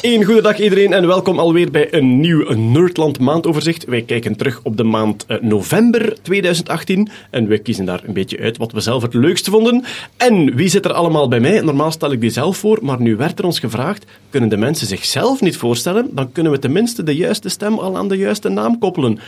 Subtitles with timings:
[0.00, 3.84] Een goede dag iedereen en welkom alweer bij een nieuw Nerdland maandoverzicht.
[3.84, 8.38] Wij kijken terug op de maand eh, november 2018 en we kiezen daar een beetje
[8.38, 9.84] uit wat we zelf het leukste vonden.
[10.16, 11.60] En wie zit er allemaal bij mij?
[11.60, 14.86] Normaal stel ik die zelf voor, maar nu werd er ons gevraagd, kunnen de mensen
[14.86, 16.08] zichzelf niet voorstellen?
[16.12, 19.18] Dan kunnen we tenminste de juiste stem al aan de juiste naam koppelen.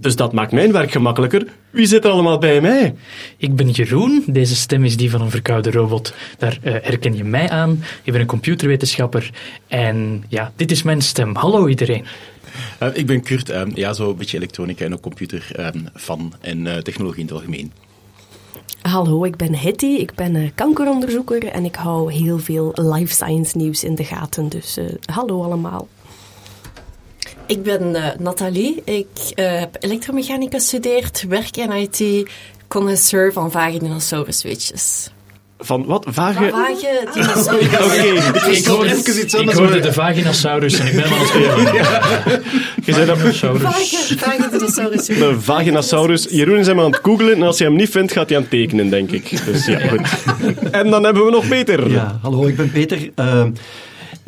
[0.00, 1.46] Dus dat maakt mijn werk gemakkelijker.
[1.70, 2.94] Wie zit er allemaal bij mij?
[3.36, 6.14] Ik ben Jeroen, deze stem is die van een verkoude robot.
[6.38, 7.82] Daar eh, herken je mij aan.
[8.02, 9.30] Ik ben een computerwetenschapper
[9.68, 11.34] en ja, dit is mijn stem.
[11.34, 12.04] Hallo iedereen.
[12.82, 16.66] Uh, ik ben Kurt, uh, ja, zo een beetje elektronica en ook computer fan en
[16.66, 17.72] uh, technologie in het algemeen.
[18.82, 23.56] Hallo, ik ben Hetty, ik ben uh, kankeronderzoeker en ik hou heel veel life science
[23.56, 24.48] nieuws in de gaten.
[24.48, 25.88] Dus uh, hallo allemaal.
[27.48, 32.30] Ik ben uh, Nathalie, ik heb elektromechanica gestudeerd, werk in IT,
[32.66, 35.10] connoisseur van vage dinosaurusweetjes.
[35.58, 36.06] Van wat?
[36.08, 36.48] Vage...
[36.50, 37.66] Van vage dinosaurus.
[37.74, 38.56] Oké, okay.
[38.56, 39.56] ik, hoorde, even iets anders.
[39.56, 42.42] Ik hoorde de vaginasaurus en ik ben van het
[42.86, 43.18] Je zei dat...
[43.18, 45.06] Vage, vage dinosaurus.
[45.06, 46.26] De vaginasaurus.
[46.30, 48.42] Jeroen is hem aan het googlen en als hij hem niet vindt, gaat hij aan
[48.42, 49.44] het tekenen, denk ik.
[49.44, 50.00] Dus ja, goed.
[50.70, 51.90] En dan hebben we nog Peter.
[51.90, 53.10] Ja, hallo, ik ben Peter.
[53.16, 53.44] Uh,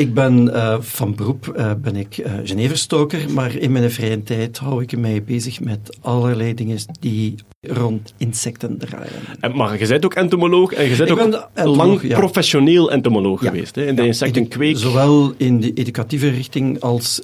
[0.01, 4.59] ik ben uh, van beroep uh, ben ik uh, Geneverstoker, maar in mijn vrije tijd
[4.59, 9.13] hou ik mij bezig met allerlei dingen die rond insecten draaien.
[9.41, 12.19] En, maar je bent ook entomoloog en je bent ook lang ja.
[12.19, 13.51] professioneel entomoloog ja.
[13.51, 14.77] geweest, hè, in de ja, insectenkweek.
[14.77, 17.21] Zowel in de educatieve richting als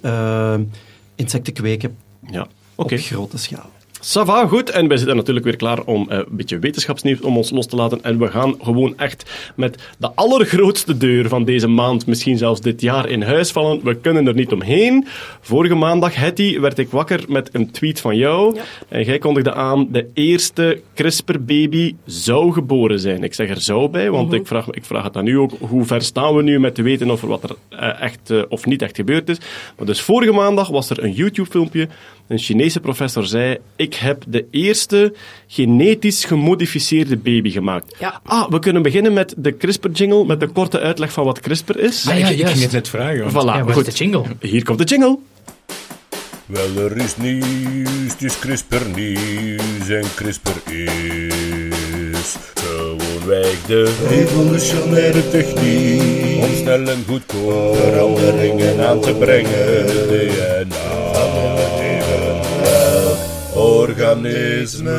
[1.14, 1.96] insecten kweken
[2.30, 2.46] ja.
[2.74, 2.98] okay.
[2.98, 3.70] op grote schaal.
[4.00, 4.70] Sava, goed.
[4.70, 7.76] En wij zitten natuurlijk weer klaar om uh, een beetje wetenschapsnieuws om ons los te
[7.76, 8.02] laten.
[8.02, 12.80] En we gaan gewoon echt met de allergrootste deur van deze maand, misschien zelfs dit
[12.80, 13.80] jaar, in huis vallen.
[13.84, 15.06] We kunnen er niet omheen.
[15.40, 18.54] Vorige maandag, Hetty, werd ik wakker met een tweet van jou.
[18.54, 18.62] Ja.
[18.88, 23.24] En jij kondigde aan, de eerste CRISPR-baby zou geboren zijn.
[23.24, 24.40] Ik zeg er zou bij, want -huh.
[24.40, 25.52] ik, vraag, ik vraag het aan u ook.
[25.60, 28.42] Hoe ver staan we nu met te weten of er wat er uh, echt uh,
[28.48, 29.38] of niet echt gebeurd is?
[29.76, 31.88] Maar dus vorige maandag was er een YouTube-filmpje.
[32.28, 35.14] Een Chinese professor zei, ik heb de eerste
[35.46, 37.96] genetisch gemodificeerde baby gemaakt.
[37.98, 38.20] Ja.
[38.24, 42.08] Ah, we kunnen beginnen met de CRISPR-jingle, met de korte uitleg van wat CRISPR is.
[42.08, 43.30] Ah, ja, ik, ik ging het net vragen.
[43.30, 43.86] Voilà, ja, waar goed.
[43.86, 44.22] is de jingle?
[44.40, 45.18] Hier komt de jingle.
[46.46, 56.42] Wel, er is nieuws, het is CRISPR nieuws en CRISPR is gewoonweg de revolutionaire techniek
[56.42, 59.86] om snel en goedkoop veranderingen aan te brengen.
[60.08, 60.75] DNA
[63.86, 64.96] organisme.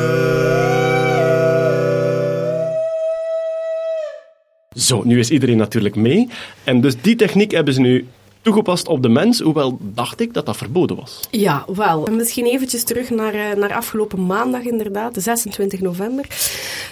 [4.74, 6.28] Zo, nu is iedereen natuurlijk mee.
[6.64, 8.06] En dus die techniek hebben ze nu
[8.48, 11.20] toegepast op de mens, hoewel dacht ik dat dat verboden was.
[11.30, 12.08] Ja, wel.
[12.10, 16.26] Misschien eventjes terug naar, uh, naar afgelopen maandag inderdaad, de 26 november.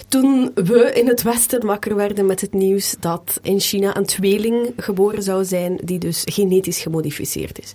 [0.08, 4.72] Toen we in het Westen wakker werden met het nieuws dat in China een tweeling
[4.76, 7.72] geboren zou zijn die dus genetisch gemodificeerd is.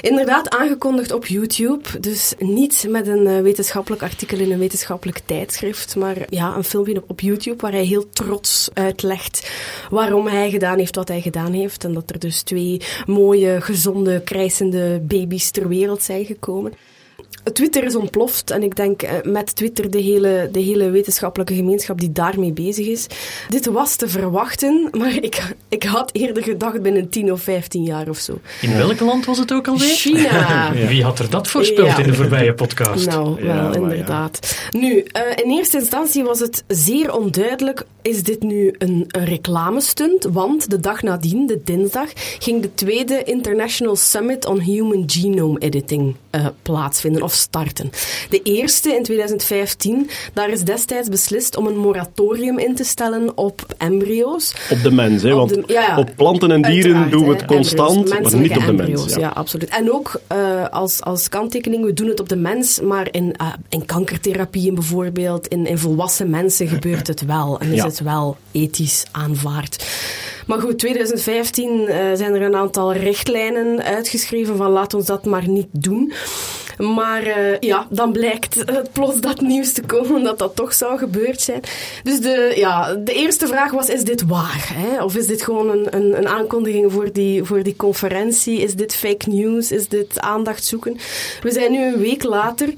[0.00, 5.96] Inderdaad aangekondigd op YouTube, dus niet met een uh, wetenschappelijk artikel in een wetenschappelijk tijdschrift,
[5.96, 9.50] maar ja, een filmpje op YouTube waar hij heel trots uitlegt
[9.90, 14.20] waarom hij gedaan heeft wat hij gedaan heeft en dat er dus twee mooie, gezonde,
[14.24, 16.72] krijsende baby's ter wereld zijn gekomen.
[17.52, 22.12] Twitter is ontploft en ik denk met Twitter de hele, de hele wetenschappelijke gemeenschap die
[22.12, 23.06] daarmee bezig is.
[23.48, 28.08] Dit was te verwachten, maar ik, ik had eerder gedacht binnen 10 of 15 jaar
[28.08, 28.38] of zo.
[28.60, 29.88] In welk land was het ook alweer?
[29.88, 30.72] China.
[30.88, 31.98] Wie had er dat voorspeld ja.
[31.98, 33.06] in de voorbije podcast?
[33.06, 34.56] Nou, wel, ja, inderdaad.
[34.70, 34.78] Ja.
[34.78, 35.04] Nu, uh,
[35.44, 40.24] in eerste instantie was het zeer onduidelijk, is dit nu een, een reclamestunt?
[40.24, 46.14] Want de dag nadien, de dinsdag, ging de tweede International Summit on Human Genome Editing
[46.34, 47.90] uh, plaatsvinden of starten.
[48.30, 53.74] De eerste in 2015, daar is destijds beslist om een moratorium in te stellen op
[53.78, 54.54] embryo's.
[54.70, 55.34] Op de mens, hè?
[55.34, 58.56] want op, de, ja, op planten en dieren doen we het constant, embryo's, maar niet
[58.56, 59.14] op de embryo's, mens.
[59.14, 59.20] Ja.
[59.20, 59.68] ja, absoluut.
[59.68, 63.52] En ook uh, als, als kanttekening, we doen het op de mens, maar in, uh,
[63.68, 67.84] in kankertherapieën bijvoorbeeld, in, in volwassen mensen gebeurt het wel en is ja.
[67.84, 69.84] het wel ethisch aanvaard.
[70.46, 75.48] Maar goed, 2015 uh, zijn er een aantal richtlijnen uitgeschreven van laat ons dat maar
[75.48, 76.12] niet doen.
[76.78, 81.40] Maar eh, ja, dan blijkt plots dat nieuws te komen dat dat toch zou gebeurd
[81.40, 81.60] zijn.
[82.02, 84.70] Dus de, ja, de eerste vraag was, is dit waar?
[84.74, 85.02] Hè?
[85.02, 88.60] Of is dit gewoon een, een, een aankondiging voor die, voor die conferentie?
[88.60, 89.72] Is dit fake news?
[89.72, 90.96] Is dit aandacht zoeken?
[91.42, 92.68] We zijn nu een week later.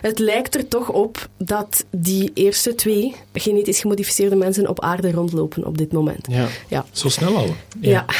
[0.00, 5.64] Het lijkt er toch op dat die eerste twee genetisch gemodificeerde mensen op aarde rondlopen
[5.66, 6.26] op dit moment.
[6.30, 6.46] Ja.
[6.68, 6.84] Ja.
[6.92, 7.54] Zo snel al.
[7.80, 8.04] Ja.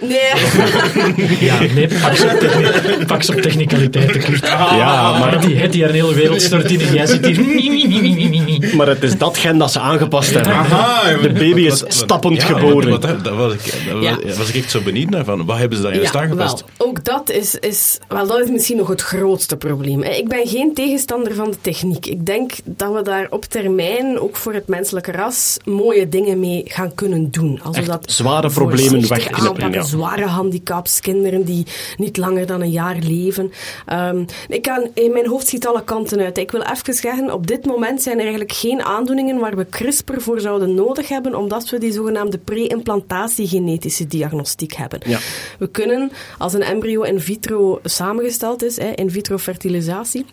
[0.00, 0.18] Nee.
[1.48, 4.22] Ja, nee, pak ze op, techni- pak ze op technicaliteiten.
[4.42, 7.36] Ja, maar- die, het die een hele wereld stort in en jij zit hier...
[8.76, 10.52] Maar het is dat gen dat ze aangepast hebben.
[10.52, 12.90] Aha, De baby is wat- wat- stappend ja, geboren.
[12.90, 14.18] wat- wat- Daar was ik, daar Ja.
[14.36, 15.24] was, ik echt zo benieuwd naar.
[15.24, 16.64] Van, wat hebben ze dan juist aangepast?
[16.76, 16.88] wel.
[16.88, 20.02] Ook dat is, is, wel, dat is misschien nog het grootste probleem.
[20.02, 22.06] Ik ben geen tegenstander van de techniek.
[22.06, 26.62] Ik denk dat we daar op termijn, ook voor het menselijke ras, mooie dingen mee
[26.66, 27.60] gaan kunnen doen.
[27.62, 29.84] Als we dat zware problemen wegknippen.
[29.84, 31.66] Zware handicaps, kinderen die
[31.96, 33.52] niet langer dan een jaar leven.
[33.86, 36.38] Ehm, ik kan, in mijn hoofd schiet alle kanten uit.
[36.38, 40.20] Ik wil even zeggen, op dit moment zijn er eigenlijk geen aandoeningen waar we CRISPR
[40.20, 45.00] voor zouden nodig hebben, omdat we die zogenaamde pre-implantatie-genetische diagnostiek hebben.
[45.04, 45.18] Ja.
[45.58, 50.24] We kunnen, als een embryo in vitro samengesteld is, in vitro fertilisatie,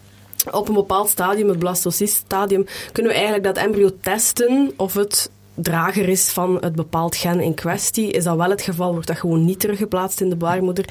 [0.52, 5.30] op een bepaald stadium, het blastocyst-stadium, kunnen we eigenlijk dat embryo testen of het
[5.62, 8.12] drager is van het bepaald gen in kwestie.
[8.12, 10.86] Is dat wel het geval, wordt dat gewoon niet teruggeplaatst in de baarmoeder.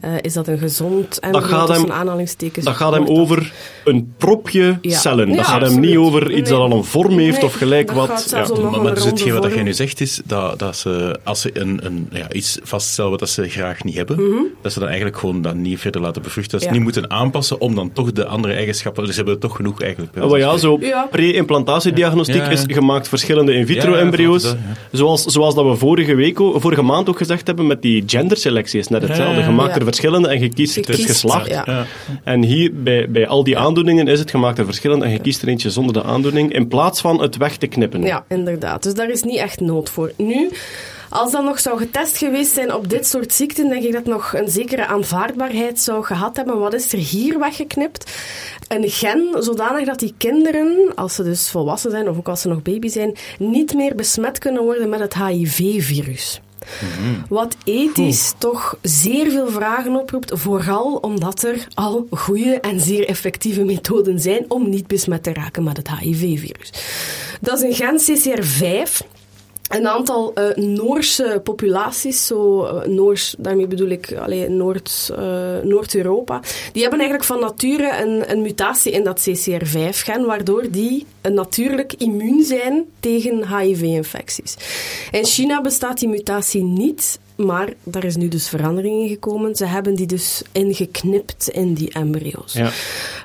[0.00, 2.64] Eh, is dat een gezond gaat tussen hem- aanhalingstekens?
[2.64, 3.52] Dat gaat hem dat- over
[3.84, 4.98] een propje Ja.
[4.98, 5.28] cellen.
[5.30, 7.86] Ja, dat gaat hem niet over iets dat al een vorm heeft Nee, of gelijk
[7.86, 8.26] dat wat.
[8.30, 8.46] Ja.
[8.70, 11.80] Maar, maar dus hetgeen wat jij nu zegt is dat, dat ze, als ze een,
[11.82, 15.42] een, ja, iets vaststellen wat dat ze graag niet hebben, dat ze dan eigenlijk gewoon
[15.42, 16.52] dat niet verder laten bevruchten.
[16.52, 16.76] Dat ze Mhm.
[16.76, 16.84] Ja.
[16.84, 19.02] niet moeten aanpassen om dan toch de andere eigenschappen.
[19.04, 20.16] Dus ze hebben er toch genoeg eigenlijk.
[20.24, 21.06] Oh, ja, zo Ja.
[21.10, 22.50] pre-implantatiediagnostiek Ja, ja.
[22.50, 24.07] is gemaakt verschillende in vitro-embryo's.
[24.16, 24.56] Ja, dat,
[24.92, 28.88] zoals, zoals dat we vorige, week, vorige maand ook gezegd hebben met die genderselectie is
[28.88, 29.40] net hetzelfde.
[29.42, 29.78] Je maakt ja.
[29.78, 31.48] er verschillende en je kiest Je het kiest, geslacht.
[31.48, 31.62] ja.
[31.66, 31.86] Ja.
[32.24, 35.42] En hier, bij, bij al die aandoeningen, is het gemaakt er verschillende en je kiest
[35.42, 38.02] er eentje zonder de aandoening, in plaats van het weg te knippen.
[38.02, 38.82] Ja, inderdaad.
[38.82, 40.12] Dus daar is niet echt nood voor.
[40.16, 40.50] Nu,
[41.08, 44.12] als dat nog zou getest geweest zijn op dit soort ziekten, denk ik dat het
[44.14, 46.58] nog een zekere aanvaardbaarheid zou gehad hebben.
[46.58, 48.10] Wat is er hier weggeknipt?
[48.68, 52.48] Een gen zodanig dat die kinderen, als ze dus volwassen zijn of ook als ze
[52.48, 56.40] nog baby zijn, niet meer besmet kunnen worden met het HIV-virus.
[57.28, 63.64] Wat ethisch toch zeer veel vragen oproept, vooral omdat er al goede en zeer effectieve
[63.64, 66.72] methoden zijn om niet besmet te raken met het HIV-virus.
[67.40, 69.17] Dat is een gen CCR5.
[69.68, 76.40] Een aantal eh, Noorse populaties, zo eh, Noors, daarmee bedoel ik allee, Noord, eh, Noord-Europa,
[76.72, 82.44] die hebben eigenlijk van nature een, een mutatie in dat CCR5-gen, waardoor die natuurlijk immuun
[82.44, 84.56] zijn tegen HIV-infecties.
[85.10, 89.56] In China bestaat die mutatie niet, maar daar is nu dus verandering in gekomen.
[89.56, 92.52] Ze hebben die dus ingeknipt in die embryo's.
[92.52, 92.70] Ja.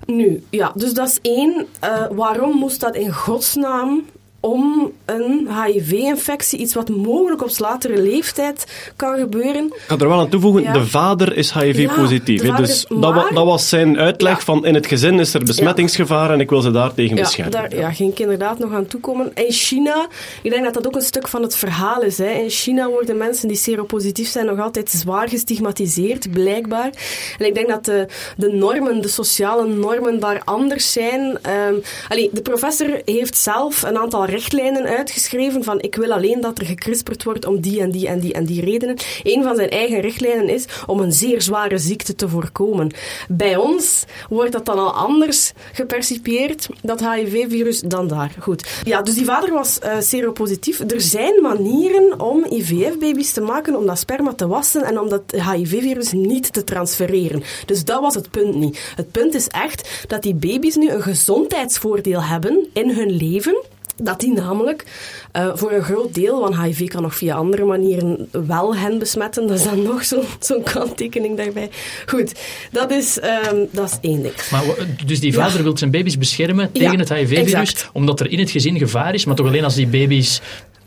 [0.05, 1.67] Nu, ja, dus dat is één.
[2.11, 4.03] Waarom moest dat in godsnaam
[4.45, 9.65] om een HIV-infectie, iets wat mogelijk op latere leeftijd kan gebeuren?
[9.65, 10.73] Ik ga er wel aan toevoegen, Ja.
[10.73, 12.43] de vader is HIV-positief.
[12.43, 14.43] Ja, dus dat, wa- dat was zijn uitleg Ja.
[14.43, 17.51] van in het gezin is er besmettingsgevaar en ik wil ze daartegen Ja, beschermen.
[17.51, 19.31] daar ja, ging ik inderdaad nog aan toekomen.
[19.35, 20.07] In China,
[20.41, 22.17] ik denk dat dat ook een stuk van het verhaal is.
[22.17, 22.29] Hè.
[22.29, 26.89] In China worden mensen die seropositief zijn nog altijd zwaar gestigmatiseerd, blijkbaar.
[27.37, 28.07] En ik denk dat de,
[28.37, 31.37] de normen, de sociale normen daar anders zijn.
[31.41, 31.73] Ehm
[32.09, 36.65] allee, de professor heeft zelf een aantal richtlijnen uitgeschreven van ik wil alleen dat er
[36.65, 38.97] gekrisperd wordt om die en die en die en die redenen.
[39.23, 42.91] Een van zijn eigen richtlijnen is om een zeer zware ziekte te voorkomen.
[43.29, 48.35] Bij ons wordt dat dan al anders gepercipieerd, dat HIV-virus, dan daar.
[48.39, 48.81] Goed.
[48.83, 50.79] Ja, dus die vader was eh, seropositief.
[50.79, 55.23] Er zijn manieren om IVF-baby's te maken, om dat sperma te wassen en om dat
[55.31, 57.43] HIV-virus niet te transfereren.
[57.65, 58.93] Dus dat was het punt niet.
[58.95, 63.71] Het punt is echt dat die baby's nu een gezondheidsvoordeel hebben in hun leven.
[64.03, 64.83] Dat die namelijk
[65.31, 69.47] eh, voor een groot deel, want HIV kan nog via andere manieren wel hen besmetten,
[69.47, 70.03] dat is dan nog
[70.39, 71.69] zo'n kanttekening daarbij.
[72.05, 72.33] Goed,
[72.71, 74.33] dat is, ehm, dat is één ding.
[74.51, 74.63] Maar,
[75.05, 78.51] dus die vader wil zijn baby's beschermen Ja, tegen het HIV-virus, omdat er in het
[78.51, 80.41] gezin gevaar is, maar toch alleen als die baby's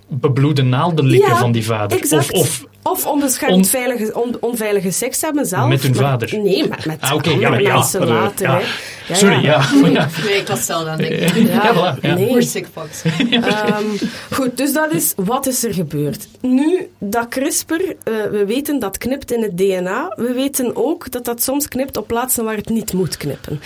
[0.09, 1.99] bebloede naalden likken Ja, van die vader.
[1.99, 2.33] Exact.
[2.33, 5.69] Of, of Of onbeschermd On- veilige, on- onveilige seks hebben zelf.
[5.69, 6.39] Met hun vader.
[6.39, 8.47] Nee, met, met Ah, oké, andere ja, mensen later.
[8.49, 8.55] ja.
[8.59, 8.65] Hè.
[9.09, 9.61] Ja, Sorry, ja.
[9.93, 10.09] ja.
[10.25, 11.47] Nee, ik was hetzelfde aan het denken.
[11.47, 12.15] Ja, voilà, ja.
[12.15, 12.29] nee.
[13.43, 13.85] Ehm,
[14.33, 16.29] goed, dus dat is wat is er gebeurd.
[16.41, 17.87] Nu, dat CRISPR, eh,
[18.31, 20.13] we weten dat knipt in het DNA.
[20.17, 23.61] We weten ook dat dat soms knipt op plaatsen waar het niet moet knippen.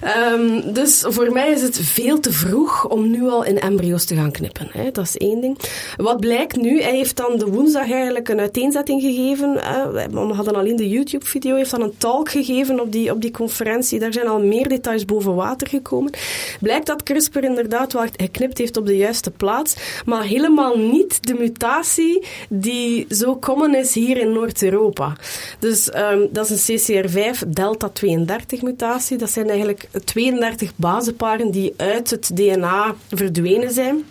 [0.00, 4.14] Ehm, dus voor mij is het veel te vroeg om nu al in embryo's te
[4.14, 4.68] gaan knippen.
[4.70, 4.90] Hè.
[4.90, 5.58] Dat is één ding.
[5.96, 9.54] Wat blijkt nu, hij heeft dan de woensdag eigenlijk een uiteenzetting gegeven.
[10.10, 13.30] we hadden alleen de YouTube-video, hij heeft dan een talk gegeven op die, op die
[13.30, 13.98] conferentie.
[13.98, 16.12] Daar zijn al meer details boven water gekomen.
[16.60, 21.34] Blijkt dat CRISPR inderdaad wel geknipt heeft op de juiste plaats, maar helemaal niet de
[21.34, 25.16] mutatie die zo common is hier in Noord-Europa.
[25.58, 29.16] Dus ehm, dat is een CCR5 delta 32 mutatie.
[29.16, 34.04] Dat zijn eigenlijk 32 bazenparen die uit het DNA verdwenen zijn.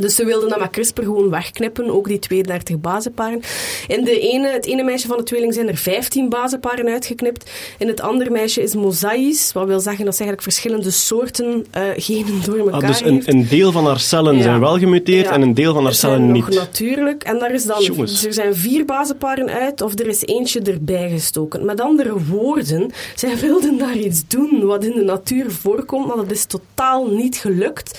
[0.00, 3.40] Dus ze wilden dat met CRISPR gewoon wegknippen, ook die 32 bazenparen.
[3.86, 7.50] In de ene, het ene meisje van de tweeling zijn er 15 bazenparen uitgeknipt.
[7.78, 11.82] In het andere meisje is mosaïs, wat wil zeggen dat ze eigenlijk verschillende soorten eh,
[11.96, 13.28] genen door elkaar Ah, dus een, heeft.
[13.32, 14.42] een deel van haar cellen Ja.
[14.42, 15.32] zijn wel gemuteerd Ja.
[15.32, 16.58] en een deel van haar cellen nog niet.
[16.58, 17.22] natuurlijk.
[17.24, 18.24] En daar is dan, Jongens.
[18.26, 21.64] er zijn vier bazenparen uit of er is eentje erbij gestoken.
[21.64, 26.30] Met andere woorden, zij wilden daar iets doen wat in de natuur voorkomt, maar dat
[26.30, 27.98] is totaal niet gelukt.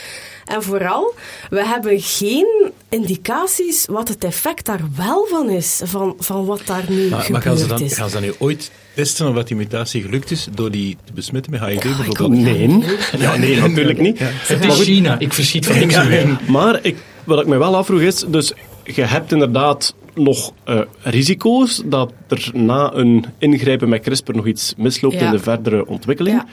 [0.49, 1.13] En vooral,
[1.49, 6.83] we hebben geen indicaties wat het effect daar wel van is, van, van wat daar
[6.89, 7.93] nu Maar, gebeurd maar gaan, ze dan, is.
[7.93, 11.13] gaan ze dan nu ooit testen of dat die mutatie gelukt is door die te
[11.13, 12.29] besmetten met HIV bijvoorbeeld?
[12.31, 12.83] Nee,
[13.17, 14.19] ja, nee, natuurlijk niet.
[14.21, 15.19] Het is China.
[15.19, 16.39] Ik verschiet van niks meer.
[16.47, 18.53] Maar ik, wat ik me wel afvroeg is, dus
[18.83, 24.73] je hebt inderdaad nog eh, risico's dat er na een ingrijpen met CRISPR nog iets
[24.77, 25.25] misloopt Ja.
[25.25, 26.35] in de verdere ontwikkeling.
[26.37, 26.45] Ja.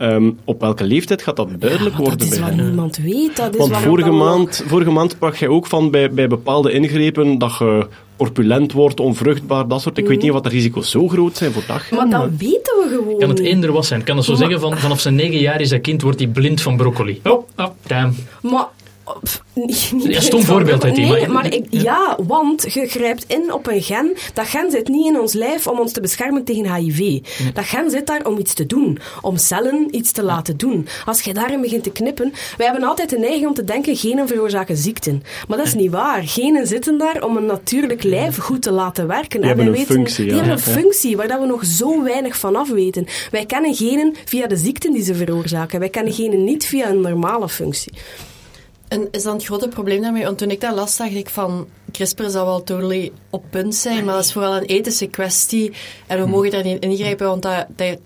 [0.00, 2.66] Ehm, op welke leeftijd gaat dat duidelijk Ja, worden dat is bij wat hen?
[2.66, 3.36] niemand weet.
[3.36, 7.38] Dat is Want vorige maand, vorige maand sprak jij ook van bij, bij bepaalde ingrepen
[7.38, 9.98] dat je corpulent wordt, onvruchtbaar, dat soort.
[9.98, 11.90] Ik weet niet wat de risico's zo groot zijn voor dag.
[11.90, 11.94] Mhm.
[11.94, 14.04] Maar dat weten we gewoon Kan het eender was zijn.
[14.04, 16.28] Kan het zo Maar- zeggen, van, vanaf zijn negen jaar is dat kind wordt hij
[16.28, 17.20] blind van broccoli.
[17.24, 18.14] Oh, oh damn.
[18.42, 18.66] Maar...
[19.22, 21.12] pff, niet- niet Ja, stom voorbeeld, Tima.
[21.12, 24.16] Nee, maar ik, ja, want je grijpt in op een gen.
[24.34, 27.18] Dat gen zit niet in ons lijf om ons te beschermen tegen HIV.
[27.54, 28.98] Dat gen zit daar om iets te doen.
[29.20, 30.86] Om cellen iets te laten doen.
[31.06, 32.32] Als je daarin begint te knippen...
[32.56, 35.22] Wij hebben altijd de neiging om te denken, genen veroorzaken ziekten.
[35.48, 36.22] Maar dat is niet waar.
[36.22, 39.40] Genen zitten daar om een natuurlijk lijf goed te laten werken.
[39.40, 40.40] Die en hebben wij een weten, functie, Die ja.
[40.40, 40.80] hebben een Ja.
[40.80, 43.06] functie waar dat we nog zo weinig van af weten.
[43.30, 45.78] Wij kennen genen via de ziekten die ze veroorzaken.
[45.78, 47.92] Wij kennen genen niet via een normale functie.
[48.90, 50.24] En is dan het grote probleem daarmee?
[50.24, 51.68] Want toen ik dat las, dacht ik van...
[51.92, 55.72] CRISPR zou wel totally op punt zijn, maar dat is vooral een ethische kwestie.
[56.06, 57.98] En we mogen daar niet ingrijpen, want dat, dat,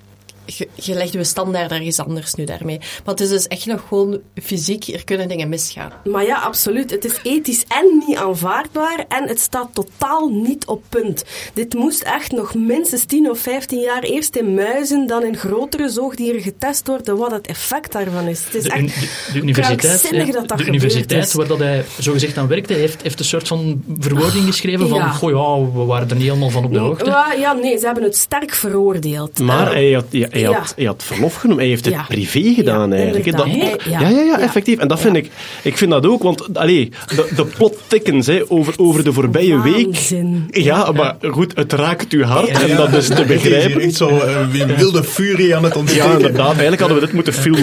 [0.46, 2.78] je, je legt je standaard ergens anders nu daarmee.
[2.78, 5.92] Maar het is dus echt nog gewoon fysiek, er kunnen dingen misgaan.
[6.04, 6.90] Maar ja, absoluut.
[6.90, 11.24] Het is ethisch en niet aanvaardbaar en het staat totaal niet op punt.
[11.54, 15.88] Dit moest echt nog minstens 10 of 15 jaar eerst in muizen, dan in grotere
[15.88, 18.44] zoogdieren getest worden wat het effect daarvan is.
[18.44, 21.32] Het is De, echt de universiteit, ja, dat dat de universiteit is.
[21.32, 25.08] waar dat hij zogezegd aan werkte, heeft, heeft een soort van verwoording geschreven van Ja.
[25.10, 27.04] goh ja, we waren er niet helemaal van op de hoogte.
[27.04, 29.38] Ja, ja, nee, ze hebben het sterk veroordeeld.
[29.38, 30.52] Maar Eh, hij had, hij, hij Ja.
[30.58, 31.60] had, hij had verlof genomen.
[31.62, 32.04] Hij heeft het Ja.
[32.08, 33.36] privé gedaan Ja, eigenlijk.
[33.36, 33.54] Dat, ja.
[33.90, 34.00] ja.
[34.00, 34.38] Ja, ja, Ja.
[34.40, 34.78] effectief.
[34.78, 35.22] En dat vind Ja.
[35.22, 35.30] ik...
[35.62, 39.58] Ik vind dat ook, want allee, de, de plot thickens hè, over, over de voorbije
[39.58, 40.46] Waanzin.
[40.50, 40.64] week.
[40.64, 43.90] Ja, maar goed, het raakt uw hart Ja, en dat is te begrijpen.
[43.92, 46.10] zo een wilde furie aan het Ja, ontsteken.
[46.12, 46.46] inderdaad.
[46.50, 47.62] Eigenlijk hadden we dit moeten filmen.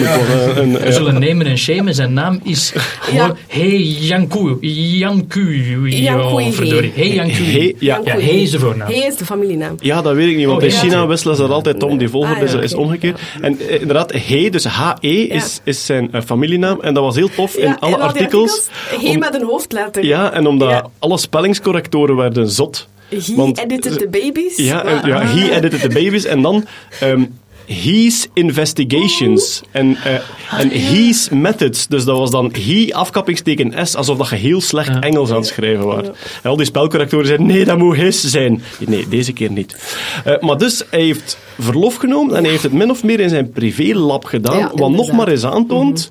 [0.82, 1.94] We zullen nemen en shamen.
[1.94, 4.56] Zijn naam is gewoon Hey Janku.
[4.60, 5.40] Janku.
[5.80, 6.92] Janku, Ja, verdorie.
[6.94, 7.32] Hey Janku.
[7.44, 8.00] Hey, ja.
[8.04, 8.88] Ja, Hey is de voornaam.
[8.88, 9.74] Hij is de familienaam.
[9.80, 10.80] Ja, dat weet ik niet, want Oh, in ja.
[10.80, 11.98] China wisselen ze dat altijd om.
[11.98, 13.20] Die volgorde Ah, is, omgekeerd.
[13.40, 16.80] En eh, inderdaad, He, dus H-E, is, is zijn eh, familienaam.
[16.80, 18.68] En dat was heel tof in alle artikels.
[19.00, 20.04] Hij om- met een hoofdletter.
[20.04, 22.88] Ja, en omdat alle spellingscorrectoren werden zot.
[23.08, 24.56] He Want- edited the babies.
[24.56, 26.24] Ja, ja he edited the babies.
[26.24, 26.64] En dan
[27.00, 27.24] ehm
[27.66, 29.62] he's investigations.
[29.70, 31.86] En, eh, en he's methods.
[31.86, 35.46] Dus dat was dan he, afkappingsteken S, alsof dat je heel slecht Engels aan het
[35.46, 36.06] schrijven was.
[36.42, 38.62] En al die spelcorrectoren zeiden, nee, dat moet his zijn.
[38.86, 39.76] Nee, deze keer niet.
[40.24, 43.28] Eh, maar dus, hij heeft verlof genomen en hij heeft het min of meer in
[43.28, 46.10] zijn privélab gedaan, Ja, wat nog maar eens aantoont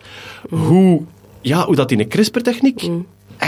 [0.49, 1.01] hoe,
[1.41, 2.89] ja, hoe dat in een CRISPR-techniek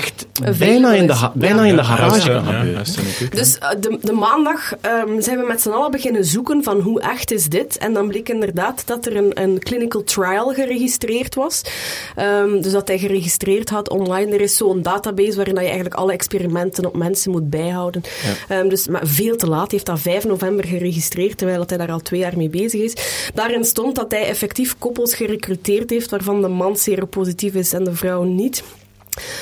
[0.03, 0.25] echt
[0.60, 2.86] bijna in de, bijna in de garage kan gebeuren.
[3.29, 7.01] Dus eh, de, de maandag ehm, zijn we met z'n allen beginnen zoeken van hoe
[7.01, 7.77] echt is dit.
[7.77, 11.62] En dan bleek inderdaad dat er een, een clinical trial geregistreerd was.
[12.15, 14.33] Ehm, dus dat hij geregistreerd had online.
[14.33, 18.01] Er is zo'n database waarin dat je eigenlijk alle experimenten op mensen moet bijhouden.
[18.48, 19.60] Ehm, dus maar veel te laat.
[19.60, 22.81] Hij heeft dat 5 november geregistreerd, terwijl dat hij daar al twee jaar mee bezig
[22.81, 22.95] is.
[23.33, 27.95] Daarin stond dat hij effectief koppels gerecruiteerd heeft waarvan de man seropositief is en de
[27.95, 28.63] vrouw niet.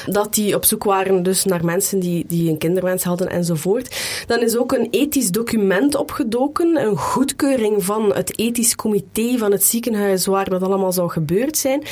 [0.06, 3.96] Dat die op zoek waren dus naar mensen die, die een kinderwens hadden enzovoort.
[4.28, 9.64] Dan is ook een ethisch document opgedoken, een goedkeuring van het ethisch comité van het
[9.64, 11.84] ziekenhuis waar dat allemaal zou gebeurd zijn.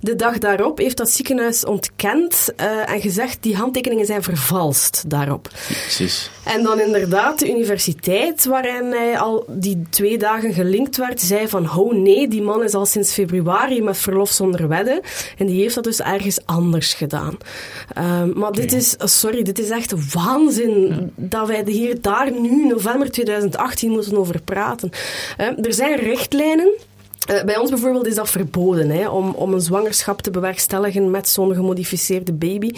[0.00, 5.48] De dag daarop heeft dat ziekenhuis ontkend eh, en gezegd die handtekeningen zijn vervalst daarop.
[5.66, 6.30] Precies.
[6.44, 11.76] En dan inderdaad, de universiteit waarin hij al die twee dagen gelinkt werd, zei van,
[11.76, 15.00] oh nee, die man is al sinds februari met verlof zonder wedden.
[15.36, 17.27] En die heeft dat dus ergens anders gedaan.
[17.98, 23.10] Um, maar dit is, sorry, dit is echt waanzin dat wij hier daar nu, november
[23.10, 24.90] 2018, moeten over praten.
[25.40, 26.72] Uh, er zijn richtlijnen
[27.44, 31.54] bij ons bijvoorbeeld is dat verboden hè, om, om een zwangerschap te bewerkstelligen met zo'n
[31.54, 32.70] gemodificeerde baby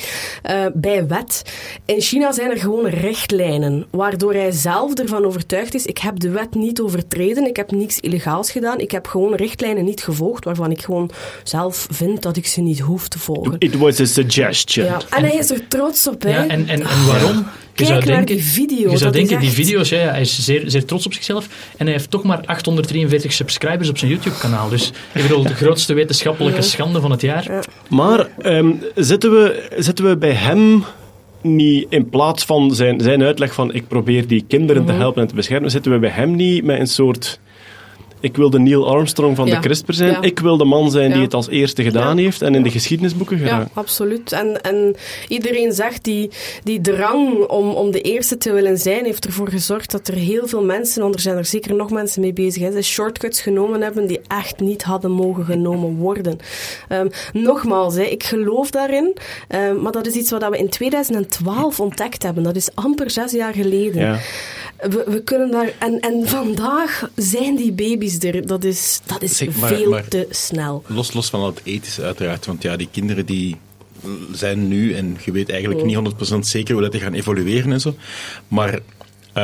[0.51, 1.43] uh, bij wet.
[1.85, 6.31] In China zijn er gewoon richtlijnen waardoor hij zelf ervan overtuigd is: ik heb de
[6.31, 10.71] wet niet overtreden, ik heb niks illegaals gedaan, ik heb gewoon richtlijnen niet gevolgd waarvan
[10.71, 11.11] ik gewoon
[11.43, 13.55] zelf vind dat ik ze niet hoef te volgen.
[13.59, 14.87] It was a suggestion.
[14.87, 16.23] Ja, en hij is er trots op.
[16.23, 16.31] Hè.
[16.31, 17.47] Ja, en, en, en waarom?
[17.87, 18.91] Kijk zou naar denken, die video.
[18.91, 21.49] Je zou denken, die video's, ja, ja, hij is zeer, zeer trots op zichzelf.
[21.77, 24.69] En hij heeft toch maar 843 subscribers op zijn YouTube-kanaal.
[24.69, 27.65] Dus ik bedoel, de grootste wetenschappelijke schande van het jaar.
[27.89, 30.85] Maar ehm, zitten, we, zitten we bij hem
[31.43, 34.91] niet, in plaats van zijn, zijn uitleg van ik probeer die kinderen Mhm.
[34.93, 37.41] te helpen en te beschermen, zitten we bij hem niet met een soort...
[38.21, 39.55] Ik wil de Neil Armstrong van Ja.
[39.55, 40.11] de CRISPR zijn.
[40.11, 40.23] Ja.
[40.23, 41.25] Ik wil de man zijn die Ja.
[41.25, 42.23] het als eerste gedaan Ja.
[42.23, 43.71] heeft en in de geschiedenisboeken Ja, geraakt.
[43.75, 44.33] absoluut.
[44.33, 44.95] En, en
[45.29, 46.31] iedereen zegt, die,
[46.65, 50.47] die drang om, om de eerste te willen zijn, heeft ervoor gezorgd dat er heel
[50.47, 54.07] veel mensen, want er zijn er zeker nog mensen mee bezig, hè, shortcuts genomen hebben
[54.07, 56.39] die echt niet hadden mogen genomen worden.
[56.89, 59.17] Ehm, nogmaals, hè, ik geloof daarin,
[59.49, 62.43] ehm, maar dat is iets wat we in 2012 ontdekt hebben.
[62.43, 64.01] Dat is amper zes jaar geleden.
[64.03, 64.19] Ja.
[64.81, 65.73] We, we kunnen daar...
[65.79, 68.47] En, en vandaag zijn die baby's er.
[68.47, 70.83] Dat is, dat is Zeg, maar- veel maar- te snel.
[70.87, 73.57] Los, los van het ethische uiteraard, want ja, die kinderen die
[74.33, 75.53] zijn nu, en je weet Oh.
[75.53, 75.97] eigenlijk niet
[76.35, 77.95] 100% zeker hoe dat die gaan evolueren en zo,
[78.49, 78.79] maar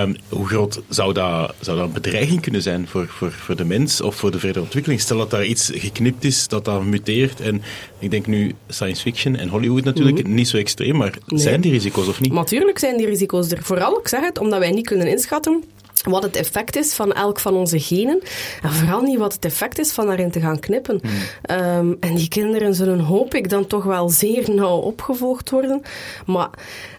[0.01, 3.65] ehm, hoe groot zou dat, zou dat een bedreiging kunnen zijn voor, voor, voor de
[3.65, 5.01] mens of voor de verdere ontwikkeling?
[5.01, 7.63] Stel dat daar iets geknipt is, dat dat muteert, en
[7.99, 11.35] ik denk nu science fiction en Hollywood natuurlijk, niet zo extreem, maar Mhm.
[11.35, 11.43] Nee.
[11.45, 12.33] zijn die risico's of niet?
[12.33, 13.63] Natuurlijk zijn die risico's er.
[13.63, 15.65] Vooral, ik zeg het, omdat wij niet kunnen inschatten
[16.09, 18.21] wat het effect is van elk van onze genen.
[18.63, 21.01] En vooral niet wat het effect is van daarin te gaan knippen.
[21.43, 25.83] Ehm, en die kinderen zullen, hoop ik, dan toch wel zeer nauw opgevolgd worden.
[26.27, 26.51] Maar,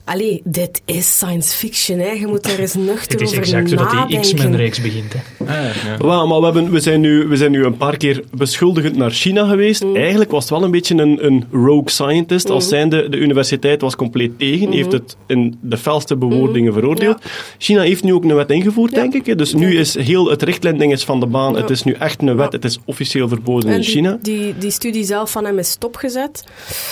[0.08, 2.12] allee, dit is science fiction, hè.
[2.12, 4.22] Je moet daar eens nuchter Het is over exact zodat die nadenken.
[4.36, 5.14] X-Men-reeks begint.
[5.14, 5.98] Hè.
[5.98, 9.12] Wel, maar we, hebben, we, zijn nu, we zijn nu een paar keer beschuldigend naar
[9.12, 9.84] China geweest.
[9.84, 9.96] Mm.
[9.96, 12.50] Eigenlijk was het wel een beetje een, een rogue scientist.
[12.50, 14.58] Als zijnde, de universiteit was compleet tegen.
[14.58, 14.74] Mm-hmm.
[14.74, 17.22] Heeft het in de felste bewoordingen veroordeeld.
[17.58, 18.98] China heeft nu ook een wet ingevoerd, Ja.
[19.02, 19.26] denk ik.
[19.26, 19.36] hè.
[19.36, 21.56] Dus nu is heel het richtlijn is van de baan.
[21.56, 22.52] Het is nu echt een wet.
[22.52, 24.18] Het is officieel verboden En in die, China.
[24.22, 26.44] Die, die studie zelf van hem is stopgezet.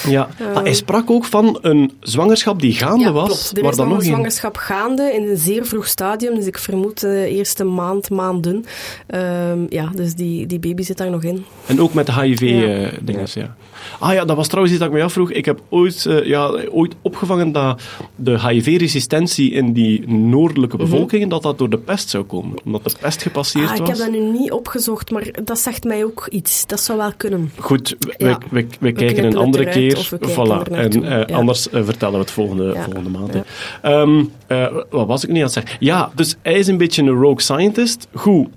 [0.08, 0.30] Ja.
[0.54, 3.26] Maar hij sprak ook van een zwangerschap die gaande Ja, was.
[3.28, 3.58] klopt.
[3.58, 4.10] Er waar is dan nog een in.
[4.10, 6.36] zwangerschap gaande in een zeer vroeg stadium.
[6.36, 8.66] Dus ik vermoed de eerste maand, maanden.
[9.08, 11.46] Ehm, ja, dus die, die baby zit daar nog in.
[11.66, 12.22] En ook met de Ja.
[12.22, 13.28] HIV-dingen.
[13.34, 13.56] Ja.
[14.00, 15.32] Ah ja, dat was trouwens iets dat ik me afvroeg.
[15.32, 17.82] Ik heb ooit, eh, ja, ooit opgevangen dat
[18.16, 22.58] de HIV-resistentie in die noordelijke bevolkingen, dat dat door de pest zou komen.
[22.66, 23.74] Omdat de pest gepasseerd Mhm.
[23.74, 23.98] Ah, ik was.
[24.00, 26.66] heb dat nu niet opgezocht, maar dat zegt mij ook iets.
[26.68, 27.52] Dat zou wel kunnen.
[27.58, 28.38] Goed, we, Ja.
[28.50, 30.10] we, we, we kijken een andere keer.
[30.22, 30.72] Voilà.
[30.72, 31.36] En eh, Ja.
[31.36, 32.84] anders eh, vertellen we het volgende, Ja.
[32.84, 33.34] volgende maand.
[33.82, 35.78] Ehm, eh, wat was ik nu aan het zeggen?
[35.80, 38.08] Ja, dus hij is een beetje een rogue scientist.
[38.14, 38.48] Goed,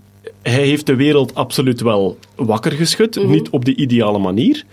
[0.42, 3.16] hij heeft de wereld absoluut wel wakker geschud.
[3.16, 3.30] Mhm.
[3.30, 4.64] Niet op de ideale manier.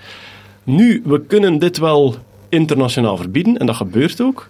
[0.65, 2.15] Nu, we kunnen dit wel
[2.49, 4.47] internationaal verbieden, en dat gebeurt ook.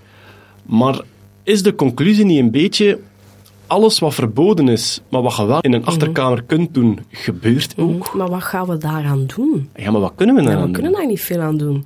[0.65, 0.99] Maar
[1.43, 2.99] is de conclusie niet een beetje...
[3.67, 5.79] Alles wat verboden is, maar wat je wel in Mhm.
[5.79, 8.13] een achterkamer kunt doen, gebeurt ook.
[8.15, 9.69] Maar wat gaan we daaraan doen?
[9.75, 10.81] Ja, maar wat kunnen we Ja, daaraan we doen?
[10.81, 11.85] kunnen daar niet veel aan doen.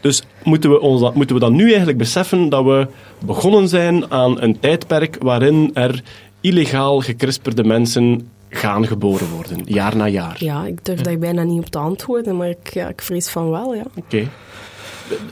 [0.00, 2.86] Dus moeten we, ons dat, moeten we dan nu eigenlijk beseffen dat we
[3.26, 6.02] begonnen zijn aan een tijdperk waarin er
[6.40, 10.36] illegaal gekrisperde mensen gaan geboren worden, jaar na jaar.
[10.44, 13.50] Ja, ik durf daar bijna niet op te antwoorden, maar ik, ja, ik vrees van
[13.50, 13.84] wel, ja.
[13.96, 14.28] Oké.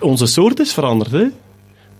[0.00, 1.26] Onze soort is veranderd, hè?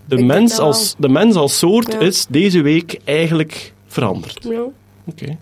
[0.05, 1.99] De, mens als, de mens als soort Ja.
[1.99, 4.43] is deze week eigenlijk veranderd.
[4.49, 4.61] ja.
[5.05, 5.37] Oké.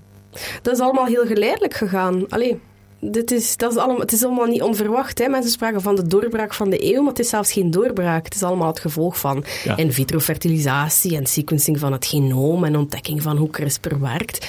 [0.61, 2.29] Dat is allemaal heel geleidelijk gegaan.
[2.29, 2.59] Allee,
[2.99, 5.19] dit is, dat is allemaal, het is allemaal niet onverwacht.
[5.19, 5.27] Hè.
[5.27, 8.25] Mensen spraken van de doorbraak van de eeuw, maar het is zelfs geen doorbraak.
[8.25, 9.77] Het is allemaal het gevolg van Ja.
[9.77, 14.47] in vitro fertilisatie en sequencing van het genoom en ontdekking van hoe CRISPR werkt.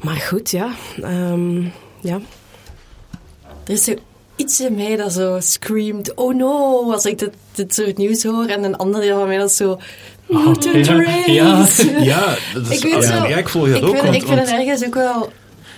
[0.00, 0.70] Maar goed, ja.
[1.02, 1.62] ehm,
[2.00, 2.20] ja.
[3.64, 3.94] Er is zo
[4.36, 8.46] iets in mij dat zo screamt, oh no, als ik dit, dit soort nieuws hoor.
[8.46, 9.78] En een ander deel van mij dat zo,
[10.26, 11.66] mutant ja, ja.
[12.00, 13.90] Ja, dat is, Ik weet ja, zo, ja, ik volg dat ik ook.
[13.90, 15.32] vind, want- ik vind want- het ergens ook wel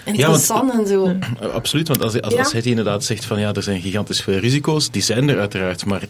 [0.05, 1.17] interessant en zo.
[1.53, 2.39] Absoluut, want als, als, Ja.
[2.39, 5.85] als hij inderdaad zegt van ja, er zijn gigantisch veel risico's, die zijn er uiteraard,
[5.87, 6.03] maar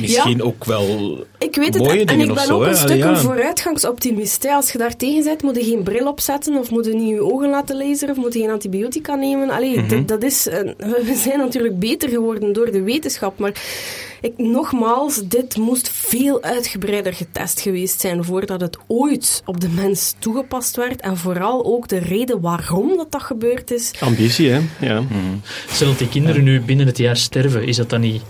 [0.00, 2.54] misschien ook wel Ik weet het, mooie en dingen ik ben zo.
[2.54, 3.08] ook een Allee, stuk ja.
[3.08, 4.42] een vooruitgangsoptimist.
[4.42, 4.50] hè.
[4.50, 7.32] Als je daar tegen bent, moet je geen bril opzetten of moet je niet je
[7.32, 9.50] ogen laten lezen of moet je geen antibiotica nemen.
[9.50, 9.88] Allee, Mhm.
[9.88, 10.74] dat, dat is, een-
[11.08, 13.52] we zijn natuurlijk beter geworden door de wetenschap, maar
[14.20, 20.14] ik, nogmaals, dit moest veel uitgebreider getest geweest zijn voordat het ooit op de mens
[20.18, 23.90] toegepast werd en vooral ook de reden waarom dat, dat gebeurd is.
[24.00, 24.60] Ambitie, hè?
[24.80, 25.02] Ja.
[25.70, 28.22] Stel dat die kinderen nu binnen het jaar sterven, is dat dan niet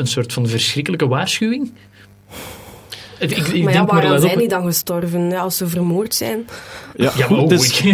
[0.00, 1.72] een soort van verschrikkelijke waarschuwing?
[3.18, 5.30] Ik, ik, ik maar ja, denk maar waarom op- zijn die dan gestorven?
[5.30, 6.46] Ja, als ze vermoord zijn.
[6.96, 7.84] Ja, Ja, maar oh, dus- ik-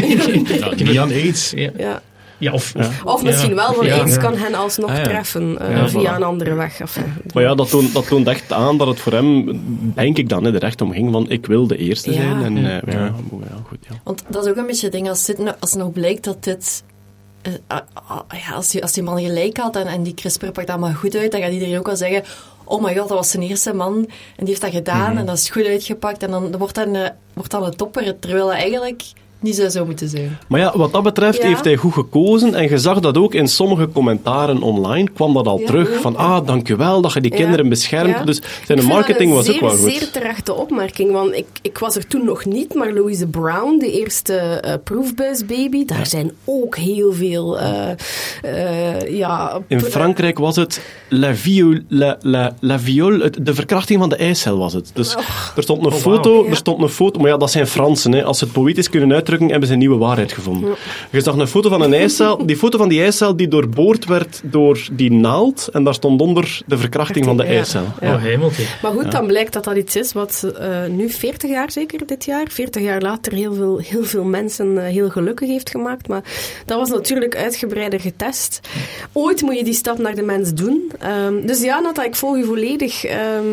[0.60, 1.50] Ja, niet aan aids.
[1.50, 1.70] ja.
[1.76, 2.02] Ja.
[2.38, 3.54] ja, of, of, Of misschien ja.
[3.54, 4.20] wel, want aids Ja.
[4.20, 5.02] kan hen alsnog Ah, ja.
[5.02, 6.16] treffen eh, Ja, via voilà.
[6.16, 6.80] een andere weg.
[6.80, 9.60] Enfin, Maar ja, dat toont, dat toont echt aan dat het voor hem,
[9.94, 12.16] denk ik dan, hè, er echt om ging van ik wil de eerste Ja.
[12.16, 12.42] zijn.
[12.44, 12.80] En, Ja.
[12.80, 13.14] eh, ja, ja,
[13.66, 13.94] goed, ja.
[14.04, 16.44] Want dat is ook een beetje het ding, als, dit, nou- als nog blijkt dat
[16.44, 16.82] dit...
[17.46, 20.46] eh, ah, ah, ja, als, die, als die man gelijk had en, en die CRISPR
[20.46, 22.24] pakt dat maar goed uit, dan gaat iedereen ook wel zeggen...
[22.68, 25.36] Oh my god, dat was zijn eerste man en die heeft dat gedaan en dat
[25.38, 26.22] is goed uitgepakt.
[26.22, 29.02] En dan wordt dat een, wordt dat een topper, terwijl dat eigenlijk
[29.40, 30.38] niet zo zou moeten zijn.
[30.48, 31.48] Maar ja, wat dat betreft Ja.
[31.48, 32.54] heeft hij goed gekozen.
[32.54, 35.08] En je zag dat ook in sommige commentaren online.
[35.14, 35.66] kwam dat al Ja.
[35.66, 36.00] terug.
[36.00, 37.36] Van, ah, dankjewel dat je die Ja.
[37.36, 38.14] kinderen beschermt.
[38.18, 38.24] Ja.
[38.24, 39.92] Dus Ik zijn vind marketing was een ook zeer, wel goed.
[39.92, 43.92] zeer terechte opmerking, want ik, ik was er toen nog niet, maar Louise Brown, de
[44.00, 47.90] eerste eh proefbuisbaby, daar zijn ook heel veel, eh,
[48.42, 49.60] eh, ja...
[49.66, 54.16] In Frankrijk was het la viol, la, la, la viol, het- de verkrachting van de
[54.16, 54.90] eicel was het.
[54.94, 55.14] Dus
[55.56, 58.12] er stond een Oh, foto, er stond een foto, maar ja, dat zijn Fransen.
[58.12, 58.24] Hè.
[58.24, 60.74] Als ze het poëtisch kunnen uitdrukken, hebben ze een nieuwe waarheid gevonden.
[61.10, 64.40] Je zag een foto van een eicel, die foto van die eicel die doorboord werd
[64.44, 67.64] door die naald, en daar stond onder de verkrachting van de Ja.
[68.00, 68.14] Ja.
[68.14, 68.64] Oh, hemeltje.
[68.82, 72.24] Maar goed, dan blijkt dat dat iets is wat eh, nu 40 jaar zeker dit
[72.24, 76.08] jaar, 40 jaar later heel veel, heel veel mensen eh, heel gelukkig heeft gemaakt.
[76.08, 76.22] Maar
[76.64, 78.60] dat was natuurlijk uitgebreider getest.
[79.12, 80.92] Ooit moet je die stap naar de mens doen.
[80.98, 83.04] Ehm, dus ja, Nata, ik volg je volledig.
[83.04, 83.44] Ehm,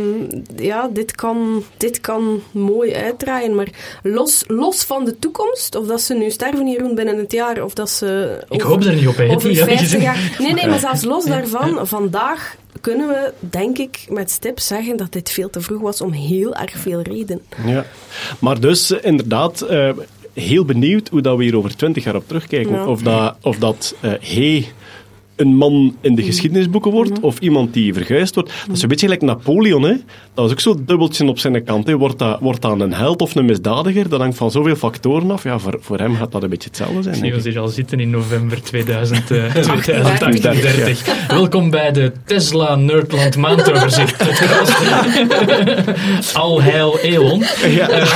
[0.55, 3.55] ja, dit kan, dit kan mooi uitdraaien.
[3.55, 3.69] Maar
[4.03, 7.73] los, los van de toekomst, of dat ze nu sterven, Jeroen, binnen het jaar, of
[7.73, 8.39] dat ze...
[8.49, 9.29] Ik hoop er niet op, hè.
[9.29, 10.03] Over eerlijk 50 gezegd.
[10.03, 10.35] jaar.
[10.39, 15.11] Nee, nee, maar zelfs los daarvan, vandaag kunnen we, denk ik, met stip zeggen dat
[15.11, 17.41] dit veel te vroeg was om heel erg veel redenen.
[17.65, 17.85] Ja.
[18.39, 19.89] Maar dus, eh, inderdaad, eh,
[20.33, 22.73] heel benieuwd hoe dat we hier over twintig jaar op terugkijken.
[22.73, 22.87] Ja.
[22.87, 24.71] Of dat, of dat eh, hij
[25.35, 26.29] een man in de Mhm.
[26.31, 28.51] geschiedenisboeken wordt, of iemand die verguisd wordt.
[28.67, 29.89] Dat is een beetje gelijk Napoleon, hè.
[30.33, 31.87] Dat was ook zo'n dubbeltje op zijn kant.
[31.87, 31.97] Hè.
[31.97, 34.09] Wordt, dat, wordt dat een held of een misdadiger?
[34.09, 35.43] Dat hangt van zoveel factoren af.
[35.43, 37.45] Ja, voor, voor hem gaat dat een beetje hetzelfde zijn, Ik denk zie ik.
[37.45, 41.27] ons hier al zitten in november 2000, eh, 2038.
[41.27, 44.23] Welkom bij de Tesla Nerdland maandoverzicht.
[46.33, 47.43] Al heil Elon.
[47.69, 47.89] Ja.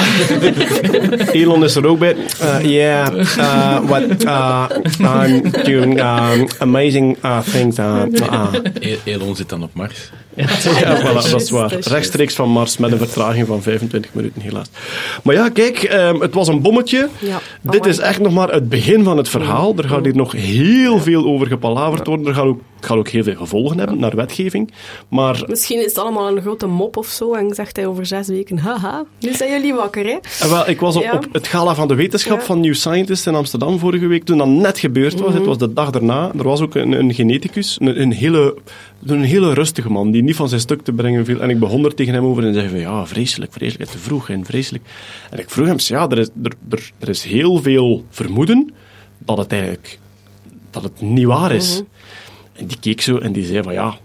[1.31, 2.15] Elon is er ook bij.
[2.41, 4.65] Uh, yeah, uh, what, uh,
[4.99, 7.79] I'm doing um, amazing uh, things.
[7.79, 8.53] Uh, uh.
[8.79, 10.11] E- Elon zit dan op Mars.
[10.37, 11.73] Ja, voilà, dat is waar.
[11.79, 14.67] Rechtstreeks van Mars met een vertraging van 25 minuten, helaas.
[15.23, 17.09] Maar ja, kijk, ehm, het was een bommetje.
[17.19, 19.73] Ja, Dit is echt nog maar het begin van het verhaal.
[19.77, 22.27] Er gaat hier nog heel veel over gepalaverd worden.
[22.27, 24.71] Er gaat ook, het gaat ook heel veel gevolgen hebben naar wetgeving.
[25.09, 28.27] Maar Misschien is het allemaal een grote mop of zo en zegt hij over zes
[28.27, 30.17] weken, haha, nu zijn jullie wakker, hè?
[30.41, 31.13] Eh, Wel, ik was op, Ja.
[31.13, 32.45] op het gala van de wetenschap Ja.
[32.45, 35.33] van New Scientist in Amsterdam vorige week, toen dat net gebeurd was.
[35.33, 36.31] Het was de dag daarna.
[36.37, 38.57] Er was ook een, een geneticus, een, een, hele,
[39.05, 41.39] een hele rustige man, die niet van zijn stuk te brengen viel.
[41.39, 44.29] En ik begon er tegen hem over en zei van, ja, vreselijk, vreselijk, te vroeg
[44.29, 44.83] en vreselijk.
[45.29, 48.73] En ik vroeg hem, ja, er is, er, er, er is heel veel vermoeden
[49.17, 49.99] dat het eigenlijk
[50.71, 51.81] dat het niet waar is.
[52.57, 53.97] En die keek zo en die zei van, ja,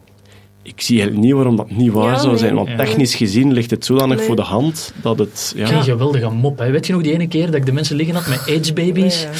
[0.63, 2.55] ik zie eigenlijk niet waarom dat niet waar Ja, zou zijn.
[2.55, 2.77] Want Ja.
[2.77, 4.27] technisch gezien ligt het zodanig Nee.
[4.27, 5.53] voor de hand dat het...
[5.57, 6.59] Ja, Geen geweldige mop.
[6.59, 6.71] Hè.
[6.71, 9.27] Weet je nog die ene keer dat ik de mensen liggen had met AIDS-baby's?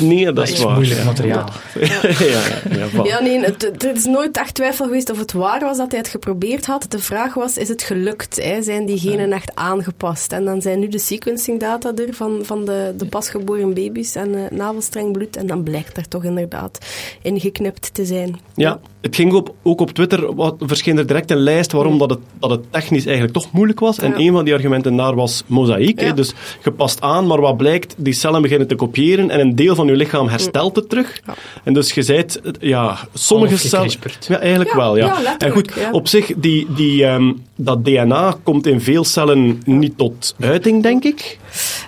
[0.00, 0.74] Nee, dat, Dat is is waar.
[0.74, 1.04] moeilijk ja.
[1.06, 1.48] materiaal.
[1.80, 1.86] ja,
[2.18, 2.42] ja,
[2.76, 3.06] ja, voilà.
[3.06, 5.90] Ja, nee, het, het- er is nooit echt twijfel geweest of het waar was dat
[5.90, 6.86] hij het geprobeerd had.
[6.88, 8.42] De vraag was, is het gelukt?
[8.42, 8.62] Hè?
[8.62, 10.32] Zijn die genen echt aangepast?
[10.32, 14.28] En dan zijn nu de sequencing data er van, van de, de pasgeboren baby's en
[14.34, 15.36] uh, navelstrengbloed.
[15.36, 16.78] En dan blijkt er toch inderdaad
[17.22, 18.38] ingeknipt te zijn.
[18.54, 22.10] Ja, het ging op, ook op Twitter, wat, verscheen er direct een lijst waarom dat
[22.10, 23.98] het, dat het technisch eigenlijk toch moeilijk was.
[23.98, 26.00] En een van die argumenten daar was mozaïek.
[26.00, 29.74] hè, dus gepast aan, maar wat blijkt, die cellen beginnen te kopiëren en een deel
[29.74, 31.20] van je lichaam herstelt het terug.
[31.64, 32.24] En dus je zei,
[32.60, 33.92] ja, sommige cellen...
[34.28, 35.38] Ja, eigenlijk wel, ja.
[35.38, 40.34] en goed, op zich, die, die, ehm, dat DNA komt in veel cellen niet tot
[40.40, 41.38] uiting, denk ik.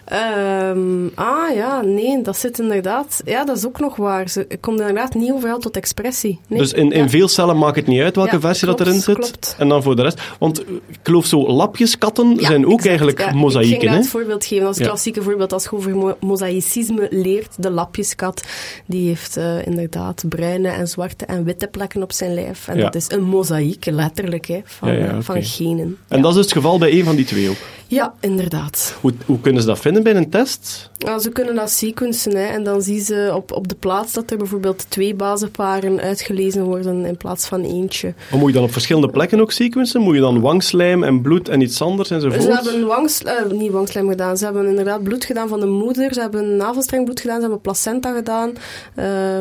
[0.07, 3.21] Ehm, ah ja, nee, dat zit inderdaad.
[3.25, 4.29] Ja, dat is ook nog waar.
[4.29, 6.40] Ze komt inderdaad niet overal tot expressie.
[6.47, 6.59] Nee.
[6.59, 7.09] Dus in, in Ja.
[7.09, 9.14] veel cellen maakt het niet uit welke Ja, versie dat erin zit.
[9.14, 9.55] klopt.
[9.59, 10.21] En dan voor de rest.
[10.38, 12.87] Want ik geloof zo, lapjeskatten Ja, zijn ook exact.
[12.87, 13.71] eigenlijk Ja, Ik mozaïeken.
[13.79, 13.88] ging hè?
[13.90, 15.53] daar het voorbeeld geven als klassieke voorbeeld.
[15.53, 18.42] Als je over mo- mozaïcisme leert, de lapjeskat,
[18.87, 22.69] die heeft eh, inderdaad bruine en zwarte en witte plekken op zijn lijf.
[22.69, 25.97] En dat is een mozaïek, letterlijk, hè, van, eh, van genen.
[26.09, 27.57] En dat is dus het geval bij één van die twee ook.
[27.88, 28.96] Ja, inderdaad.
[29.01, 30.90] Hoe, hoe kunnen ze dat vinden bij een test?
[30.99, 34.31] Ja, ze kunnen dat sequencen hè, en dan zien ze op, op de plaats dat
[34.31, 38.14] er bijvoorbeeld twee bazenparen uitgelezen worden in plaats van eentje.
[38.33, 40.01] Of moet je dan op verschillende plekken ook sequencen?
[40.01, 42.42] Moet je dan wangslijm en bloed en iets anders enzovoort?
[42.42, 46.14] Ze hebben wangs, eh, niet wangslijm gedaan, ze hebben inderdaad bloed gedaan van de moeder,
[46.14, 48.53] ze hebben navelstrengbloed gedaan, ze hebben placenta gedaan.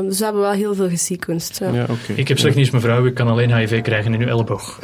[0.05, 1.57] Dus ze hebben wel heel veel gesequenced.
[1.73, 1.85] Ja.
[2.15, 3.05] Ik heb slecht nieuws, mevrouw.
[3.05, 4.79] Ik kan alleen HIV krijgen in uw elleboog.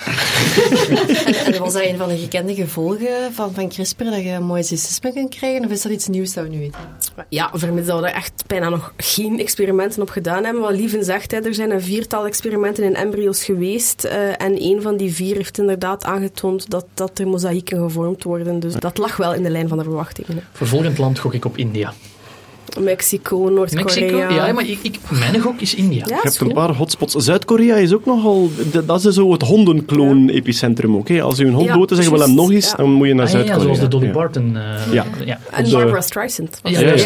[1.26, 4.64] En, en was dat een van de gekende gevolgen van, van CRISPR, dat je mooi
[4.64, 5.66] cystisme kunt krijgen?
[5.66, 6.80] Of is dat iets nieuws dat we nu weten?
[7.30, 10.62] Ja, vermits dat we daar echt bijna nog geen experimenten op gedaan hebben.
[10.62, 14.04] Wat Lieven zegt, hè, er zijn een viertal experimenten in embryo's geweest.
[14.04, 18.60] eh, en een van die vier heeft inderdaad aangetoond dat, dat er mozaïeken gevormd worden.
[18.60, 20.36] Dus dat lag wel in de lijn van de verwachtingen.
[20.36, 20.42] hè.
[20.52, 21.94] Voor volgend land gok ik op India.
[22.80, 23.50] Mexico, Mexico?
[23.54, 24.30] Noord-Korea.
[24.48, 26.04] Ja, maar ik, ik, mijn gok is India.
[26.08, 27.14] Ja, Je is hebt een paar hotspots.
[27.16, 28.50] Zuid-Korea is ook nogal...
[28.86, 31.08] Dat is zo het hondenkloon-epicentrum ook.
[31.08, 31.22] hè.
[31.22, 32.76] Als je een hond Ja, dood is en je wil hem nog eens, ja.
[32.76, 33.64] dan moet je naar Ah, ja, ja, Zuid-Korea.
[33.76, 34.12] zoals de Dolly Ja.
[34.12, 34.58] Parton.
[34.58, 35.06] eh, Ja.
[35.26, 35.40] ja.
[35.52, 36.60] En Barbara Streisand.
[36.64, 37.06] Ja, juist.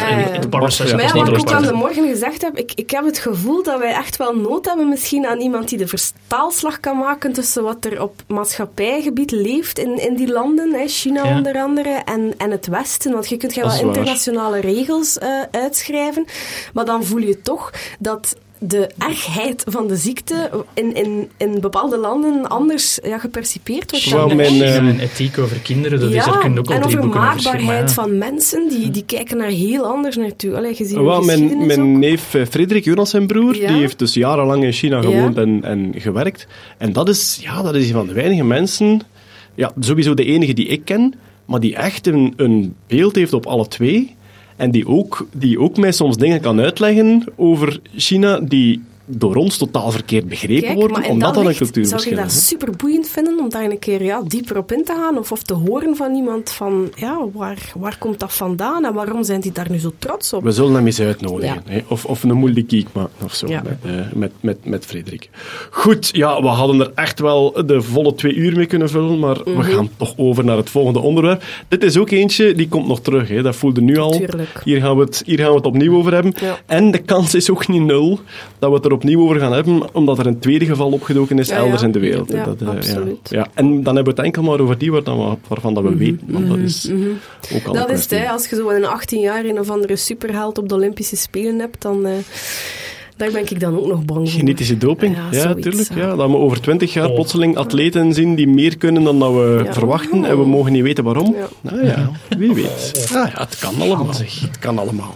[0.49, 3.17] Barbara Streisand Maar wat ik ook aan de morgen gezegd heb, ik, ik heb het
[3.17, 7.33] gevoel dat wij echt wel nood hebben misschien aan iemand die de vertaalslag kan maken
[7.33, 11.35] tussen wat er op maatschappijgebied leeft in, in die landen, hè, China Ja.
[11.37, 13.11] onder andere, en, en het Westen.
[13.11, 16.25] Want je kunt wel internationale regels eh, uitschrijven,
[16.73, 21.97] maar dan voel je toch dat de ergheid van de ziekte in, in, in bepaalde
[21.97, 24.09] landen anders ja, gepercipeerd wordt.
[24.11, 26.67] Wel, dan mijn, eh, en ethiek over kinderen, dat is, ja, daar kun je ook
[26.67, 27.93] al en drie over maakbaarheid ja.
[27.93, 30.55] van mensen, die, die kijken daar heel anders naartoe.
[30.55, 31.97] Allee, gezien Wel, de mijn, mijn ook.
[31.97, 33.67] neef eh, Frederik, Jonas zijn broer, Ja.
[33.67, 35.03] die heeft dus jarenlang in China Ja.
[35.03, 36.47] gewoond en, en gewerkt.
[36.77, 39.01] En dat is, ja, dat is een van de weinige mensen,
[39.55, 41.13] ja, sowieso de enige die ik ken,
[41.45, 44.15] maar die echt een, een beeld heeft op alle twee.
[44.55, 49.57] En die ook, die ook mij soms dingen kan uitleggen over China die door ons
[49.57, 52.47] totaal verkeerd begrepen Kijk, worden, omdat dat een licht cultuurverschil Zou je dat is.
[52.47, 55.17] super boeiend vinden om daar een keer ja, dieper op in te gaan?
[55.17, 59.23] Of, of te horen van iemand van, ja, waar, waar komt dat vandaan en waarom
[59.23, 60.43] zijn die daar nu zo trots op?
[60.43, 61.61] We zullen hem eens uitnodigen.
[61.65, 61.79] hè.
[61.87, 63.47] Of, of een moeilijke kiek maken of zo.
[63.47, 63.61] Ja.
[63.63, 65.29] Met, eh, met, met, met Frederik.
[65.71, 69.19] Goed, ja, we hadden er echt wel de volle twee uur mee kunnen vullen.
[69.19, 69.57] Maar Mhm.
[69.57, 71.43] we gaan toch over naar het volgende onderwerp.
[71.67, 73.27] Dit is ook eentje, die komt nog terug.
[73.29, 73.41] Hè.
[73.41, 74.11] Dat voelde nu al.
[74.11, 74.61] Tuurlijk.
[74.63, 76.33] Hier gaan, we het, hier gaan we het opnieuw over hebben.
[76.41, 76.57] Ja.
[76.65, 78.19] En de kans is ook niet nul
[78.59, 79.81] dat we het er opnieuw over gaan hebben.
[79.95, 81.85] Omdat er een tweede geval opgedoken is Ja, elders ja.
[81.87, 82.31] in de wereld.
[82.31, 83.29] Ja, dat, eh, absoluut.
[83.29, 83.47] Ja.
[83.53, 85.95] En dan hebben we het enkel maar over die waar dan we- waarvan dat we
[85.95, 86.19] weten.
[86.27, 88.27] Want dat is ook al een Mhm, dat is het.
[88.29, 91.81] Als je zo in 18 jaar een of andere superheld op de Olympische Spelen hebt,
[91.81, 92.05] dan...
[92.05, 92.11] eh,
[93.17, 94.39] daar ben ik dan ook nog bang voor.
[94.39, 95.89] Genetische doping, Ja, ja, zoiets, tuurlijk.
[95.95, 96.15] ja.
[96.15, 97.13] Dat we over twintig jaar Oh.
[97.13, 99.73] plotseling atleten zien die meer kunnen dan dat we Ja.
[99.73, 101.35] verwachten en we mogen niet weten waarom.
[101.35, 101.47] Ja.
[101.71, 103.09] Nou ja, wie weet.
[103.13, 104.07] Ah, ja, het kan allemaal.
[104.07, 105.15] Het kan allemaal.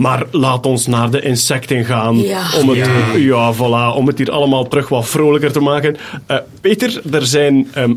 [0.00, 2.18] Maar laat ons naar de insecten gaan.
[2.18, 2.42] Ja.
[2.60, 3.54] Om, het, ja.
[3.54, 5.96] voilà, om het hier allemaal terug wat vrolijker te maken.
[6.26, 7.94] Eh, Peter, er zijn ehm,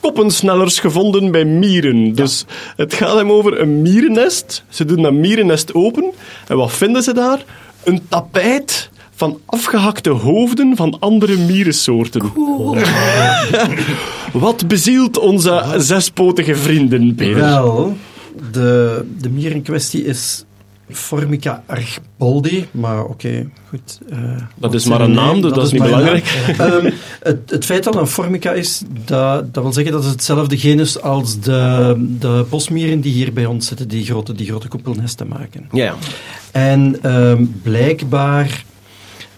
[0.00, 2.14] koppensnellers gevonden bij mieren.
[2.14, 2.44] Dus
[2.76, 4.64] het gaat hem over een mierennest.
[4.68, 6.12] Ze doen dat mierennest open.
[6.48, 7.44] En wat vinden ze daar?
[7.84, 12.22] Een tapijt van afgehakte hoofden van andere mierensoorten.
[14.32, 17.34] Wat bezielt onze zespotige vrienden, Peter?
[17.34, 17.96] Wel,
[18.52, 20.45] de, de mier in kwestie is
[20.90, 24.00] Formica archboldi, maar oké, goed.
[24.10, 24.18] eh,
[24.54, 26.24] Dat is maar een naam, dus dat is niet belangrijk.
[26.58, 26.90] Ehm,
[27.22, 31.00] het, het feit dat een Formica is, dat, dat wil zeggen dat het hetzelfde genus
[31.02, 35.68] als de, de bosmieren die hier bij ons zitten, die grote, die grote koepelnesten maken.
[35.72, 35.94] Ja,
[36.52, 38.64] En ehm, blijkbaar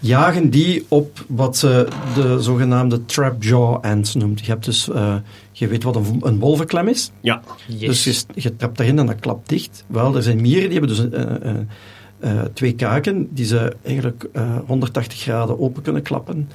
[0.01, 4.41] jagen die op wat ze de zogenaamde trapjaw ants noemt.
[4.41, 5.15] Je hebt dus, eh,
[5.59, 7.11] je weet wat een, een wolvenklem is.
[7.21, 7.43] ja.
[7.79, 9.85] Dus je, je trapt daarin en dat klapt dicht.
[9.87, 11.57] Wel, er zijn mieren die hebben dus eh, eh,
[12.19, 16.49] eh, twee kaken die ze eigenlijk eh, 180 graden open kunnen klappen.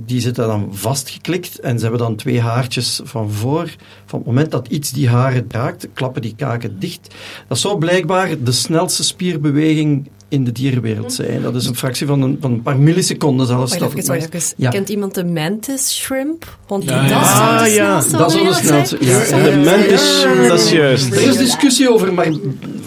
[0.00, 3.74] Die zitten dan vastgeklikt en ze hebben dan twee haartjes van voor.
[4.04, 7.14] Van het moment dat iets die haren raakt, klappen die kaken dicht.
[7.48, 11.42] Dat zou blijkbaar de snelste spierbeweging in de dierenwereld zijn.
[11.42, 13.70] Dat is een fractie van een, van een paar milliseconden zelfs.
[13.78, 14.64] Wacht even, het wacht meest- even.
[14.64, 14.70] Ja.
[14.70, 16.56] Kent iemand de mantis shrimp?
[16.66, 19.42] Want Ja, dat Ah, de ja, dat wereld snelste- zijn.
[19.44, 21.12] ja, De mantis, dat is juist.
[21.12, 22.32] Er is discussie over, maar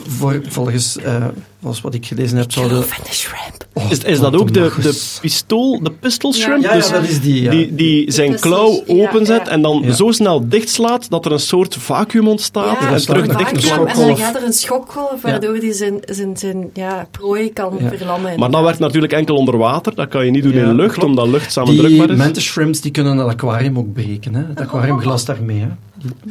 [0.08, 1.26] voor, volgens, eh,
[1.62, 2.84] volgens wat ik gelezen heb, zouden...
[2.88, 3.66] Van de shrimp.
[3.74, 6.64] Oh, Is, is dat ook de, de pistool, de pistol shrimp?
[6.64, 7.52] Ja, ja, Dus dat is die, ja.
[7.52, 9.52] die, die zijn pistols, klauw openzet ja.
[9.52, 9.94] en dan Ja.
[9.94, 13.78] zo snel dichtslaat dat er een soort vacuüm ontstaat Ja, en terug dicht is en
[13.78, 14.20] dan schokgolf.
[14.20, 17.89] gaat er een schokgolf waardoor hij zijn, zijn, zijn ja, prooi kan Ja.
[17.97, 18.39] verlammen.
[18.39, 19.95] Maar dat werkt natuurlijk enkel onder water.
[19.95, 21.10] Dat kan je niet doen Ja, in lucht, klopt.
[21.10, 22.21] omdat lucht samendrukbaar Die is.
[22.23, 24.36] mantis shrimps die kunnen het aquarium ook breken.
[24.36, 24.43] Hè?
[24.47, 25.60] Het aquariumglas daarmee.
[25.60, 25.67] Hè?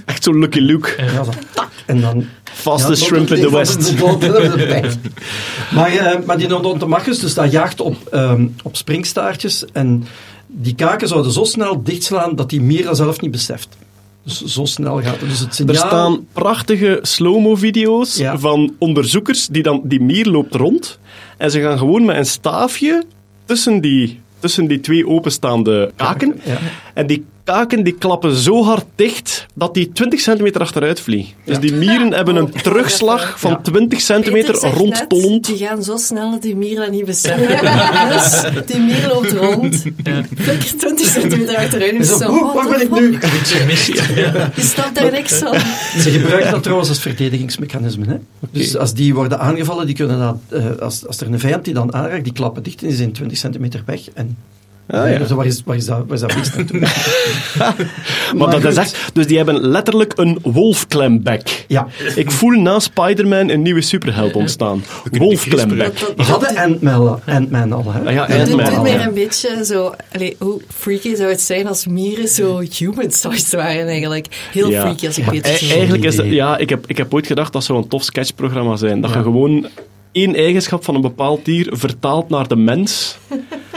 [0.05, 0.95] Echt zo Lucky Luke.
[1.15, 2.25] Ja, zo, tak, en dan...
[2.45, 3.95] Fastest Ja, shrimp in the West.
[5.75, 9.65] maar, eh, maar die Odontomachus, dus dat jaagt op, ehm, op springstaartjes.
[9.73, 10.05] En
[10.47, 13.69] die kaken zouden zo snel dichtslaan dat die mier dat zelf niet beseft.
[14.27, 15.29] Dus zo snel gaat het.
[15.29, 15.75] Dus het signaal...
[15.75, 18.39] Er staan prachtige slow-mo-video's Ja.
[18.39, 19.81] van onderzoekers die dan...
[19.85, 20.99] Die mier loopt rond
[21.37, 23.05] en ze gaan gewoon met een staafje
[23.45, 26.41] tussen die, tussen die twee openstaande kaken.
[26.45, 26.59] Ja.
[26.95, 31.33] En die kaken die klappen zo hard dicht dat die 20 centimeter achteruit vliegen.
[31.45, 33.61] Dus die mieren hebben een Oh, terugslag van Ja.
[33.63, 37.49] 20 centimeter net, Die gaan zo snel dat die mier dat niet beseffen.
[38.13, 39.77] dus die mier loopt rond.
[40.37, 41.93] Flikker 20 centimeter achteruit.
[41.93, 43.13] Is zo, zo, "Oeh, what waar ben ik nu?
[44.55, 45.55] Je snapt daar niks van.
[46.01, 48.07] Ze gebruiken dat trouwens als verdedigingsmechanisme.
[48.07, 48.17] Hè?
[48.51, 51.75] Dus als die worden aangevallen, die kunnen dat, eh, als, als er een vijand die
[51.75, 54.01] dan aanraakt, die klappen dicht en die zijn 20 centimeter weg.
[54.15, 54.37] En
[54.89, 55.19] Ah, ja.
[55.19, 56.81] Dus waar, is, waar, is dat, waar is dat beest naartoe?
[58.37, 58.99] Maar dat is echt...
[59.13, 61.65] Dus die hebben letterlijk een wolfklembek.
[61.69, 61.87] Ja.
[62.15, 64.85] Ik voel na Spider-Man een nieuwe superheld ontstaan.
[65.13, 66.01] Wolfklembek.
[66.01, 67.85] Dat- We hadden Ant-Man Ant-Man al.
[67.93, 68.01] Hè?
[68.07, 68.65] Ah ja, Dat Ant-Man.
[68.65, 69.07] doet al, meer ja.
[69.07, 69.95] een beetje zo...
[70.13, 74.27] Allee, hoe freaky zou het zijn als mieren zo human-sized waren eigenlijk.
[74.53, 74.81] Heel Ja.
[74.81, 75.71] freaky als ik weet E- het.
[75.73, 79.01] eigenlijk is ja, ik heb, ik heb ooit gedacht dat zou een tof sketchprogramma zijn.
[79.01, 79.17] Dat Ja.
[79.17, 79.67] je gewoon
[80.17, 83.19] één eigenschap van een bepaald dier vertaalt naar de mens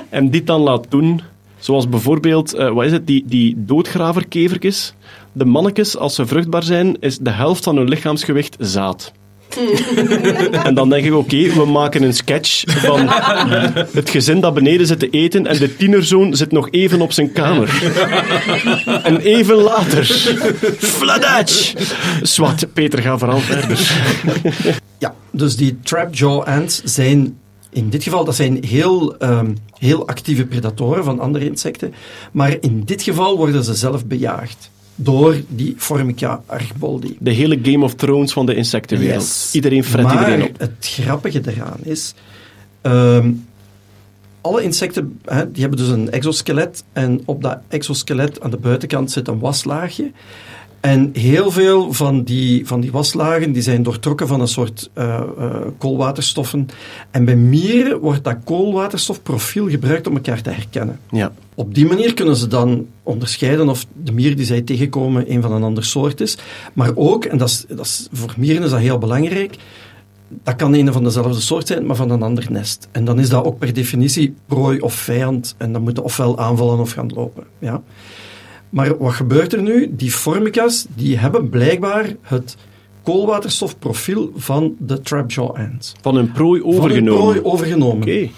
[0.10, 1.22] en dit dan laat doen.
[1.58, 4.94] Zoals bijvoorbeeld, eh, wat is het, die, die doodgraverkevertjes.
[5.32, 9.12] De mannetjes, als ze vruchtbaar zijn, is de helft van hun lichaamsgewicht zaad.
[10.68, 13.08] en dan denk ik, oké, we maken een sketch van
[13.92, 17.32] het gezin dat beneden zit te eten en de tienerzoon zit nog even op zijn
[17.32, 17.84] kamer.
[19.04, 20.06] en even later,
[20.78, 21.74] Fladach!
[22.22, 23.92] Zwart, Peter, ga vooral verder.
[24.98, 27.38] Ja, dus die trapjaw ants zijn
[27.72, 31.94] in dit geval dat zijn heel, ehm, heel actieve predatoren van andere insecten.
[32.32, 34.70] Maar in dit geval worden ze zelf bejaagd
[35.02, 37.18] door die Formica argboldi.
[37.20, 39.22] De hele Game of Thrones van de insectenwereld.
[39.22, 39.50] Yes.
[39.54, 40.60] Iedereen fret maar iedereen op.
[40.60, 42.14] het grappige eraan is...
[42.82, 43.32] ehm,
[44.42, 46.84] alle insecten hè, die hebben dus een exoskelet.
[46.94, 50.12] En op dat exoskelet aan de buitenkant zit een waslaagje.
[50.82, 55.22] En heel veel van die, van die waslagen die zijn doortrokken van een soort eh,
[55.38, 56.68] eh, koolwaterstoffen.
[57.12, 61.00] En bij mieren wordt dat koolwaterstofprofiel gebruikt om elkaar te herkennen.
[61.12, 61.32] Ja.
[61.56, 65.52] Op die manier kunnen ze dan onderscheiden of de mier die zij tegenkomen een van
[65.52, 66.38] een ander soort is.
[66.74, 69.58] Maar ook, en dat is, dat is, voor mieren is dat heel belangrijk,
[70.44, 72.88] dat kan een van dezelfde soort zijn, maar van een ander nest.
[72.92, 75.56] En dan is dat ook per definitie prooi of vijand.
[75.58, 77.44] En dan moeten ofwel aanvallen of gaan lopen.
[77.60, 77.82] Ja.
[78.70, 79.96] Maar wat gebeurt er nu?
[79.96, 82.56] Die formica's die hebben blijkbaar het
[83.04, 85.94] koolwaterstofprofiel van de trapjaw ants.
[86.02, 87.20] Van hun prooi Van hun overgenomen.
[87.22, 88.02] prooi overgenomen.
[88.08, 88.30] Oké.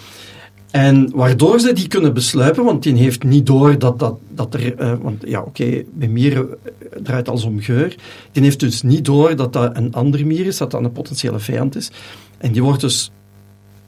[0.71, 4.75] En waardoor ze die kunnen besluipen, want die heeft niet door dat, dat, dat er...
[4.75, 6.71] eh, want ja, oké, bij mieren eh,
[7.03, 7.95] draait alles om geur.
[8.31, 11.39] Die heeft dus niet door dat dat een andere mier is, dat dat een potentiële
[11.39, 11.91] vijand is.
[12.37, 13.11] En die wordt dus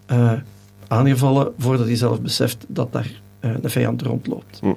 [0.06, 0.32] eh,
[0.88, 4.60] aangevallen voordat hij zelf beseft dat daar eh, een vijand rondloopt.
[4.62, 4.74] Hm.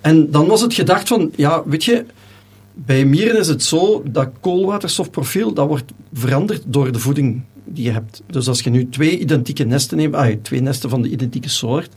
[0.00, 2.04] En dan was het gedacht van, ja, weet je...
[2.84, 7.90] Bij mieren is het zo, dat koolwaterstofprofiel, dat wordt veranderd door de voeding die je
[7.90, 8.22] hebt.
[8.26, 11.90] Dus als je nu twee identieke nesten neemt, ah, twee nesten van de identieke soort,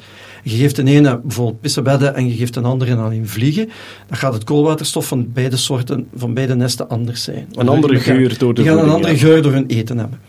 [0.43, 3.69] je geeft een ene bijvoorbeeld pissebedden en je geeft een andere alleen vliegen,
[4.07, 7.47] dan gaat het koolwaterstof van beide soorten, van beide nesten anders zijn.
[7.51, 9.19] Een andere Die gaan- geur door de Die gaan een andere ja.
[9.19, 10.19] geur door hun eten hebben.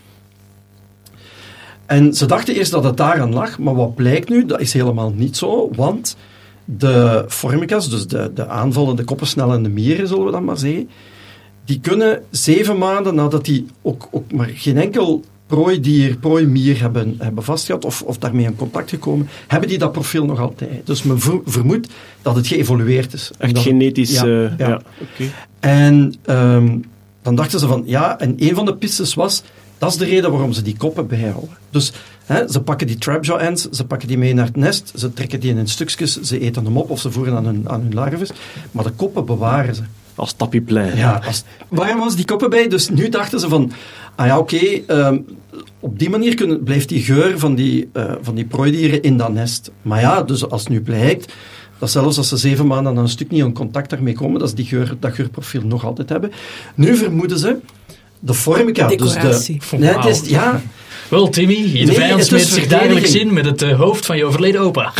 [1.87, 5.13] En ze dachten eerst dat het daaraan lag, maar wat blijkt nu, dat is helemaal
[5.17, 6.17] niet zo, want
[6.79, 10.89] de formicas, dus de, de aanvallende koppensnellende mieren, zullen we dan maar zeggen,
[11.65, 17.45] die kunnen zeven maanden nadat die ook, ook maar geen enkel prooidier, prooimier hebben, hebben
[17.45, 20.87] vastgehad of, of daarmee in contact gekomen, hebben die dat profiel nog altijd.
[20.87, 21.89] Dus men ver- vermoedt
[22.23, 23.31] dat het geëvolueerd is.
[23.39, 24.13] Echt dat- genetisch...
[24.21, 24.81] Ja, eh, ja.
[25.61, 26.79] en ehm,
[27.23, 29.43] dan dachten ze van, ja, en een van de pistes was,
[29.79, 31.57] dat is de reden waarom ze die koppen bijhouden.
[31.71, 31.93] Dus
[32.49, 35.55] ze pakken die trapjaw ants, ze pakken die mee naar het nest, ze trekken die
[35.55, 38.31] in stukjes, ze eten hem op of ze voeren aan hun, aan hun larves,
[38.71, 39.83] maar de koppen bewaren ze.
[40.15, 40.97] Als tapiplein.
[40.97, 42.69] Ja, als, waarom was die koppen bij?
[42.69, 43.73] Dus nu dachten ze van,
[44.15, 45.19] ah ja, oké, ehm,
[45.81, 49.33] op die manier kunnen, blijft die geur van die, eh, van die prooidieren in dat
[49.33, 49.71] nest.
[49.83, 51.33] Maar ja, dus als nu blijkt,
[51.79, 54.49] dat zelfs als ze zeven maanden aan een stuk niet in contact daarmee komen, dat
[54.49, 56.33] ze die geur, dat geurprofiel nog altijd hebben.
[56.75, 57.57] Nu vermoeden ze,
[58.21, 59.61] de formica, dus Decoratie.
[59.71, 59.77] de...
[59.79, 60.61] Nee, het is, ja,
[61.13, 64.25] Wel, Timmy, je Nee, vijand is zich dagelijks in met het eh, hoofd van je
[64.25, 64.83] overleden opa.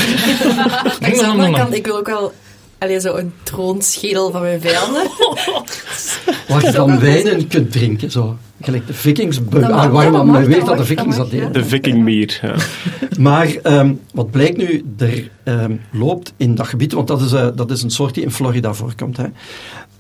[1.01, 2.33] Aan de andere kant, ik wil ook wel
[2.79, 5.03] allee, zo een troonschedel van mijn vijanden.
[6.49, 8.37] waar je dan wijn in kunt drinken, zo.
[8.61, 11.53] Gelijk de vikings, ah, waarom men weet dat de vikings dat deden.
[11.53, 12.39] De vikingmier.
[12.43, 12.55] Ja.
[13.19, 17.49] Maar ehm, wat blijkt nu, er ehm, loopt in dat gebied, want dat is, eh,
[17.55, 19.17] dat is een soort die in Florida voorkomt.
[19.17, 19.27] Hè.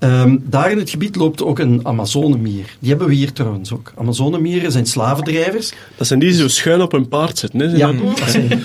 [0.03, 2.77] Ehm, daar in het gebied loopt ook een Amazonemier.
[2.79, 3.93] Die hebben we hier trouwens ook.
[3.97, 5.73] Amazonemieren zijn slavendrijvers.
[5.97, 7.61] Dat zijn die die zo schuin op hun paard zitten.
[7.61, 7.77] Hè?
[7.77, 8.63] Ja, dat zijn-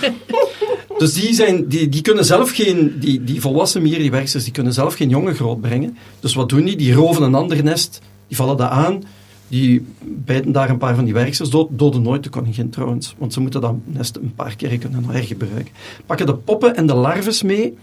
[0.97, 4.53] Dus die, zijn, die, die kunnen zelf geen, die, die volwassen mieren, die werksters, die
[4.53, 5.97] kunnen zelf geen jongen grootbrengen.
[6.19, 6.75] Dus wat doen die?
[6.75, 9.03] Die roven een ander nest, die vallen dat aan,
[9.47, 13.33] die bijten daar een paar van die werksters dood, doden nooit de koningin trouwens, want
[13.33, 15.71] ze moeten dat nest een paar keer kunnen hergebruiken.
[16.05, 17.77] Pakken de poppen en de larves mee,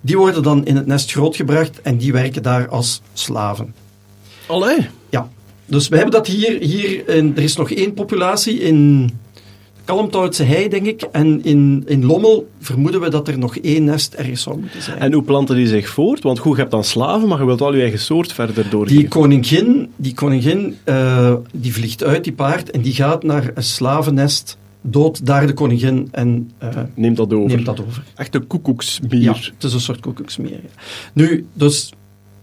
[0.00, 3.74] die worden dan in het nest grootgebracht en die werken daar als slaven.
[4.46, 4.88] Allee.
[5.10, 5.28] Ja,
[5.66, 9.10] dus we hebben dat hier, hier in, er is nog één populatie in
[9.88, 14.14] Kalmthoutse Hei, denk ik, en in, in Lommel vermoeden we dat er nog één nest
[14.14, 14.98] ergens zou moeten zijn.
[14.98, 16.22] En hoe planten die zich voort?
[16.22, 19.00] Want goed, je hebt dan slaven, maar je wilt wel je eigen soort verder doorgeven.
[19.00, 23.62] Die koningin, die, koningin eh, die vliegt uit, die paard, en die gaat naar een
[23.62, 27.48] slavennest, dood daar de koningin en eh, Neemt dat over.
[27.48, 28.02] neemt dat over.
[28.14, 29.20] Echte koekoeksmier.
[29.22, 30.50] Ja, het is een soort koekoeksmeer.
[30.50, 30.82] ja.
[31.12, 31.92] Nu, dus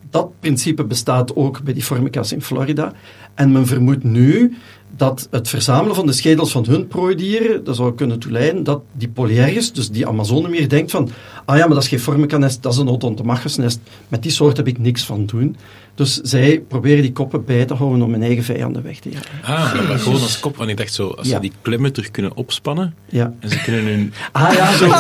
[0.09, 2.93] dat principe bestaat ook bij die formica's in Florida.
[3.35, 4.57] En men vermoedt nu
[4.97, 9.07] dat het verzamelen van de schedels van hun prooidieren, dat zou kunnen toeleiden dat die
[9.07, 11.09] polyergus, dus die Amazonemier, denkt van,
[11.45, 13.79] ah ja, maar dat is geen formica-nest, dat is een odontomachus-nest.
[14.07, 15.55] Met die soort heb ik niks van doen.
[15.95, 19.29] Dus zij proberen die koppen bij te houden om hun eigen vijanden weg te jagen.
[19.43, 20.57] Ah, maar gewoon als kop.
[20.57, 21.35] Want ik dacht zo, als Ja.
[21.35, 23.33] ze die klemmen terug kunnen opspannen Ja.
[23.39, 24.13] en ze kunnen hun...
[24.31, 24.87] Ah ja, zo.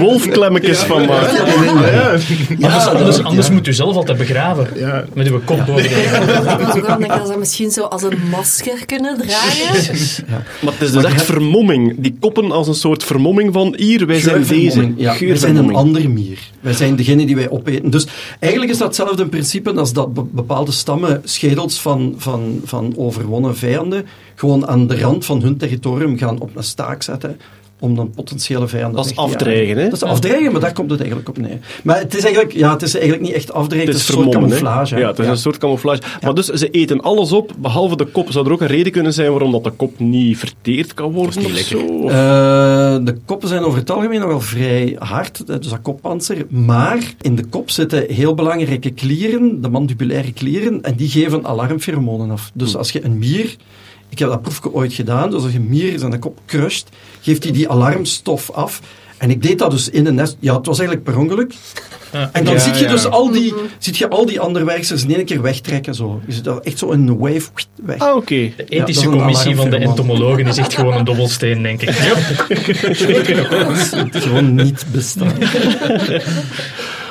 [0.00, 1.40] Wolfklemmetjes van maken.
[2.60, 4.68] anders anders, anders moet u zelf altijd begraven.
[5.12, 5.87] Met uw kop boven de
[6.58, 9.96] Ik was ook wel denken dat ze misschien zo als een masker kunnen dragen.
[10.62, 11.94] Maar het is dus echt vermomming.
[11.98, 14.92] Die koppen als een soort vermomming van hier, wij zijn deze.
[14.96, 16.38] Ja, wij zijn een ander mier.
[16.60, 17.90] Wij zijn degene die wij opeten.
[17.90, 18.06] Dus
[18.38, 23.56] eigenlijk is dat hetzelfde principe als dat be- bepaalde stammen schedels van, van, van overwonnen
[23.56, 27.40] vijanden gewoon aan de rand van hun territorium gaan op een staak zetten
[27.80, 29.84] om dan potentiële vijanden Dat is afdreigen, hè?
[29.84, 31.58] Dat is afdreigen, maar daar komt het eigenlijk op neer.
[31.82, 34.24] Maar het is eigenlijk, ja, het is eigenlijk niet echt afdreigen, Het het is is,
[34.24, 34.94] een soort camouflage.
[34.94, 35.00] hè.
[35.00, 36.00] Ja, het is een soort camouflage.
[36.22, 38.32] Maar dus, ze eten alles op, behalve de kop.
[38.32, 41.38] Zou er ook een reden kunnen zijn waarom dat de kop niet verteerd kan worden?
[41.38, 41.78] niet of lekker.
[41.78, 42.08] zo?
[42.08, 46.46] Eh, de koppen zijn over het algemeen nog wel vrij hard, dus dat koppanzer.
[46.48, 52.30] Maar in de kop zitten heel belangrijke klieren, de mandibulaire klieren, en die geven alarmpheromonen
[52.30, 52.50] af.
[52.54, 53.56] Dus als je een mier,
[54.08, 56.88] ik heb dat proefje ooit gedaan, dus als je mier zijn kop crusht,
[57.20, 58.80] geeft hij die alarmstof af.
[59.18, 60.36] En ik deed dat dus in een nest.
[60.40, 61.54] Ja, het was eigenlijk per ongeluk.
[62.32, 62.90] En dan Ja, zie je ja.
[62.90, 65.94] dus al die, ziet je al die andere werksters in één keer wegtrekken.
[65.94, 66.20] Zo.
[66.26, 67.98] Je ziet dat echt zo in een wave weg.
[67.98, 68.52] Ah, oké.
[68.56, 71.90] De ethische commissie van de entomologen is echt gewoon een dobbelsteen, denk ik.
[71.98, 72.14] Ja.
[73.96, 75.32] Het gewoon niet bestaan.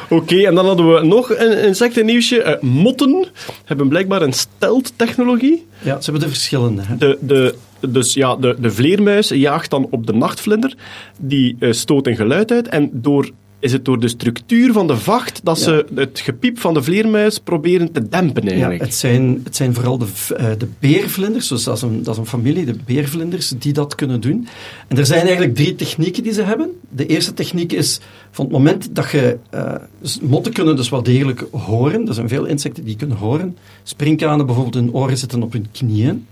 [0.10, 2.42] Oké, en dan hadden we nog een insectennieuwsje.
[2.42, 3.26] Eh, motten
[3.66, 5.66] hebben blijkbaar een stealth-technologie.
[5.82, 6.82] Ja, ze hebben de verschillende.
[6.86, 6.98] Hè.
[6.98, 7.56] De, de,
[7.90, 10.76] dus ja, de, de vleermuis jaagt dan op de nachtvlinder.
[11.18, 12.68] Die eh, stoot een geluid uit.
[12.68, 13.30] En door,
[13.60, 15.64] is het door de structuur van de vacht dat Ja.
[15.64, 18.82] ze het gepiep van de vleermuis proberen te dempen Ja, eigenlijk.
[18.82, 20.06] het, zijn, het zijn vooral de,
[20.38, 23.96] eh, de beervlinders, dus dat is, een, dat is een familie, de beervlinders, die dat
[23.96, 24.48] kunnen doen.
[24.88, 26.70] En er zijn eigenlijk drie technieken die ze hebben.
[26.90, 28.00] De eerste techniek is
[28.32, 29.38] van het moment dat je...
[29.50, 32.08] eh, dus motten kunnen dus wel degelijk horen.
[32.08, 33.58] Er zijn veel insecten die kunnen horen.
[33.84, 36.26] Sprinkhanen bijvoorbeeld, hun oren zitten op hun knieën.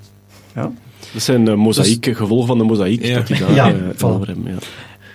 [0.55, 0.71] Ja.
[1.13, 3.05] Dat zijn uh, mozaïek, gevolgen van de mozaïek.
[3.05, 3.15] Ja.
[3.15, 4.57] Dat die daar, Ja, eh, hebben, ja.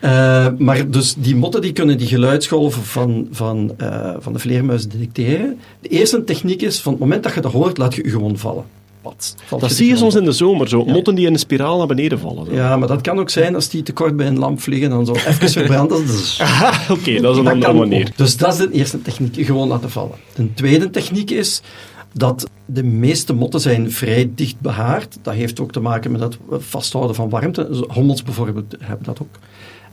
[0.00, 4.88] Eh, maar dus die motten die kunnen die geluidsgolven van, van, eh, van de vleermuis
[4.88, 5.58] detecteren.
[5.80, 8.38] De eerste techniek is, van het moment dat je dat hoort, laat je je gewoon
[8.38, 8.64] vallen.
[9.02, 10.82] Valt Dat zie je soms in de zomer, zo.
[10.86, 10.92] Ja.
[10.92, 12.46] Motten die in een spiraal naar beneden vallen.
[12.46, 12.52] zo.
[12.54, 15.06] Ja, maar dat kan ook zijn als die te kort bij een lamp vliegen en
[15.06, 16.04] zo even verbranden.
[16.38, 18.06] Ah, Oké, dat is een Dat andere manier.
[18.08, 18.16] ook.
[18.16, 20.14] Dus dat is de eerste techniek, gewoon laten vallen.
[20.34, 21.62] De tweede techniek is
[22.12, 25.18] dat de meeste motten zijn vrij dicht behaard.
[25.22, 27.68] Dat heeft ook te maken met het vasthouden van warmte.
[27.68, 29.34] Dus Hommels bijvoorbeeld hebben dat ook.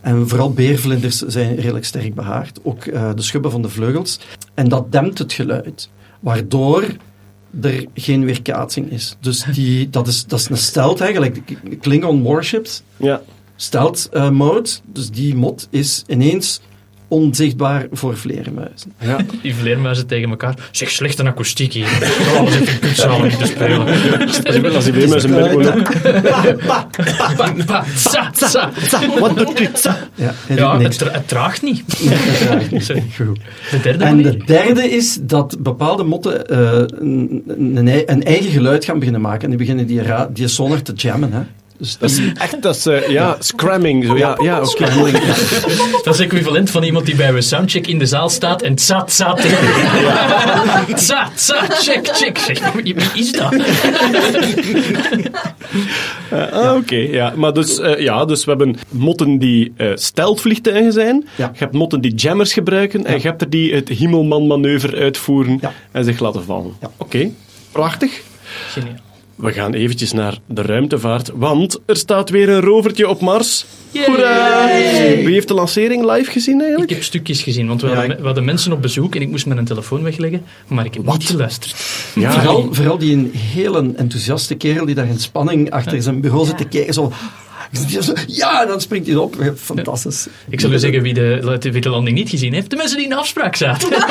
[0.08, 2.60] En vooral beervlinders zijn redelijk sterk behaard.
[2.64, 4.20] Ook eh, de schubben van de vleugels.
[4.54, 5.90] En dat dempt het geluid.
[6.20, 6.84] Waardoor
[7.62, 9.16] er geen weerkaatsing is.
[9.20, 11.58] Dus die, dat, is, dat is een stealth eigenlijk.
[11.82, 13.22] Klingon warships Ja.
[13.56, 14.70] stealth eh, mode.
[14.86, 16.62] Dus die mod is ineens
[17.08, 18.94] onzichtbaar voor vleermuizen.
[19.00, 19.18] Ja.
[19.42, 20.56] Die vleermuizen tegen elkaar.
[20.72, 21.86] Zeg, slechte akoestiek hier.
[22.36, 24.76] Oh, we zitten in kutzaal om te spelen.
[24.76, 25.64] Als die weermuizen met ook...
[29.20, 29.82] Wat doet dit?
[30.16, 31.84] Ja, hij Ja, het, tra- het traagt niet.
[32.78, 33.04] Sorry.
[33.16, 33.40] Goed.
[33.72, 34.32] De derde En manier?
[34.40, 37.44] de derde is dat bepaalde motten eh, een,
[37.76, 39.42] een, ei- een eigen geluid gaan beginnen maken.
[39.44, 41.32] En die beginnen die, ra- die sonar te jammen.
[41.34, 41.40] Hè.
[41.78, 44.06] Dus Dat is echt, dat is, eh, ja, scramming.
[44.06, 45.12] Zo, ja, ja oké.
[46.04, 49.04] Dat is equivalent van iemand die bij een soundcheck in de zaal staat en tsa,
[49.04, 49.34] tsa
[50.96, 52.60] Tsa, tsa, check, check.
[52.84, 53.56] Wie is dat?
[56.52, 57.34] Ah, oké, ja.
[57.36, 61.28] Maar dus, eh, ja, dus we hebben motten die eh stealthvliegtuigen zijn.
[61.36, 61.50] Ja.
[61.54, 63.06] Je hebt motten die jammers gebruiken.
[63.06, 65.60] En je hebt er die het Himmelman-manoeuvre uitvoeren
[65.92, 66.74] en zich laten vallen.
[66.98, 67.30] Oké,
[67.72, 68.22] prachtig.
[68.70, 69.07] Geniaal.
[69.38, 73.66] We gaan eventjes naar de ruimtevaart, want er staat weer een rovertje op Mars.
[74.06, 74.68] Hoera!
[75.16, 76.90] Wie heeft de lancering live gezien Ik eigenlijk?
[76.92, 79.46] heb stukjes gezien, want we, hadden, me- we hadden mensen op bezoek en ik moest
[79.46, 81.76] mijn telefoon wegleggen, maar ik heb niet geluisterd.
[82.16, 86.46] Ja, vooral, vooral die een hele enthousiaste kerel die daar in spanning achter zijn bureau
[86.46, 86.94] zit te kijken.
[86.94, 87.12] Zo,
[88.28, 89.36] ja, en dan springt hij op.
[89.56, 90.28] Fantastisch.
[90.50, 92.70] Ik zal u zeggen wie de, wie de landing niet gezien heeft.
[92.70, 93.90] De mensen die in de afspraak zaten.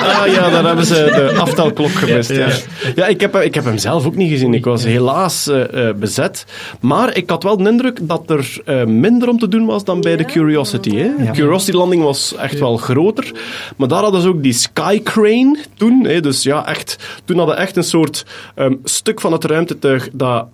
[0.00, 2.30] Ah ja, daar hebben ze de aftelklok gemist.
[2.30, 2.48] Ja,
[2.94, 3.06] ja.
[3.06, 4.54] ik, heb, ik heb hem zelf ook niet gezien.
[4.54, 6.44] Ik was helaas eh, eh, bezet.
[6.80, 10.00] Maar ik had wel de indruk dat er eh, minder om te doen was dan
[10.00, 10.96] bij de Curiosity.
[10.96, 11.10] Hè?
[11.16, 13.32] De Curiosity-landing was echt wel groter.
[13.76, 16.04] Maar daar hadden ze ook die Sky Crane toen.
[16.04, 16.20] Hè?
[16.20, 20.46] Dus ja, echt, toen hadden echt een soort ehm, stuk van het ruimtetuig dat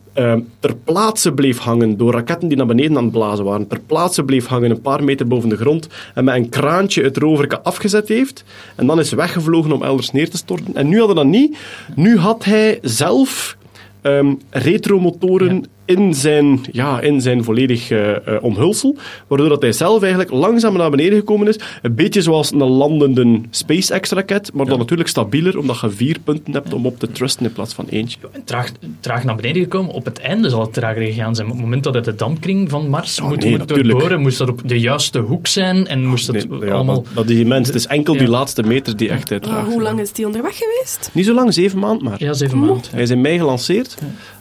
[0.60, 3.66] ter plaatse bleef hangen door raketten die naar beneden aan het blazen waren.
[3.66, 5.88] Ter plaatse bleef hangen, een paar meter boven de grond.
[6.14, 8.44] En met een kraantje het roverke afgezet heeft.
[8.76, 10.74] En dan is weggevlogen om elders neer te storten.
[10.74, 11.56] En nu hadden dat niet.
[11.94, 13.56] Nu had hij zelf
[14.00, 18.96] ehm, retromotoren in, zijn, ja, in zijn volledig eh, eh, omhulsel.
[19.26, 21.58] Waardoor dat hij zelf eigenlijk langzaam naar beneden gekomen is.
[21.82, 24.50] Een beetje zoals een landende SpaceX-raket.
[24.54, 27.74] Maar dan natuurlijk stabieler, omdat je vier punten hebt om op te trusten in plaats
[27.74, 28.18] van eentje.
[28.32, 29.92] En traag, traag naar beneden gekomen.
[29.94, 31.46] Op het einde zal het trager gegaan zijn.
[31.46, 34.48] Op het moment dat het de dampkring van Mars moet, nee, moet doorboren, moest dat
[34.48, 37.04] op de juiste hoek zijn en moest het Nee, ja, allemaal...
[37.14, 37.66] dat, is immens.
[37.66, 38.28] Het is enkel die Ja.
[38.28, 39.66] laatste meter die echt Maar uitdraagt.
[39.66, 41.10] hoe lang is die onderweg geweest?
[41.12, 42.16] Niet zo lang, zeven maanden maar.
[42.18, 42.82] Ja, zeven maanden.
[42.90, 43.96] Hij is in mei gelanceerd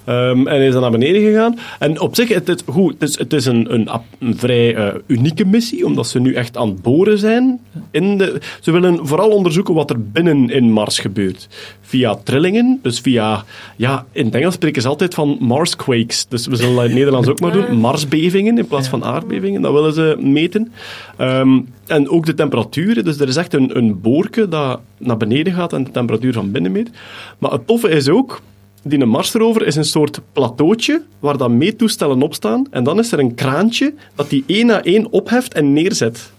[0.05, 1.59] ehm, en hij is dan naar beneden gegaan.
[1.79, 3.89] En op zich, het, het, goed, het is, het is een,
[4.19, 7.59] een vrij eh, unieke missie, omdat ze nu echt aan het boren zijn.
[7.91, 11.47] In de, ze willen vooral onderzoeken wat er binnen in Mars gebeurt.
[11.81, 13.43] Via trillingen, dus via...
[13.75, 16.25] Ja, in het Engels spreken ze altijd van Marsquakes.
[16.27, 17.77] Dus we zullen dat in het Nederlands ook maar doen.
[17.87, 20.71] Marsbevingen in plaats van aardbevingen, dat willen ze meten.
[21.17, 23.03] Ehm, en ook de temperaturen.
[23.03, 26.51] Dus er is echt een, een boorke dat naar beneden gaat en de temperatuur van
[26.51, 26.89] binnen meet.
[27.37, 28.41] Maar het toffe is ook,
[28.87, 32.67] die een Marsrover is een soort plateautje waar dan meettoestellen op staan.
[32.71, 36.31] En dan is er een kraantje dat die één na één opheft en neerzet.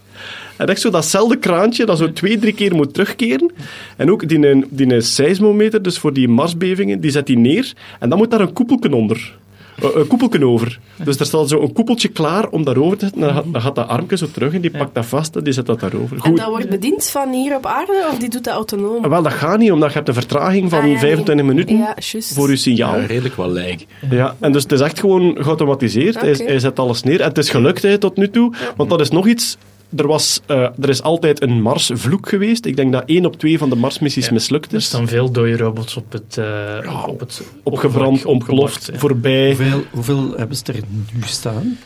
[0.57, 3.51] En echt zo datzelfde kraantje dat zo twee, drie keer moet terugkeren.
[3.97, 7.73] En ook die, die seismometer, dus voor die Marsbevingen, die zet die neer.
[7.99, 9.37] En dan moet daar een koepelken onder.
[9.81, 10.79] Eh, Een koepelken over.
[11.03, 13.21] Dus er staat zo een koepeltje klaar om daarover te zetten.
[13.21, 15.53] Dan gaat, dan gaat dat armje zo terug en die pakt dat vast en die
[15.53, 16.15] zet dat daarover.
[16.15, 16.37] En Goed.
[16.37, 19.09] dat wordt bediend van hier op aarde of die doet dat autonoom?
[19.09, 21.43] Wel, dat gaat niet, omdat je hebt een vertraging van Ah, ja, 25 nee.
[21.53, 21.95] minuten Ja,
[22.33, 22.99] voor je signaal.
[22.99, 23.85] Ja, redelijk wel lijk.
[24.09, 26.21] Ja, en dus het is echt gewoon geautomatiseerd.
[26.21, 27.21] Hij zet alles neer.
[27.21, 28.53] En het is gelukt hè, tot nu toe.
[28.75, 29.57] Want dat is nog iets...
[29.95, 32.65] Er, was, eh, er is altijd een Marsvloek geweest.
[32.65, 34.85] Ik denk dat één op twee van de Marsmissies mislukt Er is.
[34.85, 38.99] staan veel dode robots op het, eh, op het Opgebrand, ontploft, ja.
[38.99, 39.47] voorbij.
[39.47, 40.79] Hoeveel, hoeveel hebben ze er
[41.13, 41.77] nu staan?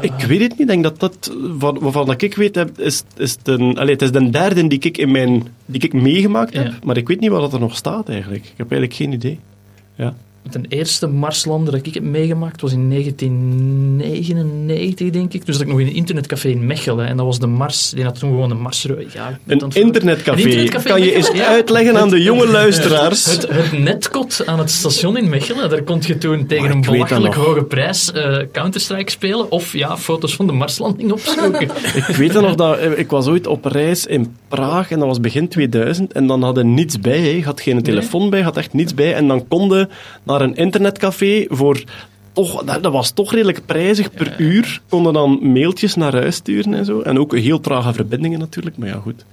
[0.00, 0.60] Ik weet het niet.
[0.60, 3.92] Ik denk dat dat, van, waarvan dat ik weet, heb, is, is het, een, allee,
[3.92, 6.66] het is de derde die ik, in mijn, die ik meegemaakt heb.
[6.66, 6.78] Ja.
[6.82, 8.44] Maar ik weet niet wat dat er nog staat eigenlijk.
[8.44, 9.38] Ik heb eigenlijk geen idee.
[9.94, 10.14] Ja.
[10.50, 15.46] Ten eerste Marslander dat ik heb meegemaakt was in 1999, denk ik.
[15.46, 17.06] Dus dat ik nog in een internetcafé in Mechelen.
[17.06, 17.90] En dat was de Mars.
[17.90, 18.86] Die had toen gewoon een Mars.
[19.12, 20.40] Ja, Een internetcafé.
[20.40, 21.46] Een internetcafé kan je eens ja.
[21.46, 23.24] uitleggen aan de jonge luisteraars?
[23.24, 26.80] Het, het netkot aan het station in Mechelen, daar kon je toen tegen Maar een
[26.80, 31.70] belachelijk hoge prijs eh, Counter-Strike spelen of ja, foto's van de Marslanding opzoeken.
[32.08, 35.08] Ik weet dan nog dat eh, ik was ooit op reis in Praag en dat
[35.08, 37.36] was begin 2000 en dan hadden niets bij.
[37.36, 39.14] Je had geen telefoon bij, had echt niets bij.
[39.14, 39.90] En dan konden
[40.32, 41.82] naar een internetcafé voor
[42.32, 44.80] toch, dat, was toch redelijk prijzig per uur.
[44.88, 47.00] Konden dan mailtjes naar huis sturen en zo.
[47.00, 49.24] En ook heel trage verbindingen natuurlijk, maar ja, goed.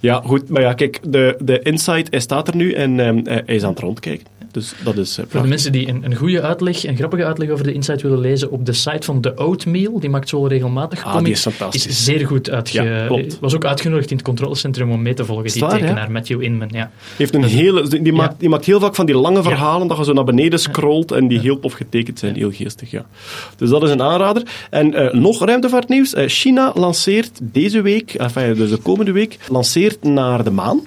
[0.00, 0.48] Ja, goed.
[0.48, 3.70] Maar ja, kijk, de, de insight, hij staat er nu en ehm, hij is aan
[3.70, 4.26] het rondkijken.
[4.54, 7.48] Dus dat is eh, Voor de mensen die een, een goede uitleg, een grappige uitleg
[7.50, 11.04] over de Insight willen lezen, op de site van The Oatmeal, die maakt zo regelmatig
[11.04, 12.04] Ah, comics, die is fantastisch.
[12.04, 12.82] zeer goed uitge...
[12.82, 13.38] Ja, klopt.
[13.40, 16.68] Was ook uitgenodigd in het controlecentrum om mee te volgen, Is die tekenaar, Matthew Inman.
[16.72, 16.90] Ja.
[17.16, 20.04] heeft een hele, die, maakt, die maakt heel vaak van die lange verhalen dat je
[20.04, 22.34] zo naar beneden scrolt en die heel tof getekend zijn.
[22.34, 23.06] Heel geestig, ja.
[23.56, 24.42] Dus dat is een aanrader.
[24.70, 26.14] En eh, nog ruimtevaartnieuws.
[26.14, 30.80] Eh, China lanceert deze week, enfin, dus de komende week, lanceert naar de maan.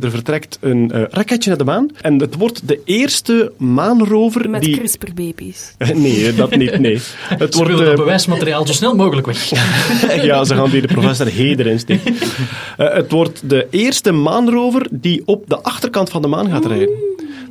[0.00, 1.90] Er vertrekt een eh, raketje naar de maan.
[2.00, 4.76] En het wordt de eerste maanrover Met die...
[4.76, 5.74] CRISPR-baby's.
[5.94, 7.00] Nee, dat niet, nee.
[7.44, 9.50] Het Ze wordt, eh, dat bewijsmateriaal zo snel mogelijk weg.
[10.24, 12.14] ja, ze gaan die de professor Hey erin steken.
[12.76, 16.88] Eh, het wordt de eerste maanrover die op de achterkant van de maan gaat rijden.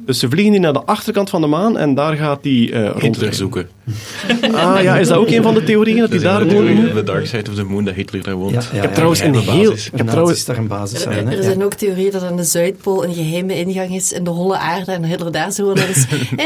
[0.05, 2.79] Dus ze vliegen die naar de achterkant van de maan en daar gaat die eh
[2.81, 3.35] Hitler rondrijden.
[3.37, 3.67] zoeken.
[4.53, 7.25] Ah ja, is dat ook een van de theorieën dat hij daar theorie, The Dark
[7.27, 8.53] Side of the Moon, dat Hitler daar woont.
[8.53, 9.69] Ja, ja, Ik heb trouwens een heel...
[9.69, 9.85] basis.
[9.87, 10.45] Ik heb trouwens...
[10.45, 11.17] daar een basis zijn.
[11.17, 11.29] Er, hè?
[11.31, 11.43] er Ja.
[11.43, 14.91] zijn ook theorieën dat aan de Zuidpool een geheime ingang is in de holle aarde
[14.91, 16.05] en Hitler daar zo wel eens.
[16.37, 16.45] Eh,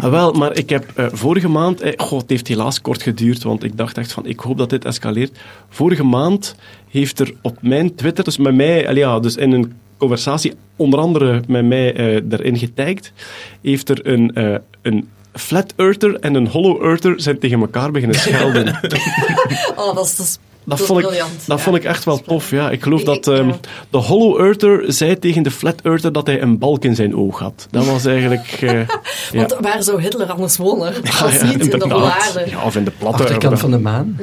[0.00, 1.80] Ah, wel, maar ik heb eh, vorige maand...
[1.80, 4.70] Eh, goh, het heeft helaas kort geduurd, want ik dacht echt van, ik hoop dat
[4.70, 5.38] dit escaleert.
[5.68, 6.54] Vorige maand
[6.90, 11.42] heeft er op mijn Twitter, dus met mij, ja, dus in een conversatie, onder andere
[11.46, 13.12] met mij eh, erin getagd,
[13.62, 18.18] heeft er een, eh, een flat earther en een hollow earther zijn tegen elkaar beginnen
[18.18, 18.66] schelden.
[19.76, 20.38] oh, dat dat is,
[20.78, 21.46] Dat, vond ik, briljant.
[21.46, 22.70] dat Ja, vond ik echt wel dat tof, ja.
[22.70, 23.54] Ik geloof Ik- dat ehm, ja.
[23.90, 27.38] de hollow earther zei tegen de flat earther dat hij een balk in zijn oog
[27.38, 27.66] had.
[27.70, 28.58] Dat was eigenlijk...
[28.60, 28.86] eh, ja.
[29.32, 30.94] Want waar zou Hitler anders wonen?
[31.22, 31.86] Als ja, niet in de.
[32.50, 33.22] Ja, of in de platte...
[33.22, 34.18] Achterkant van de maan.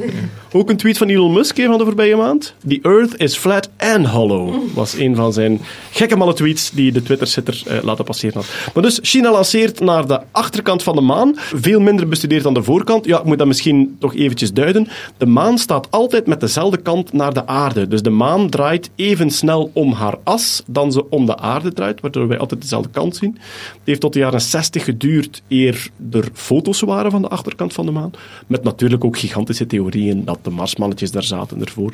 [0.51, 2.53] Ook een tweet van Elon Musk van de voorbije maand.
[2.67, 4.53] The earth is flat and hollow.
[4.73, 8.45] Was een van zijn gekke malle tweets die de Twitter-sitter eh, laten passeren had.
[8.73, 11.33] Maar dus, China lanceert naar de achterkant van de maan.
[11.37, 13.05] Veel minder bestudeerd dan de voorkant.
[13.05, 14.87] Ja, ik moet dat misschien toch eventjes duiden.
[15.17, 17.87] De maan staat altijd met dezelfde kant naar de aarde.
[17.87, 22.01] Dus de maan draait even snel om haar as dan ze om de aarde draait,
[22.01, 23.31] waardoor wij altijd dezelfde kant zien.
[23.71, 27.85] Het heeft tot de jaren 60 geduurd eer er foto's waren van de achterkant van
[27.85, 28.11] de maan.
[28.47, 31.93] Met natuurlijk ook gigantische theorieën dat de Marsmannetjes daar zaten ervoor.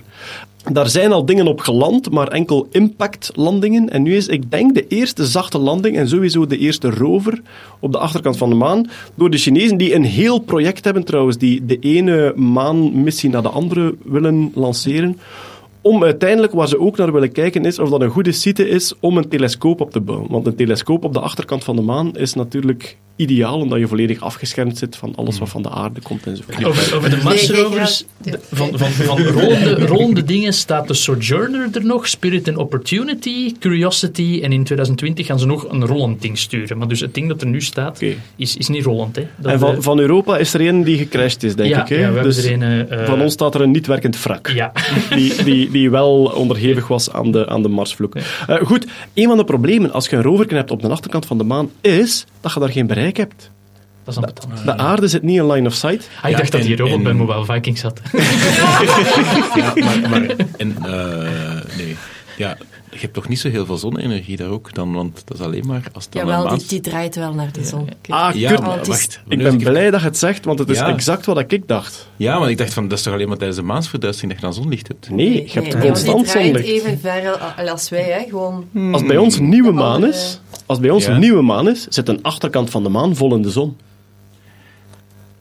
[0.72, 3.90] Daar zijn al dingen op geland, maar enkel impactlandingen.
[3.90, 7.42] En nu is, ik denk, de eerste zachte landing en sowieso de eerste rover
[7.80, 11.38] op de achterkant van de maan door de Chinezen, die een heel project hebben trouwens,
[11.38, 14.23] die de ene maanmissie naar de andere willen
[14.56, 15.20] lanceren.
[15.84, 18.94] Om uiteindelijk, waar ze ook naar willen kijken, is of dat een goede site is
[19.00, 20.32] om een telescoop op te bouwen.
[20.32, 24.20] Want een telescoop op de achterkant van de maan is natuurlijk ideaal, omdat je volledig
[24.20, 26.44] afgeschermd zit van alles wat van de aarde komt en zo.
[26.64, 28.06] Over, over de Marsrovers,
[28.52, 34.40] van, van, van rollende, rollende dingen staat de Sojourner er nog, Spirit and Opportunity, Curiosity,
[34.44, 36.78] en in 2020 gaan ze nog een rollend ding sturen.
[36.78, 38.02] Maar dus het ding dat er nu staat,
[38.36, 39.16] is, is niet rollend.
[39.16, 39.28] Hè.
[39.38, 41.88] Dat, En van, eh, van Europa is er een die gecrashed is, denk ja, ik.
[41.90, 41.96] Hè?
[41.96, 42.90] ja, we dus hebben er een...
[42.90, 44.48] eh, van ons staat er een niet werkend wrak.
[44.48, 44.72] Ja.
[45.10, 48.16] Die, die, die wel onderhevig was aan de, aan de Marsvloek.
[48.16, 51.38] Eh, goed, een van de problemen als je een rover hebt op de achterkant van
[51.38, 53.52] de maan is dat je daar geen bereik hebt.
[54.04, 54.66] Dat is ambetant.
[54.66, 56.10] De aarde zit niet in line of sight.
[56.22, 58.02] Ah, ik Ja, dacht dat die robot en- bij Mobile Vikings zat.
[59.56, 61.96] Ja, maar, maar en, eh, nee.
[62.38, 62.58] Ja,
[62.94, 65.68] je hebt toch niet zo heel veel zonne-energie daar ook dan, want dat is alleen
[65.68, 66.70] maar als het dan Jawel, een die, maand...
[66.70, 67.90] die draait wel naar de zon.
[68.10, 68.60] Ah, Ja, kut.
[68.62, 69.22] maar het is- wacht.
[69.28, 70.88] Ik ben blij dat je het zegt, want het is Ja.
[70.88, 72.08] exact wat ik dacht.
[72.16, 74.48] Ja, maar ik dacht van, dat is toch alleen maar tijdens de maansverduistering dat je
[74.48, 75.10] dan zonlicht hebt?
[75.10, 76.68] Nee, je hebt nee, want constant die draait zonlicht.
[76.68, 78.30] even ver al- als wij, hè.
[78.30, 78.66] Gewoon...
[78.92, 81.12] Als bij ons een nieuwe De maan is, als bij ons Ja.
[81.14, 83.78] een nieuwe maan is, zit een achterkant van de maan vol in de zon.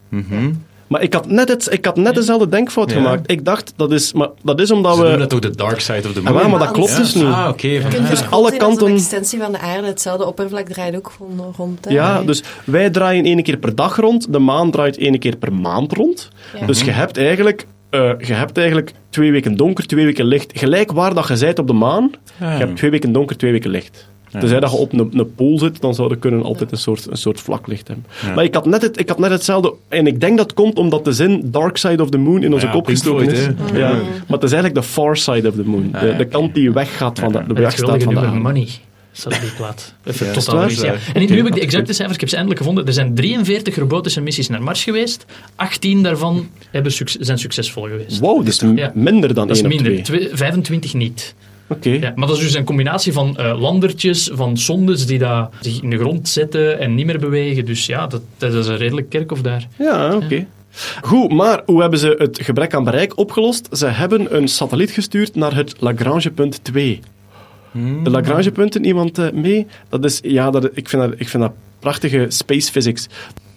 [0.09, 0.53] Mhm.
[0.93, 2.97] Maar ik had net, het, ik had net dezelfde denkfout Ja.
[2.97, 3.31] gemaakt.
[3.31, 5.27] Ik dacht, dat is, maar dat is omdat Ze noemen we...
[5.27, 6.51] dat toch de dark side of the Ah, moon?
[6.51, 6.97] maar dat klopt ja.
[6.97, 7.25] dus niet.
[7.25, 7.81] Ah, oké.
[8.11, 9.87] Dus alle kanten- een extensie van de aarde.
[9.87, 11.85] Hetzelfde oppervlak draait ook gewoon rond.
[11.85, 11.91] Hè.
[11.91, 15.53] Ja, dus wij draaien één keer per dag rond, de maan draait één keer per
[15.53, 16.29] maand rond.
[16.61, 16.67] Ja.
[16.67, 17.67] Dus je hebt eigenlijk...
[17.91, 20.59] eh, je hebt eigenlijk twee weken donker, twee weken licht.
[20.59, 22.53] Gelijk waar dat je bent op de maan, Ah.
[22.53, 24.09] je hebt twee weken donker, twee weken licht.
[24.41, 27.07] Tenzij dat je op een, een pool zit, dan zou je kunnen altijd een soort,
[27.11, 28.07] een soort vlak licht hebben.
[28.35, 29.75] Maar ik had, net het, ik had net hetzelfde...
[29.89, 32.67] En ik denk dat komt omdat de zin Dark Side of the Moon in onze
[32.67, 33.47] Ja, kop gestoken is.
[33.75, 33.91] Ja.
[33.93, 35.89] Maar het is eigenlijk de far side of the moon.
[36.01, 38.21] De, ja, de kant die weggaat van de, de weg staat van de.
[38.21, 38.69] Money.
[39.15, 39.95] Satellietplaat.
[40.05, 40.63] Even Ja, tot is het waar?
[40.65, 40.93] analyse, ja.
[40.93, 40.99] Ja.
[41.15, 42.87] En nu heb ik de exacte cijfers, ik heb ze eindelijk gevonden.
[42.87, 45.25] Er zijn 43 robotische missies naar Mars geweest.
[45.57, 48.19] 18 daarvan hebben suc- zijn succesvol geweest.
[48.19, 48.91] Wow, dat is Ja.
[48.95, 49.85] minder dan Dat is minder.
[49.87, 50.03] twee.
[50.03, 51.35] Twee- 25 niet.
[51.81, 55.83] Ja, maar dat is dus een combinatie van eh, landertjes, van sondes die daar zich
[55.83, 57.65] in de grond zetten en niet meer bewegen.
[57.65, 59.69] Dus ja, dat, dat is een redelijk kerkhof daar.
[59.79, 60.47] Ja, oké.
[61.03, 63.69] Goed, maar hoe hebben ze het gebrek aan bereik opgelost?
[63.73, 67.01] Ze hebben een satelliet gestuurd naar het Lagrangepunt 2.
[68.03, 69.67] De Lagrangepunten, iemand eh, mee?
[69.89, 73.07] Dat is, ja, dat, ik, vind dat, ik vind dat prachtige space physics.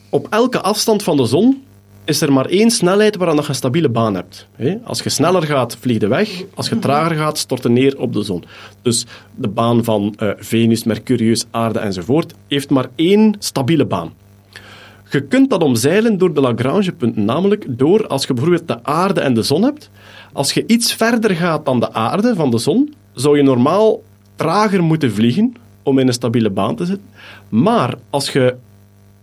[0.10, 1.64] Op elke afstand van de zon
[2.06, 4.48] is er maar één snelheid waaraan je een stabiele baan hebt.
[4.84, 6.44] Als je sneller gaat, vlieg je weg.
[6.54, 8.44] Als je trager gaat, stort je neer op de zon.
[8.82, 14.14] Dus de baan van eh, Venus, Mercurius, Aarde enzovoort heeft maar één stabiele baan.
[15.10, 19.34] Je kunt dat omzeilen door de Lagrangepunten, namelijk door als je bijvoorbeeld de aarde en
[19.34, 19.90] de zon hebt.
[20.34, 24.02] Als je iets verder gaat dan de aarde van de zon, zou je normaal
[24.36, 25.54] trager moeten vliegen
[25.84, 27.06] om in een stabiele baan te zitten.
[27.50, 28.56] Maar als je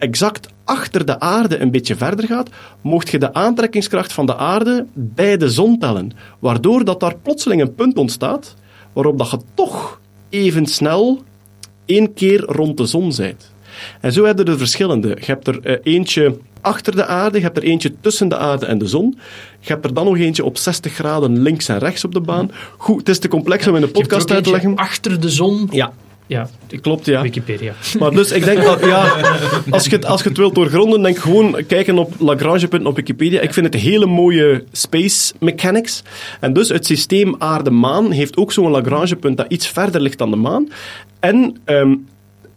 [0.02, 2.50] exact achter de aarde een beetje verder gaat,
[2.80, 6.12] mocht je de aantrekkingskracht van de aarde bij de zon tellen.
[6.38, 8.54] Waardoor dat daar plotseling een punt ontstaat
[8.92, 11.22] waarop dat je toch even snel
[11.84, 13.50] één keer rond de zon bent.
[14.00, 15.08] En zo heb je er verschillende.
[15.08, 18.66] Je hebt er eh, eentje achter de aarde, je hebt er eentje tussen de aarde
[18.66, 19.18] en de zon.
[19.60, 22.50] Je hebt er dan nog eentje op 60 graden links en rechts op de baan.
[22.76, 24.76] Goed, het is te complex om in de podcast uit te leggen.
[24.76, 25.68] Achter de zon.
[25.70, 25.92] Ja,
[26.32, 26.48] Ja,
[26.80, 27.22] klopt, ja.
[27.22, 27.74] Wikipedia.
[27.98, 29.16] Maar dus ik denk dat, ja,
[29.70, 33.40] als je het, als je het wilt doorgronden, denk gewoon kijken op Lagrangepunten op Wikipedia.
[33.40, 36.02] Ik vind het hele mooie space mechanics.
[36.40, 40.36] En dus het systeem aarde-maan heeft ook zo'n Lagrangepunt dat iets verder ligt dan de
[40.36, 40.68] maan.
[41.20, 41.94] En ehm,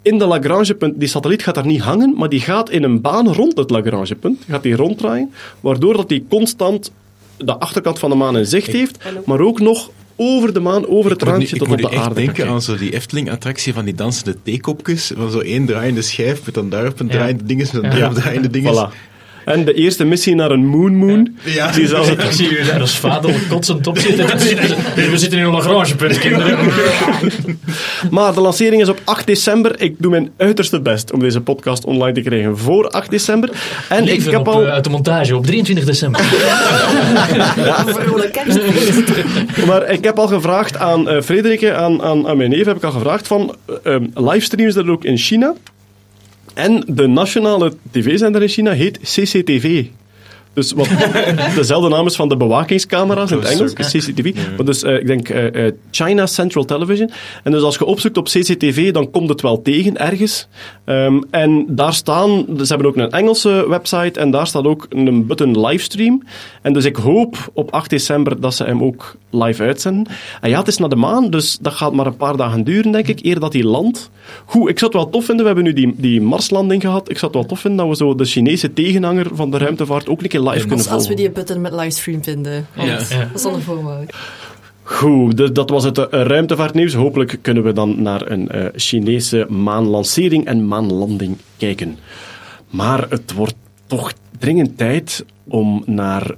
[0.02, 3.32] in de Lagrangepunt, die satelliet gaat daar niet hangen, maar die gaat in een baan
[3.32, 6.92] rond het Lagrangepunt, gaat die ronddraaien, waardoor dat die constant
[7.36, 11.10] de achterkant van de maan in zicht heeft, maar ook nog over de maan, over
[11.10, 12.14] het Ik nu- randje ik tot moet op de echt aarde.
[12.14, 15.12] denken kan aan zo die Efteling-attractie van die dansende theekopjes.
[15.16, 17.12] Van zo één draaiende schijf met dan daarop een Ja.
[17.12, 17.96] draaiende dinges, met dan Ja.
[17.98, 18.76] daarop draaiende dinges.
[18.76, 19.14] Voilà.
[19.46, 21.70] En de eerste missie naar een Moon Moon, Ja.
[21.72, 24.26] die zelfs Ik zie jullie daar als vader kotsend op zitten.
[25.10, 26.58] We zitten in een Lagrangepunt, kinderen.
[28.10, 29.80] Maar de lancering is op 8 december.
[29.80, 33.50] Ik doe mijn uiterste best om deze podcast online te krijgen voor 8 december.
[33.88, 34.64] En ik heb op, al...
[34.66, 36.20] eh, uit de montage op 23 december.
[38.32, 39.66] Kerstfeest.
[39.66, 42.84] Maar ik heb al gevraagd aan eh Frederike, aan, aan, aan mijn neef, heb ik
[42.84, 45.54] al gevraagd van ehm, livestreams dat ook in China.
[46.56, 49.86] En de nationale tv-zender in China heet CCTV.
[50.56, 50.88] Dus wat
[51.54, 54.34] dezelfde naam is van de bewakingscamera's in het Engels, CCTV.
[54.56, 57.10] Maar dus eh, ik denk eh, eh, China Central Television.
[57.42, 60.48] En dus als je opzoekt op CCTV, dan komt het wel tegen ergens.
[60.84, 65.26] Ehm, en daar staan, ze hebben ook een Engelse website en daar staat ook een
[65.26, 66.22] button livestream.
[66.62, 70.06] En dus ik hoop op 8 december dat ze hem ook live uitzenden.
[70.40, 72.92] En ja, het is naar de maan, dus dat gaat maar een paar dagen duren,
[72.92, 74.10] denk ik, eer dat hij landt.
[74.44, 77.10] Goed, ik zou het wel tof vinden, we hebben nu die, die Marslanding gehad.
[77.10, 80.08] Ik zou het wel tof vinden dat we zo de Chinese tegenhanger van de ruimtevaart
[80.08, 82.66] ook een keer live kunnen Als, als we die button met livestream vinden.
[82.74, 82.86] Ja.
[82.86, 83.00] Dat
[83.34, 84.06] is zonder voorwaarde.
[84.82, 86.94] Goed, dus dat was het eh, ruimtevaartnieuws.
[86.94, 91.98] Hopelijk kunnen we dan naar een eh, Chinese maanlancering en maanlanding kijken.
[92.70, 93.54] Maar het wordt
[93.86, 96.34] toch dringend tijd om naar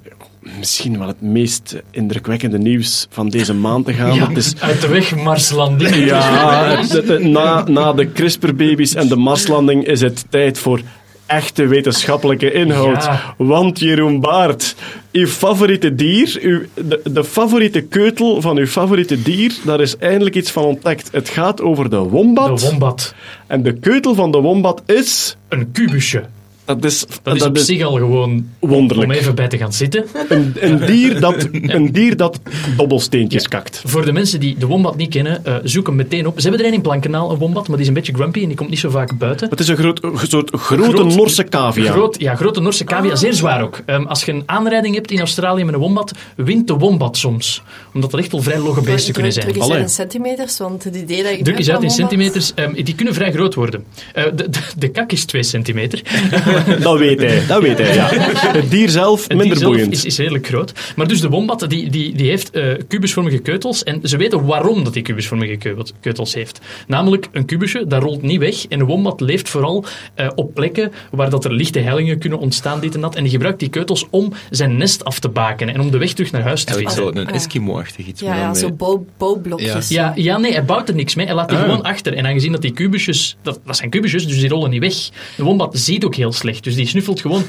[0.58, 4.14] misschien wel het meest indrukwekkende nieuws van deze maand te gaan.
[4.14, 5.94] Ja, Dat is uit de weg Marslanding.
[5.94, 6.82] ja,
[7.20, 10.80] na, na de CRISPR-baby's en de Marslanding is het tijd voor
[11.28, 13.04] echte wetenschappelijke inhoud.
[13.04, 13.34] Ja.
[13.36, 14.74] Want Jeroen Baart,
[15.12, 20.36] uw favoriete dier, uw, de, de favoriete keutel van uw favoriete dier, daar is eindelijk
[20.36, 21.08] iets van ontdekt.
[21.12, 22.58] Het gaat over de wombat.
[22.58, 23.14] De wombat.
[23.46, 25.36] en de keutel van de wombat is...
[25.48, 26.24] Een kubusje.
[26.68, 29.10] Dat is, Dat is op zich al gewoon wonderlijk.
[29.10, 30.04] om even bij te gaan zitten.
[30.28, 32.40] Een, een, dier dat, een dier dat
[32.76, 33.82] dobbelsteentjes kakt.
[33.86, 36.34] Voor de mensen die de wombat niet kennen, eh, zoek hem meteen op.
[36.40, 38.46] Ze hebben er een in Plankenaal, een wombat, maar die is een beetje grumpy en
[38.48, 39.48] die komt niet zo vaak buiten.
[39.50, 41.92] Het is een, groot, een soort grote Groot- Norse cavia.
[41.92, 43.80] Groot, ja, grote Norse cavia, zeer zwaar ook.
[43.86, 47.62] Ehm, als je een aanrijding hebt in Australië met een wombat, wint de wombat soms.
[47.94, 49.44] Omdat dat echt wel vrij logge beesten kunnen zijn.
[49.44, 49.78] Druk eens Allee.
[49.78, 52.52] uit in centimeters, want het idee dat ik Druk eens uit in centimeters.
[52.54, 53.84] Ehm, die kunnen vrij groot worden.
[54.14, 56.02] Eh, de, de, de kak is 2 centimeter.
[56.82, 58.08] Dat weet hij, dat weet hij, ja.
[58.10, 59.92] Het dier zelf, Het minder dier zelf boeiend.
[59.92, 60.72] is, is redelijk groot.
[60.96, 63.82] Maar dus de wombat die, die, die heeft eh, kubusvormige keutels.
[63.84, 66.60] En ze weten waarom dat die kubusvormige keut- keutels heeft.
[66.86, 68.66] Namelijk, een kubusje, dat rolt niet weg.
[68.66, 69.84] En een wombat leeft vooral
[70.14, 73.14] eh, op plekken waar dat er lichte hellingen kunnen ontstaan, dit en dat.
[73.14, 75.74] En die gebruikt die keutels om zijn nest af te bakenen.
[75.74, 76.92] En om de weg terug naar huis te vinden.
[76.92, 77.34] zo een Ah.
[77.34, 78.20] Eskimo-achtig iets.
[78.20, 78.76] Ja, ja, zo
[79.18, 79.88] bouwblokjes.
[79.88, 81.26] Ja, ja, nee, hij bouwt er niks mee.
[81.26, 81.64] Hij laat die Ah.
[81.64, 82.14] gewoon achter.
[82.14, 83.36] En aangezien dat die kubusjes...
[83.42, 84.94] Dat, dat zijn kubusjes, dus die rollen niet weg.
[85.36, 86.47] De wombat ziet ook heel slecht.
[86.62, 87.42] Dus die snuffelt gewoon...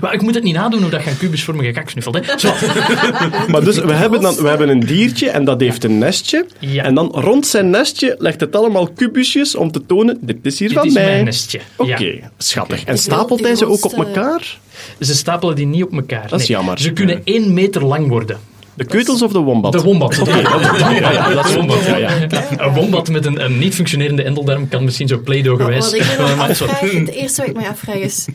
[0.00, 2.14] Maar ik moet het niet nadoen hoe dat je een kubusvormige kak snuffelt.
[2.26, 2.38] Hè.
[2.38, 2.52] Zo.
[3.52, 6.46] Maar dus, we hebben, dan, we hebben een diertje en dat heeft een nestje.
[6.58, 6.84] Ja.
[6.84, 10.68] En dan rond zijn nestje legt het allemaal kubusjes om te tonen, dit is hier
[10.68, 11.04] Dit van is mij.
[11.04, 11.60] mijn nestje.
[11.76, 12.30] Oké, Ja.
[12.38, 12.84] schattig.
[12.84, 14.58] En stapelt hij ze ook op elkaar?
[15.00, 16.28] Ze stapelen die niet op elkaar.
[16.28, 16.56] Dat is Nee.
[16.56, 16.78] jammer.
[16.78, 18.38] Ze kunnen één meter lang worden.
[18.82, 19.72] De keutels of de wombat?
[19.72, 20.16] De wombat.
[20.24, 22.10] Ja, ja, dat is wombat, ja, ja.
[22.56, 26.18] Een wombat met een, een niet functionerende endeldarm kan misschien zo wat ik
[26.48, 28.26] me zo- afvraag, het eerste wat ik mij afvraag is,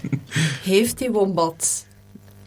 [0.63, 1.85] heeft die wombat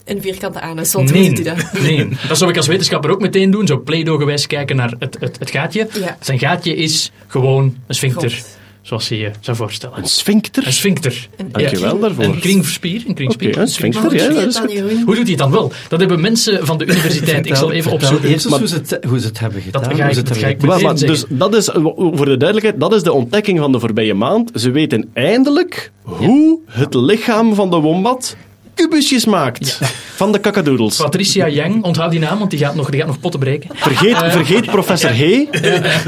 [0.05, 0.93] een vierkante anus?
[0.93, 1.73] Want Nee, hij dat?
[1.83, 3.67] nee, dat zou ik als wetenschapper ook meteen doen.
[3.67, 5.89] Zo Play-Doh gewijs kijken naar het, het, het gaatje.
[6.01, 6.17] Ja.
[6.21, 8.43] Zijn gaatje is gewoon een sphincter.
[8.83, 9.99] Zoals je je zou voorstellen.
[9.99, 10.67] Een sphincter?
[10.67, 11.29] Een sphincter.
[11.51, 12.25] Dankjewel daarvoor.
[12.25, 13.03] Een kringspier.
[13.07, 13.59] Een kringspier.
[13.59, 14.73] Een sphincter, Hoe ja, doe je dat het is dan, goed.
[14.73, 15.03] Jeroen?
[15.05, 15.73] Hoe doet hij het dan wel?
[15.89, 17.47] Dat hebben mensen van de universiteit.
[17.47, 18.29] Ik zal even opzoeken.
[18.29, 19.85] Eerst eens Maar- hoe ze, het, hoe ze het hebben gedaan.
[19.85, 21.83] ga ik- hoe ze het dat ga hebben ik maar, meteen dus dat is, eh,
[21.95, 24.51] voor de duidelijkheid, dat is de ontdekking van de voorbije maand.
[24.55, 28.37] Ze weten eindelijk hoe het lichaam van de wombat
[28.75, 29.79] kubusjes maakt.
[30.15, 30.97] Van de kakadoodles.
[30.97, 33.71] Patricia Yang, onthoud die naam, want die gaat nog, die gaat nog potten breken.
[33.75, 35.49] Vergeet, vergeet professor Hey.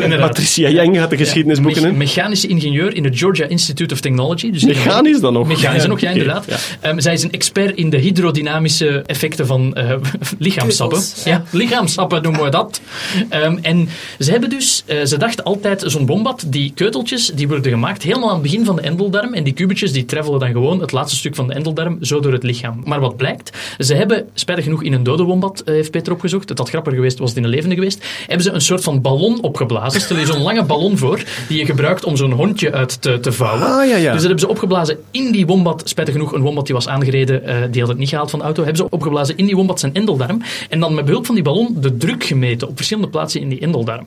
[0.01, 0.29] Inderdaad.
[0.29, 1.97] Patricia Yang gaat de geschiedenisboeken Me- in.
[1.97, 4.51] mechanische ingenieur in het Georgia Institute of Technology.
[4.51, 5.47] Dus Mechanisch dan nog?
[5.47, 6.45] Mechanisch Ja, nog, ja, inderdaad.
[6.49, 6.57] ja.
[6.81, 9.95] Ehm, zij is een expert in de hydrodynamische effecten van eh,
[10.39, 11.01] lichaamsappen.
[11.25, 12.81] Ja, lichaamsappen noemen we dat.
[13.29, 13.89] Ehm, en
[14.19, 18.29] ze hebben dus, eh, ze dachten altijd, zo'n bombad, die keuteltjes, die worden gemaakt helemaal
[18.29, 19.35] aan het begin van de endeldarm.
[19.35, 22.33] En die kubetjes, die travelen dan gewoon het laatste stuk van de endeldarm zo door
[22.33, 22.61] het lichaam.
[22.85, 26.49] Maar wat blijkt, ze hebben, spijtig genoeg, in een dode wombat, eh, heeft Peter opgezocht,
[26.49, 29.01] het had grappiger geweest, was het in een levende geweest, hebben ze een soort van
[29.01, 30.01] ballon opgeblazen.
[30.01, 33.33] Stel je zo'n lange ballon voor, die je gebruikt om zo'n hondje uit te, te
[33.33, 33.67] vouwen.
[33.67, 34.03] Ah, ja, ja.
[34.03, 35.83] Dus dat hebben ze opgeblazen in die wombat.
[35.85, 38.45] Spijtig genoeg, een wombat die was aangereden, eh, die had het niet gehaald van de
[38.45, 38.65] auto.
[38.65, 40.43] Hebben ze opgeblazen in die wombat zijn endeldarm.
[40.69, 43.61] En dan met behulp van die ballon de druk gemeten op verschillende plaatsen in die
[43.61, 44.07] endeldarm.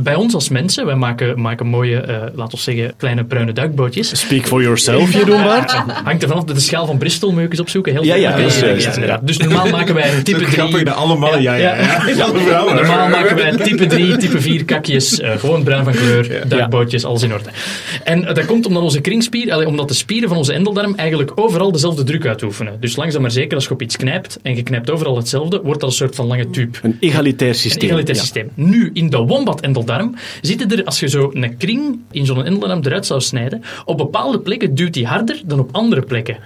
[0.00, 4.20] Bij ons als mensen, wij maken, maken mooie, eh laten we zeggen, kleine bruine duikbootjes.
[4.20, 5.72] Speak for yourself, Jeroen Baart.
[6.04, 7.48] Hangt er vanaf de schaal van Bristol, moet je
[7.92, 8.22] Heel Ja, veel.
[8.22, 9.26] ja, dat is inderdaad.
[9.26, 10.50] Dus normaal maken wij een type 3.
[10.52, 11.74] Grappig allemaal, ja, ja.
[11.76, 12.26] ja.
[12.74, 17.22] Normaal maken wij type 3, type 4 kakjes, eh, gewoon bruin van kleur, duikbootjes, alles
[17.22, 17.48] in orde.
[18.04, 21.72] En dat komt omdat onze kringspier, allee, omdat de spieren van onze endeldarm eigenlijk overal
[21.72, 22.76] dezelfde druk uitoefenen.
[22.80, 25.80] Dus langzaam maar zeker, als je op iets knijpt en je knijpt overal hetzelfde, wordt
[25.80, 26.78] dat een soort van lange tube.
[26.82, 27.88] Een egalitair Een systeem.
[27.88, 28.20] egalitair Ja.
[28.22, 28.50] systeem.
[28.54, 33.06] Nu, in de wombat-endeldarm zitten er, als je zo een kring in zo'n endeldarm eruit
[33.06, 36.36] zou snijden, op bepaalde plekken duwt die harder dan op andere plekken.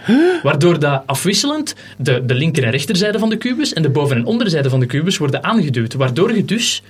[0.42, 1.02] Waardoor dat
[1.34, 4.80] afwisselend de, de linker- en rechterzijde van de kubus en de boven- en onderzijde van
[4.80, 5.94] de kubus worden aangeduwd.
[5.94, 6.82] Waardoor je dus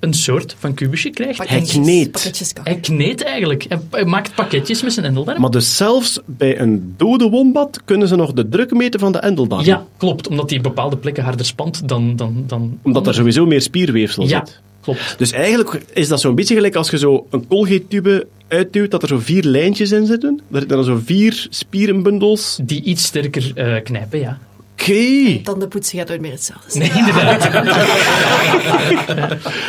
[0.00, 1.48] een soort van kubusje krijgt.
[1.48, 2.58] Hij kneedt.
[2.64, 3.64] Hij kneedt eigenlijk.
[3.68, 5.40] Hij- Hij maakt pakketjes met zijn endeldarm.
[5.40, 9.18] Maar dus zelfs bij een dode wombat kunnen ze nog de druk meten van de
[9.18, 9.64] endeldarm.
[9.64, 10.28] Ja, klopt.
[10.28, 12.16] Omdat die bepaalde plekken harder spant dan...
[12.16, 14.60] dan, dan Omdat er sowieso meer spierweefsel Ja, zit.
[14.84, 15.18] Klopt.
[15.18, 19.08] Dus eigenlijk is dat zo'n beetje gelijk als je zo een Colgate-tube uitduwt, dat er
[19.08, 20.40] zo vier lijntjes in zitten.
[20.48, 22.58] Daar zitten dan zo vier spierenbundels.
[22.62, 24.38] Die iets sterker eh, knijpen, ja.
[24.80, 25.40] Oké.
[25.42, 26.90] Dan de poetsen gaat nooit meer hetzelfde zijn.
[26.92, 27.52] Nee, inderdaad.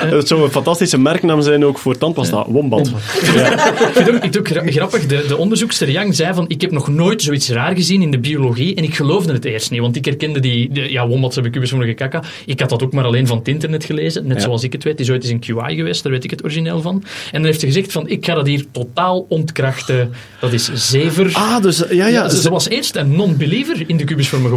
[0.10, 2.45] Dat zou een fantastische merknaam zijn ook voor tandpasta.
[2.47, 2.91] Wombat.
[3.34, 3.70] Ja.
[3.70, 6.62] Ik vind ook, ik vind ook gra- grappig, de, de onderzoekster Yang zei van ik
[6.62, 9.80] heb nog nooit zoiets raar gezien in de biologie en ik geloofde het eerst niet,
[9.82, 12.24] want ik herkende die, de, ja, wombats hebben kubusvormige kaka.
[12.45, 14.43] Ik had dat ook maar alleen van het internet gelezen, net Ja.
[14.43, 14.97] zoals ik het weet.
[14.97, 17.03] Die is ooit eens in QI geweest, daar weet ik het origineel van.
[17.26, 20.14] En dan heeft ze gezegd van ik ga dat hier totaal ontkrachten.
[20.39, 21.30] Dat is zever.
[21.34, 22.30] Ah, dus ja, ja.
[22.30, 24.56] ze, ze- ze was eerst een non-believer in de kubusvormige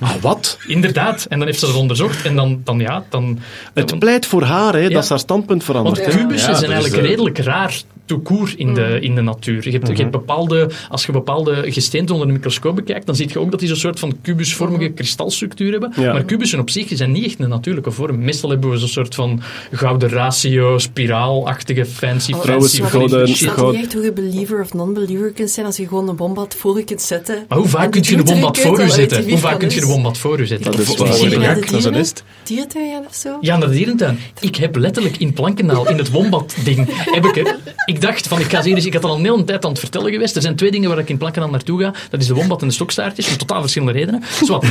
[0.00, 0.58] Ah, wat?
[0.66, 1.26] Inderdaad.
[1.28, 3.38] En dan heeft ze dat onderzocht en dan, dan ja, dan...
[3.74, 4.88] Het pleit voor haar, hè, Ja.
[4.88, 5.98] dat is haar standpunt veranderd.
[5.98, 6.20] Want hè.
[6.20, 7.80] kubussen Ja, zijn eigenlijk redelijk raar
[8.22, 9.64] court in de, in de natuur.
[9.64, 13.28] Je hebt, je hebt bepaalde, als je bepaalde gesteenten onder de microscoop bekijkt, dan zie
[13.32, 15.92] je ook dat die zo'n soort van kubusvormige kristalstructuur hebben.
[15.96, 16.12] Ja.
[16.12, 18.18] Maar kubussen op zich zijn niet echt een natuurlijke vorm.
[18.18, 19.40] Meestal hebben we zo'n soort van
[19.72, 24.74] gouden ratio, spiraalachtige, fancy, Trouwens, fancy gouden- snap Goud- niet echt hoe je believer of
[24.74, 27.44] non-believer kunt zijn als je gewoon een bombad voor je kunt zetten.
[27.48, 29.28] Maar hoe vaak kun je een een voor uit zetten?
[29.28, 29.88] Hoe vaak kun je een is.
[29.88, 30.70] wombat voor u zetten?
[30.72, 31.64] Dat is je dat?
[31.70, 32.24] dat is een nest.
[32.42, 33.38] Dierentuin of zo.
[33.40, 34.18] Ja, naar de dierentuin.
[34.40, 37.56] Ik heb letterlijk in Plankenaal, in het wombat-ding, heb ik er...
[37.96, 38.86] Ik dacht van, ik ga hier eens...
[38.86, 40.36] Ik had al een hele tijd aan het vertellen geweest.
[40.36, 41.92] Er zijn twee dingen waar ik in Plankenaal naartoe ga.
[42.10, 44.22] Dat is de wombat en de stokstaartjes, om totaal verschillende redenen.
[44.42, 44.64] Zwat.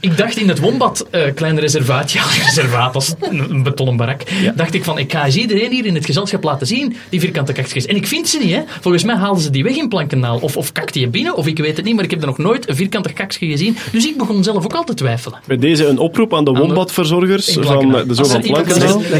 [0.00, 4.22] ik dacht in het wombat, eh klein reservaat, ja, reservaat, is een, een betonnen barak,
[4.54, 7.52] dacht ik van, ik ga eens iedereen hier in het gezelschap laten zien, die vierkante
[7.52, 7.86] kakjes.
[7.86, 8.62] En ik vind ze niet, hè.
[8.80, 10.38] Volgens mij haalden ze die weg in Plankenaal.
[10.38, 12.38] Of, of kakte je binnen, of ik weet het niet, maar ik heb er nog
[12.38, 13.76] nooit een vierkante kakje gezien.
[13.92, 15.38] Dus ik begon zelf ook al te twijfelen.
[15.46, 18.42] Bij deze een oproep aan de wombatverzorgers van de zo Als van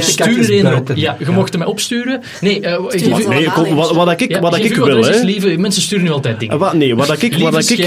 [0.01, 0.91] Stuur er een op.
[0.95, 2.23] Ja, je mocht hem mij opsturen.
[2.41, 3.31] Nee, eh, Stuur geef ons u- al.
[3.33, 5.21] Nee, kom, wat, wat ik, ja, wat ik wil, hè.
[5.21, 6.59] lieve, mensen sturen nu altijd dingen.
[6.59, 7.79] Wat, nee, wat ik, wat ik,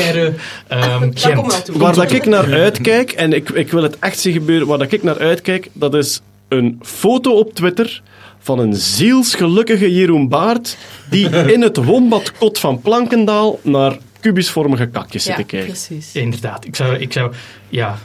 [0.68, 1.10] ehm,
[1.64, 1.78] toe.
[1.78, 4.92] waar dat ik naar uitkijk, en ik, ik wil het echt zien gebeuren, waar dat
[4.92, 8.02] ik naar uitkijk, dat is een foto op Twitter
[8.40, 10.78] van een zielsgelukkige Jeroen Baart,
[11.10, 15.68] die in het wombadkot van Plankendaal naar kubusvormige kakjes zit Ja, te kijken.
[15.70, 16.10] precies.
[16.14, 17.32] Inderdaad, ik zou, ik zou,
[17.70, 18.00] ja,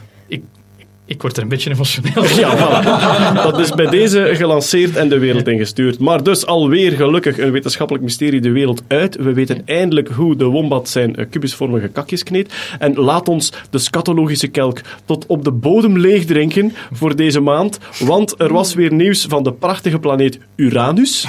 [1.07, 2.23] ik, word er een beetje emotioneel.
[2.25, 3.43] Ja, voilà.
[3.43, 5.99] Dat is bij deze gelanceerd en de wereld ingestuurd.
[5.99, 9.15] Maar dus alweer gelukkig een wetenschappelijk mysterie de wereld uit.
[9.15, 12.53] We weten eindelijk hoe de wombat zijn eh, kubusvormige kakjes kneedt.
[12.79, 17.79] En laat ons de scatologische kelk tot op de bodem leeg drinken voor deze maand.
[17.99, 21.27] Want er was weer nieuws van de prachtige planeet Uranus.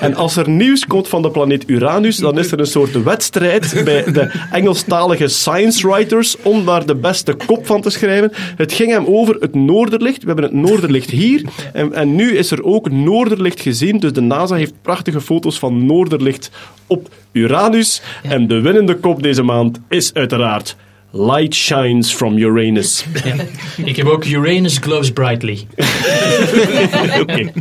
[0.00, 3.80] En als er nieuws komt van de planeet Uranus, dan is er een soort wedstrijd
[3.84, 8.32] bij de Engelstalige science writers om daar de beste kop van te schrijven.
[8.56, 10.20] Het ging hem over het noorderlicht.
[10.20, 11.44] We hebben het noorderlicht hier.
[11.72, 13.98] En, en nu is er ook noorderlicht gezien.
[13.98, 16.50] Dus de NASA heeft prachtige foto's van noorderlicht
[16.86, 18.02] op Uranus.
[18.22, 20.76] En de winnende kop deze maand is uiteraard
[21.10, 23.04] Light Shines from Uranus.
[23.24, 23.84] Ja.
[23.84, 25.66] Ik heb ook Uranus glows brightly.
[27.20, 27.52] Oké.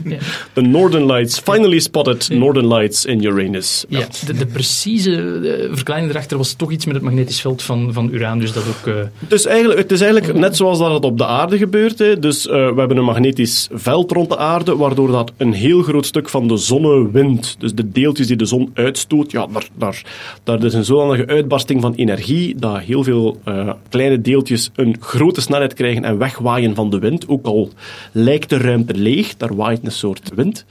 [0.53, 1.39] The Northern Lights.
[1.39, 3.85] Finally spotted Northern Lights in Uranus.
[3.89, 8.09] Ja, de, de precieze verklaring erachter was toch iets met het magnetisch veld van, van
[8.11, 8.87] Uranus dat ook...
[8.87, 8.93] eh,
[9.27, 11.99] Dus eigenlijk, het is eigenlijk net zoals dat het op de aarde gebeurt.
[11.99, 12.19] Hè.
[12.19, 16.05] Dus eh, we hebben een magnetisch veld rond de aarde, waardoor dat een heel groot
[16.05, 20.01] stuk van de zonnewind, dus de deeltjes die de zon uitstoot, ja, daar, daar,
[20.43, 25.41] daar is een zodanige uitbarsting van energie dat heel veel eh, kleine deeltjes een grote
[25.41, 27.27] snelheid krijgen en wegwaaien van de wind.
[27.27, 27.69] Ook al
[28.11, 30.65] lijkt de ruimte leeg, daar waait een soort wind.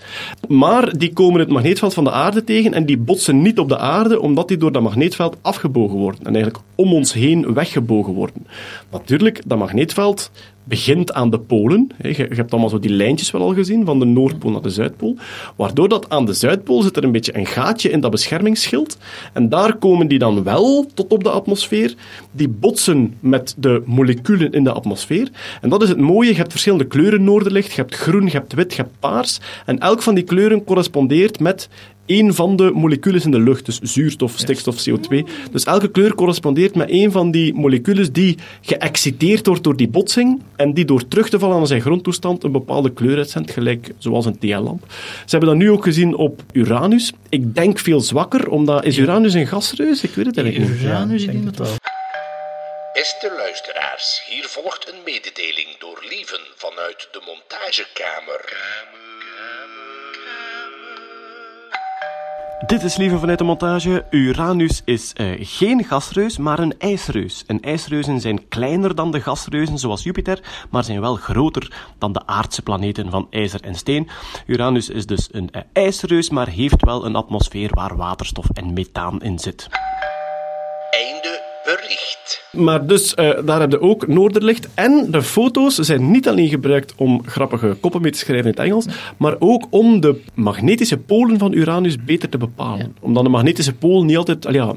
[0.49, 3.79] Maar die komen het magneetveld van de aarde tegen en die botsen niet op de
[3.79, 6.21] aarde, omdat die door dat magneetveld afgebogen worden.
[6.21, 8.47] En eigenlijk om ons heen weggebogen worden.
[8.91, 10.31] Natuurlijk, dat magneetveld
[10.65, 11.91] begint aan de polen.
[12.03, 15.17] je hebt allemaal zo die lijntjes wel al gezien, van de Noordpool naar de Zuidpool.
[15.57, 18.99] Waardoor dat aan de Zuidpool zit er een beetje een gaatje in dat beschermingsschild.
[19.33, 21.95] En daar komen die dan wel tot op de atmosfeer.
[22.31, 25.31] Die botsen met de moleculen in de atmosfeer.
[25.61, 26.29] En dat is het mooie.
[26.29, 27.73] Je hebt verschillende kleuren noorderlicht.
[27.73, 29.41] Je hebt groen, je hebt wit, je hebt paars.
[29.67, 31.69] En elk van die kleuren correspondeert met
[32.07, 35.29] één van de moleculen in de lucht, dus zuurstof, stikstof, CO2.
[35.51, 40.43] Dus elke kleur correspondeert met één van die moleculen die geëxciteerd wordt door die botsing
[40.57, 44.27] en die door terug te vallen aan zijn grondtoestand een bepaalde kleur uitzendt, gelijk zoals
[44.27, 44.85] een TL-lamp.
[45.25, 47.13] Ze hebben dat nu ook gezien op Uranus.
[47.29, 50.03] Ik denk veel zwakker, omdat is Uranus een gasreus?
[50.03, 50.83] Ik weet het eigenlijk niet.
[50.83, 51.77] Uranus, ik denk dat wel.
[52.93, 58.43] Beste luisteraars, hier volgt een mededeling door Lieven vanuit de montagekamer.
[62.67, 64.05] Dit is Lieve vanuit de montage.
[64.11, 67.45] Uranus is eh, geen gasreus, maar een ijsreus.
[67.47, 70.41] En ijsreuzen zijn kleiner dan de gasreuzen, zoals Jupiter,
[70.71, 74.09] maar zijn wel groter dan de aardse planeten van ijzer en steen.
[74.47, 79.23] Uranus is dus een eh, ijsreus, maar heeft wel een atmosfeer waar waterstof en methaan
[79.23, 79.69] in zit.
[80.91, 81.34] Einde
[81.65, 82.43] bericht.
[82.53, 84.69] Maar dus, eh, daar heb je ook Noorderlicht.
[84.75, 88.61] En de foto's zijn niet alleen gebruikt om grappige koppen mee te schrijven in het
[88.67, 88.87] Engels,
[89.17, 92.97] maar ook om de magnetische polen van Uranus beter te bepalen.
[93.01, 94.75] Omdat de magnetische pool niet altijd, al ja,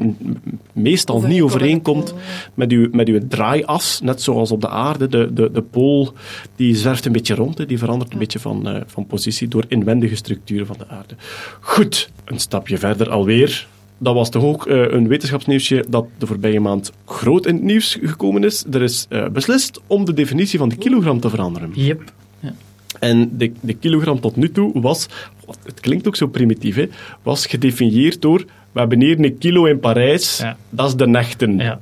[0.74, 2.14] meestal niet overeenkomt
[2.54, 5.08] met uw, met uw draaias, net zoals op de aarde.
[5.08, 6.14] De, de, de pool
[6.56, 9.66] die zwerft een beetje rond, hè, die verandert een beetje van, eh, van positie door
[9.68, 11.16] inwendige structuren van de aarde.
[11.60, 13.68] Goed, een stapje verder alweer.
[13.98, 17.98] Dat was toch ook eh, een wetenschapsnieuwsje dat de voorbije maand groot in het nieuws
[18.02, 18.66] gekomen is.
[18.72, 21.72] Er is eh, beslist om de definitie van de kilogram te veranderen.
[21.74, 22.02] Yep.
[23.00, 25.08] En de, de kilogram tot nu toe was,
[25.64, 26.86] het klinkt ook zo primitief, hè,
[27.24, 30.58] was gedefinieerd door, we hebben hier een kilo in Parijs, Ja.
[30.70, 31.58] dat is de nechten.
[31.58, 31.80] Ja.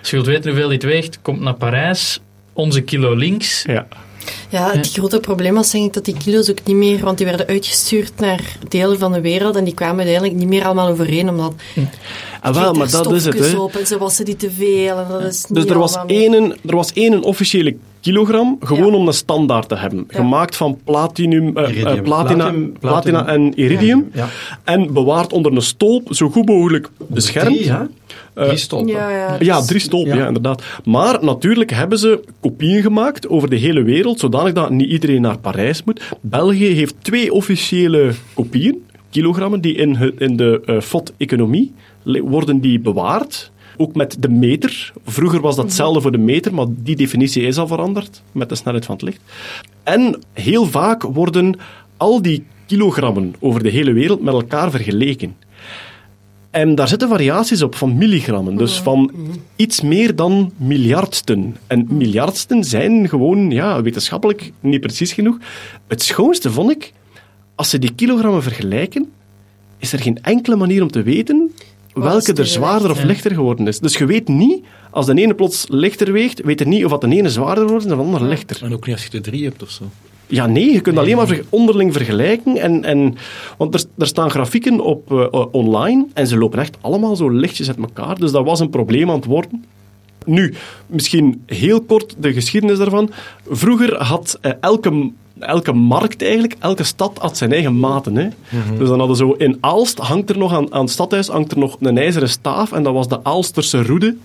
[0.00, 2.20] Als je wilt weten hoeveel dit weegt, komt naar Parijs,
[2.52, 3.62] onze kilo links.
[3.66, 3.86] Ja.
[4.48, 7.26] Ja, het grote probleem was denk ik dat die kilo's ook niet meer, want die
[7.26, 11.28] werden uitgestuurd naar delen van de wereld en die kwamen uiteindelijk niet meer allemaal overeen,
[11.28, 11.54] omdat
[12.40, 13.38] Ah, wel, maar dat is het.
[13.52, 13.58] Hè.
[13.58, 16.34] op en ze wassen die te veel en dat is Dus niet er was, één,
[16.66, 18.98] er was één officiële kilogram, gewoon Ja.
[18.98, 20.04] om een standaard te hebben.
[20.08, 22.02] Gemaakt van platinum, eh, eh, platina,
[22.44, 24.10] Platinum- platina en iridium.
[24.12, 24.28] Ja.
[24.64, 27.56] En bewaard onder een stolp, zo goed mogelijk beschermd.
[27.56, 27.72] Drie?
[28.34, 28.88] Drie stolpen.
[28.88, 29.36] Ja, ja.
[29.38, 30.16] Ja, drie stolpen, ja.
[30.20, 30.26] Ja.
[30.26, 30.62] inderdaad.
[30.84, 35.38] Maar natuurlijk hebben ze kopieën gemaakt over de hele wereld, zodanig dat niet iedereen naar
[35.38, 36.00] Parijs moet.
[36.20, 41.72] België heeft twee officiële kopieën, kilogrammen, die in, het- in de eh FOD-economie
[42.16, 43.50] worden die bewaard.
[43.76, 44.92] Ook met de meter.
[45.04, 48.54] Vroeger was dat hetzelfde voor de meter, maar die definitie is al veranderd met de
[48.54, 49.20] snelheid van het licht.
[49.82, 51.54] En heel vaak worden
[51.96, 55.36] al die kilogrammen over de hele wereld met elkaar vergeleken.
[56.50, 59.12] En daar zitten variaties op van milligrammen, dus van
[59.56, 61.56] iets meer dan miljardsten.
[61.66, 65.38] En miljardsten zijn gewoon, ja, wetenschappelijk niet precies genoeg.
[65.86, 66.92] Het schoonste vond ik,
[67.54, 69.10] als ze die kilogrammen vergelijken,
[69.78, 71.47] is er geen enkele manier om te weten
[71.98, 73.78] welke er zwaarder of lichter geworden is.
[73.78, 77.00] Dus je weet niet, als de ene plots lichter weegt, weet je niet of dat
[77.00, 78.62] de ene zwaarder wordt en de andere lichter.
[78.62, 79.84] En ook niet als je er drie hebt of zo.
[80.26, 82.56] Ja, nee, je kunt alleen maar ver- onderling vergelijken.
[82.56, 83.14] En, en,
[83.56, 87.68] want er, er staan grafieken op eh, online en ze lopen echt allemaal zo lichtjes
[87.68, 88.18] uit elkaar.
[88.18, 89.64] Dus dat was een probleem aan het worden.
[90.24, 90.54] Nu,
[90.86, 93.10] misschien heel kort de geschiedenis daarvan.
[93.48, 95.10] Vroeger had eh, elke,
[95.40, 98.16] elke markt eigenlijk, elke stad had zijn eigen maten.
[98.16, 98.28] Hè?
[98.78, 101.58] Dus dan hadden zo in Aalst, hangt er nog aan, aan het stadhuis, hangt er
[101.58, 104.16] nog een ijzeren staaf en dat was de Aalsterse roede.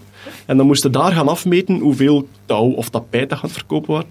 [0.46, 4.10] En dan moesten daar gaan afmeten hoeveel touw of tapijt dat gaan verkopen waren.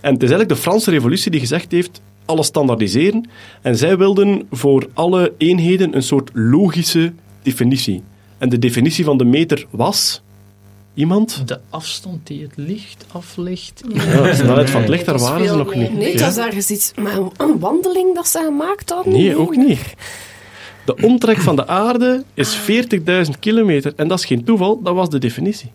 [0.00, 3.28] En het is eigenlijk de Franse revolutie die gezegd heeft, alles standaardiseren.
[3.62, 7.12] En zij wilden voor alle eenheden een soort logische
[7.42, 8.02] definitie.
[8.38, 10.22] En de definitie van de meter was
[10.94, 11.48] Iemand?
[11.48, 13.82] De afstand die het licht aflegt.
[13.94, 15.92] Ja, de snelheid van het licht, daar waren ze nog niet.
[15.94, 16.18] Nee, Ja.
[16.18, 19.12] dat is ergens iets met een, wandeling dat ze gemaakt hadden.
[19.12, 19.94] Nee, ook niet.
[20.84, 23.92] De omtrek van de aarde is 40.000 kilometer.
[23.96, 25.70] En dat is geen toeval, dat was de definitie.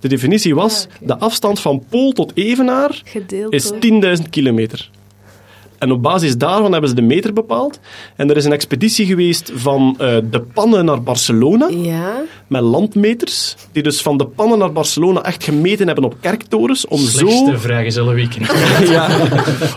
[0.00, 4.90] De definitie was, Ah, de afstand van pool tot evenaar Gedeeld is door- 10.000 kilometer.
[5.78, 7.80] En op basis daarvan hebben ze de meter bepaald.
[8.16, 13.56] En er is een expeditie geweest van eh, de Pannen naar Barcelona, Ja, met landmeters,
[13.72, 17.58] die dus van de Pannen naar Barcelona echt gemeten hebben op kerktorens, om zo Slechtste
[17.58, 18.46] vrijgezellenweekend.
[18.90, 19.08] ja,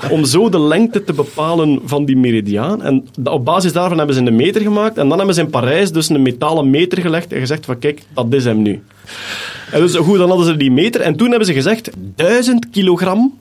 [0.10, 2.84] om zo de lengte te bepalen van die meridiaan.
[2.84, 4.98] En op basis daarvan hebben ze een meter gemaakt.
[4.98, 8.04] En dan hebben ze in Parijs dus een metalen meter gelegd en gezegd van kijk,
[8.14, 8.84] dat is hem nu.
[9.72, 11.02] En dus goed, dan hadden ze die meter.
[11.02, 13.34] En toen hebben ze gezegd, 1000 kilogram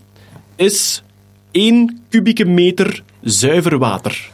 [0.56, 1.02] is
[1.50, 4.30] 1 kubieke meter zuiver water.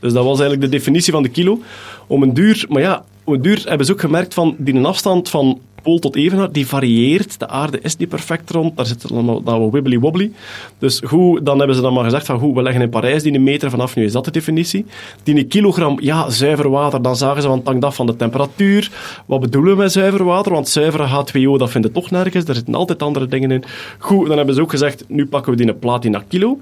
[0.00, 1.60] Dus dat was eigenlijk de definitie van de kilo.
[2.06, 5.28] Om een duur, maar ja, om een duur hebben ze ook gemerkt van die afstand
[5.28, 7.38] van pool tot evenaar, die varieert.
[7.38, 10.32] De aarde is niet perfect rond, daar zit allemaal dat wat wibbly wobbly.
[10.78, 13.34] Dus goed, dan hebben ze dan maar gezegd van goed, we leggen in Parijs die
[13.34, 14.86] een meter vanaf, nu is dat de definitie.
[15.22, 18.16] Die een kilogram, ja, zuiver water, dan zagen ze van het hangt af van de
[18.16, 18.90] temperatuur.
[19.26, 20.52] Wat bedoelen we met zuiver water?
[20.52, 23.64] Want zuivere H2O, dat vinden toch nergens, daar zitten altijd andere dingen in.
[23.98, 26.58] Goed, dan hebben ze ook gezegd, nu pakken we die een platina kilo.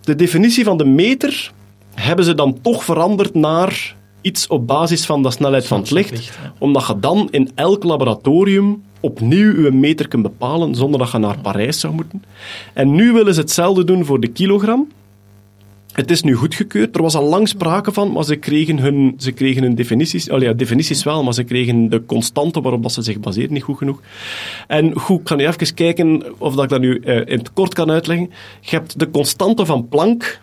[0.00, 1.52] De definitie van de meter
[1.94, 6.24] hebben ze dan toch veranderd naar iets op basis van de snelheid van het licht.
[6.24, 6.52] ja.
[6.58, 11.38] Omdat je dan in elk laboratorium opnieuw je meter kunt bepalen zonder dat je naar
[11.38, 12.24] Parijs zou moeten.
[12.72, 14.88] En nu willen ze hetzelfde doen voor de kilogram.
[15.92, 16.96] Het is nu goedgekeurd.
[16.96, 20.30] Er was al lang sprake van, maar ze kregen hun, ze kregen hun definities...
[20.30, 23.62] Oh ja, definities wel, maar ze kregen de constante waarop dat ze zich baseren niet
[23.62, 24.00] goed genoeg.
[24.66, 27.52] En goed, ik ga nu even kijken of dat ik dat nu eh, in het
[27.52, 28.30] kort kan uitleggen.
[28.60, 30.40] Je hebt de constante van Planck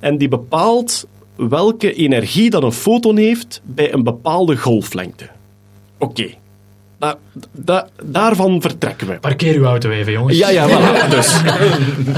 [0.00, 1.06] en die bepaalt
[1.36, 5.28] welke energie dat een foton heeft bij een bepaalde golflengte.
[5.98, 6.26] Oké.
[6.98, 7.18] Da-
[7.52, 9.18] da- daarvan vertrekken we.
[9.18, 10.38] Parkeer uw auto even, jongens.
[10.38, 11.08] Ja, ja, voilà.
[11.16, 11.40] Dus,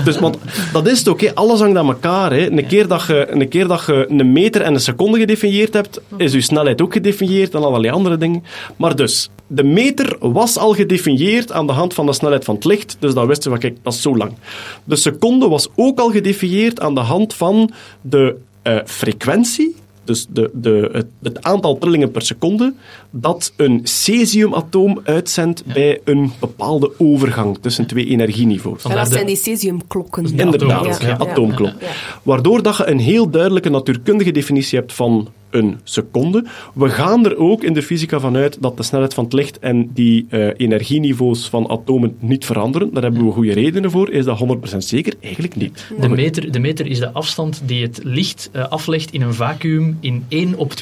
[0.04, 0.38] dus want
[0.72, 1.34] dat is het hè.
[1.34, 2.32] alles hangt aan elkaar.
[2.32, 2.50] Hè.
[2.50, 6.00] Een, keer dat je, een keer dat je een meter en een seconde gedefinieerd hebt,
[6.16, 8.44] is je snelheid ook gedefinieerd en allerlei andere dingen.
[8.76, 12.64] Maar dus, de meter was al gedefinieerd aan de hand van de snelheid van het
[12.64, 14.32] licht, dus dan wisten we, kijk, dat is zo lang.
[14.84, 18.36] De seconde was ook al gedefinieerd aan de hand van de
[18.84, 22.74] frequentie, dus de, de, het, het aantal trillingen per seconde,
[23.16, 28.84] dat een cesiumatoom uitzendt bij een bepaalde overgang tussen twee energieniveaus.
[28.84, 30.36] en dat zijn die cesiumklokken.
[30.36, 31.72] Inderdaad, ja, atoomklok.
[32.22, 36.44] Waardoor dat je een heel duidelijke natuurkundige definitie hebt van een seconde.
[36.74, 39.58] We gaan er ook in de fysica van uit dat de snelheid van het licht
[39.58, 42.94] en die eh, energieniveaus van atomen niet veranderen.
[42.94, 44.10] Daar hebben we goede redenen voor.
[44.10, 44.40] Is dat
[44.74, 45.14] 100% zeker?
[45.20, 45.86] Eigenlijk niet.
[46.00, 49.98] De meter, de meter is de afstand die het licht eh, aflegt in een vacuüm
[50.00, 50.72] in 1 op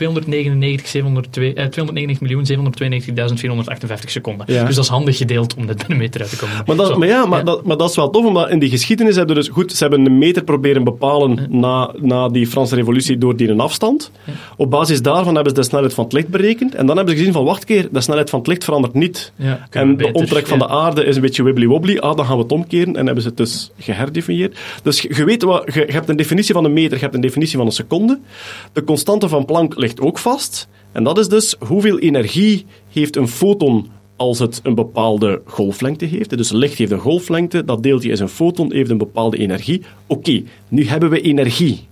[2.28, 4.46] 299.792.458 seconden.
[4.48, 4.64] Ja.
[4.64, 6.62] Dus dat is handig gedeeld om bij een meter uit te komen.
[6.66, 6.98] Maar dat, Zo.
[6.98, 9.42] maar ja, maar, Dat, maar dat is wel tof, omdat in die geschiedenis hebben ze
[9.42, 13.48] dus goed, ze hebben een meter proberen bepalen na, na die Franse revolutie door die
[13.48, 14.10] een afstand.
[14.56, 16.74] Op basis daarvan hebben ze de snelheid van het licht berekend.
[16.74, 18.94] En dan hebben ze gezien van, wacht een keer, de snelheid van het licht verandert
[18.94, 19.32] niet.
[19.70, 21.98] En de omtrek van de aarde is een beetje wibbly-wobbly.
[21.98, 22.96] Ah, dan gaan we het omkeren.
[22.96, 24.58] En hebben ze het dus geherdefinieerd.
[24.82, 27.14] Dus je, je weet wat, je, je hebt een definitie van een meter, je hebt
[27.14, 28.18] een definitie van een seconde.
[28.72, 30.68] De constante van Planck ligt ook vast.
[30.92, 36.36] En dat is dus hoeveel energie heeft een foton als het een bepaalde golflengte heeft.
[36.36, 39.82] Dus licht heeft een golflengte, dat deeltje is een foton, heeft een bepaalde energie.
[40.06, 41.88] Oké, nu hebben we energie.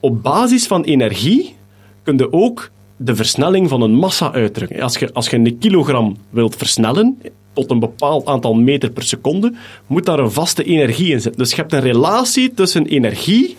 [0.00, 1.54] Op basis van energie
[2.02, 4.80] kun je ook de versnelling van een massa uitdrukken.
[4.80, 7.18] Als je, als je een kilogram wilt versnellen
[7.52, 9.52] tot een bepaald aantal meter per seconde,
[9.86, 11.40] moet daar een vaste energie in zitten.
[11.42, 13.56] Dus je hebt een relatie tussen energie,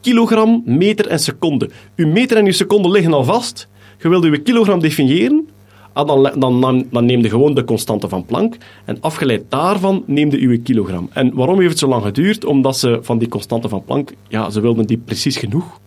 [0.00, 1.70] kilogram, meter en seconde.
[1.96, 3.68] Uw meter en uw seconde liggen al vast.
[3.98, 5.48] Je wilt uw kilogram definiëren,
[5.92, 10.02] ah, dan, dan, dan, dan neem je gewoon de constante van Planck en afgeleid daarvan
[10.06, 11.08] neem je uw kilogram.
[11.12, 12.44] En waarom heeft het zo lang geduurd?
[12.44, 15.80] Omdat ze van die constante van Planck, ja, ze wilden die precies genoeg.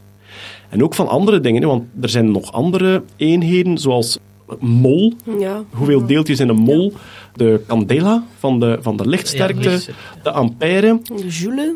[0.70, 4.20] En ook van andere dingen, want er zijn nog andere eenheden, zoals
[4.60, 5.14] mol.
[5.40, 5.64] Ja.
[5.70, 6.94] Hoeveel deeltjes in een mol?
[7.36, 9.80] De candela van de, van de lichtsterkte, Ja,
[10.24, 11.00] de ampère.
[11.04, 11.76] De Joule.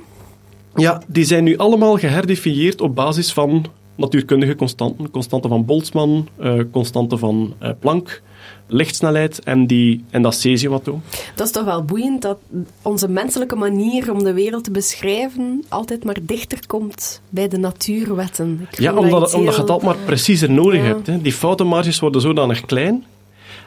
[0.75, 3.65] Ja, die zijn nu allemaal geherdefinieerd op basis van
[3.95, 5.11] natuurkundige constanten.
[5.11, 8.21] Constante van Boltzmann, eh constante van eh, Planck,
[8.67, 11.01] lichtsnelheid en, die, en dat cesiumatoom.
[11.35, 12.37] Dat is toch wel boeiend dat
[12.81, 18.67] onze menselijke manier om de wereld te beschrijven altijd maar dichter komt bij de natuurwetten.
[18.71, 20.85] Ik Ja, omdat, omdat je het altijd maar preciezer nodig Ja.
[20.87, 21.07] hebt.
[21.07, 21.21] Hè.
[21.21, 23.05] Die foutenmarges worden zodanig klein.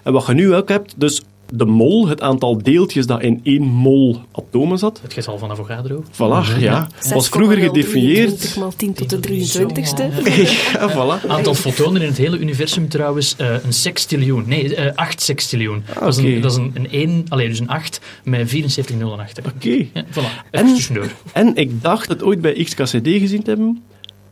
[0.03, 1.23] En wat je nu ook hebt, dus
[1.53, 5.01] de mol, het aantal deeltjes dat in één mol atomen zat.
[5.03, 6.05] Het getal van Avogadro.
[6.13, 6.89] Voilà, ja.
[7.13, 8.29] Was vroeger gedefinieerd...
[8.39, 10.05] 20 maal 10 tot de 23ste.
[10.73, 11.27] Ja, voilà.
[11.29, 14.45] Aantal fotonen in het hele universum trouwens eh, een sextiljoen.
[14.47, 15.83] Nee, eh 8 sextiljoen.
[16.01, 19.19] dat is, een, dat is een, een 1, alleen dus een 8 met 74 nullen
[19.19, 19.45] achter.
[19.55, 19.87] Oké.
[19.93, 20.51] Ja, voilà.
[20.51, 21.07] En- Even tussendoor.
[21.33, 23.83] En ik dacht het ooit bij XKCD gezien te hebben.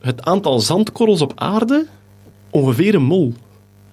[0.00, 1.86] Het aantal zandkorrels op aarde,
[2.50, 3.34] ongeveer een mol.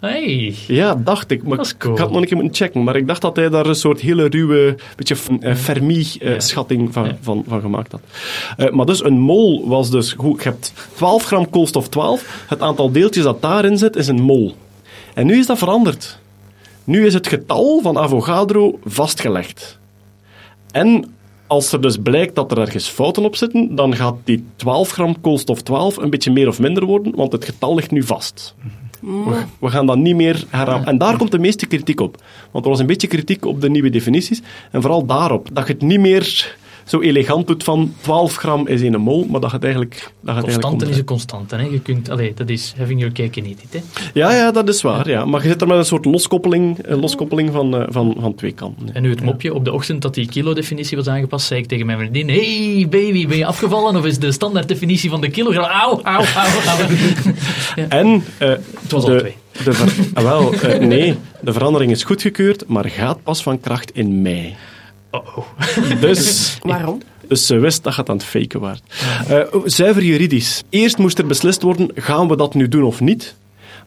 [0.10, 0.56] Hey.
[0.68, 1.43] Ja, dacht ik.
[1.43, 1.93] Maar ik- cool.
[1.93, 2.84] ik had nog een keer moeten checken.
[2.84, 7.18] Maar ik dacht dat hij daar een soort hele ruwe, beetje eh, Fermi-schatting van, Ja.
[7.22, 8.01] van, van gemaakt had.
[8.58, 10.12] Eh, maar dus een mol was dus...
[10.14, 12.45] Goed, je hebt 12 gram koolstof 12.
[12.47, 14.56] Het aantal deeltjes dat daarin zit, is een mol.
[15.14, 16.20] En nu is dat veranderd.
[16.84, 19.80] Nu is het getal van Avogadro vastgelegd.
[20.72, 21.14] En
[21.47, 25.22] als er dus blijkt dat er ergens fouten op zitten, dan gaat die 12 gram
[25.22, 28.56] koolstof 12 een beetje meer of minder worden, want het getal ligt nu vast.
[29.04, 30.86] We, we gaan dat niet meer herhalen.
[30.86, 32.24] En daar komt de meeste kritiek op.
[32.51, 34.41] Want er was een beetje kritiek op de nieuwe definities.
[34.72, 35.49] En vooral daarop.
[35.54, 39.25] Dat je het niet meer zo elegant doet van 12 gram is in een mol,
[39.29, 39.93] maar dat het eigenlijk...
[39.93, 41.55] Dat je het eigenlijk Constante is een constante.
[41.55, 41.61] Hè.
[41.63, 43.73] Je kunt, allee, dat is having your cake and eat it.
[43.73, 43.79] Hè.
[44.13, 45.09] Ja, ja, dat is waar.
[45.09, 45.25] Ja.
[45.25, 48.51] Maar je zit er met een soort loskoppeling, een loskoppeling van, eh, van, van twee
[48.51, 48.89] kanten.
[48.93, 51.86] En nu het mopje, op de ochtend dat die kilo-definitie was aangepast, zei ik tegen
[51.86, 55.63] mijn vriendin, hey baby, ben je afgevallen of is de standaarddefinitie van de kilogram?
[55.63, 56.88] Auw, auw, auw, auw.
[57.75, 57.88] Ja.
[57.89, 59.35] En eh, Het was al de, twee.
[59.64, 63.91] de ver- ah, wel, eh, nee, de verandering is goedgekeurd, maar gaat pas van kracht
[63.91, 64.55] in mei.
[65.14, 65.45] Oh, oh.
[66.02, 67.02] Dus, Waarom?
[67.27, 68.77] dus ze wist dat het aan het faken was.
[69.27, 70.64] Eh, zuiver juridisch.
[70.69, 73.35] Eerst moest er beslist worden, gaan we dat nu doen of niet?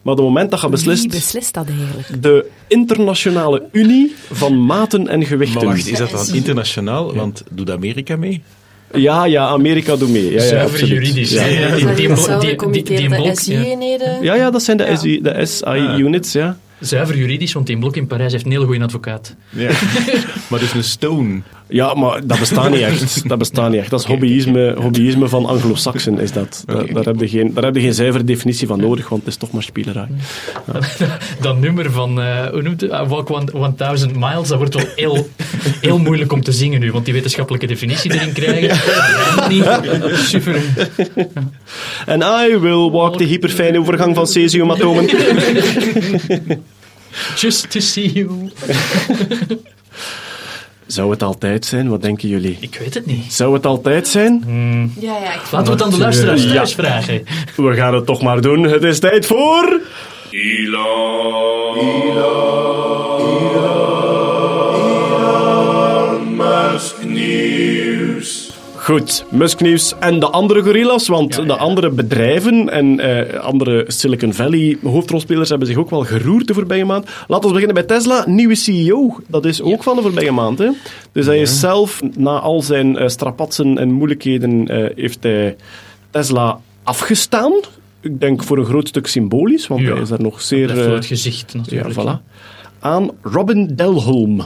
[0.01, 2.23] Maar op het moment dat je Wie beslist, beslist dat eigenlijk?
[2.23, 5.57] de internationale unie van maten en gewichten.
[5.65, 7.13] Maar wacht, is dat dan internationaal?
[7.15, 8.43] Want doet Amerika mee?
[8.93, 10.25] Ja, ja, Amerika doet mee.
[10.25, 10.89] Ja, ja, Zuiver absoluut.
[10.93, 11.31] juridisch.
[11.31, 11.37] Ja.
[11.37, 11.59] Dat Die-
[12.17, 13.35] zijn die- die- die- die ja.
[13.35, 14.23] SI-eenheden.
[14.23, 14.95] Ja, ja, dat zijn de, Ja.
[14.95, 16.57] SI, de SI-units, ja.
[16.79, 19.35] Zuiver juridisch, want die blok in Parijs heeft een hele goede advocaat.
[19.49, 19.71] Ja.
[20.49, 21.41] maar dus een stone.
[21.69, 23.29] Ja, maar dat bestaat niet echt.
[23.29, 23.89] Dat bestaat niet echt.
[23.89, 26.63] Dat is hobbyisme, hobbyisme van Anglo-Saxen, is dat.
[26.65, 29.31] Daar, daar, heb je geen, daar heb je geen zuivere definitie van nodig, want het
[29.31, 30.07] is toch maar spielerij.
[31.41, 32.91] Dat nummer van, eh, hoe noemt het?
[32.91, 35.29] Uh, Walk one- 1000 Miles, dat wordt wel heel,
[35.81, 38.79] heel moeilijk om te zingen nu, want die wetenschappelijke definitie erin krijgen,
[39.49, 39.65] niet.
[40.17, 40.61] Super.
[42.05, 45.05] En I will walk de hyperfijne overgang van cesiumatomen.
[47.35, 48.29] Just to see you.
[50.87, 51.89] Zou het altijd zijn?
[51.89, 52.57] Wat denken jullie?
[52.59, 53.33] Ik weet het niet.
[53.33, 54.43] Zou het altijd zijn?
[54.99, 56.53] Ja, ja, ik Laten we het aan de luisteraars Ja.
[56.53, 57.23] thuis vragen.
[57.55, 58.63] We gaan het toch maar doen.
[58.63, 59.79] Het is tijd voor...
[68.87, 74.77] Goed, Musknieuws en de andere gorillas, want de andere bedrijven en eh, andere Silicon Valley
[74.83, 77.09] hoofdrolspelers hebben zich ook wel geroerd de voorbije maand.
[77.27, 78.23] Laten we beginnen bij Tesla.
[78.27, 80.59] Nieuwe CEO, dat is ook van de voorbije maand.
[80.59, 80.69] Hè?
[81.11, 85.55] Dus hij is zelf, na al zijn eh, strapatsen en moeilijkheden, eh, heeft hij
[86.09, 87.53] Tesla afgestaan.
[88.01, 89.91] Ik denk voor een groot stuk symbolisch, want Ja.
[89.91, 90.69] hij is daar nog zeer...
[90.69, 91.93] Voor het gezicht ja, natuurlijk.
[91.93, 92.23] voilà.
[92.79, 94.41] Aan Robin Delholm.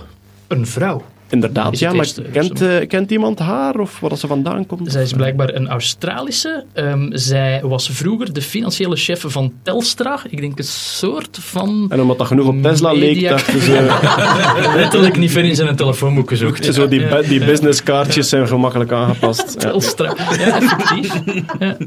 [0.47, 1.01] Een vrouw.
[1.31, 4.91] Inderdaad, ja, maar eerste, kent, eh, kent iemand haar of waar ze vandaan komt?
[4.91, 6.63] Zij is blijkbaar een Australische.
[6.73, 10.19] Ehm, zij was vroeger de financiële chef van Telstra.
[10.29, 11.85] Ik denk een soort van...
[11.89, 13.97] En omdat dat genoeg op Tesla leek, dachten ze...
[14.75, 16.73] Letterlijk niet ver in zijn telefoonboek gezocht.
[16.73, 17.21] zo die, Ja.
[17.21, 19.53] die businesskaartjes zijn gemakkelijk aangepast.
[19.53, 19.59] Ja.
[19.59, 20.15] Telstra.
[20.37, 21.21] Ja, effectief.
[21.59, 21.77] Ja.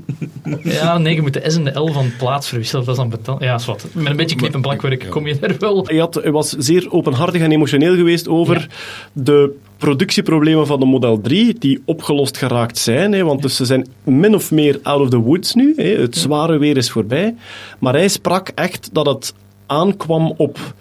[0.63, 2.85] ja, nee, je moet de S en de L van plaats verwisselen.
[2.85, 3.43] Dat is dan betaald.
[3.43, 3.87] Ja, is wat.
[3.93, 5.85] Met een beetje knip- en plakwerk kom je er wel.
[5.87, 8.67] Hij, had, was zeer openhartig en emotioneel geweest over
[9.13, 9.34] de
[9.77, 13.13] productieproblemen van de Model 3, die opgelost geraakt zijn.
[13.13, 15.73] Hè, want dus ze zijn min of meer out of the woods nu.
[15.77, 17.35] Hè, het zware weer is voorbij.
[17.79, 19.35] Maar hij sprak echt dat het
[19.67, 20.75] aankwam op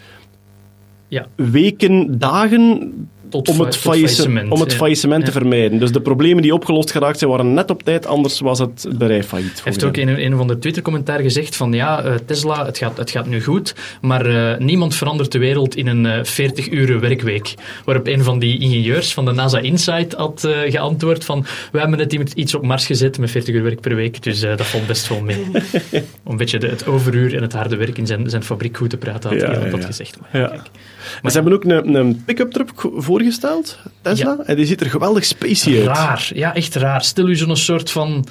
[1.08, 1.28] Ja.
[1.36, 2.92] weken, dagen
[3.34, 4.78] Tot om het, faillissement, om het ja.
[4.78, 5.80] faillissement te vermijden.
[5.80, 9.28] Dus de problemen die opgelost geraakt zijn, waren net op tijd, anders was het bedrijf
[9.28, 9.54] failliet.
[9.54, 12.78] Hij heeft ook in een, een of ander Twitter-commentaar gezegd van ja, eh, Tesla, het
[12.78, 17.00] gaat, het gaat nu goed, maar eh, niemand verandert de wereld in een eh 40-uren
[17.00, 17.54] werkweek.
[17.86, 22.34] Waarop een van die ingenieurs van de NASA Insight had geantwoord van we hebben net
[22.34, 25.22] iets op Mars gezet met 40 uur werk per week, dus dat valt best wel
[25.22, 25.46] mee.
[26.24, 28.90] Om een beetje de, het overuur en het harde werk in zijn, zijn fabriek goed
[28.90, 29.86] te praten, had Ja, iemand ja, dat ja.
[29.86, 30.18] gezegd.
[30.20, 30.70] Maar, kijk.
[31.22, 35.26] Maar ze hebben ook een, een pick-up truck voorgesteld, Tesla, en die ziet er geweldig
[35.26, 35.98] spacey uit.
[35.98, 37.04] Raar, ja, echt raar.
[37.04, 38.26] Stel u zo'n soort van...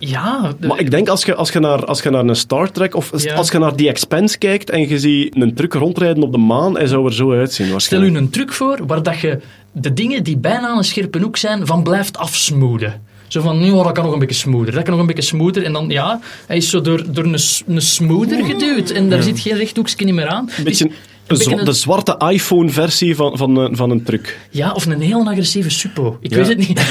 [0.00, 2.70] Ja, de- Maar ik denk als je, als je, naar, als je naar een Star
[2.70, 3.34] Trek of Ja.
[3.34, 6.76] als je naar The Expanse kijkt en je ziet een truck rondrijden op de maan,
[6.76, 9.38] hij zou er zo uitzien Stel u een truc voor waar dat je
[9.72, 13.02] de dingen die bijna een scherpe hoek zijn, van blijft afsmoeden.
[13.28, 15.64] Zo van, nu dat kan nog een beetje smoother, dat kan nog een beetje smoother.
[15.64, 18.90] En dan, ja, hij is zo door, door een, een smoother geduwd.
[18.90, 20.50] En daar zit geen rechthoekje niet meer aan.
[20.64, 20.90] Beetje
[21.28, 24.38] een- de zwarte iPhone-versie van, van, een- van een truck.
[24.50, 26.18] Ja, of een heel agressieve suppo.
[26.20, 26.36] Ik Ja.
[26.36, 26.80] weet het niet.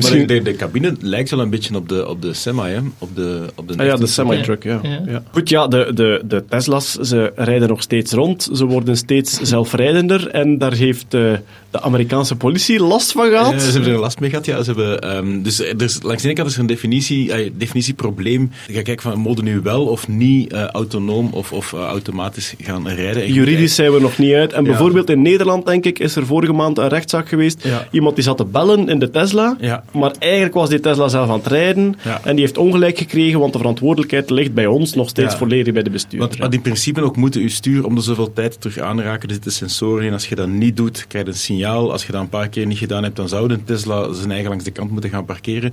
[0.00, 2.78] Maar de, de, de cabine lijkt wel een beetje op de, op de semi, hè?
[2.98, 4.80] Op de, op de, Ah ja, de semi-truck, ja.
[4.82, 5.02] Ja.
[5.06, 5.22] ja.
[5.32, 8.48] Goed, ja, de, de, de Tesla's, ze rijden nog steeds rond.
[8.52, 10.28] Ze worden steeds zelfrijdender.
[10.28, 11.32] En daar heeft eh,
[11.76, 13.52] de Amerikaanse politie last van gehad.
[13.52, 14.62] Ja, ze hebben er last mee gehad, ja.
[14.62, 17.50] Ze hebben, ehm, dus er is, langs de ene kant is er een definitie, eh,
[17.56, 18.50] definitieprobleem.
[18.66, 22.54] Je gaat kijken van, mogen nu wel of niet eh, autonoom of, of eh, automatisch
[22.58, 23.22] gaan rijden.
[23.22, 24.52] En Juridisch zijn we nog niet uit.
[24.52, 24.68] En Ja.
[24.68, 27.64] bijvoorbeeld in Nederland, denk ik, is er vorige maand een rechtszaak geweest.
[27.64, 27.88] Ja.
[27.90, 29.56] Iemand die zat te bellen in de Tesla.
[29.60, 29.84] Ja.
[29.92, 31.94] Maar eigenlijk was die Tesla zelf aan het rijden.
[32.24, 35.82] En die heeft ongelijk gekregen, want de verantwoordelijkheid ligt bij ons nog steeds volledig bij
[35.82, 36.28] de bestuurder.
[36.28, 39.28] Want, want in principe ook moeten uw stuur om de zoveel tijd terug aanraken.
[39.28, 40.12] Er zitten sensoren in.
[40.12, 41.65] Als je dat niet doet, krijg je een signaal.
[41.74, 44.48] Als je dat een paar keer niet gedaan hebt, dan zou een Tesla zijn eigen
[44.48, 45.72] langs de kant moeten gaan parkeren.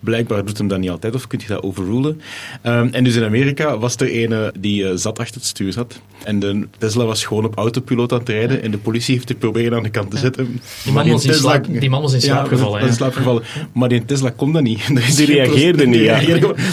[0.00, 2.20] Blijkbaar doet hem dat niet altijd, of kun je dat overrulen.
[2.62, 6.00] Ehm, en dus in Amerika was er ene die eh, zat achter het stuur zat.
[6.24, 8.62] En de Tesla was gewoon op autopiloot aan het rijden.
[8.62, 10.60] En de politie heeft het proberen aan de kant te zetten.
[10.84, 12.86] Die man was in Tesla- slaap- die man was in slaap Ja, gevallen, was in
[12.88, 12.92] ja.
[12.94, 13.42] slaap gevallen.
[13.72, 14.80] Maar die Tesla kon dat niet.
[15.08, 16.20] Is Die reageerde niet, ja.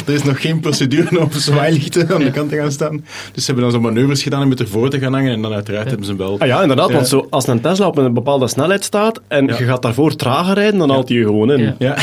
[0.06, 3.04] Er is nog geen procedure om op zwaailichten aan de kant te gaan staan.
[3.34, 5.34] Dus ze hebben dan zo manoeuvres gedaan om met ervoor te gaan hangen.
[5.34, 6.40] En dan uiteraard hebben ze hem wel.
[6.40, 6.88] Ah ja, inderdaad.
[6.90, 6.96] Ja.
[6.96, 9.58] Want zo, als een Tesla op een bepaalde snelheid staat en Ja.
[9.58, 11.60] je gaat daarvoor trager rijden, dan haalt hij je gewoon in.
[11.60, 11.76] Ja.
[11.78, 11.96] Ja,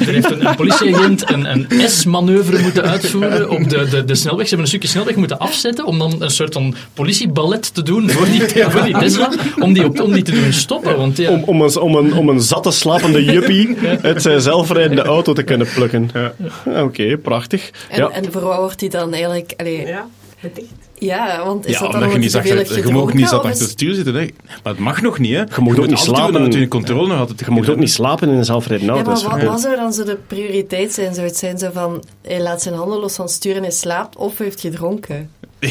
[0.00, 4.48] Er heeft een, een politieagent een, een S-manoeuvre moeten uitvoeren op de, de, de snelweg.
[4.48, 8.10] Ze hebben een stukje snelweg moeten afzetten om dan een soort van politieballet te doen
[8.10, 8.40] voor die,
[8.70, 10.96] voor die Tesla, om die, op, om die te doen stoppen.
[10.96, 15.02] Want ja, Om, om, een, om, een, om een zatte, slapende juppie uit zijn zelfrijdende
[15.02, 16.10] auto te kunnen plukken.
[16.64, 17.70] Oké, prachtig.
[17.88, 18.08] En, ja.
[18.10, 19.52] en voor wat wordt hij dan eigenlijk...
[19.56, 20.06] Allee, ja.
[21.00, 23.60] Ja, want is Ja, dat dan omdat je niet heeft je mag niet zat achter
[23.62, 24.14] het stuur zitten.
[24.14, 24.28] Hè.
[24.62, 25.40] Maar het mag nog niet, hè.
[25.40, 26.42] Je moet ook niet slapen.
[26.42, 27.40] Dat je controle nog altijd.
[27.40, 29.10] Je moet ook niet slapen in een zelfrijdende Ja, auto.
[29.10, 31.14] maar dat is wat, wat zou dan zo de prioriteit zijn?
[31.14, 33.70] Zou het zijn zo van, hij laat zijn handen los van het stuur en hij
[33.70, 35.30] slaapt, of hij heeft gedronken?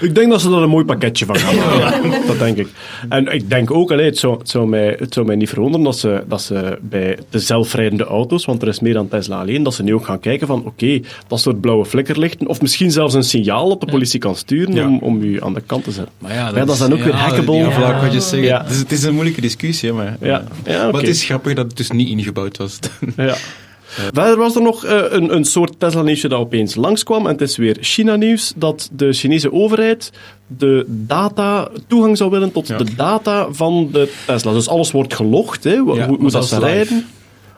[0.00, 2.26] Ik denk dat ze er een mooi pakketje van gaan maken.
[2.26, 2.68] Dat denk ik.
[3.08, 5.84] En ik denk ook, allee, het, zou, het, zou mij, het zou mij niet verwonderen
[5.84, 9.62] dat ze, dat ze bij de zelfrijdende auto's, want er is meer dan Tesla alleen,
[9.62, 13.14] dat ze nu ook gaan kijken van, oké, dat soort blauwe flikkerlichten, of misschien zelfs
[13.14, 14.86] een signaal dat de politie kan sturen Ja.
[14.86, 16.14] om, om u aan de kant te zetten.
[16.18, 17.56] Maar ja, dat is dan ook weer hackable.
[17.56, 18.44] Ja, wat je zegt.
[18.44, 18.62] Ja.
[18.62, 20.44] Het, is, het is een moeilijke discussie, maar, Ja.
[20.64, 20.96] Ja, maar oké.
[20.96, 22.78] het is grappig dat het dus niet ingebouwd was.
[23.16, 23.34] Ja.
[23.90, 27.26] Verder was er nog eh, een, een soort Tesla-nieuwsje dat opeens langskwam.
[27.26, 30.10] En het is weer China-nieuws dat de Chinese overheid
[30.46, 32.76] de data, toegang zou willen tot Ja.
[32.76, 34.52] de data van de Tesla.
[34.52, 36.66] Dus alles wordt gelogd, hè, hoe, Ja, hoe maar dat ze live.
[36.66, 37.06] rijden.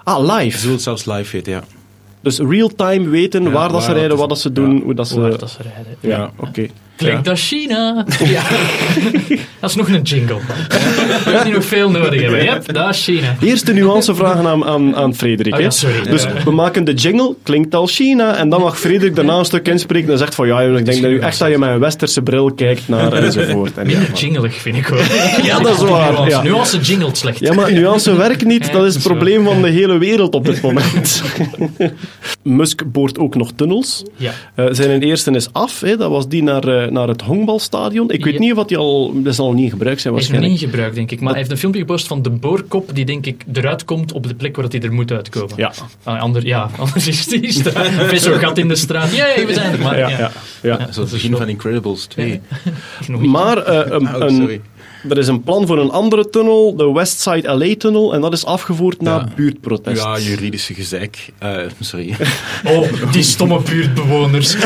[0.04, 0.58] Ah, live.
[0.58, 1.64] Ze wil het zelfs live weten, ja.
[2.20, 4.82] Dus real-time weten Ja, waar dat ze rijden, dat wat dat ze doen, ja.
[4.82, 5.14] hoe dat ze...
[5.14, 5.96] Hoe hard dat ze rijden.
[6.00, 6.30] Ja, Ja.
[6.36, 6.66] oké.
[7.02, 8.04] Klinkt als China.
[8.24, 8.42] Ja.
[9.60, 10.36] dat is nog een jingle.
[11.24, 12.44] We hebben nog veel nodig hebben.
[12.44, 13.36] Yep, dat is China.
[13.40, 15.54] Eerste nuancevragen aan, aan, aan Frederik.
[15.54, 16.02] Oh ja, sorry.
[16.02, 18.36] Dus we maken de jingle, klinkt als China.
[18.36, 21.10] En dan mag Frederik daarna een stuk inspreken en zegt van ja, ik denk dat
[21.10, 23.78] u echt dat je met een westerse bril kijkt naar enzovoort.
[23.78, 25.00] En, Minder jingelig, vind ik wel.
[25.42, 26.42] Ja, dat is waar, Nuance, ja.
[26.42, 27.38] nuance jingelt slecht.
[27.38, 28.72] Ja, maar nuance werkt niet.
[28.72, 31.22] Dat is het probleem van de hele wereld op dit moment.
[32.42, 34.02] Musk boort ook nog tunnels.
[34.16, 34.32] Ja.
[34.54, 35.80] Eh, zijn eerste is af.
[35.80, 35.96] Hè.
[35.96, 38.10] Dat was die naar, eh, naar het honkbalstadion.
[38.10, 38.38] Ik weet Ja.
[38.40, 39.12] niet of die al...
[39.22, 40.52] Dat zal niet in gebruik zijn Hij is nog waarschijnlijk.
[40.52, 41.20] niet in gebruik, denk ik.
[41.20, 44.26] Maar hij heeft een filmpje gepost van de boorkop die, denk ik, eruit komt op
[44.26, 45.52] de plek waar hij er moet uitkomen.
[45.56, 45.72] Ja.
[46.02, 47.76] Ah, ander, ja, anders is er
[48.12, 49.16] een zo'n gat in de straat.
[49.16, 49.78] Jee, we zijn er.
[49.78, 50.18] Maar, Ja, ja.
[50.18, 50.30] ja,
[50.62, 50.92] ja.
[50.92, 52.40] Zo het begin van Incredibles 2.
[53.08, 53.30] Nog niet.
[53.30, 54.60] Maar eh, een, Oh, een- sorry.
[55.08, 59.00] Er is een plan voor een andere tunnel, de Westside LA-tunnel, en dat is afgevoerd
[59.00, 59.28] na Ja.
[59.36, 60.02] buurtprotest.
[60.02, 61.32] Ja, juridische gezeik.
[61.38, 62.14] Eh, sorry.
[62.64, 64.54] Oh, die stomme buurtbewoners.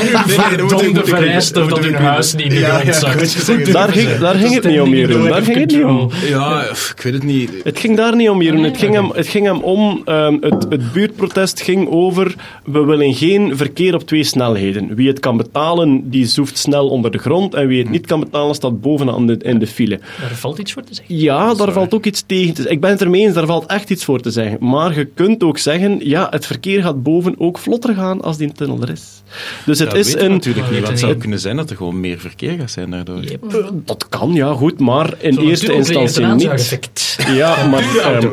[0.00, 3.68] en verdomde vereisten dat hun huis niet in de.
[3.72, 5.28] Daar ging, daar ging het niet om, Jeroen.
[5.28, 6.10] Daar ging het niet om.
[6.28, 7.50] Ja, ik weet het niet.
[7.64, 8.62] Het ging daar niet om, Jeroen.
[8.62, 10.02] Het ging hem, het ging hem om...
[10.04, 12.34] ehm, het, het buurtprotest ging over...
[12.64, 14.94] We willen geen verkeer op twee snelheden.
[14.94, 17.54] Wie het kan betalen, die zoeft snel onder de grond.
[17.54, 20.00] En wie het niet kan betalen, staat bovenaan de, in de file.
[20.20, 21.16] Daar valt iets voor te zeggen.
[21.16, 22.74] Ja, daar valt ook iets tegen te zeggen.
[22.74, 24.56] Ik ben het ermee eens, daar valt echt iets voor te zeggen.
[24.60, 28.52] Maar je kunt ook zeggen, ja, het verkeer gaat boven ook vlotter gaan als die
[28.52, 29.22] tunnel er is.
[29.64, 30.30] Dus het dat is een...
[30.30, 30.74] natuurlijk niet.
[30.74, 33.22] Want het zou kunnen zijn dat er gewoon meer verkeer gaat zijn daardoor.
[33.22, 33.44] Yep.
[33.54, 37.18] Eh, Dat kan, ja, goed, maar in eerste instantie niet.
[37.26, 38.28] Ja, maar, ehm,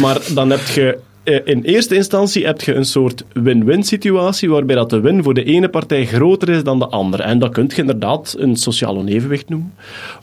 [0.00, 0.98] maar dan heb je...
[1.22, 5.34] eh, In eerste instantie heb je een soort win-win situatie, waarbij dat de win voor
[5.34, 7.22] de ene partij groter is dan de andere.
[7.22, 9.74] En dat kun je inderdaad een sociaal onevenwicht noemen.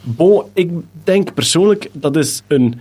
[0.01, 0.69] Bon, ik
[1.03, 2.75] denk persoonlijk, dat is een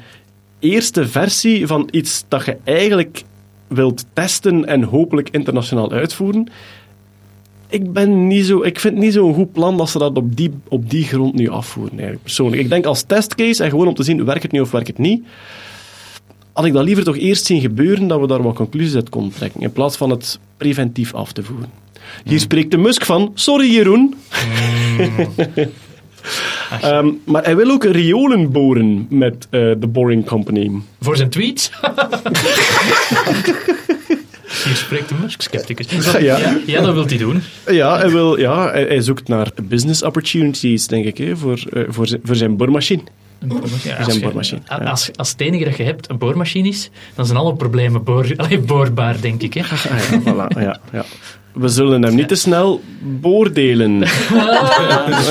[0.59, 3.25] eerste versie van iets dat je eigenlijk
[3.67, 6.49] wilt testen en hopelijk internationaal uitvoeren.
[7.69, 10.37] Ik, ben niet zo, ik vind het niet zo'n goed plan dat ze dat op
[10.37, 12.63] die, op die grond nu afvoeren, persoonlijk.
[12.63, 14.99] Ik denk als testcase en gewoon om te zien, werkt het nu of werkt het
[14.99, 15.25] niet,
[16.59, 19.33] had ik dat liever toch eerst zien gebeuren, dat we daar wat conclusies uit konden
[19.33, 21.71] trekken, in plaats van het preventief af te voeren.
[22.25, 24.15] Hier spreekt de Musk van, sorry Jeroen.
[26.83, 30.71] Ehm, maar hij wil ook riolen boren met eh, de Boring Company.
[31.01, 31.71] Voor zijn tweets.
[34.65, 35.87] Hier spreekt de Musk-scepticus.
[36.13, 36.39] Ja.
[36.39, 37.43] Ja, ja, dat wil hij doen.
[37.67, 41.83] Ja, hij, wil, ja hij, hij zoekt naar business opportunities, denk ik, hè, voor, eh,
[41.89, 43.03] voor, voor zijn boormachine.
[43.39, 43.79] Een boormachine.
[43.95, 44.77] is een als, je- boormachine, ja.
[44.77, 48.33] als, als het enige dat je hebt een boormachine is, dan zijn alle problemen boor,
[48.37, 49.55] allee, boorbaar, denk ik.
[49.55, 49.61] Hè.
[49.61, 49.71] Ah,
[50.11, 51.05] ja, voilà, ja, ja.
[51.53, 54.03] We zullen hem niet te snel beoordelen.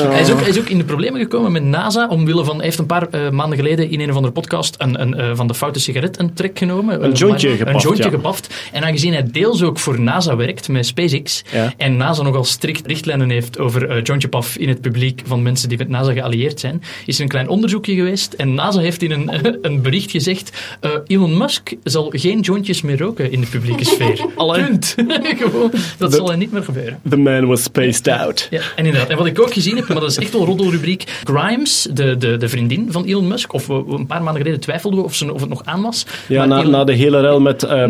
[0.08, 2.56] Hij, is ook, hij is ook in de problemen gekomen met NASA, omwille van...
[2.56, 5.32] Hij heeft een paar eh, maanden geleden in een of andere podcast een, een, eh,
[5.34, 7.04] van de foute sigaret een trek genomen.
[7.04, 8.10] Een Eh, jointje maar- gepaft, Een jointje ja.
[8.10, 8.54] gepaft.
[8.72, 11.74] En aangezien hij deels ook voor NASA werkt met SpaceX, Ja.
[11.78, 15.70] en NASA nogal strikt richtlijnen heeft over eh, jointje paf in het publiek van mensen
[15.70, 18.34] die met NASA geallieerd zijn, is er een klein onderzoekje geweest.
[18.34, 19.32] En NASA heeft in een,
[19.62, 24.26] een bericht gezegd, eh, Elon Musk zal geen jointjes meer roken in de publieke sfeer.
[24.36, 24.96] Punt.
[25.42, 25.72] Gewoon,
[26.10, 27.00] dat zal er niet meer gebeuren.
[27.10, 28.48] The man was spaced out.
[28.50, 29.10] Ja, en inderdaad.
[29.10, 31.04] En wat ik ook gezien heb, maar dat is echt wel roddelrubriek.
[31.24, 35.00] Grimes, de, de, de vriendin van Elon Musk, of we, een paar maanden geleden twijfelden
[35.00, 36.06] we of, ze, of het nog aan was.
[36.28, 37.84] Ja, Maar na, Elon- na de hele rel met eh,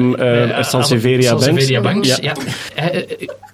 [0.58, 1.46] eh, Sansevieria Banks.
[1.46, 2.18] Sansevieria Banks, Ja.
[2.22, 2.36] ja.
[2.92, 3.02] Eh,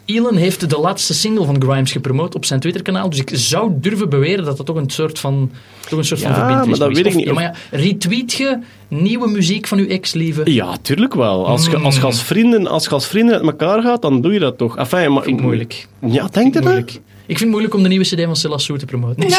[0.06, 4.10] Elon heeft de laatste single van Grimes gepromoot op zijn Twitter-kanaal, dus ik zou durven
[4.10, 5.52] beweren dat dat toch een soort van,
[5.90, 7.04] toch een soort Ja, van verbintenis maar dat is.
[7.04, 7.28] weet ik niet.
[7.28, 8.58] Ja, maar ja, retweet je
[8.88, 10.42] nieuwe muziek van uw ex-lieve?
[10.54, 11.48] Ja, tuurlijk wel.
[11.48, 14.58] Als je als, als, vrienden, als als vrienden uit elkaar gaat, dan doe je dat
[14.58, 14.78] toch.
[14.78, 15.88] Enfin, maar, Vind ik moeilijk.
[16.08, 16.64] Ja, denk je dat?
[16.64, 16.92] Moeilijk.
[17.26, 19.30] Ik vind het moeilijk om de nieuwe CD van Sue te promoten.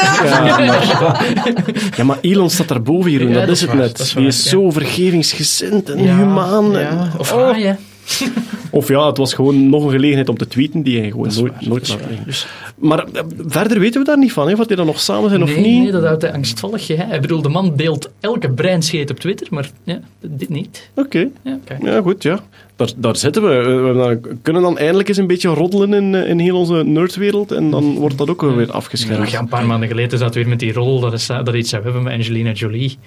[1.96, 3.28] Ja, maar Elon staat daarboven, Jeroen.
[3.28, 3.98] Ja, dat, dat is het waar, net.
[3.98, 4.50] is Die waar, is ja.
[4.50, 6.70] zo vergevingsgezind en Ja, humaan.
[6.70, 6.78] ja.
[6.78, 7.58] en- Of oh.
[7.58, 7.78] ja.
[8.70, 11.38] Of ja, het was gewoon nog een gelegenheid om te tweeten die hij gewoon nooit,
[11.52, 11.98] waar, nooit.
[12.24, 12.46] Dus-
[12.78, 15.42] Maar eh, verder weten we daar niet van, hè, of die dan nog samen zijn
[15.42, 15.64] of niet.
[15.66, 17.10] nee, dat houdt hij angstvallig geheim.
[17.12, 20.90] Ik bedoel, de man deelt elke breinscheet op Twitter, maar ja, dit niet.
[20.94, 21.28] Oké.
[21.42, 21.58] Ja.
[21.82, 22.40] Ja, goed, ja.
[22.76, 23.48] Daar, daar zitten we.
[23.48, 26.74] We hebben dan- kunnen dan eindelijk eens een beetje roddelen in, eh, in heel onze
[26.84, 29.30] nerdwereld en dan wordt dat ook weer afgeschermd.
[29.30, 31.82] ja, een paar maanden geleden zat weer met die rol dat, is, dat iets zou
[31.82, 32.98] hebben met Angelina Jolie.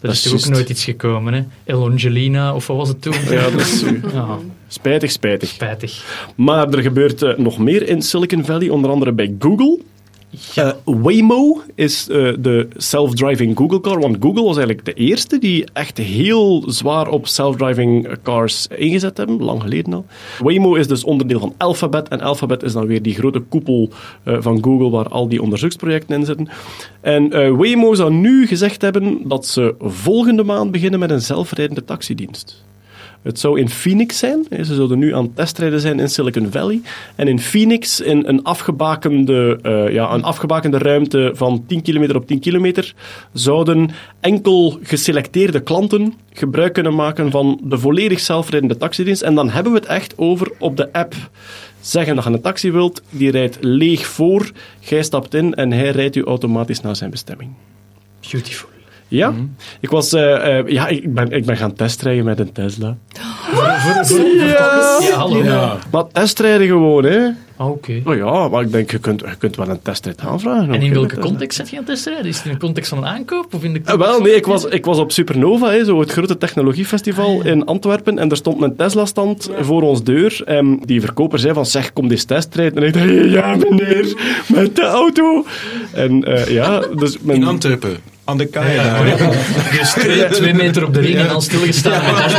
[0.00, 1.42] Dat, is is toch ook nooit iets gekomen, hè?
[1.64, 3.14] Elongelina, of wat was het toen?
[3.30, 4.38] Ja, dat is Ja,
[4.68, 5.48] spijtig, spijtig.
[5.48, 6.04] spijtig.
[6.36, 9.78] Maar er gebeurt eh, nog meer in Silicon Valley, onder andere bij Google.
[10.54, 15.66] Eh, Waymo is eh, de self-driving Google car, want Google was eigenlijk de eerste die
[15.72, 20.04] echt heel zwaar op self-driving cars ingezet hebben, lang geleden al.
[20.38, 23.90] Waymo is dus onderdeel van Alphabet en Alphabet is dan weer die grote koepel
[24.22, 26.48] eh, van Google waar al die onderzoeksprojecten in zitten.
[27.00, 32.64] En Waymo zou nu gezegd hebben dat ze volgende maand beginnen met een zelfrijdende taxidienst.
[33.22, 34.46] Het zou in Phoenix zijn.
[34.50, 36.80] Ze zouden nu aan het testrijden zijn in Silicon Valley.
[37.14, 42.26] En in Phoenix, in een afgebakende, eh, ja, een afgebakende ruimte van 10 kilometer op
[42.26, 42.94] 10 kilometer,
[43.32, 43.90] zouden
[44.20, 49.22] enkel geselecteerde klanten gebruik kunnen maken van de volledig zelfrijdende taxidienst.
[49.22, 51.14] En dan hebben we het echt over op de app
[51.80, 55.90] zeggen dat je een taxi wilt, die rijdt leeg voor, jij stapt in en hij
[55.90, 57.50] rijdt u automatisch naar zijn bestemming.
[58.30, 58.77] Beautiful.
[59.08, 59.34] Ja,
[59.80, 62.96] ik, was, eh, eh, ja ik, ben, ik ben gaan testrijden met een Tesla.
[65.00, 65.78] Ja, hallo.
[65.90, 67.28] Maar testrijden gewoon, hè.
[67.58, 68.02] Ah, Oké.
[68.04, 70.74] Oh ja, maar ik denk, je kunt, je kunt wel een testrit aanvragen.
[70.74, 72.26] En in welke context zet je aan het testrijden?
[72.26, 73.54] Is het in de context van een aankoop?
[73.54, 76.12] Of in de Eh, wel, nee, ik was, ik was op Supernova, hè, zo het
[76.12, 78.18] grote technologiefestival in Antwerpen.
[78.18, 80.42] En er stond een Tesla-stand voor ons deur.
[80.44, 82.82] En die verkoper zei van, zeg, kom eens testrijden.
[82.82, 84.14] En ik dacht, ja meneer,
[84.46, 85.44] met de auto.
[85.92, 87.18] En eh, ja, dus...
[87.18, 87.96] Mijn, In Antwerpen,
[88.28, 89.04] aan de kaai daar.
[89.78, 92.30] Dus twee, twee meter op de ring en dan stilgestaan met.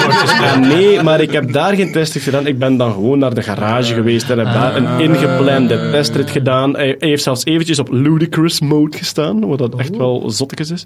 [0.42, 2.48] Ja, nee, maar ik heb daar geen testrit gedaan.
[2.48, 6.76] Ik ben dan gewoon naar de garage geweest en heb daar een ingeplande testrit gedaan.
[6.76, 10.86] Hij, hij heeft zelfs eventjes op ludicrous mode gestaan, wat dat echt wel zottekes is.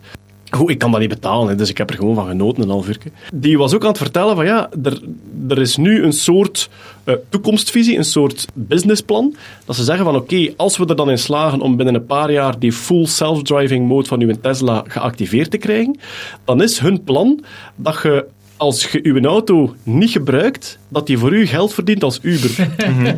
[0.56, 2.70] Goed, ik kan dat niet betalen, hè, dus ik heb er gewoon van genoten, een
[2.70, 2.98] half uur.
[3.34, 5.02] Die was ook aan het vertellen van ja, er,
[5.50, 6.70] er is nu een soort
[7.04, 9.36] eh, toekomstvisie, een soort businessplan.
[9.66, 12.32] Dat ze zeggen van oké, als we er dan in slagen om binnen een paar
[12.32, 16.00] jaar die full self-driving mode van uw Tesla geactiveerd te krijgen,
[16.46, 17.44] dan is hun plan
[17.76, 18.26] dat je
[18.58, 22.52] als je uw auto niet gebruikt, dat die voor u geld verdient als Uber.
[22.86, 23.18] Dus u-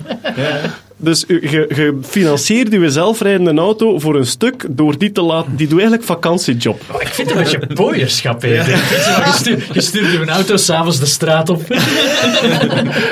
[1.03, 5.55] je, je financiert uw zelfrijdende auto voor een stuk door die te laten...
[5.55, 6.81] Die doet eigenlijk vakantiejob.
[6.99, 8.47] Ik vind het een beetje pooierschap, hè.
[8.47, 11.61] Je stuurt, je stuurt je auto s'avonds de straat op.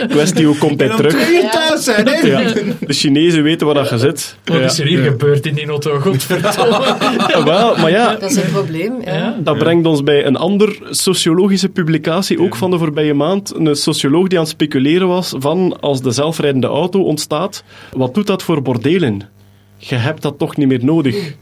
[0.09, 1.13] Kwestie, hoe komt hij terug?
[1.13, 2.27] je thuis zijn, hè?
[2.27, 2.53] Ja.
[2.79, 4.37] De Chinezen weten waar dat je zit.
[4.43, 5.99] Wat is er hier gebeurd in die auto?
[5.99, 6.95] Godverdomme.
[7.27, 8.93] Ja, wel, maar ja, Dat is een probleem.
[9.05, 9.37] Ja.
[9.43, 13.53] dat brengt ons bij een ander sociologische publicatie, ook van de voorbije maand.
[13.55, 18.27] Een socioloog die aan het speculeren was van als de zelfrijdende auto ontstaat, wat doet
[18.27, 19.21] dat voor bordelen?
[19.77, 21.35] Je hebt dat toch niet meer nodig.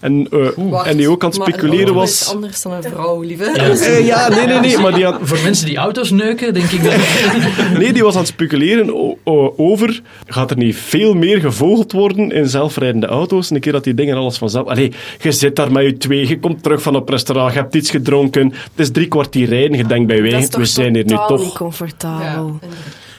[0.00, 2.20] En, eh, Wacht, en die ook aan het speculeren was...
[2.20, 3.44] is anders dan een vrouw, lieve.
[3.44, 6.94] Eh, ja, nee, nee, nee, maar die Voor mensen die auto's neuken, denk ik dat...
[7.78, 9.16] Nee, die was aan het speculeren
[9.58, 13.50] over, gaat er niet veel meer gevogeld worden in zelfrijdende auto's?
[13.50, 14.66] Een keer dat die dingen alles vanzelf...
[14.66, 17.74] Allee, je zit daar met je twee, je komt terug van op restaurant, je hebt
[17.74, 20.66] iets gedronken, het is drie kwartier rijden, je denkt bij Dat is wij, toch we
[20.66, 21.56] zijn hier nu totaal niet toch...
[21.56, 22.58] comfortabel.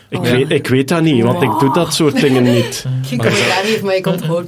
[0.10, 2.86] Ik, weet, ik weet dat niet, want ik doe dat soort dingen niet.
[3.10, 4.46] Je komt daar niet, maar je komt voor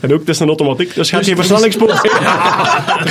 [0.00, 1.90] En ook, het is een automatiek, dus je hebt geen versnellingspook.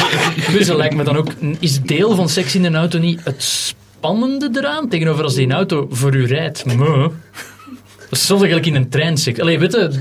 [0.57, 1.27] Dus dat lijkt me dan ook...
[1.59, 4.89] Is deel van seks in een auto niet het spannende eraan?
[4.89, 6.65] Tegenover als die een auto voor u rijdt.
[6.65, 7.07] Meh.
[8.09, 9.39] Dat is eigenlijk in een trein seks.
[9.39, 9.91] Allee, weet je...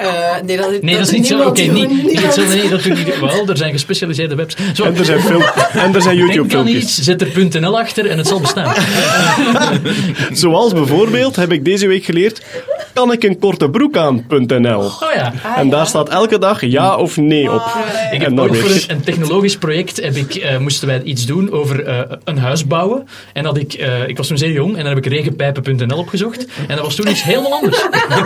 [0.00, 1.42] Eh, nee, dat, Nee, dat is niet zo.
[1.42, 2.54] Oké, niet, niet hetzelfde.
[2.54, 3.14] Nee, dat doe ik.
[3.14, 4.56] Wel, er zijn gespecialiseerde webs.
[4.74, 6.82] Zo, En er zijn, film, en er zijn denk aan YouTube-filmpjes.
[6.82, 8.74] iets, zet er .nl achter en het zal bestaan.
[10.32, 12.42] Zoals bijvoorbeeld, heb ik deze week geleerd,
[12.92, 14.78] kan ik een korte broek aan.nl.
[14.80, 15.32] Oh ja.
[15.56, 17.62] En daar staat elke dag ja of nee op.
[18.12, 21.26] Ik En heb ook voor een, een technologisch project heb ik, eh, moesten wij iets
[21.26, 23.08] doen over eh, een huis bouwen.
[23.32, 26.46] En dat ik, eh, ik was toen zeer jong en dan heb ik regenpijpen.nl opgezocht.
[26.68, 27.84] En dat was toen iets helemaal anders.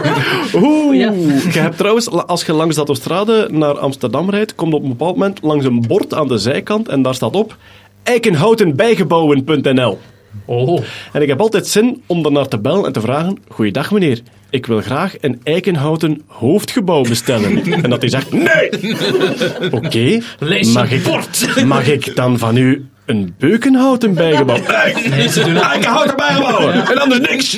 [0.62, 1.12] Oeh, Ja.
[1.52, 5.16] je hebt trouwens, als je langs de autostrade naar Amsterdam rijdt, komt op een bepaald
[5.16, 7.56] moment langs een bord aan de zijkant en daar staat op
[8.02, 9.98] eikenhoutenbijgebouwen.nl.
[10.44, 10.80] Oh,
[11.12, 14.20] En ik heb altijd zin om daarnaar te bellen en te vragen, goeiedag meneer,
[14.54, 17.64] ik wil graag een eikenhouten hoofdgebouw bestellen.
[17.82, 18.70] en dat hij zegt, nee!
[19.78, 20.20] Oké,
[20.72, 24.56] mag, ik, mag ik dan van u een beukenhouten bijgebouw?
[24.56, 25.62] Nee, Nee, ze doen het.
[25.62, 26.70] eikenhouten bijgebouw!
[26.70, 27.56] En anders niks!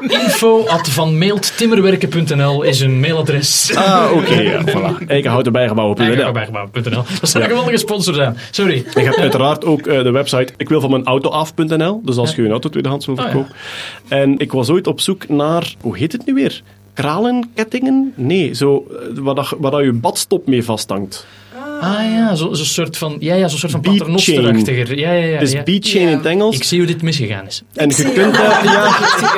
[0.00, 3.74] Info at vanmeelttimmerwerken.nl is een mailadres.
[3.76, 5.06] Ah, oké, ja, voilà.
[5.06, 6.04] Eikenhouten bijgebouwen.nl.
[6.06, 7.04] Eikenbijgebouw.nl.
[7.20, 8.36] Dat zou een geweldige sponsor zijn.
[8.50, 8.84] Sorry.
[8.94, 12.00] Je hebt uiteraard ook eh, de website ik wil van mijn auto af.nl.
[12.04, 13.30] Dus als je een auto tweedehands wil Oh, ja.
[13.30, 13.54] verkopen.
[14.08, 16.62] En ik was ooit op zoek naar, hoe heet het nu weer?
[16.94, 18.12] Kralenkettingen?
[18.16, 21.26] Nee, zo, eh, waar, dat, waar dat je badstop mee vasthangt.
[21.82, 24.98] Ah ja, zo'n zo soort van, ja, ja, zo'n soort van Beat paternosterachtiger.
[24.98, 25.32] Ja, ja, ja.
[25.32, 25.62] Het is ja.
[25.62, 26.56] beat chain in het Engels.
[26.56, 27.62] Ik zie hoe dit misgegaan is.
[27.74, 28.84] en je kunt daar, ja,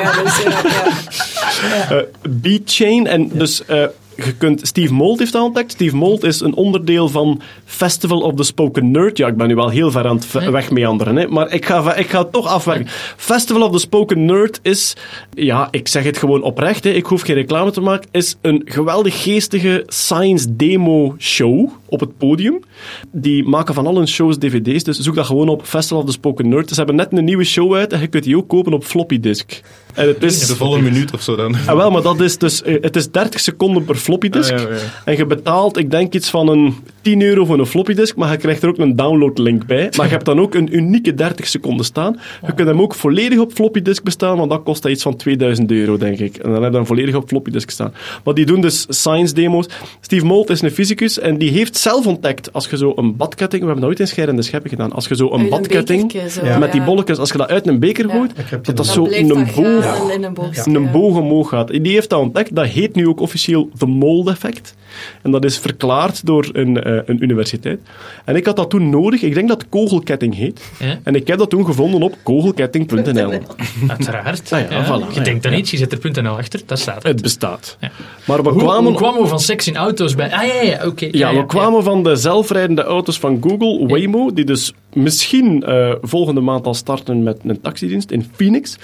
[0.01, 1.89] Ja, dus, ja, ja.
[1.89, 3.07] eh, beat chain.
[3.07, 3.85] En dus eh,
[4.15, 5.71] je kunt, Steve Mold heeft ontdekt.
[5.71, 9.17] Steve Mold is een onderdeel van Festival of the Spoken Nerd.
[9.17, 12.09] Ja, ik ben nu wel heel ver aan het wegmeanderen, hè, maar ik ga, ik
[12.09, 12.87] ga het toch afwerken.
[13.17, 14.95] Festival of the Spoken Nerd is,
[15.33, 18.61] ja, ik zeg het gewoon oprecht, hè, ik hoef geen reclame te maken, is een
[18.65, 22.59] geweldig geestige science demo show op het podium.
[23.11, 26.11] Die maken van al hun shows dvd's, dus zoek dat gewoon op Festival of the
[26.11, 26.69] Spoken Nerd.
[26.69, 29.19] Ze hebben net een nieuwe show uit en je kunt die ook kopen op floppy
[29.19, 29.61] disk.
[29.93, 30.47] En het is...
[30.47, 31.55] De volle minuut of zo dan.
[31.65, 34.53] Ah, wel, maar dat is dus, eh, het is 30 seconden per floppy disk.
[34.53, 34.75] Ah, ja, ja.
[35.05, 38.31] En je betaalt, ik denk iets van een 10 euro voor een floppy disk, maar
[38.31, 39.89] je krijgt er ook een downloadlink bij.
[39.97, 42.19] Maar je hebt dan ook een unieke 30 seconden staan.
[42.45, 45.15] Je kunt hem ook volledig op floppy disk bestaan, want dat kost dat iets van
[45.15, 46.37] 2000 euro, denk ik.
[46.37, 47.93] En dan heb je hem volledig op floppy disk staan.
[48.23, 49.65] Maar die doen dus science demo's.
[50.01, 53.61] Steve Mold is een fysicus en die heeft zelf ontdekt, als je zo een badketting,
[53.61, 56.59] we hebben nooit in Scheirende Scheppen gedaan, als je zo een Uit een badketting zo,
[56.59, 58.13] met die bolletjes, als je dat uit een beker Ja.
[58.13, 60.13] gooit, dat dat zo in een boog
[60.65, 61.17] in een boog.
[61.17, 61.67] omhoog gaat.
[61.67, 62.55] Die heeft dat ontdekt.
[62.55, 64.75] Dat heet nu ook officieel de Mold-effect.
[65.21, 67.79] En dat is verklaard door een, eh, een universiteit.
[68.25, 69.21] En ik had dat toen nodig.
[69.21, 70.71] Ik denk dat het kogelketting heet.
[70.79, 70.99] Ja.
[71.03, 73.31] En ik heb dat toen gevonden op kogelketting.nl.
[73.87, 74.53] Uiteraard.
[74.53, 75.13] Ah ja, voilà.
[75.13, 77.09] Je denkt dan iets, je zet er .nl achter, dat staat er.
[77.09, 77.77] Het bestaat.
[77.79, 77.91] Ja.
[78.25, 78.91] Maar we Hoe, kwamen...
[78.91, 80.33] hoe kwamen we van seks in auto's bij?
[80.33, 81.07] Ah ja, ja, oké.
[81.11, 86.41] Ja, we kwamen van de zelfrijdende auto's van Google, Waymo, die dus misschien eh, volgende
[86.41, 88.77] maand al starten met een taxidienst in Phoenix.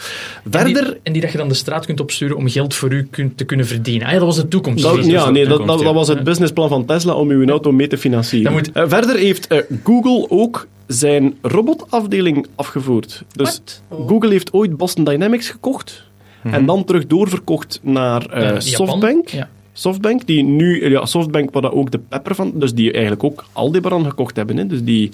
[0.44, 0.84] En Verder...
[0.86, 3.36] die, en die dat je dan de straat kunt opsturen om geld voor u kun-
[3.36, 4.08] te kunnen verdienen.
[4.08, 4.84] Ah ja, dat was de toekomst.
[4.84, 5.86] Dat, Dus ja, nee, dat, toekomst, dat, ja.
[5.86, 8.52] dat was het businessplan van Tesla om uw auto mee te financieren.
[8.52, 13.24] Moet- Eh, verder heeft eh, Google ook zijn robotafdeling afgevoerd.
[13.36, 13.62] Dus
[14.08, 16.04] Google heeft ooit Boston Dynamics gekocht
[16.44, 18.60] en dan terug doorverkocht naar eh.
[18.60, 19.28] Softbank.
[19.30, 19.50] Ja.
[19.82, 23.46] Softbank, die nu, ja, Softbank waar dat ook de pepper van, dus die eigenlijk ook
[23.52, 24.58] Aldebaran gekocht hebben.
[24.58, 25.12] Hè, dus die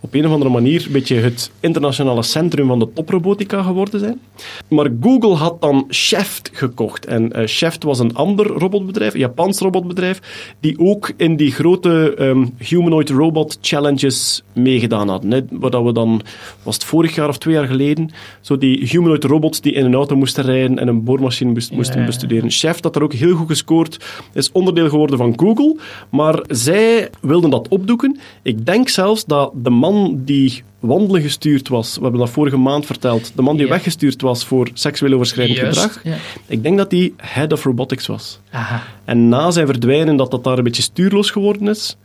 [0.00, 4.20] op een of andere manier een beetje het internationale centrum van de toprobotica geworden zijn.
[4.68, 7.06] Maar Google had dan Cheft gekocht.
[7.06, 10.20] En eh Cheft was een ander robotbedrijf, een Japans robotbedrijf,
[10.60, 15.30] die ook in die grote ehm, humanoid robot challenges meegedaan hadden.
[15.30, 16.22] Hè, waar dat we dan,
[16.62, 19.94] was het vorig jaar of twee jaar geleden, zo die humanoid robots die in een
[19.94, 22.06] auto moesten rijden en een boormachine moest- moesten ja.
[22.06, 22.50] bestuderen.
[22.50, 25.76] Chef had er ook heel goed gescoord, is onderdeel geworden van Google,
[26.10, 28.18] maar zij wilden dat opdoeken.
[28.42, 32.86] Ik denk zelfs dat de man die wandelen gestuurd was, we hebben dat vorige maand
[32.86, 33.72] verteld, de man die Ja.
[33.72, 36.16] weggestuurd was voor seksueel overschrijdend Juist, gedrag, ja.
[36.46, 38.40] ik denk dat die head of robotics was.
[38.50, 38.82] Aha.
[39.04, 41.96] En na zijn verdwijnen dat dat daar een beetje stuurloos geworden is.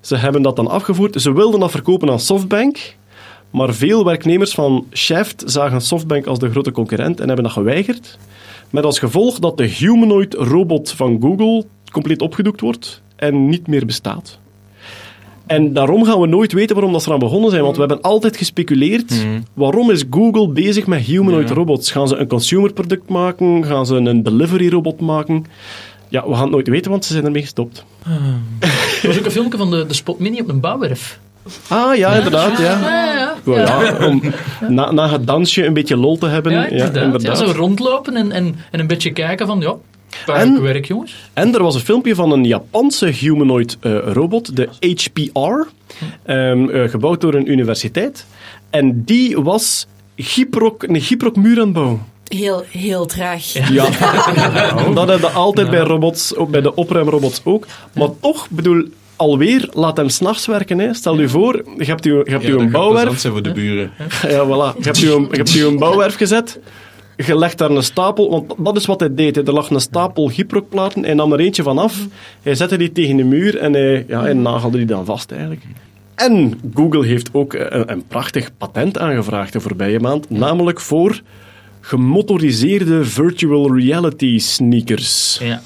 [0.00, 1.22] Ze hebben dat dan afgevoerd.
[1.22, 2.78] Ze wilden dat verkopen aan Softbank.
[3.50, 8.18] Maar veel werknemers van Shaft zagen Softbank als de grote concurrent en hebben dat geweigerd.
[8.72, 13.86] Met als gevolg dat de humanoid robot van Google compleet opgedoekt wordt en niet meer
[13.86, 14.38] bestaat.
[15.46, 18.00] En daarom gaan we nooit weten waarom dat ze eraan begonnen zijn, want we hebben
[18.00, 19.26] altijd gespeculeerd.
[19.54, 21.90] Waarom is Google bezig met humanoid robots?
[21.92, 23.64] Gaan ze een consumerproduct maken?
[23.64, 25.44] Gaan ze een delivery robot maken?
[26.08, 27.84] Ja, we gaan het nooit weten, want ze zijn ermee gestopt.
[29.02, 31.20] Er was ook een filmpje van de, de Spot Mini op een bouwwerf.
[31.68, 32.78] Ah, ja, inderdaad, ja.
[32.80, 33.34] Ja, ja.
[33.44, 34.22] Wel, ja, om
[34.68, 36.52] na, na het dansje een beetje lol te hebben.
[36.52, 37.22] Ja, inderdaad.
[37.22, 39.74] Ja, zo rondlopen en, en, en een beetje kijken van, ja,
[40.34, 41.30] En- werk jongens.
[41.32, 45.66] En er was een filmpje van een Japanse humanoid eh, robot, de HPR,
[46.22, 48.26] ehm, eh, gebouwd door een universiteit.
[48.70, 49.86] En die was
[50.16, 52.02] gyprok, een het bouwen.
[52.26, 53.68] Heel, heel traag.
[53.68, 53.84] Ja,
[54.94, 57.66] dat hebben we altijd bij robots, ook bij de opruimrobots ook.
[57.94, 58.84] Maar toch, bedoel,
[59.22, 60.78] alweer, laat hem s'nachts werken.
[60.78, 60.94] Hè.
[60.94, 63.18] Stel je voor, je hebt u, je hebt u een bouwwerf.
[63.20, 63.90] zijn voor de buren.
[64.28, 64.76] Ja, voilà.
[64.78, 66.60] Je hebt u een, je hebt u een bouwwerf gezet.
[67.16, 69.36] Je legt daar een stapel, want dat is wat hij deed.
[69.36, 69.46] hè.
[69.46, 72.06] Er lag een stapel gyprokplaten, hij nam er eentje van af,
[72.42, 75.62] hij zette die tegen de muur en hij, ja, hij nagelde die dan vast eigenlijk.
[76.14, 81.20] En Google heeft ook een, een prachtig patent aangevraagd de voorbije maand, namelijk voor
[81.80, 85.38] gemotoriseerde virtual reality sneakers.
[85.42, 85.62] Ja.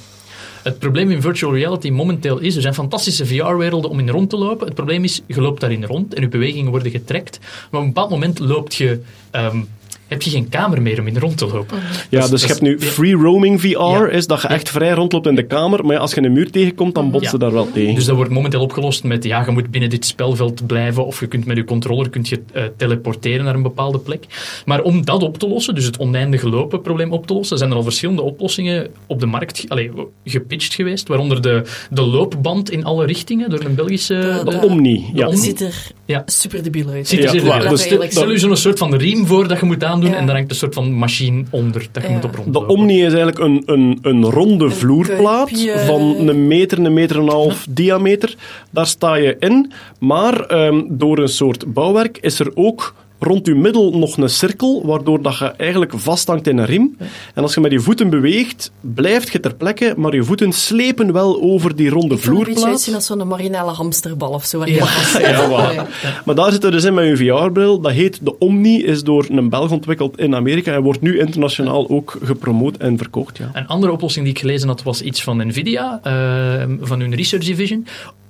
[0.66, 4.36] Het probleem in virtual reality momenteel is, er zijn fantastische VR-werelden om in rond te
[4.36, 4.66] lopen.
[4.66, 7.38] Het probleem is, je loopt daarin rond en je bewegingen worden getrekt.
[7.40, 9.60] Maar op een bepaald moment loopt je, ehm,
[10.08, 11.78] heb je geen kamer meer om in rond te lopen.
[12.10, 14.06] Ja, Dat is- dus je dat hebt nu is- free roaming VR, Ja.
[14.08, 16.50] is dat je echt vrij rondloopt in de kamer, maar ja, als je een muur
[16.50, 17.42] tegenkomt, dan botst je Ja.
[17.44, 17.94] daar wel tegen.
[17.94, 21.26] Dus dat wordt momenteel opgelost met, ja, je moet binnen dit spelveld blijven of je
[21.26, 24.24] kunt met je controller kunt je, eh, teleporteren naar een bepaalde plek.
[24.64, 27.70] Maar om dat op te lossen, dus het oneindige lopen probleem op te lossen, zijn
[27.70, 29.90] er al verschillende oplossingen op de markt allee,
[30.24, 34.40] gepitcht geweest, waaronder de, de loopband in alle richtingen door een Belgische...
[34.44, 35.26] De- de Omni, ja.
[35.26, 35.40] Omni?
[35.40, 35.74] ziet er
[36.04, 36.22] Ja.
[36.26, 37.08] super debiel uit.
[37.08, 37.68] Ziet er Ja.
[37.68, 40.16] Dus Stel je zo'n soort van riem voor dat je moet aandoen Ja.
[40.16, 42.14] en daar hangt een soort van machine onder dat je Ja.
[42.14, 42.66] moet op De.
[42.66, 45.50] Omni is eigenlijk een, een, een ronde vloerplaat
[45.86, 48.34] van een meter, een meter en een half diameter.
[48.70, 52.94] Daar sta je in, maar ehm, door een soort bouwwerk is er ook
[53.26, 56.96] rond je middel nog een cirkel, waardoor dat je eigenlijk vasthangt in een riem.
[57.34, 61.12] En als je met je voeten beweegt, blijft je ter plekke, maar je voeten slepen
[61.12, 62.72] wel over die ronde Het kan een beetje vloerplaat.
[62.72, 64.58] uitzien als zo'n marinale hamsterbal of zo.
[64.58, 64.86] waar Ja.
[65.20, 65.72] Ja.
[65.72, 65.86] Ja.
[66.24, 67.80] Maar daar zit er dus in met je VR-bril.
[67.80, 71.88] Dat heet de Omni, is door een Belg ontwikkeld in Amerika en wordt nu internationaal
[71.88, 73.38] ook gepromoot en verkocht.
[73.38, 73.50] Ja.
[73.52, 77.44] Een andere oplossing die ik gelezen had, was iets van Nvidia, eh, van hun research
[77.44, 77.86] division.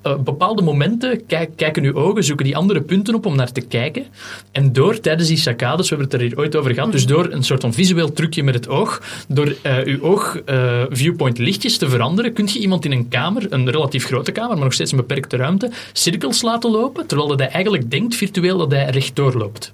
[0.07, 3.61] Eh, bepaalde momenten kijk, kijken uw ogen, zoeken die andere punten op om naar te
[3.61, 4.05] kijken.
[4.53, 7.33] En door, tijdens die saccades, we hebben het er hier ooit over gehad, dus door
[7.33, 11.79] een soort van visueel trucje met het oog, door eh, uw oog eh, viewpoint lichtjes
[11.79, 14.91] te veranderen, kun je iemand in een kamer, een relatief grote kamer, maar nog steeds
[14.91, 19.35] een beperkte ruimte, cirkels laten lopen, terwijl dat hij eigenlijk denkt virtueel dat hij rechtdoor
[19.35, 19.73] loopt.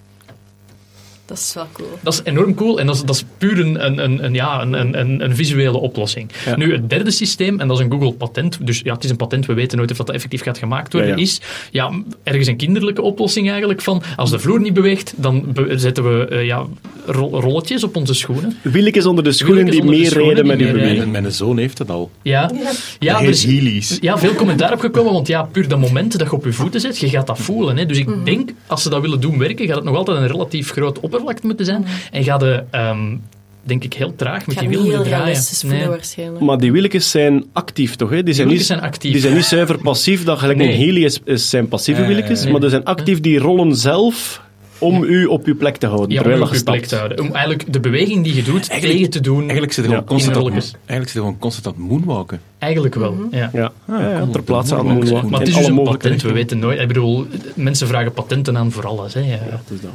[1.32, 1.88] Dat is wel cool.
[2.02, 4.62] Dat is enorm cool en dat is, dat is puur een, een, een, een, ja,
[4.62, 6.30] een, een- een, een visuele oplossing.
[6.44, 6.56] Ja.
[6.56, 9.16] Nu, het derde systeem, en dat is een Google patent, dus ja, het is een
[9.16, 11.22] patent, we weten nooit of dat effectief gaat gemaakt worden, Ja, ja.
[11.22, 11.40] is
[11.70, 11.90] ja,
[12.22, 16.26] ergens een kinderlijke oplossing eigenlijk van, als de vloer niet beweegt, dan be- zetten we
[16.26, 16.64] eh, ja,
[17.06, 18.56] ro- rolletjes op onze schoenen.
[18.62, 21.12] Wieltjes onder de schoenen die meerijden schoenen met die beweging.
[21.12, 22.10] Mijn, zoon heeft het al.
[22.22, 22.50] Ja,
[22.98, 26.44] ja, er is- ja, veel commentaar opgekomen, want ja, puur dat moment dat je op
[26.44, 27.76] je voeten zit, je gaat dat voelen.
[27.76, 27.86] Hè.
[27.86, 28.24] Dus ik Mhm.
[28.24, 31.46] denk, als ze dat willen doen werken, gaat het nog altijd een relatief groot oppervlakte
[31.46, 31.84] moeten zijn.
[32.12, 33.16] En gaat de, ehm,
[33.62, 35.38] denk ik, heel traag met die wielen heel draaien.
[35.66, 36.30] Nee.
[36.40, 38.10] Maar die wieltjes zijn actief, toch?
[38.10, 38.22] Hè?
[38.22, 39.12] Die, zijn niet, zijn actief.
[39.12, 40.68] Die zijn niet zuiver passief, dat gelijk Nee.
[40.68, 42.06] een heli is, is zijn passieve ja.
[42.08, 42.52] wieltjes, Nee.
[42.52, 44.40] maar die zijn actief, die rollen zelf
[44.78, 46.84] om u op uw plek te houden, Ja, om terwijl je op je je plek
[46.86, 47.20] te houden.
[47.20, 49.40] Om eigenlijk de beweging die je doet Eigenlijk- tegen te doen.
[49.40, 50.72] Eigenlijk zit er gewoon constant, innerlijkes.
[50.72, 52.40] eigenlijk zit er gewoon constant aan het moonwalken.
[52.58, 53.50] Eigenlijk wel, ja.
[53.52, 54.30] Ja, ja, ja, cool.
[54.30, 55.30] ter plaatse aan Maar het het moonwalk.
[55.30, 56.80] Maar het is dus een patent, we weten nooit.
[56.80, 59.14] Ik bedoel, mensen vragen patenten aan voor alles.
[59.14, 59.20] Hè.
[59.20, 59.38] Ja.
[59.40, 59.90] Het is dat.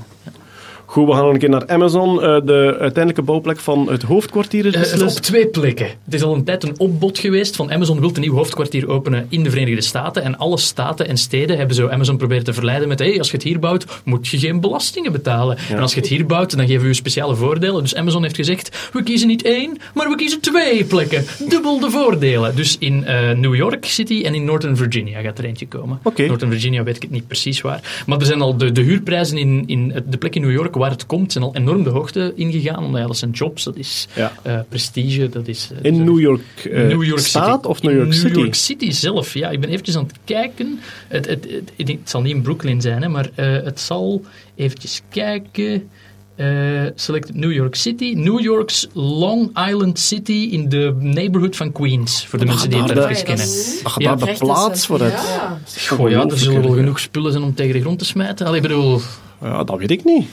[0.90, 2.22] Goed, we gaan nog een keer naar Amazon.
[2.22, 5.22] Eh, de uiteindelijke bouwplek van het hoofdkwartier is Eh, op beslist.
[5.24, 5.88] twee plekken.
[6.06, 9.26] Het is al een tijd een opbod geweest van Amazon wil een nieuw hoofdkwartier openen
[9.30, 10.24] in de Verenigde Staten.
[10.24, 13.34] En alle staten en steden hebben zo Amazon proberen te verleiden met hey, als je
[13.34, 15.58] het hier bouwt, moet je geen belastingen betalen.
[15.70, 17.82] En als je het hier bouwt, dan geven we je speciale voordelen.
[17.82, 21.26] Dus Amazon heeft gezegd, we kiezen niet één, maar we kiezen twee plekken.
[21.50, 22.56] Dubbel de voordelen.
[22.56, 26.00] Dus in eh, New York City en in Northern Virginia gaat er eentje komen.
[26.28, 28.04] Northern Virginia weet ik het niet precies waar.
[28.06, 30.90] Maar er zijn al de, de huurprijzen in, in de plek in New York waar
[30.92, 32.84] het komt, zijn al enorm de hoogte ingegaan.
[32.84, 34.32] Omdat ja, dat zijn jobs, dat is Ja.
[34.42, 35.70] eh, prestige, dat is...
[35.82, 36.42] eh, In New York,
[36.72, 37.68] eh, New York Staat City.
[37.68, 38.28] of New York In City?
[38.34, 39.50] New York City zelf, ja.
[39.50, 40.80] Ik ben eventjes aan het kijken.
[41.08, 43.80] Het, het, het, ik denk- het zal niet in Brooklyn zijn, hè, maar eh, het
[43.80, 44.22] zal...
[44.56, 45.90] Eventjes kijken...
[46.36, 46.48] Eh,
[46.96, 48.14] select New York City.
[48.16, 52.26] New York's Long Island City in de neighborhood van Queens.
[52.26, 53.46] Voor de mensen die het daar even de- kennen.
[53.84, 55.12] Ach, Ja, daar de plaats voor het.
[55.14, 55.60] Ja.
[55.90, 58.46] Goh, ja, er zullen wel genoeg spullen zijn om tegen de grond te smijten.
[58.46, 59.02] Allee, ik bedoel...
[59.42, 60.26] Ja, dat weet ik niet.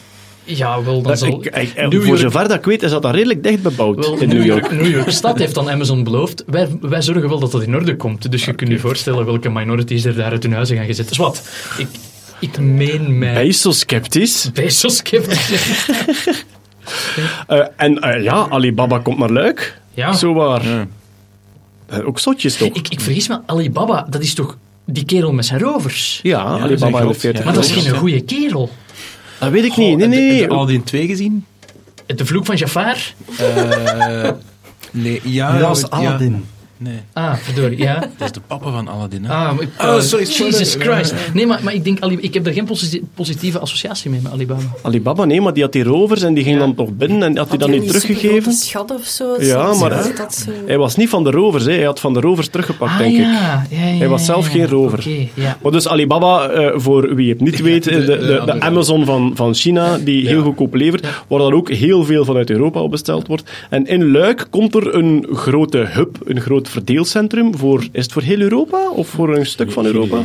[0.44, 1.28] Ja, wel, dan zal...
[1.28, 4.28] ik- New voor zover dat ik weet, is dat daar redelijk dicht bebouwd Wel, in
[4.28, 4.70] New York.
[4.70, 6.44] New York Stad heeft dan Amazon beloofd.
[6.46, 8.30] Wij, wij zorgen wel dat dat in orde komt.
[8.30, 11.08] Dus je kunt je voorstellen welke minorities er daar uit hun huizen gaan gezet.
[11.08, 11.42] Dus wat?
[11.78, 11.88] Ik,
[12.38, 13.34] ik meen mij...
[13.34, 14.50] Ben je zo sceptisch?
[14.52, 15.50] Bezos sceptisch.
[17.46, 19.80] Eh, en eh, ja, Alibaba komt naar Luik.
[19.94, 20.12] Ja.
[20.12, 20.86] Zo waar.
[21.86, 22.68] Eh, ook zotjes toch?
[22.68, 26.20] ik, ik vergis me, Alibaba, dat is toch die kerel met zijn rovers?
[26.22, 27.44] ja, Alibaba een en de groot, 40 ja.
[27.46, 28.70] Maar dat is geen goede kerel.
[29.40, 29.96] Dat weet ik niet.
[29.98, 30.40] Nee, nee, Heb nee.
[30.40, 31.44] je Aladdin 2 gezien?
[32.06, 33.14] De vloek van Jafar?
[33.38, 34.30] Eh,
[34.90, 35.58] nee, ja.
[35.58, 35.86] Dat was ja.
[35.90, 36.44] Aladdin.
[36.76, 37.94] Nee, Ah, verdorie, ja.
[38.18, 39.24] dat is de papa van Aladdin.
[39.24, 39.32] Hè?
[39.32, 40.74] Ah, maar- Oh, sorry, Jesus.
[40.78, 41.14] Christ.
[41.32, 44.32] Nee, maar, maar ik denk, Ali, ik heb daar geen posi- positieve associatie mee met
[44.32, 44.60] Alibaba.
[44.82, 47.50] Alibaba, nee, maar die had die rovers en die ging dan toch binnen en had
[47.50, 48.50] die dan niet teruggegeven.
[48.50, 49.36] Een schat of zo.
[49.38, 50.50] Ja, maar- zo- dat zo.
[50.66, 51.72] Hij was niet van de rovers, hè.
[51.72, 53.18] hij had van de rovers teruggepakt, Ah, denk ik.
[53.20, 53.32] ja.
[53.32, 54.52] Ja, ja, Hij was zelf ja.
[54.52, 54.98] geen rover.
[54.98, 55.58] Oké, ja.
[55.62, 58.60] Maar dus Alibaba, eh, voor wie het niet weet, is de, de.
[58.60, 62.80] Amazon van, van China, die heel goedkoop levert, waar dan ook heel veel vanuit Europa
[62.80, 63.50] op besteld wordt.
[63.70, 68.22] En in Luik komt er een grote hub, een groot verdeelcentrum voor, is het voor
[68.22, 70.22] heel Europa of voor een stuk van Europa?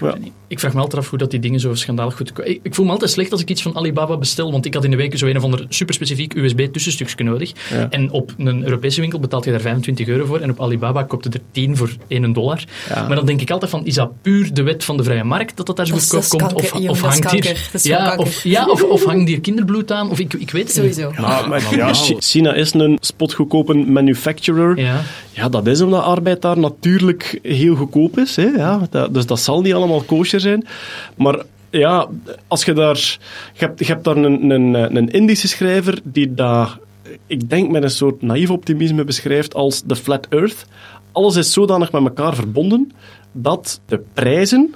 [0.00, 0.14] Ja.
[0.48, 2.32] Ik vraag me altijd af hoe dat die dingen zo schandalig goed...
[2.44, 4.84] Ik, ik voel me altijd slecht als ik iets van Alibaba bestel, want ik had
[4.84, 7.52] in de week zo een of ander superspecifiek USB-tussenstukje nodig.
[7.70, 7.86] Ja.
[7.90, 11.28] En op een Europese winkel betaalt je daar 25 euro voor en op Alibaba koopte
[11.28, 12.64] er 10 voor 1 dollar.
[12.88, 13.06] Ja.
[13.06, 15.56] Maar dan denk ik altijd van, is dat puur de wet van de vrije markt
[15.56, 16.52] dat dat daar zo Dat is- goedkoop komt?
[16.54, 17.68] Of, of hangt hier...
[17.82, 20.10] ja, of, ja of, of hangt hier kinderbloed aan?
[20.10, 20.94] Of ik, ik weet het niet.
[20.94, 21.20] Sowieso.
[21.22, 24.78] Maar, maar ja, Chi- China is een spotgoedkope manufacturer.
[25.32, 25.48] Ja.
[25.48, 28.36] Dat is omdat arbeid daar natuurlijk heel goedkoop is.
[28.36, 28.46] Hè?
[28.46, 30.66] Ja, dus dat zal niet allemaal kosher zijn.
[31.16, 32.08] Maar ja,
[32.46, 33.18] als je daar...
[33.52, 36.76] Je hebt, je hebt daar een, een, een Indische schrijver die dat,
[37.26, 40.66] ik denk met een soort naïef optimisme beschrijft als de flat earth.
[41.12, 42.92] Alles is zodanig met elkaar verbonden
[43.32, 44.74] dat de prijzen,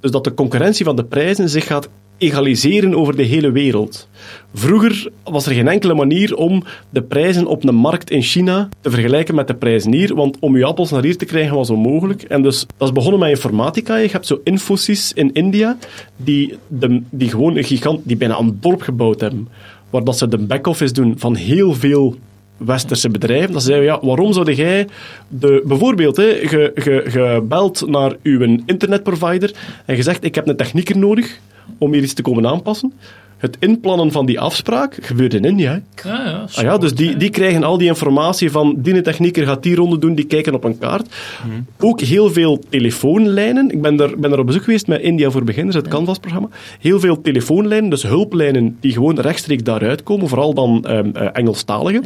[0.00, 1.88] dus dat de concurrentie van de prijzen zich gaat
[2.22, 4.08] egaliseren over de hele wereld.
[4.54, 8.90] Vroeger was er geen enkele manier om de prijzen op een markt in China te
[8.90, 12.22] vergelijken met de prijzen hier, want om je appels naar hier te krijgen was onmogelijk.
[12.22, 13.96] En dus dat is begonnen met informatica.
[13.96, 15.76] Je hebt zo Infosys in India,
[16.16, 19.48] die, de, die gewoon een gigant, die bijna een dorp gebouwd hebben,
[19.90, 22.16] waar dat ze de back-office doen van heel veel
[22.56, 23.52] westerse bedrijven.
[23.52, 24.88] Dan zeiden we, ja, waarom zou jij
[25.28, 29.54] de, bijvoorbeeld, hè, belt naar uw internetprovider
[29.86, 31.40] en je zegt, ik heb een technieker nodig
[31.78, 32.92] om hier iets te komen aanpassen.
[33.42, 35.70] Het inplannen van die afspraak gebeurt in India.
[35.70, 36.08] hè.
[36.08, 39.62] Ja, ja, Ah ja, dus die, die krijgen al die informatie van die technieker gaat
[39.62, 41.14] die ronde doen, die kijken op een kaart.
[41.78, 43.70] Ook heel veel telefoonlijnen.
[43.70, 46.48] Ik ben, er, ben er op bezoek geweest met India voor Beginners, het Canvas-programma.
[46.80, 52.02] Heel veel telefoonlijnen, dus hulplijnen die gewoon rechtstreeks daaruit komen, vooral dan ehm eh, Engelstalige.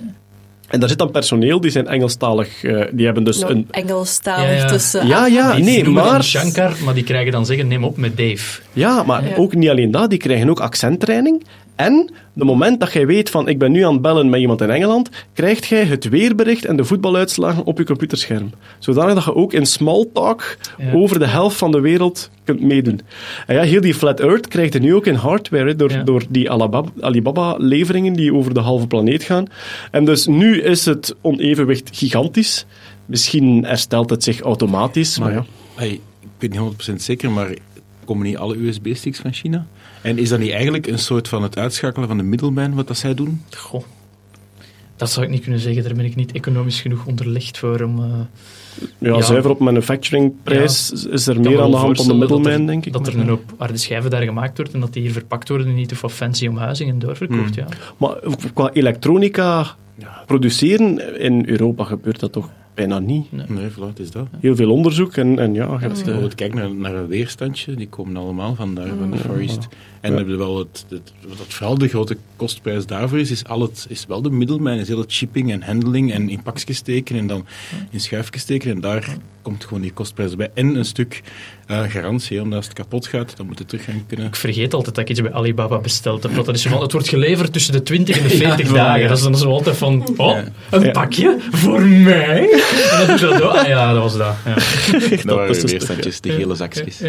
[0.68, 3.66] En daar zit dan personeel, die zijn Engelstalig, eh, die hebben dus een...
[3.70, 4.66] Engelstalig Ja, ja.
[4.66, 5.06] tussen.
[5.06, 6.24] Ja, ja, Die nee, maar...
[6.24, 8.60] Shankar, maar die krijgen dan zeggen, neem op met Dave.
[8.72, 9.34] Ja, maar Ja.
[9.36, 11.44] ook niet alleen dat, die krijgen ook accenttraining.
[11.76, 14.60] En de moment dat jij weet van ik ben nu aan het bellen met iemand
[14.60, 18.50] in Engeland, krijgt jij het weerbericht en de voetbaluitslagen op je computerscherm.
[18.78, 20.92] Zodanig dat je ook in small talk Ja.
[20.92, 23.00] over de helft van de wereld kunt meedoen.
[23.46, 26.02] En ja, heel die Flat Earth krijgt je nu ook in hardware, door, Ja.
[26.02, 29.44] door die Alibaba- Alibaba-leveringen die over de halve planeet gaan.
[29.90, 32.66] En dus nu is het onevenwicht gigantisch.
[33.06, 35.44] Misschien herstelt het zich automatisch, maar, ja.
[35.74, 35.90] Hey,
[36.20, 37.48] ik weet niet 100% zeker, maar
[38.04, 39.66] komen niet alle USB-sticks van China?
[40.06, 42.96] En is dat niet eigenlijk een soort van het uitschakelen van de middleman, wat dat
[42.96, 43.42] zij doen?
[43.56, 43.82] Goh.
[44.96, 47.98] Dat zou ik niet kunnen zeggen, daar ben ik niet economisch genoeg onderlegd voor om...
[48.02, 48.08] eh,
[48.98, 49.22] Ja, Ja.
[49.22, 52.92] zuiver op manufacturingprijs is er meer aan de hand dan de er- denk ik.
[52.92, 55.66] Dat er een hoop harde schijven daar gemaakt wordt en dat die hier verpakt worden
[55.66, 57.66] en niet of fancy omhuizing en doorverkocht, ja.
[57.96, 58.16] maar
[58.54, 59.66] qua elektronica
[60.26, 63.32] produceren in Europa gebeurt dat toch bijna niet.
[63.32, 64.26] Nee, voilà, het is dat.
[64.40, 65.98] Heel veel onderzoek en, en ja, je hebt...
[65.98, 69.38] eh, Bijvoorbeeld, kijk naar, naar een weerstandje, die komen allemaal van daar, van de Far
[69.38, 69.68] East.
[70.06, 73.44] En dan heb je wel het, het, wat vooral de grote kostprijs daarvoor is, is,
[73.44, 76.76] al het, is wel de middelman, is heel het shipping en handling en in pakjes
[76.76, 77.46] steken en dan
[77.90, 78.70] in schuifjes steken.
[78.70, 80.50] En daar komt gewoon die kostprijs bij.
[80.54, 81.22] En een stuk
[81.66, 84.26] eh, garantie, omdat als het kapot gaat, dan moet het terug gaan kunnen.
[84.26, 86.34] Ik vergeet altijd dat ik iets bij Alibaba besteld heb.
[86.34, 89.00] Dat is van, het wordt geleverd tussen de 20 en de 40 Ja, dagen.
[89.00, 89.08] ja.
[89.08, 90.44] Dat is dan zo altijd van, oh, Ja.
[90.70, 90.90] een Ja.
[90.90, 92.50] pakje voor mij?
[92.90, 93.48] En dan doe dat door.
[93.50, 94.34] Ah ja, dat was dat.
[94.44, 94.54] Ja.
[95.24, 97.00] Dat waren is weer dus- weerstandjes, de gele zakjes.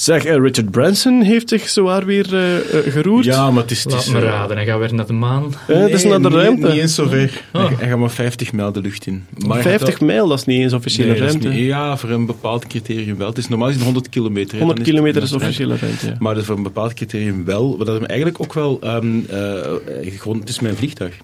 [0.00, 3.24] Zeg, eh, Richard Branson heeft zich zowaar weer eh, eh, geroerd.
[3.24, 3.84] Ja, maar het is...
[3.84, 5.54] Het Laat is me raden, hij gaat weer naar de maan.
[5.66, 6.66] Eh, het is nee, naar de niet- ruimte.
[6.68, 7.42] Niet eens zo ver.
[7.52, 7.66] Oh.
[7.66, 9.24] Hij, hij gaat maar 50 mijl de lucht in.
[9.38, 11.48] Maar hij gaat 50 wel- mijl, dat is niet eens officiële Nee, ruimte.
[11.48, 13.28] niet- ja, voor een bepaald criterium wel.
[13.28, 14.52] Het is normaal gezien 100 kilometer.
[14.52, 16.16] hè, 100 dan het kilometer is officiële ruimte, ja.
[16.18, 17.76] Maar dat is voor een bepaald criterium wel.
[17.78, 18.78] Wat dat hem eigenlijk ook wel...
[18.82, 21.16] ehm, eh, gewoon, het is mijn vliegtuig.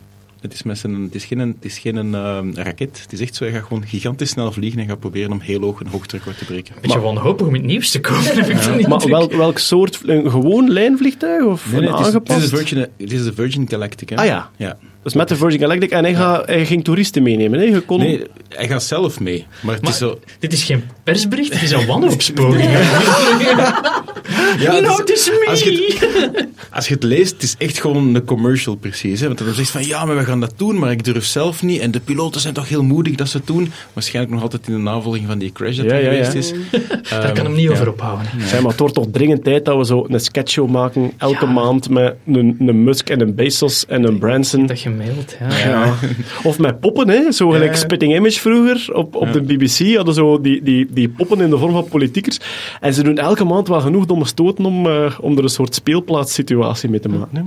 [0.47, 3.01] Het is, met zijn, het is geen, het is geen eh, raket.
[3.02, 5.60] Het is echt zo, hij gaat gewoon gigantisch snel vliegen en gaat proberen om heel
[5.60, 6.74] hoog een hoogterecord te breken.
[6.81, 10.01] Beetje wanhopig om het nieuws te komen, heb ik die Maar welk, welk soort?
[10.06, 13.68] Een gewoon lijnvliegtuig of Nee, nee, een het, is, het, Virgin, het is de Virgin
[13.68, 14.09] Galactic.
[14.09, 14.16] Hè?
[14.16, 14.51] Ah ja.
[14.56, 14.77] ja.
[15.02, 15.90] Dus met de Virgin Galactic.
[15.90, 17.60] En hij, gaat, hij ging toeristen meenemen.
[17.60, 17.81] Hè?
[17.81, 17.98] Kon...
[17.98, 19.47] Nee, hij gaat zelf mee.
[19.60, 20.20] Maar het Maar is zo...
[20.39, 22.70] dit is geen persbericht, dit is een wanhoopspoging.
[24.58, 25.46] Ja, Notice me!
[25.50, 25.96] als, je
[26.32, 26.46] het,
[26.76, 29.20] als je het leest, het is echt gewoon een commercial precies.
[29.20, 29.26] Hè?
[29.26, 31.80] Want dan zegt van, ja, maar we gaan dat doen, maar ik durf zelf niet.
[31.80, 33.72] En de piloten zijn toch heel moedig dat ze het doen.
[33.92, 36.38] Waarschijnlijk nog altijd in de navolging van die crash dat Ja, er ja, geweest ja.
[36.38, 36.52] is.
[37.10, 38.26] Daar kan hem niet over ophouden.
[38.46, 41.12] Zeg maar, het wordt toch dringend tijd dat we zo een sketchshow maken.
[41.18, 41.52] Elke Ja.
[41.52, 44.66] maand met een, een Musk en een Bezos en een Branson.
[44.66, 45.58] Dat gemaild, ja.
[45.68, 45.94] Ja.
[46.42, 47.32] Of met poppen, hè.
[47.32, 47.78] zo gelijk Ja.
[47.78, 49.94] Spitting Image vroeger op, op de BBC.
[49.96, 52.38] Hadden zo die, die, die poppen in de vorm van politiekers.
[52.80, 55.74] En ze doen elke maand wel genoeg domme stoten om, eh, om er een soort
[55.74, 57.36] speelplaatssituatie mee te maken.
[57.36, 57.43] Hè.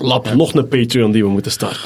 [0.00, 1.80] Lap, nog een Patreon die we moeten starten.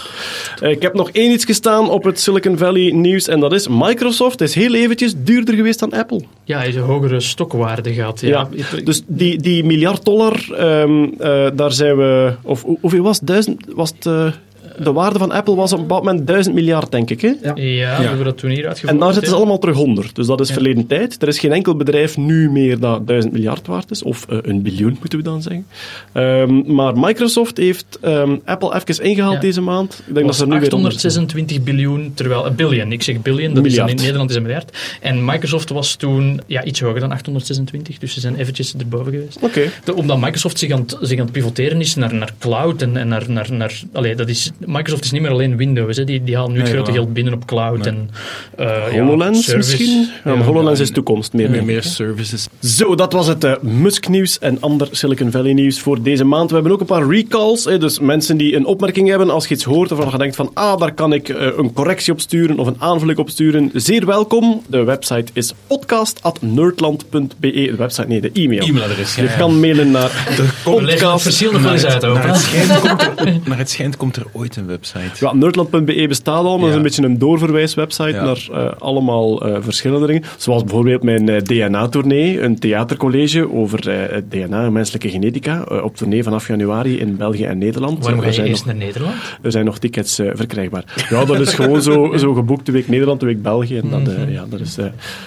[0.61, 3.69] Eh, ik heb nog één iets gestaan op het Silicon Valley nieuws en dat is
[3.69, 6.21] Microsoft is heel eventjes duurder geweest dan Apple.
[6.45, 8.21] Ja, hij heeft een hogere stokwaarde gehad.
[8.21, 8.49] Ja.
[8.53, 12.33] Ja, dus die, die miljard dollar, ehm, eh, daar zijn we...
[12.43, 13.27] Of hoe- hoeveel was het?
[13.27, 14.35] Duizend, was het
[14.78, 17.20] de waarde van Apple was op een bepaald moment 1000 miljard, denk ik.
[17.20, 17.32] Hè?
[17.43, 17.61] Ja, we
[18.07, 18.93] hebben dat toen hier uitgevoerd.
[18.93, 19.40] En daar zitten ze ja.
[19.40, 20.11] allemaal terug onder.
[20.12, 21.23] Dus dat is verleden tijd.
[21.23, 24.03] Er is geen enkel bedrijf nu meer dat 1000 miljard waard is.
[24.03, 25.66] Of eh, een biljoen, moeten we dan zeggen.
[26.12, 29.40] Ehm, maar Microsoft heeft ehm, Apple even ingehaald Ja.
[29.40, 30.03] deze maand.
[30.07, 31.05] Ik denk was dat ze er nu weer onder zijn.
[31.12, 34.78] 826 biljoen, terwijl een billion, ik zeg billion, dat is in Nederland is een miljard.
[35.01, 39.39] En Microsoft was toen ja, iets hoger dan 826, dus ze zijn eventjes erboven geweest.
[39.40, 39.62] Oké.
[39.85, 42.97] De- omdat Microsoft zich aan, het- zich aan het pivoteren is naar, naar cloud en,
[42.97, 43.24] en naar...
[43.28, 46.05] naar, naar allee, dat is, Microsoft is niet meer alleen Windows, hè.
[46.05, 46.97] Die, die halen nu het Nee, grote ja.
[46.97, 48.11] geld binnen op cloud en
[48.57, 50.09] eh, ja, HoloLens misschien?
[50.25, 51.51] Ja, maar HoloLens is toekomst meer.
[51.51, 52.49] Meer, meer services.
[52.61, 56.49] Zo, dat was het eh, Musk-nieuws en ander Silicon Valley-nieuws voor deze maand.
[56.49, 59.55] We hebben ook een paar recalls, hè, dus mensen die een opmerking hebben als je
[59.55, 62.59] iets hoort waarvan je denkt van ah, daar kan ik eh, een correctie op sturen
[62.59, 63.71] of een aanvulling op sturen.
[63.75, 64.63] Zeer welkom.
[64.67, 67.51] De website is podcast.nerdland.be.
[67.51, 68.67] De website, nee, de e-mail.
[68.67, 71.23] E-mailadres, ja, Je kan mailen naar de podcast.
[71.23, 72.23] verschil nog wel eens uit, Naar ook.
[72.23, 75.24] het, schijnt komt er, naar het schijnt komt er ooit een website.
[75.24, 78.24] Ja, nerdland.be bestaat al, maar dat is een beetje een doorverwijswebsite Ja.
[78.24, 80.23] naar eh, allemaal eh, verschillende dingen.
[80.37, 85.97] Zoals bijvoorbeeld mijn eh, DNA-tournee, een theatercollege over eh, het DNA en menselijke genetica, op
[85.97, 87.99] tournee vanaf januari in België en Nederland.
[88.03, 89.15] Waarom ga je zijn eerst nog- naar Nederland?
[89.43, 90.85] Er zijn nog tickets eh, verkrijgbaar.
[91.11, 93.77] Ja, dat is gewoon zo, zo geboekt, de week Nederland, de week België.
[93.79, 94.85] En dat, eh, ja, dat is, eh,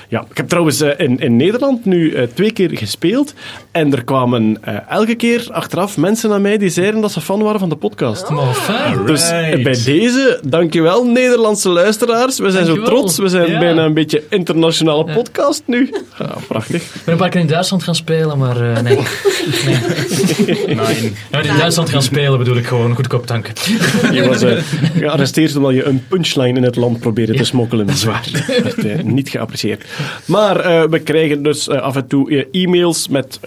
[0.09, 0.25] ja.
[0.29, 3.33] Ik heb trouwens in, in Nederland nu twee keer gespeeld.
[3.71, 7.41] En er kwamen eh, elke keer achteraf mensen naar mij die zeiden dat ze fan
[7.41, 8.29] waren van de podcast.
[8.29, 9.05] Maar fijn.
[9.15, 9.63] Dus Right.
[9.63, 12.39] bij deze, dankjewel Nederlandse luisteraars.
[12.39, 13.17] We zijn zo trots.
[13.17, 13.59] We zijn Ja.
[13.59, 15.89] bijna een beetje internationale podcast nu.
[16.19, 16.81] Ja, prachtig.
[16.83, 18.97] Ik ben een paar keer in Duitsland gaan spelen, maar eh, nee.
[19.65, 19.77] nee.
[20.75, 21.13] Nee.
[21.31, 23.53] Ja, in Duitsland gaan spelen bedoel ik gewoon goedkoop tanken.
[24.11, 24.57] Je was eh,
[24.97, 27.89] gearresteerd omdat je een punchline in het land probeerde te smokkelen.
[27.97, 28.25] Zwaar.
[28.63, 29.85] werd eh, niet geapprecieerd.
[30.25, 33.39] Maar eh, we krijgen dus af en toe e-mails met...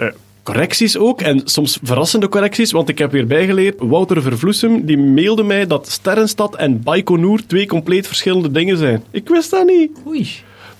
[0.48, 3.74] Correcties ook, en soms verrassende correcties, want ik heb weer bijgeleerd.
[3.78, 9.02] Wouter Vervloesem die mailde mij dat Sterrenstad en Baikonur twee compleet verschillende dingen zijn.
[9.10, 9.90] Ik wist dat niet.
[10.06, 10.28] Oei.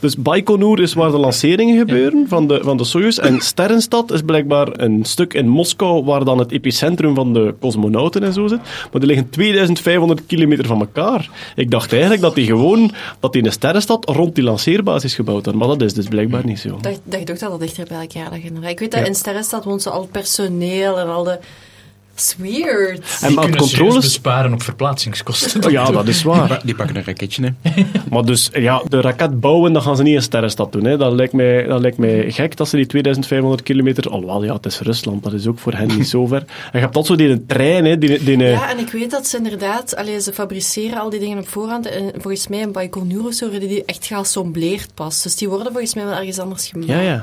[0.01, 3.19] Dus Baikonur is waar de lanceringen gebeuren van de, van de Soyuz.
[3.19, 8.23] En Sterrenstad is blijkbaar een stuk in Moskou waar dan het epicentrum van de cosmonauten
[8.23, 8.59] en zo zit.
[8.63, 11.31] Maar die liggen 2500 kilometer van elkaar.
[11.57, 15.59] Ik dacht eigenlijk dat die gewoon dat die een sterrenstad rond die lanceerbasis gebouwd hadden.
[15.67, 16.69] Maar dat is dus blijkbaar niet zo.
[16.77, 18.43] Ik dacht, dacht ook dat dat dichter bij elkaar lag.
[18.43, 18.71] inderdaad.
[18.71, 19.07] Ik weet dat Ja.
[19.07, 21.39] in Sterrenstad woont zo al het personeel en al de...
[22.19, 23.19] Dat is weird.
[23.21, 24.05] En Die maar controles...
[24.05, 25.71] besparen op verplaatsingskosten.
[25.71, 26.61] Ja, dat is waar.
[26.65, 27.85] Die pakken een raketje, hè.
[28.11, 30.85] Maar dus, ja, de raket bouwen, dat gaan ze niet in Sterrenstad doen.
[30.85, 30.97] Hè.
[30.97, 34.11] Dat, lijkt mij, dat lijkt mij gek dat ze die 2500 kilometer...
[34.11, 36.45] Alhoewel, ja, het is Rusland, dat is ook voor hen niet zo ver.
[36.49, 39.27] En je hebt altijd zo die trein, hè, die, die, Ja, en ik weet dat
[39.27, 41.87] ze inderdaad, allee, ze fabriceren al die dingen op voorhand.
[41.87, 45.23] En volgens mij in Baikonur of zo worden die echt geassembleerd pas.
[45.23, 46.91] Dus die worden volgens mij wel ergens anders gemaakt.
[46.91, 47.23] Ja, ja.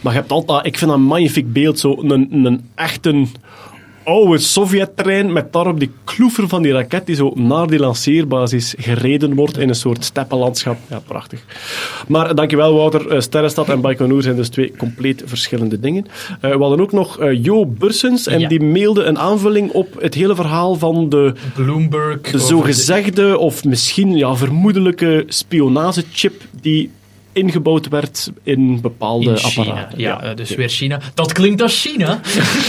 [0.00, 3.26] Maar je hebt altijd, ik vind dat een magnifiek beeld, zo een, een echte
[4.08, 9.34] oude Sovjet-trein met daarop die kloever van die raket die zo naar die lanceerbasis gereden
[9.34, 10.76] wordt in een soort steppenlandschap.
[10.90, 11.44] Ja, prachtig.
[12.08, 16.06] Maar dankjewel Wouter, Eh, Sterrenstad en Baikonur zijn dus twee compleet verschillende dingen.
[16.40, 18.48] Eh, we hadden ook nog eh, Jo Bursens en Ja.
[18.48, 22.20] die mailde een aanvulling op het hele verhaal van de Bloomberg.
[22.20, 26.90] de zogezegde of misschien ja, vermoedelijke spionagechip die
[27.38, 29.66] ingebouwd werd in bepaalde In China.
[29.66, 29.98] apparaten.
[29.98, 31.00] Ja, eh, dus weer China.
[31.14, 32.20] Dat klinkt als China.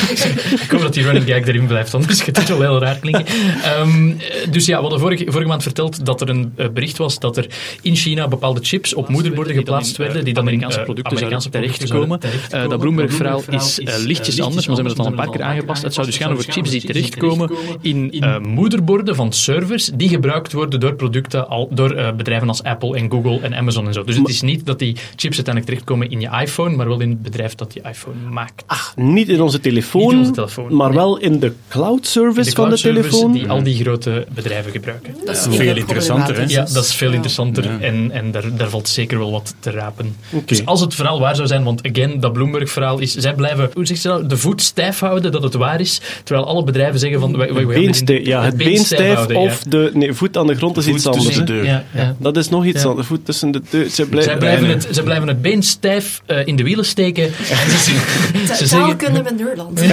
[0.64, 3.26] ik hoop dat die running gag erin blijft, anders gaat het wel heel raar klinken.
[3.64, 6.98] Ehm, eh, dus ja, we hadden vorige, vorige maand verteld dat er een eh, bericht
[6.98, 7.48] was dat er
[7.82, 11.72] in China bepaalde chips op moederborden geplaatst werden, die dan in Amerikaanse producten Amerikaanse zouden
[11.72, 12.20] terechtkomen.
[12.50, 15.84] Eh, dat Bloomberg-verhaal is lichtjes anders, maar ze hebben het al een paar keer aangepast.
[15.84, 17.52] Het zou dus gaan over chips die terechtkomen
[17.82, 23.12] in moederborden van servers die gebruikt worden door producten, al, door bedrijven als Apple en
[23.12, 24.04] Google en Amazon en zo.
[24.04, 27.10] Dus het is niet dat die chips uiteindelijk terechtkomen in je iPhone, maar wel in
[27.10, 28.64] het bedrijf dat je iPhone maakt.
[28.96, 30.98] Niet in onze telefoon, Niet in onze telefoon, maar nee.
[30.98, 33.32] wel in de cloud service de van de cloud-servers telefoon.
[33.32, 35.16] die al die grote bedrijven gebruiken.
[35.26, 36.44] Dat is Ja, veel interessanter, hè?
[36.48, 37.78] Ja, dat is veel interessanter Ja.
[37.80, 40.16] en, en daar, daar valt zeker wel wat te rapen.
[40.46, 43.86] Dus als het verhaal waar zou zijn, want again, dat Bloomberg-verhaal is, zij blijven, hoe
[43.86, 47.20] zeg je dat, de voet stijf houden dat het waar is, terwijl alle bedrijven zeggen
[47.20, 47.38] van...
[47.38, 50.88] wij- wij- Beenste- ja, het been stijf of de nee, voet aan de grond is
[50.88, 51.26] iets anders.
[51.26, 51.66] tussen de deur.
[51.66, 52.16] Ja, ja.
[52.20, 52.88] Dat is nog iets Ja.
[52.90, 53.08] anders.
[53.08, 53.90] Voet tussen de deur.
[53.90, 57.24] Ze blijven, Zij blijven, het, zij blijven het been stijf eh, in de wielen steken.
[57.24, 59.82] En ze, ze zeggen, kunnen we Nederland.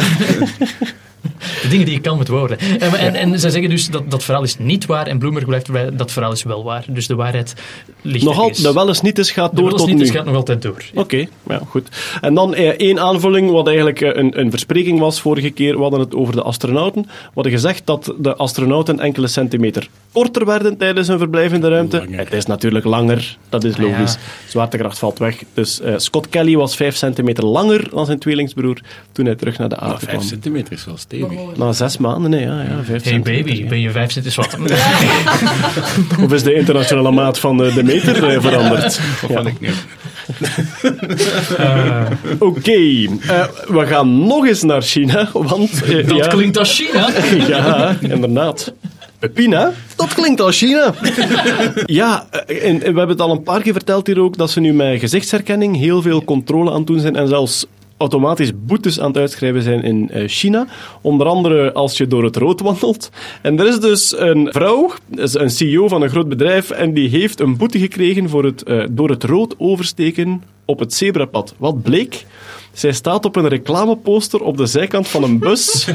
[1.63, 2.59] de dingen die je kan met woorden.
[2.59, 5.67] En, en, en zij zeggen dus dat dat verhaal is niet waar en Bloomberg blijft
[5.67, 6.85] erbij, dat verhaal is wel waar.
[6.89, 7.55] Dus de waarheid
[8.03, 9.99] ligt nog altijd, de wel eens niet is gaat De door wel eens tot niet
[9.99, 10.05] nu.
[10.05, 10.85] is, gaat nog altijd door.
[10.93, 11.01] Ja.
[11.01, 11.89] Oké, ja, goed.
[12.21, 15.77] En dan eh, één aanvulling, wat eigenlijk eh, een, een verspreking was vorige keer.
[15.77, 17.03] We hadden het over de astronauten.
[17.03, 21.69] We hadden gezegd dat de astronauten enkele centimeter korter werden tijdens hun verblijf in de
[21.69, 21.99] ruimte.
[21.99, 22.19] Langer.
[22.19, 24.13] Het is natuurlijk langer, dat is logisch.
[24.13, 24.49] ja.
[24.49, 25.43] Zwaartekracht valt weg.
[25.55, 28.81] Dus eh, Scott Kelly was vijf centimeter langer dan zijn tweelingsbroer
[29.13, 30.23] toen hij terug naar de aarde vijf kwam.
[30.23, 30.97] centimeter is wel
[31.57, 33.45] Na zes maanden, nee, ja, ja, vijf Hey centimeter.
[33.45, 36.21] baby, ben je vijf centimeter wat?
[36.25, 38.85] Of is de internationale maat van de meter eh, veranderd?
[39.23, 39.35] Of Ja.
[39.35, 39.69] wat ik nu.
[42.39, 45.83] Oké, eh, we gaan nog eens naar China, want...
[45.83, 47.09] eh, Dat ja, klinkt als China.
[47.49, 48.73] Ja, inderdaad.
[49.19, 50.95] Pepina, dat klinkt als China.
[51.87, 54.61] ja, en, en we hebben het al een paar keer verteld hier ook, dat ze
[54.61, 59.09] nu met gezichtsherkenning heel veel controle aan het doen zijn en zelfs automatisch boetes aan
[59.09, 60.67] het uitschrijven zijn in eh, China.
[61.01, 63.11] Onder andere als je door het rood wandelt.
[63.43, 67.09] En er is dus een vrouw, is een CEO van een groot bedrijf, en die
[67.09, 71.55] heeft een boete gekregen voor het eh, door het rood oversteken op het zebrapad.
[71.59, 72.27] Wat bleek?
[72.73, 75.87] Zij staat op een reclameposter op de zijkant van een bus.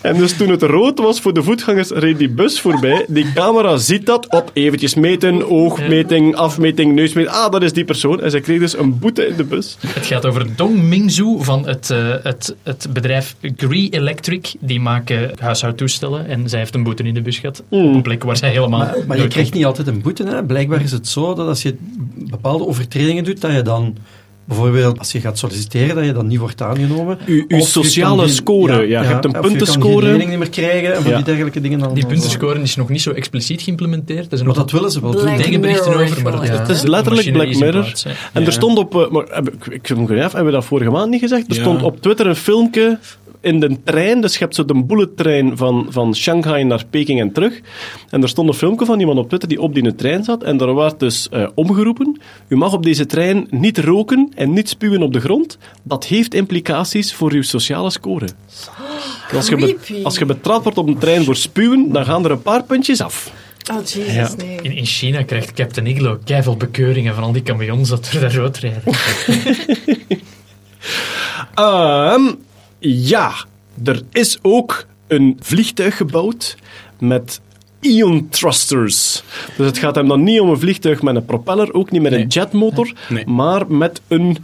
[0.00, 3.04] En dus toen het rood was voor de voetgangers, reed die bus voorbij.
[3.08, 4.28] Die camera ziet dat.
[4.28, 7.34] Op, eventjes meten, oogmeting, afmeting, neusmeting.
[7.34, 8.20] Ah, dat is die persoon.
[8.20, 9.76] En zij kreeg dus een boete in de bus.
[9.86, 14.54] Het gaat over Dong Mingzhu van het, eh, het, het bedrijf Gree Electric.
[14.60, 17.62] Die maken huishoudtoestellen en zij heeft een boete in de bus gehad.
[17.68, 18.78] Op een plek waar zij helemaal...
[18.78, 20.24] Maar, maar je krijgt niet altijd een boete.
[20.24, 20.44] Hè.
[20.44, 21.76] Blijkbaar is het zo dat als je
[22.14, 23.96] bepaalde overtredingen doet, dat je dan
[24.44, 27.18] bijvoorbeeld als je gaat solliciteren, dat je dan niet wordt aangenomen.
[27.26, 30.16] Uw- uw sociale score, ja, je hebt een of je kan puntenscore.
[30.16, 31.16] niet meer krijgen en van Ja.
[31.16, 31.78] die dergelijke dingen.
[31.78, 31.94] allemaal.
[31.96, 34.32] Die puntenscore is nog niet zo expliciet geïmplementeerd.
[34.32, 35.24] Er Maar dat willen ze wel doen.
[35.60, 37.70] Berichten over, maar ik Het is letterlijk Black Mirror.
[37.82, 38.04] plaats.
[38.04, 38.46] En Ja.
[38.46, 38.94] er stond op...
[38.96, 41.48] eh, maar, heb ik, ik heb hem hebben we dat vorige maand niet gezegd?
[41.50, 41.60] Er Ja.
[41.60, 42.98] stond op Twitter een filmpje
[43.40, 44.20] in de trein.
[44.20, 47.60] Dus je hebt zo de bullettrein van, van Shanghai naar Peking en terug.
[48.10, 50.42] En er stond een filmpje van iemand op Twitter die op die trein zat.
[50.42, 52.20] En daar werd dus eh, omgeroepen.
[52.48, 55.58] U mag op deze trein niet roken en niet spuwen op de grond.
[55.82, 58.28] Dat heeft implicaties voor uw sociale score.
[59.30, 62.24] En Als je, be- als je betrapt wordt op een trein voor spuwen, dan gaan
[62.24, 63.32] er een paar puntjes af.
[63.72, 64.30] Oh, jezus, Ja.
[64.36, 64.58] nee.
[64.62, 68.34] In, in China krijgt Captain Iglo keiveel bekeuringen van al die camions dat er daar
[68.34, 68.82] rood rijden.
[71.54, 72.22] Ehm,
[72.80, 73.32] ja,
[73.84, 76.56] er is ook een vliegtuig gebouwd
[76.98, 77.40] met
[77.80, 79.22] ion thrusters.
[79.56, 82.12] Dus het gaat hem dan niet om een vliegtuig met een propeller, ook niet met
[82.12, 83.26] een jetmotor, Nee.
[83.26, 84.36] maar met een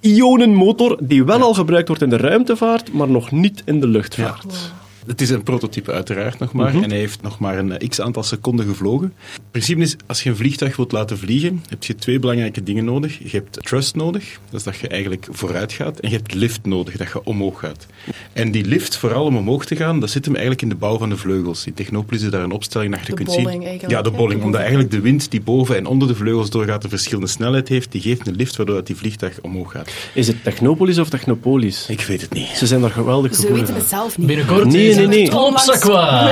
[0.00, 4.72] ionenmotor die wel al gebruikt wordt in de ruimtevaart, maar nog niet in de luchtvaart.
[5.12, 6.74] Het is een prototype uiteraard nog maar.
[6.74, 9.12] En hij heeft nog maar een eh, x-aantal seconden gevlogen.
[9.32, 12.84] Het principe is, als je een vliegtuig wilt laten vliegen, heb je twee belangrijke dingen
[12.84, 13.18] nodig.
[13.18, 15.98] Je hebt thrust nodig, dat is dat je eigenlijk vooruit gaat.
[16.00, 17.86] En je hebt lift nodig, dat je omhoog gaat.
[18.32, 20.98] En die lift, vooral om omhoog te gaan, dat zit hem eigenlijk in de bouw
[20.98, 21.66] van de vleugels.
[21.66, 23.62] In Technopolis is daar een opstelling je De kunt bolling zien.
[23.62, 24.42] eigenlijk, Ja, de bolling.
[24.42, 27.92] Omdat eigenlijk de wind die boven en onder de vleugels doorgaat, een verschillende snelheid heeft.
[27.92, 29.90] Die geeft een lift, waardoor dat die vliegtuig omhoog gaat.
[30.14, 31.86] Is het Technopolis of Technopolis?
[31.88, 32.46] Ik weet het niet.
[32.48, 33.80] Ze zijn daar geweldig Ze gevoelig weten aan.
[33.80, 34.26] het zelf niet.
[34.26, 35.40] Binnenkort Nee, nee, het nee.
[35.40, 36.30] Opsakwa.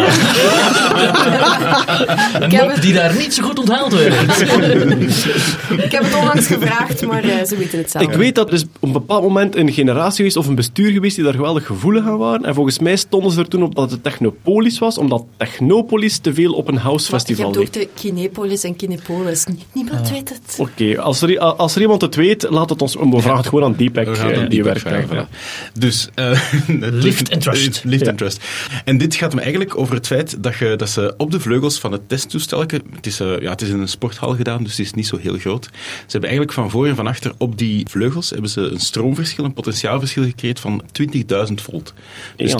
[2.41, 4.15] een heb mop het- die daar niet zo goed onthaald werd.
[5.85, 8.05] Ik heb het onlangs gevraagd, maar eh, ze weten het zelf.
[8.05, 10.91] Ik weet dat er is op een bepaald moment een generatie geweest of een bestuur
[10.91, 12.45] geweest die daar geweldig gevoelig aan waren.
[12.45, 16.35] En volgens mij stonden ze er toen op dat het Technopolis was, omdat Technopolis te
[16.35, 17.73] veel op een house Maar je hebt ook leek.
[17.73, 19.47] de Kinepolis en Kinepolis.
[19.47, 20.59] Nie- Niemand weet het.
[20.59, 22.95] Oké, als, er, als er iemand het weet, laat het ons...
[22.95, 24.93] We vragen het gewoon aan Deepak, We gaan eh, die werkt daar.
[25.07, 25.29] vragen, ja.
[25.79, 26.09] Dus...
[26.15, 26.31] eh,
[26.81, 27.81] het Lift and trust.
[27.85, 28.41] Lift and trust.
[28.85, 31.79] En dit gaat me eigenlijk over het feit dat, je, dat ze op de vleugels
[31.79, 34.87] van het testtoestel, het is, eh, ja, het is in een sporthal gedaan, dus het
[34.87, 35.65] is niet zo heel groot.
[35.65, 35.71] Ze
[36.07, 39.53] hebben eigenlijk van voor en van achter op die vleugels hebben ze een stroomverschil, een
[39.53, 41.95] potentiaalverschil gecreëerd van 20.000 volt.
[42.37, 42.57] Dus Ja.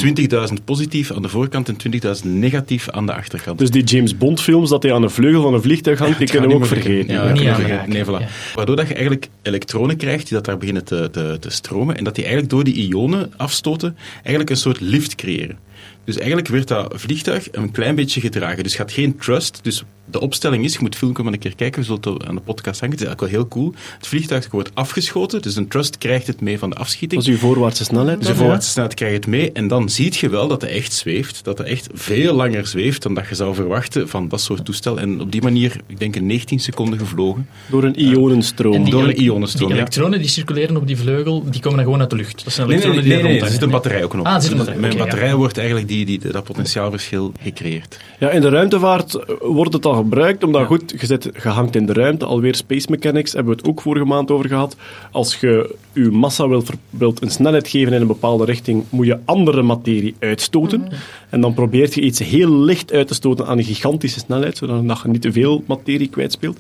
[0.49, 3.59] 20.000 positief aan de voorkant en 20.000 negatief aan de achterkant.
[3.59, 6.29] Dus die James Bond films dat hij aan een vleugel van een vliegtuig hangt, die
[6.29, 7.15] kunnen we ook vergeten.
[7.15, 7.85] Ja.
[7.87, 8.55] Nee, voilà.
[8.55, 12.05] Waardoor dat je eigenlijk elektronen krijgt die dat daar beginnen te, te, te stromen en
[12.05, 15.59] dat die eigenlijk door die ionen afstoten eigenlijk een soort lift creëren.
[16.05, 18.63] Dus eigenlijk werd dat vliegtuig een klein beetje gedragen.
[18.63, 19.59] Dus het gaat geen thrust.
[19.63, 22.27] Dus de opstelling is, je moet het filmpje maar een keer kijken, we zullen het
[22.27, 22.95] aan de podcast hangen.
[22.95, 23.75] Het is eigenlijk wel heel cool.
[23.99, 27.25] Het vliegtuig wordt afgeschoten, dus een thrust krijgt het mee van de afschieting.
[27.25, 28.19] Dat is uw voorwaartse snelheid.
[28.19, 28.35] Dus ja.
[28.35, 29.53] voorwaartse snelheid krijg je het mee.
[29.53, 31.45] En dan zie je wel dat hij echt zweeft.
[31.45, 35.01] Dat hij echt veel langer zweeft dan dat je zou verwachten van dat soort toestel.
[35.01, 37.49] En op die manier, ik denk in 19 seconden gevlogen.
[37.71, 38.75] Door een ionenstroom.
[38.75, 39.83] En die Door een ionenstroom, Die ja.
[39.83, 42.45] elektronen die circuleren op die vleugel, die komen dan gewoon uit de lucht.
[42.45, 44.15] Dat zijn nee, elektronen nee, nee, die nee, er er zit rond een batterij ook
[44.15, 44.27] nog.
[44.27, 45.11] Ah, zit een Dus batterij, Met een oké, ja.
[45.11, 47.99] batterij wordt eigenlijk die, die, dat potentiaalverschil gecreëerd.
[48.19, 51.87] Ja, in de ruimtevaart eh, wordt het al gebruikt, omdat goed, je zit gehangt in
[51.87, 54.77] de ruimte, alweer space mechanics, hebben we het ook vorige maand over gehad.
[55.11, 59.19] Als je je massa wilt, wilt een snelheid geven in een bepaalde richting, moet je
[59.25, 60.89] andere materie uitstoten.
[61.31, 65.01] En dan probeert je iets heel licht uit te stoten aan een gigantische snelheid, zodat
[65.03, 66.59] je niet te veel materie kwijtspeelt.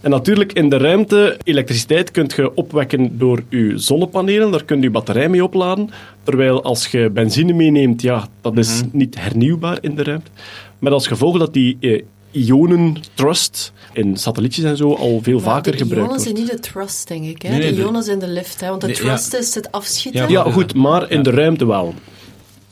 [0.00, 4.82] En natuurlijk, in de ruimte, elektriciteit kunt je opwekken door je zonnepanelen, daar kun je
[4.82, 5.90] je batterij mee opladen.
[6.22, 10.30] Terwijl als je benzine meeneemt, ja, dat is niet hernieuwbaar in de ruimte.
[10.78, 12.02] Met als gevolg dat die eh,
[12.34, 16.52] ionen trust in satellietjes en zo al veel vaker de gebruikt ionen zijn wordt.
[16.52, 17.42] niet de trust, denk ik.
[17.42, 17.48] Hè?
[17.48, 18.60] Nee, nee, de de- ionen zijn de lift.
[18.60, 18.68] Hè?
[18.68, 20.20] Want de Nee, trust is het afschieten.
[20.22, 21.94] Ja, Ja, goed, maar in de ruimte wel.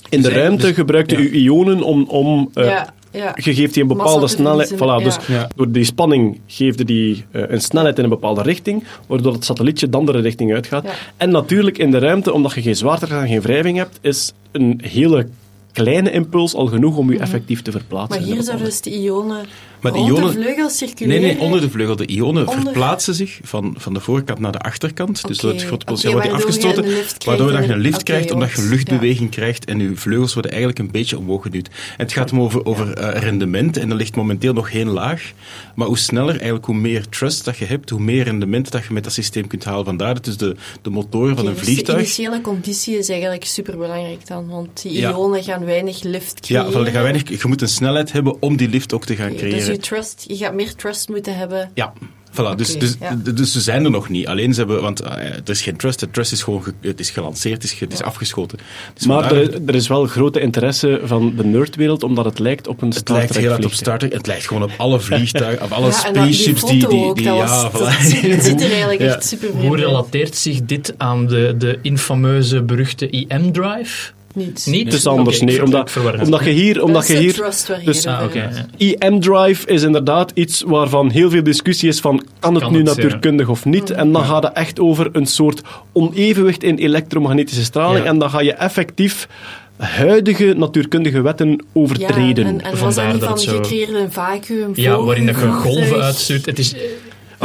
[0.08, 1.22] In de Dus- ruimte dus- gebruikt je ja.
[1.22, 2.04] je ionen om...
[2.08, 3.32] om eh, ja, ja.
[3.42, 4.74] Je geeft die een bepaalde snelheid.
[4.74, 5.48] Voilà, dus ja.
[5.56, 9.88] Door die spanning geeft die eh, een snelheid in een bepaalde richting, waardoor het satellietje
[9.88, 10.84] de andere richting uitgaat.
[10.84, 10.90] Ja.
[11.16, 14.80] En natuurlijk in de ruimte, omdat je geen zwaartekracht en geen wrijving hebt, is een
[14.84, 15.26] hele
[15.72, 18.20] kleine impuls al genoeg om je effectief te verplaatsen.
[18.20, 19.46] Maar hier zouden dus de ionen
[19.82, 21.22] Maar de ionen- de vleugel Nee, circuleren.
[21.22, 21.96] nee, onder de vleugel.
[21.96, 25.26] De ionen Onder- verplaatsen zich van, van de voorkant naar de achterkant.
[25.26, 26.84] Dus dat wordt waardoor je afgestoten.
[27.24, 29.64] waardoor je een lift krijgt, omdat je luchtbeweging krijgt.
[29.64, 31.66] En je vleugels worden eigenlijk een beetje omhoog geduwd.
[31.66, 33.76] En het gaat om over, over eh, rendement.
[33.76, 35.32] En er ligt momenteel nog geen laag.
[35.74, 38.92] Maar hoe sneller, eigenlijk hoe meer trust dat je hebt, hoe meer rendement dat je
[38.92, 39.84] met dat systeem kunt halen.
[39.84, 41.98] Vandaar dat dus de, de motoren van een dus de vliegtuig...
[41.98, 44.48] initiële conditie is eigenlijk superbelangrijk dan.
[44.48, 45.10] Want die Ja.
[45.10, 46.84] ionen gaan weinig lift Ja, creëren.
[46.84, 49.36] je, gaat weinig, je moet een snelheid hebben om die lift ook te gaan Oké,
[49.38, 49.58] creëren.
[49.58, 51.70] Dus je, trust, je gaat meer trust moeten hebben.
[51.74, 51.92] Ja,
[52.32, 52.56] voilà.
[52.56, 53.14] dus, dus, ja.
[53.34, 54.26] dus ze zijn er nog niet.
[54.26, 56.00] Alleen ze hebben, want eh, er is geen trust.
[56.00, 58.58] De trust is gewoon ge- het is gelanceerd, het is, ge- het is afgeschoten.
[58.94, 62.68] Dus Maar vandaar- er, er is wel grote interesse van de nerdwereld, omdat het lijkt
[62.68, 63.96] op een het Star lijkt Trek heel erg op vliegtuig.
[63.98, 64.12] Star Trek.
[64.12, 67.26] Het lijkt gewoon op alle vliegtuigen, op alle Ja, die spaceships die, die, ook, die
[67.26, 67.78] dat, ja, was, voilà.
[67.78, 69.06] dat ziet, het ziet er eigenlijk Ja.
[69.14, 74.12] echt super Hoe relateert zich dit aan de, de infameuze, beruchte IM-drive?
[74.34, 74.66] Niet.
[74.70, 74.84] Niet?
[74.84, 75.62] Het is anders, nee.
[75.64, 76.82] Omdat, omdat je hier...
[76.82, 77.50] Omdat dat je hier
[77.84, 78.34] dus- Ah, hebt.
[78.34, 78.50] ja.
[78.98, 82.86] EM-drive is inderdaad iets waarvan heel veel discussie is van kan het Kan nu het,
[82.86, 83.90] natuurkundig of niet?
[83.90, 85.60] En dan gaat het echt over een soort
[85.92, 88.10] onevenwicht in elektromagnetische straling Ja.
[88.10, 89.28] en dan ga je effectief
[89.76, 92.44] huidige natuurkundige wetten overtreden.
[92.44, 95.26] Ja, en, en was dat niet van, zo- je creëert een vacuüm Ja, voor waarin
[95.26, 96.46] dat je golven uitstuurt.
[96.46, 96.74] Het is...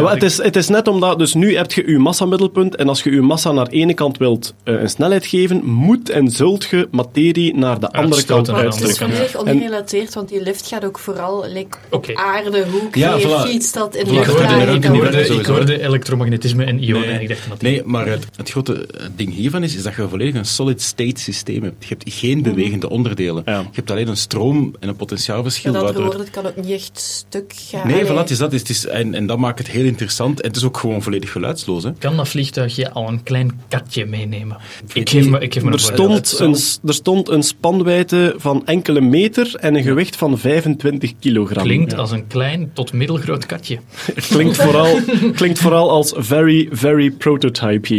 [0.04, 3.04] Maar het, is, het is net omdat, dus nu heb je je massamiddelpunt en als
[3.04, 6.66] je je massa naar de ene kant wilt eh, een snelheid geven, moet en zult
[6.66, 10.86] je materie naar de andere kant Maar het is volledig ongerelateerd, want die lift gaat
[10.86, 12.16] ook vooral like, op Oké.
[12.16, 12.66] aarde.
[12.72, 13.48] Hoe Ja, creëer voilà.
[13.48, 17.16] je iets dat in de dat Ik hoorde, elektromagnetisme en ionen Nee.
[17.16, 19.96] en ik dacht dat Nee, maar het, het grote eh, ding hiervan is, is dat
[19.96, 21.76] je volledig een solid-state systeem hebt.
[21.80, 23.44] Je hebt geen bewegende onderdelen.
[23.46, 23.60] Ja.
[23.60, 25.72] Je hebt alleen een stroom en een potentiaalverschil.
[25.72, 27.88] Met andere woorden, het kan ook niet echt stuk gaan.
[27.88, 28.52] Nee, voilà, is dat.
[28.52, 30.42] Het is, en, en dat maakt het heel interessant.
[30.42, 31.84] En het is ook gewoon volledig geluidsloos.
[31.84, 31.92] Hè.
[31.94, 34.58] Kan dat vliegtuigje al een klein katje meenemen?
[34.94, 36.56] Ik geef me, ik geef me Er stond, een,
[36.86, 41.64] er stond een spanwijdte van enkele meter en een gewicht van 25 kilogram.
[41.64, 41.98] Klinkt Ja.
[41.98, 43.80] als een klein tot middelgroot katje.
[44.30, 45.00] klinkt, vooral,
[45.36, 47.96] klinkt vooral als very, very prototype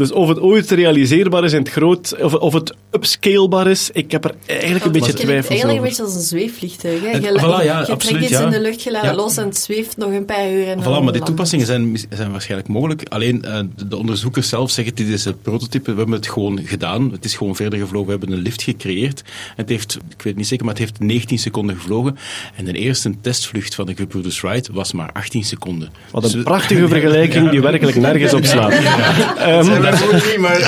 [0.00, 4.10] Dus of het ooit realiseerbaar is in het groot, of, of het upscalebaar is, ik
[4.10, 5.82] heb er eigenlijk een beetje twijfels eigenlijk een over.
[5.88, 7.00] beetje als een zweefvliegtuig.
[7.00, 7.10] Hè?
[7.10, 8.44] Je, voilà, ja, je trekt absoluut, iets ja.
[8.44, 9.08] in de lucht, je laat Ja.
[9.08, 10.68] het los en het zweeft nog een paar uur.
[10.68, 13.02] En Voilà, maar die toepassingen zijn, zijn waarschijnlijk mogelijk.
[13.08, 16.60] Alleen eh, de, de onderzoekers zelf zeggen, dit is het prototype, we hebben het gewoon
[16.64, 17.10] gedaan.
[17.12, 19.22] Het is gewoon verder gevlogen, we hebben een lift gecreëerd.
[19.56, 22.16] Het heeft, ik weet het niet zeker, maar het heeft 19 seconden gevlogen.
[22.56, 25.88] En de eerste testvlucht van de Gebroeders Wright was maar 18 seconden.
[26.10, 28.72] Wat Dus een we- prachtige vergelijking die werkelijk nergens op slaat.
[28.72, 30.58] Ehm, Ook niet, maar...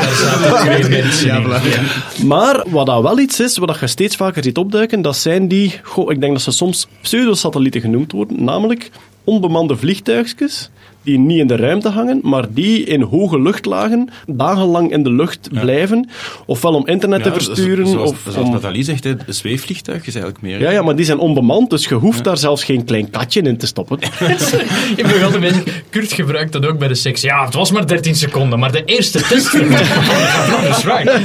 [2.27, 5.49] Maar wat dat wel iets is, wat dat je steeds vaker ziet opduiken, dat zijn
[5.49, 8.91] die, goh, ik denk dat ze soms pseudosatellieten genoemd worden, namelijk
[9.25, 10.71] onbemande vliegtuigjes
[11.03, 15.49] die niet in de ruimte hangen, maar die in hoge luchtlagen dagenlang in de lucht
[15.53, 16.09] blijven.
[16.47, 18.53] Ofwel om internet te Ja, versturen, Zoals, of zoals om...
[18.53, 20.61] Nathalie zegt, hè, een zweefvliegtuig is eigenlijk meer.
[20.61, 23.57] Ja, ja, maar die zijn onbemand, dus je hoeft daar zelfs geen klein katje in
[23.57, 23.99] te stoppen.
[24.97, 25.83] Ik ben altijd bezig.
[25.91, 27.21] Kurt gebruikt dat ook bij de seks.
[27.21, 29.53] Ja, het was maar 13 seconden, maar de eerste test.
[30.63, 31.21] Dat is waar.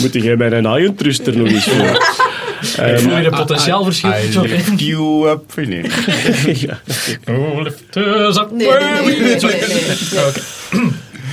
[0.00, 2.45] Moet jij bij een Truster nog eens voor?
[2.74, 4.10] Ik voel hier een potentiaalverschil.
[4.10, 5.56] I lift you up.
[5.56, 5.82] Nee.
[6.66, 6.80] ja.
[7.30, 8.50] Oh, lift us up.
[8.50, 10.24] Nee, nee, nee, nee, nee, nee.
[10.28, 10.40] Oké.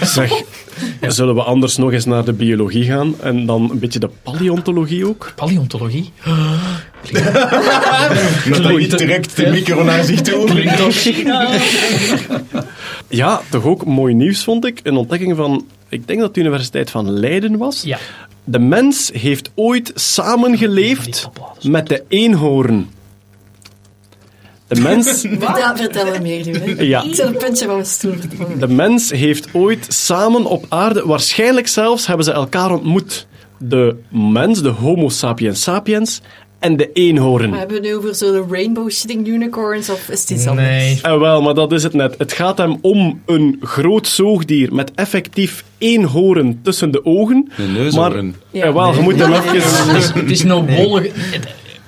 [0.01, 0.31] Zeg,
[1.07, 5.07] zullen we anders nog eens naar de biologie gaan en dan een beetje de paleontologie
[5.07, 5.31] ook?
[5.35, 6.11] Paleontologie.
[8.45, 10.45] Nathalie trekt de micro naar zich toe.
[10.45, 11.09] Klinkt
[13.07, 14.79] Ja, toch ook mooi nieuws vond ik.
[14.83, 17.81] Een ontdekking van, ik denk dat de Universiteit van Leiden was.
[17.85, 17.97] Ja.
[18.43, 21.29] De mens heeft ooit samengeleefd
[21.61, 22.89] met de eenhoorn.
[24.67, 25.07] De mens,
[25.39, 26.75] Vertel, vertel er meer nu.
[26.85, 27.03] Ja.
[27.03, 28.15] Ik een puntje van mijn stoel.
[28.59, 33.27] de mens heeft ooit samen op aarde, waarschijnlijk zelfs hebben ze elkaar ontmoet.
[33.57, 36.21] De mens, de Homo sapiens sapiens
[36.63, 37.49] en de eenhoorn.
[37.49, 40.47] Maar hebben we het nu over zo de rainbow shitting unicorns of is het iets
[40.47, 40.67] anders?
[40.67, 40.99] Nee.
[41.01, 42.15] Eh, wel, maar dat is het net.
[42.17, 47.51] Het gaat hem om een groot zoogdier met effectief één hoorn tussen de ogen.
[47.55, 48.35] De neushoorn.
[48.51, 49.61] Maar, eh, wel, je moet hem even...
[50.21, 51.11] Het is nou wollig.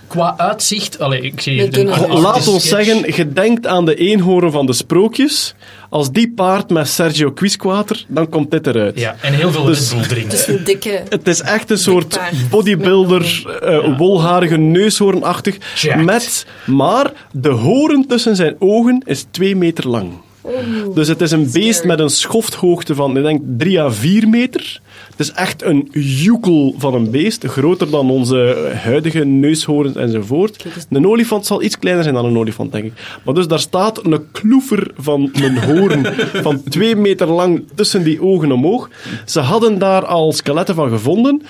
[0.08, 1.88] Qua uitzicht, allee, ik zie.
[2.08, 5.56] Laat ons zeggen, je denkt aan de eenhoorn van de sprookjes.
[5.90, 9.00] Als die paard met Sergio Quisquater, dan komt dit eruit.
[9.00, 10.38] Ja, en heel veel Dus- Red Bull drinken.
[10.38, 11.04] Het is een dikke...
[11.10, 12.20] Het is echt een soort
[12.50, 15.58] bodybuilder, eh, wolharige neushoornachtig.
[15.76, 16.06] Jacked.
[16.06, 20.12] Met, maar de hoorn tussen zijn ogen is twee meter lang.
[20.94, 24.82] Dus het is een beest met een schofthoogte van, ik denk, 3 à 4 meter.
[25.10, 30.66] Het is echt een joekel van een beest, groter dan onze huidige neushoorns enzovoort.
[30.90, 32.94] Een olifant zal iets kleiner zijn dan een olifant, denk ik.
[33.24, 36.06] Maar dus daar staat een kloever van een hoorn
[36.46, 38.90] van 2 meter lang tussen die ogen omhoog.
[39.26, 41.42] Ze hadden daar al skeletten van gevonden.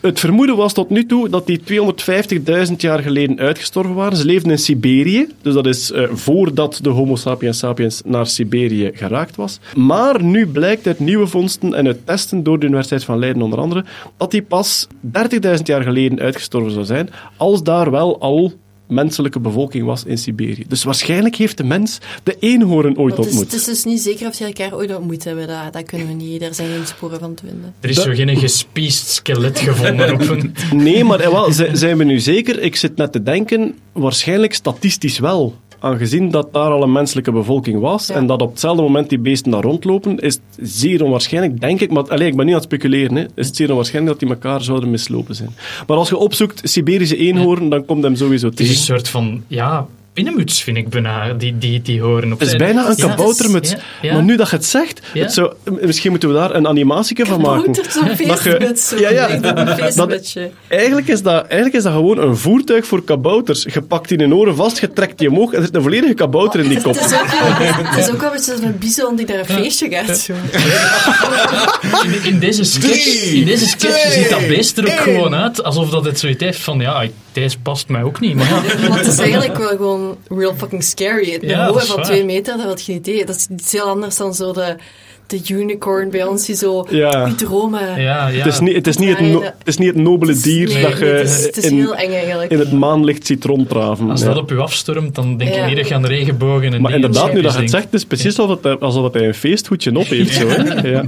[0.00, 1.60] Het vermoeden was tot nu toe dat die
[2.68, 4.16] 250.000 jaar geleden uitgestorven waren.
[4.18, 8.90] Ze leefden in Siberië, dus dat is eh, voordat de Homo sapiens sapiens naar Siberië
[8.94, 9.60] geraakt was.
[9.76, 13.58] Maar nu blijkt uit nieuwe vondsten en uit testen door de Universiteit van Leiden onder
[13.58, 13.84] andere,
[14.16, 18.52] dat die pas 30.000 jaar geleden uitgestorven zou zijn, als daar wel al
[18.88, 20.64] menselijke bevolking was in Siberië.
[20.68, 23.52] Dus waarschijnlijk heeft de mens de eenhoorn ooit het, is, ontmoet.
[23.52, 25.46] het is dus niet zeker of die elkaar ooit ontmoet hebben.
[25.46, 26.40] Dat, dat kunnen we niet.
[26.40, 27.74] Daar zijn geen sporen van te vinden.
[27.80, 30.54] Er is zo geen gespiest skelet gevonden op een...
[30.74, 32.60] Nee, maar eh, wel, zi- zijn we nu zeker?
[32.60, 35.56] Ik zit net te denken, waarschijnlijk statistisch wel.
[35.80, 38.14] Aangezien dat daar al een menselijke bevolking was Ja.
[38.14, 41.90] en dat op hetzelfde moment die beesten daar rondlopen, is het zeer onwaarschijnlijk, denk ik,
[41.90, 44.36] maar allez, ik ben niet aan het speculeren, hè, is het zeer onwaarschijnlijk dat die
[44.38, 45.50] elkaar zouden mislopen zijn.
[45.86, 48.86] Maar als je opzoekt Siberische eenhoorn, dan komt hem sowieso Het is een tegen.
[48.86, 49.86] soort van, ja,
[50.24, 53.06] pinnenmuts vind ik bijna, die, die, die horen op Het is zijn- bijna een Ja,
[53.08, 53.70] kaboutermuts.
[53.70, 54.12] ja, ja.
[54.12, 55.22] Maar nu dat je het zegt, Ja.
[55.22, 57.72] het zou, misschien moeten we daar een animatieke van maken.
[57.72, 58.96] Dat je-.
[58.98, 59.36] Ja, ja.
[59.94, 60.36] Dat-.
[60.68, 63.66] Eigenlijk is, dat, eigenlijk is dat gewoon een voertuig voor kabouters.
[63.72, 66.14] Je pakt die in oren vast, je trekt die omhoog en er zit een volledige
[66.14, 66.94] kabouter in die kop.
[66.94, 69.38] Het is, ook, wel- het is ook wel een beetje als een bison die naar
[69.38, 70.28] een feestje gaat.
[72.04, 75.90] In, in deze sketch, in deze sketch ziet dat beest er ook gewoon uit alsof
[75.90, 78.34] dat het zoiets heeft van, ja, deze past mij ook niet.
[78.34, 81.34] Maar Want het is eigenlijk wel gewoon real fucking scary.
[81.34, 82.04] Een Ja, van waar.
[82.04, 83.24] twee meter, dat had je niet idee.
[83.24, 84.76] Dat is iets heel anders dan zo de,
[85.28, 87.26] de unicorn bij ons die zo Ja.
[87.26, 88.00] je dromen...
[88.00, 88.36] ja, ja.
[88.44, 90.82] Het is niet het, is niet het, no- het, is niet het nobele dier Nee,
[90.82, 92.50] dat je nee, het is, het is in, heel eng eigenlijk.
[92.50, 94.10] in het maanlicht ziet ronddraven.
[94.10, 94.26] Als Ja.
[94.26, 96.94] dat op u afstormt, dan denk je niet dat je aan de regenbogen en Maar
[96.94, 99.96] inderdaad, nu dat je het zegt, het is precies alsof, het, alsof hij een feesthoedje
[99.96, 100.34] op heeft.
[100.34, 100.88] Zo, hè?
[100.88, 101.04] Ja.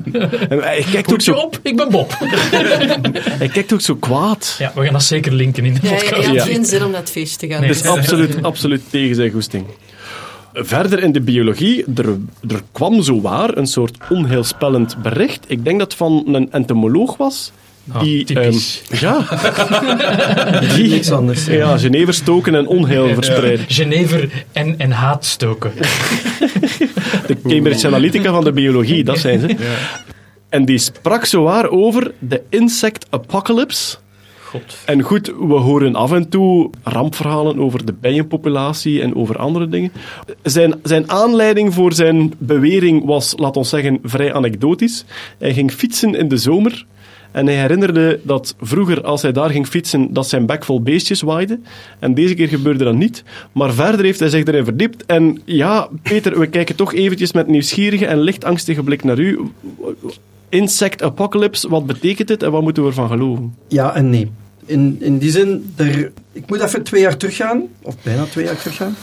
[0.49, 2.13] En hij, kijkt ook Hoedje zo, op, ik ben Bob.
[3.39, 4.57] hij kijkt ook zo kwaad.
[4.59, 6.21] Ja, we gaan dat zeker linken in de Ja, je, podcast.
[6.23, 6.43] je had Ja.
[6.55, 7.61] geen zin om naar het feest te gaan.
[7.61, 7.69] Nee.
[7.69, 9.65] Het is absoluut, absoluut tegen zijn goesting.
[10.63, 12.07] Verder in de biologie, er,
[12.49, 15.45] er kwam zowaar een soort onheilspellend bericht.
[15.47, 17.53] Ik denk dat het van een entomoloog was.
[17.93, 18.53] Ah, Die, ehm,
[18.99, 19.19] ja,
[20.75, 21.47] die, Niks anders.
[21.47, 21.53] ja.
[21.53, 23.65] ja, Genever stoken en onheil verspreiden.
[23.69, 25.73] Genever en, en haat stoken.
[27.27, 29.57] De Cambridge Analytica van de biologie, dat zijn ze.
[30.49, 33.97] En die sprak zowaar over de insect apocalypse.
[34.51, 34.77] God.
[34.85, 39.93] En goed, we horen af en toe rampverhalen over de bijenpopulatie en over andere dingen.
[40.43, 45.05] Zijn, zijn aanleiding voor zijn bewering was, laat ons zeggen, vrij anekdotisch.
[45.39, 46.87] Hij ging fietsen in de zomer.
[47.31, 51.21] En hij herinnerde dat vroeger, als hij daar ging fietsen, dat zijn bek vol beestjes
[51.21, 51.59] waaide.
[51.99, 53.25] En deze keer gebeurde dat niet.
[53.53, 55.07] Maar verder heeft hij zich erin verdiept.
[55.07, 59.41] En ja, Peter, we kijken toch eventjes met nieuwsgierige en licht angstige blik naar u.
[60.49, 63.55] Insect apocalypse, wat betekent dit en wat moeten we ervan geloven?
[63.69, 64.31] Ja en nee.
[64.71, 68.57] In, in die zin, er, ik moet even twee jaar teruggaan, of bijna twee jaar
[68.59, 68.97] teruggaan.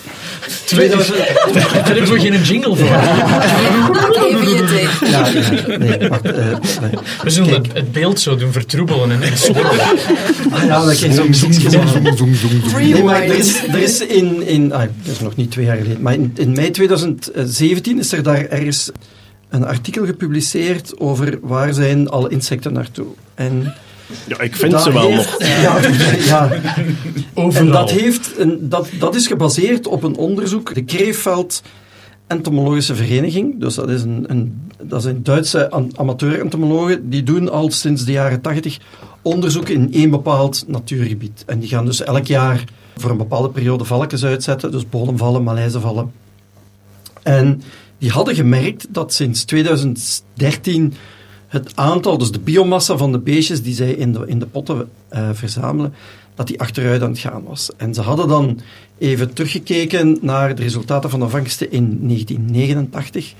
[0.66, 2.88] 2000, daar hebben we geen jingle voor.
[2.88, 3.02] Ja,
[5.02, 6.26] ja, nee, wacht.
[6.26, 6.46] eh,
[6.82, 6.92] nee.
[7.24, 9.80] We zullen het, het beeld zo doen vertroebelen en en swirlen.
[10.52, 11.80] Ah ja, dat zo'n muziekje
[12.78, 15.78] Nee, maar er is, er is in, in ah, dat is nog niet twee jaar
[15.78, 18.92] geleden, maar in, in mei 2017 is er daar ergens
[19.50, 23.08] een artikel gepubliceerd over waar zijn alle insecten naartoe.
[23.36, 23.74] En
[24.28, 25.48] Ja, ik vind dat ze wel heeft- nog.
[25.48, 25.80] Ja,
[26.18, 26.62] ja.
[27.34, 27.66] Overal.
[27.66, 31.62] En dat, heeft een, dat, dat is gebaseerd op een onderzoek, de Kreefveld
[32.28, 33.60] Entomologische Vereniging.
[33.60, 37.10] Dus dat is een, een, dat zijn Duitse amateur-entomologen.
[37.10, 38.80] Die doen al sinds de jaren 80
[39.22, 41.44] onderzoek in één bepaald natuurgebied.
[41.46, 42.64] En die gaan dus elk jaar
[42.98, 44.72] voor een bepaalde periode valkens uitzetten.
[44.72, 46.12] Dus bodemvallen, maleizenvallen.
[47.24, 47.62] En
[47.98, 50.94] die hadden gemerkt dat sinds 2013
[51.48, 54.90] het aantal, dus de biomassa van de beestjes die zij in de, in de potten
[55.10, 55.94] eh, verzamelen,
[56.36, 57.70] dat die achteruit aan het gaan was.
[57.78, 58.60] En ze hadden dan
[58.98, 63.34] even teruggekeken naar de resultaten van de vangsten in 1989.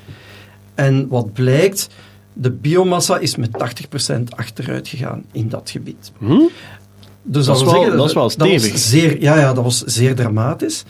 [0.76, 1.88] En wat blijkt,
[2.34, 3.50] de biomassa is met
[4.18, 6.12] 80% achteruit gegaan in dat gebied.
[6.18, 6.40] Hm?
[7.24, 8.78] Dus Dat wil wel- zeggen, dat is wel was stevig.
[8.78, 10.84] zeer, ja, ja, dat was zeer dramatisch.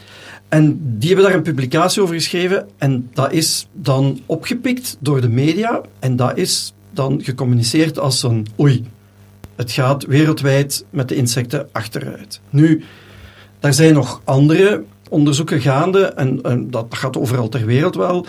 [0.50, 2.68] En die hebben daar een publicatie over geschreven.
[2.78, 5.82] En dat is dan opgepikt door de media.
[6.00, 8.86] En dat is dan gecommuniceerd als een oei.
[9.56, 12.42] Het gaat wereldwijd met de insecten achteruit.
[12.50, 12.84] Nu,
[13.60, 16.02] daar zijn nog andere onderzoeken gaande.
[16.02, 18.26] En, dat gaat overal ter wereld wel.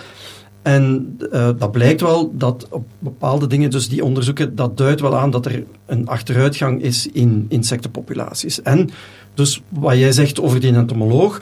[0.63, 5.17] En eh, dat blijkt wel dat op bepaalde dingen, dus die onderzoeken, dat duidt wel
[5.17, 8.63] aan dat er een achteruitgang is in insectenpopulaties.
[8.63, 8.91] En
[9.35, 11.41] dus wat jij zegt over die entomoloog,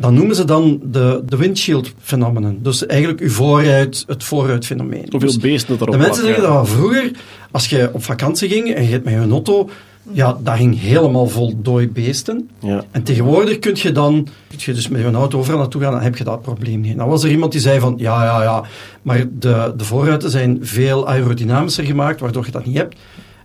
[0.00, 2.58] dan noemen ze dan de, de windshield phenomenon.
[2.62, 5.06] Dus eigenlijk uw vooruit, het vooruitfenomeen.
[5.10, 7.10] Hoeveel Dus beesten het erop de mensen zeggen dat vroeger,
[7.50, 9.68] als je op vakantie ging en je gaat met je auto,
[10.12, 12.50] ja, dat ging helemaal vol dooi beesten.
[12.58, 12.84] Ja.
[12.90, 16.02] En tegenwoordig kun je dan, kun je dus met je auto overal naartoe gaan, dan
[16.02, 16.96] heb je dat probleem niet.
[16.96, 18.64] Dan was er iemand die zei van, ja, ja, ja,
[19.02, 22.96] maar de, de voorruiten zijn veel aerodynamischer gemaakt, waardoor je dat niet hebt.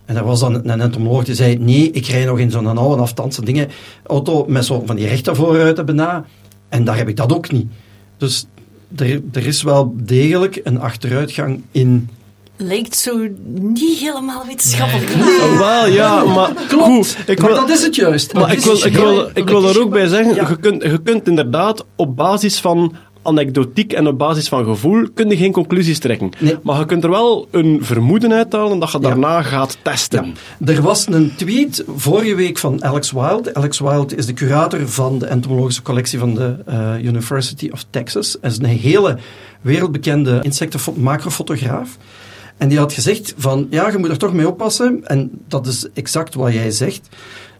[0.04, 3.02] En er was dan een entomoloog die zei, nee, ik rij nog in zo'n oude
[3.02, 3.68] afstandse dingen,
[4.06, 6.24] auto met zo van die rechte voorruiten bijna,
[6.74, 7.66] en daar heb ik dat ook niet.
[8.18, 8.46] Dus
[8.96, 12.08] er, er is wel degelijk een achteruitgang in
[12.56, 15.10] Lijkt zo niet helemaal wetenschappelijk.
[15.14, 17.16] Oh, Wel, ja, maar goed.
[17.26, 18.32] Ik maar dat is het juist.
[18.32, 20.48] maar ik wil, ik wil, ik wil er ook bij zeggen, Ja.
[20.48, 22.94] je, kunt, je kunt inderdaad op basis van
[23.24, 26.30] anekdotiek en op basis van gevoel kun je geen conclusies trekken.
[26.38, 26.56] Nee.
[26.62, 30.34] Maar je kunt er wel een vermoeden uithalen dat je daarna gaat testen.
[30.64, 33.54] Er was een tweet vorige week van Alex Wild.
[33.54, 38.36] Alex Wild is de curator van de entomologische collectie van de eh, University of Texas.
[38.40, 39.18] Hij is een hele
[39.60, 41.96] wereldbekende insecten-macrofotograaf.
[42.56, 45.00] En die had gezegd van, ja, je moet er toch mee oppassen.
[45.04, 47.08] En dat is exact wat jij zegt.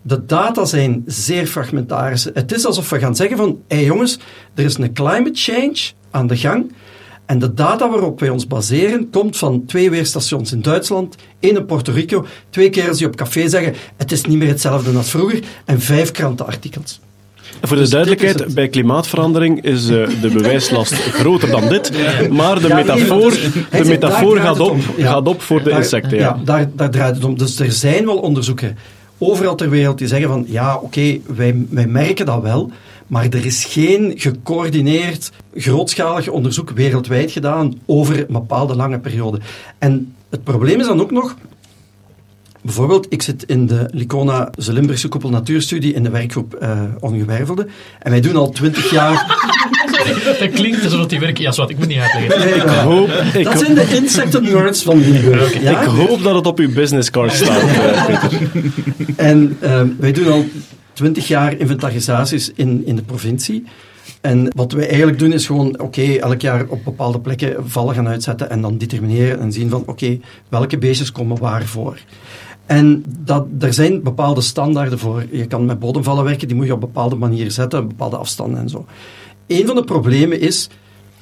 [0.07, 2.29] De data zijn zeer fragmentarisch.
[2.35, 4.19] Het is alsof we gaan zeggen van, hé hey jongens,
[4.55, 5.77] er is een climate change
[6.11, 6.73] aan de gang.
[7.27, 11.67] En de data waarop wij ons baseren komt van twee weerstations in Duitsland, één in
[11.67, 15.41] Puerto Rico, twee kerels die op café zeggen het is niet meer hetzelfde als vroeger
[15.65, 17.01] en vijf krantenartikels.
[17.61, 21.91] En Voor de Dus duidelijkheid, bij klimaatverandering is eh, de bewijslast groter dan dit.
[22.31, 23.31] Maar de Ja, nee, metafoor,
[23.71, 24.77] de metafoor gaat, op.
[24.97, 25.11] Ja.
[25.11, 26.19] gaat op voor de insecten.
[26.19, 26.41] Ja, Ja.
[26.45, 27.39] daar, daar draait het om.
[27.39, 28.77] Dus er zijn wel onderzoeken
[29.19, 32.71] overal ter wereld die zeggen van ja, oké, wij, wij merken dat wel,
[33.07, 39.41] maar er is geen gecoördineerd, grootschalig onderzoek wereldwijd gedaan over een bepaalde lange periode.
[39.79, 41.37] En het probleem is dan ook nog,
[42.65, 47.67] Bijvoorbeeld, ik zit in de Licona Limburgse koepel natuurstudie in de werkgroep eh Ongewervelde.
[47.99, 49.13] En wij doen al twintig jaar...
[50.41, 51.43] Dat klinkt alsof die werken...
[51.43, 52.57] Ja, zwart, ik moet niet uitleggen.
[52.57, 55.03] Ik hoop, ik, dat zijn de insecten nerds van
[55.61, 55.81] ja?
[55.81, 58.41] ik hoop dat het op uw businesscard staat, eh, Peter.
[59.17, 60.45] En ehm, wij doen al
[60.93, 63.65] twintig jaar inventarisaties in, in de provincie.
[64.21, 68.09] En wat wij eigenlijk doen is gewoon, oké, elk jaar op bepaalde plekken vallen gaan
[68.09, 70.19] uitzetten en dan determineren en zien van, oké,
[70.49, 71.99] welke beestjes komen waar voor.
[72.67, 75.25] En dat, er zijn bepaalde standaarden voor.
[75.31, 78.61] Je kan met bodemvallen werken, die moet je op bepaalde manier zetten, op bepaalde afstanden
[78.61, 78.87] en zo.
[79.47, 80.69] Een van de problemen is,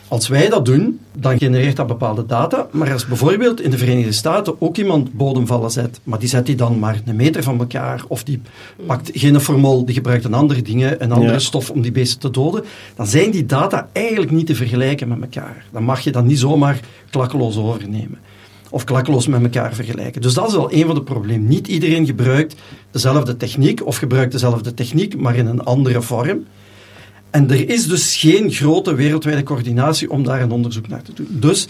[0.09, 2.67] als wij dat doen, dan genereert dat bepaalde data.
[2.71, 6.55] Maar als bijvoorbeeld in de Verenigde Staten ook iemand bodemvallen zet, maar die zet die
[6.55, 8.41] dan maar een meter van elkaar, of die
[8.87, 11.39] pakt geen formol, die gebruikt een andere dingen, een andere Ja.
[11.39, 12.65] stof om die beesten te doden,
[12.97, 15.65] dan zijn die data eigenlijk niet te vergelijken met elkaar.
[15.73, 16.81] Dan mag je dat niet zomaar
[17.11, 18.19] klakkeloos overnemen.
[18.71, 20.23] Of klakkeloos met elkaar vergelijken.
[20.23, 21.49] Dus dat is wel een van de problemen.
[21.49, 22.55] Niet iedereen gebruikt
[22.91, 26.45] dezelfde techniek, of gebruikt dezelfde techniek, maar in een andere vorm.
[27.33, 31.27] En er is dus geen grote wereldwijde coördinatie om daar een onderzoek naar te doen.
[31.31, 31.69] Dus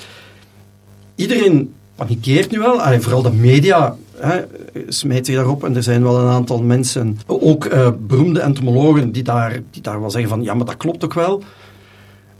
[1.15, 4.41] iedereen panikeert nu wel, allee, vooral de media hè,
[4.89, 5.65] smijt zich daarop.
[5.65, 10.01] En er zijn wel een aantal mensen, ook eh, beroemde entomologen, die daar, die daar
[10.01, 11.43] wel zeggen van, ja, maar dat klopt ook wel.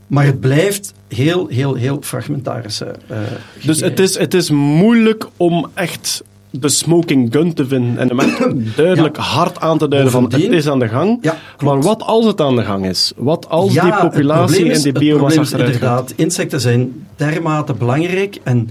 [0.07, 3.17] Maar het blijft heel, heel, heel fragmentarische eh,
[3.65, 6.23] Dus het is, het is moeilijk om echt
[6.59, 8.17] de smoking gun te vinden en
[8.75, 11.17] duidelijk hard aan te duiden van het is aan de gang.
[11.21, 13.13] Ja, maar wat als het aan de gang is?
[13.15, 18.39] Wat als Ja, die populatie is- en die biomassa is inderdaad, insecten zijn dermate belangrijk.
[18.43, 18.69] En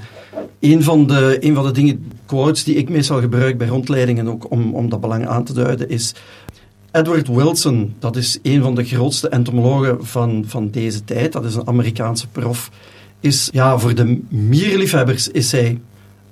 [0.60, 4.50] een van de, een van de dingen, quotes die ik meestal gebruik bij rondleidingen ook
[4.50, 6.14] om, om dat belang aan te duiden, is
[6.92, 11.54] Edward Wilson, dat is een van de grootste entomologen van, van deze tijd, dat is
[11.54, 12.70] een Amerikaanse prof,
[13.20, 15.80] is, ja, voor de mierliefhebbers is hij,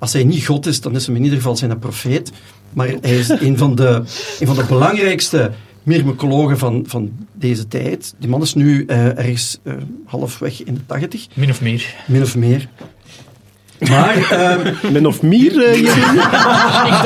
[0.01, 2.31] als hij niet God is, dan is hij in ieder geval zijn profeet,
[2.73, 4.03] maar hij is een van de,
[4.39, 5.51] een van de belangrijkste
[5.83, 8.13] myrmecologen van, van deze tijd.
[8.17, 9.73] Die man is nu eh, ergens eh,
[10.05, 11.95] halfweg in de tachtig, Min of meer.
[12.07, 12.67] min of meer.
[13.79, 16.13] Maar, ehm, Min of meer, eh, Jeroen?
[16.15, 16.21] ik,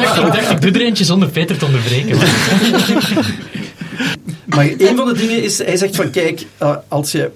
[0.03, 2.17] dacht, ik dacht, ik doe er eentje zonder Peter te onderbreken.
[2.17, 3.33] maar-
[4.45, 6.45] Maar een van de dingen is, hij zegt van kijk,
[6.87, 7.31] als, je,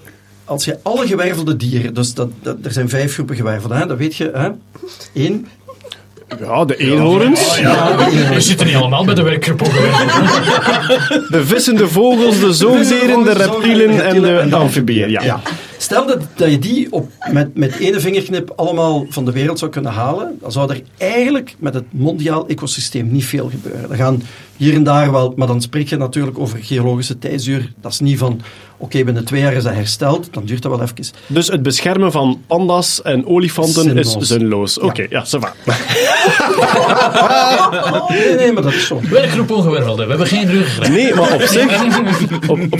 [0.50, 3.98] als je alle gewervelde dieren, dus dat, dat, er zijn vijf groepen gewervelde, hè, dat
[3.98, 4.48] weet je, hè?
[5.14, 5.46] Eén.
[6.40, 7.60] Ja, de eenhoorns,
[8.34, 9.58] We zitten niet allemaal bij de werkgroep
[11.28, 15.10] de vissen, de vogels, de zoogdieren, de reptielen en de amfibieën.
[15.10, 15.22] Ja.
[15.22, 15.40] Ja.
[15.78, 19.70] Stel dat, dat je die op, met, met ene vingerknip allemaal van de wereld zou
[19.70, 23.90] kunnen halen, dan zou er eigenlijk met het mondiaal ecosysteem niet veel gebeuren.
[23.90, 24.22] Er gaan
[24.56, 27.72] hier en daar wel, maar dan spreek je natuurlijk over geologische tijdsduur.
[27.80, 28.40] Dat is niet van,
[28.80, 31.14] oké, binnen twee jaar is dat hersteld, dan duurt dat wel even.
[31.26, 34.16] Dus het beschermen van panda's en olifanten Zinloos.
[34.16, 34.78] is zinloos.
[34.78, 35.54] Oké, ja, ça va.
[38.08, 39.00] Nee, nee, maar dat is zo.
[39.10, 40.02] Werkgroep ongewervelde.
[40.02, 40.88] We hebben geen ruggengraat.
[40.90, 41.82] Nee, maar op zich,
[42.48, 42.76] op, op,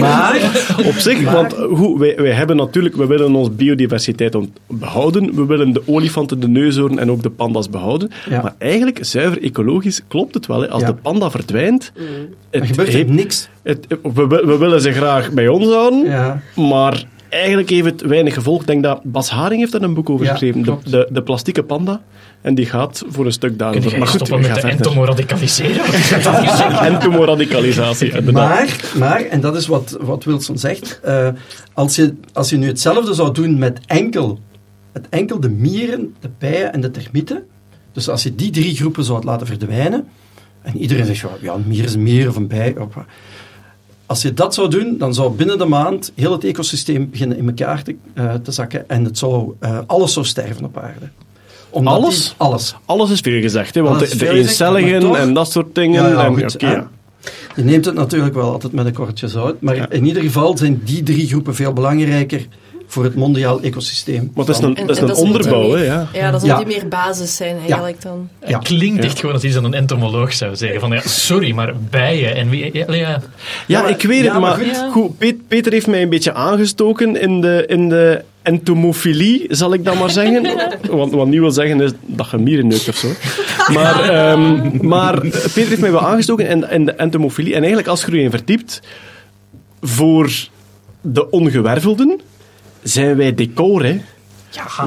[0.00, 0.40] Maar,
[0.86, 4.36] op zich want hoe, wij, wij hebben natuurlijk, we willen onze biodiversiteit
[4.66, 5.34] behouden.
[5.34, 8.10] We willen de olifanten, de neushoorn en ook de panda's behouden.
[8.30, 8.42] Ja.
[8.42, 10.60] Maar eigenlijk, zuiver ecologisch, klopt het wel.
[10.60, 10.68] Hè.
[10.70, 10.86] Als Ja.
[10.88, 13.48] de panda verdwijnt, het er gebeurt er heeft- niks.
[13.62, 16.40] het, we, we- we willen ze graag bij ons houden, Ja.
[16.54, 18.60] maar eigenlijk heeft het weinig gevolg.
[18.60, 20.62] Ik denk dat Bas Haring heeft daar een boek over Ja, geschreven.
[20.62, 22.02] De, de, de plastieke panda.
[22.40, 23.98] En die gaat voor een stuk daarover.
[23.98, 25.84] Maar goed, met de entomoradicaliseren?
[26.92, 28.48] Entomoradicalisatie, inderdaad.
[28.48, 31.28] Maar, maar, en dat is wat, wat Wilson zegt, eh,
[31.72, 34.38] als, je, als je nu hetzelfde zou doen met enkel,
[34.92, 37.44] met enkel de mieren, de bijen en de termieten,
[37.92, 40.08] dus als je die drie groepen zou laten verdwijnen,
[40.62, 42.74] en iedereen zegt, ja, ja, een mier is een mier of een bij.
[44.06, 47.46] Als je dat zou doen, dan zou binnen de maand heel het ecosysteem beginnen in
[47.46, 51.08] elkaar te, eh, te zakken en het zou, eh, alles zou sterven op aarde.
[51.70, 52.24] Omdat Alles?
[52.24, 52.74] die- alles.
[52.84, 56.02] Alles is veel gezegd, hè, want de, eencelligen en dat soort dingen.
[56.02, 56.72] Ja, ja, en, goed, oké, hè.
[56.72, 56.88] ja.
[57.56, 60.80] Je neemt het natuurlijk wel altijd met een kortje zout, maar in ieder geval zijn
[60.84, 62.46] die drie groepen veel belangrijker
[62.86, 64.30] voor het mondiaal ecosysteem.
[64.34, 66.08] Maar het is dan- een, En- dat is en een dat onderbouw, hè, ja.
[66.12, 66.58] Ja, dat zal Ja.
[66.58, 68.28] niet meer basis zijn eigenlijk dan.
[68.46, 68.58] Ja.
[68.58, 69.08] Het klinkt Ja.
[69.08, 70.80] echt gewoon als iets dat een entomoloog zou zeggen.
[70.80, 72.70] Van, ja, sorry, maar bijen en wie...
[72.72, 73.20] Ja, ja.
[73.66, 74.86] Ja, maar- ik weet ja, het, maar maar, goed.
[74.92, 79.84] goed, Pet- Peter heeft mij een beetje aangestoken in de, in de entomofilie, zal ik
[79.84, 80.48] dan maar zeggen.
[80.90, 83.08] want wat niet wil zeggen is dat je mieren neukt of zo.
[83.72, 87.50] Maar, ehm, maar Peter heeft mij wel aangestoken in, in de entomofilie.
[87.52, 88.80] En eigenlijk, als je in verdiept,
[89.80, 90.30] voor
[91.00, 92.20] de ongewervelden
[92.88, 94.00] zijn wij decor, hè.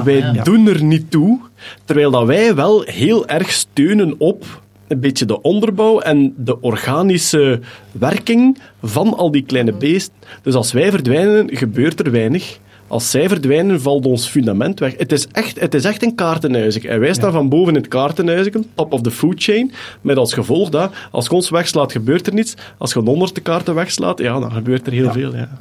[0.04, 0.42] wij ja.
[0.42, 1.38] doen er niet toe,
[1.84, 7.60] terwijl dat wij wel heel erg steunen op een beetje de onderbouw en de organische
[7.92, 10.14] werking van al die kleine beesten.
[10.42, 12.58] Dus als wij verdwijnen, gebeurt er weinig.
[12.86, 14.96] Als zij verdwijnen, valt ons fundament weg.
[14.96, 16.88] Het is echt, het is echt een kaartenhuisje.
[16.88, 20.34] En wij staan van boven in het kaartenhuisje, top of the food chain, met als
[20.34, 22.54] gevolg dat als je ons wegslaat, gebeurt er niets.
[22.78, 25.36] Als je onder de kaarten wegslaat, ja, dan gebeurt er heel veel.
[25.36, 25.58] Ja.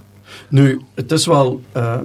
[0.50, 1.62] Nu, het is wel...
[1.72, 1.98] eh,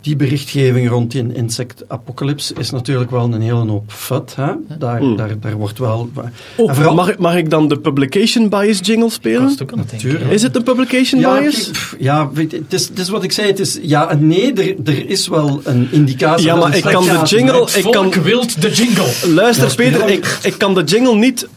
[0.00, 4.34] die berichtgeving rond die insectapocalypse is natuurlijk wel een hele hoop fut.
[4.36, 4.52] Hè?
[4.78, 5.16] Daar, Mm.
[5.16, 6.10] daar, daar wordt wel...
[6.56, 9.42] Oh, en vooral- mag, ik- mag ik dan de publication bias jingle Ik spelen?
[9.42, 10.08] was het ook aan het denken.
[10.08, 10.30] Tuurlijk.
[10.30, 11.64] Is het een publication ja, bias?
[11.70, 13.46] kijk, ja weet het, is, het is wat ik zei.
[13.46, 14.52] Het is ja en nee.
[14.52, 16.46] Er, er is wel een indicatie.
[16.46, 19.12] Ja, dat maar ik kan de jingle- ik kan- wilt de jingle.
[19.34, 21.48] Luister, Ja, Peter, ik, ik kan de jingle niet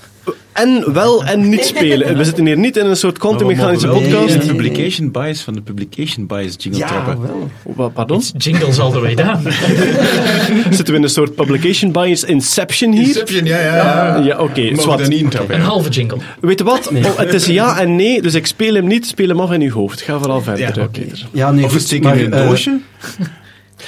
[0.56, 2.18] en wel en niet spelen.
[2.18, 3.82] We zitten hier niet in een soort wel podcast.
[3.82, 7.22] de publication bias van de publication bias jingle Ja, trappen.
[7.22, 7.50] wel.
[7.64, 8.22] Wat, Pardon?
[8.38, 9.40] Jingles all the way down.
[10.70, 13.08] Zitten we in een soort publication bias inception hier?
[13.08, 13.76] Inception, ja, ja.
[13.76, 14.18] ja.
[14.24, 14.62] Ja, oké.
[15.08, 15.56] Niet trappen.
[15.56, 16.18] Een halve jingle.
[16.42, 16.92] Weet je wat?
[16.94, 19.62] Oh, het is ja en nee, dus ik speel hem niet, speel hem af in
[19.62, 20.02] uw hoofd.
[20.02, 20.88] Ga vooral verder, Ja.
[21.32, 22.80] Ja, nee, Of steken maar, in een eh, doosje.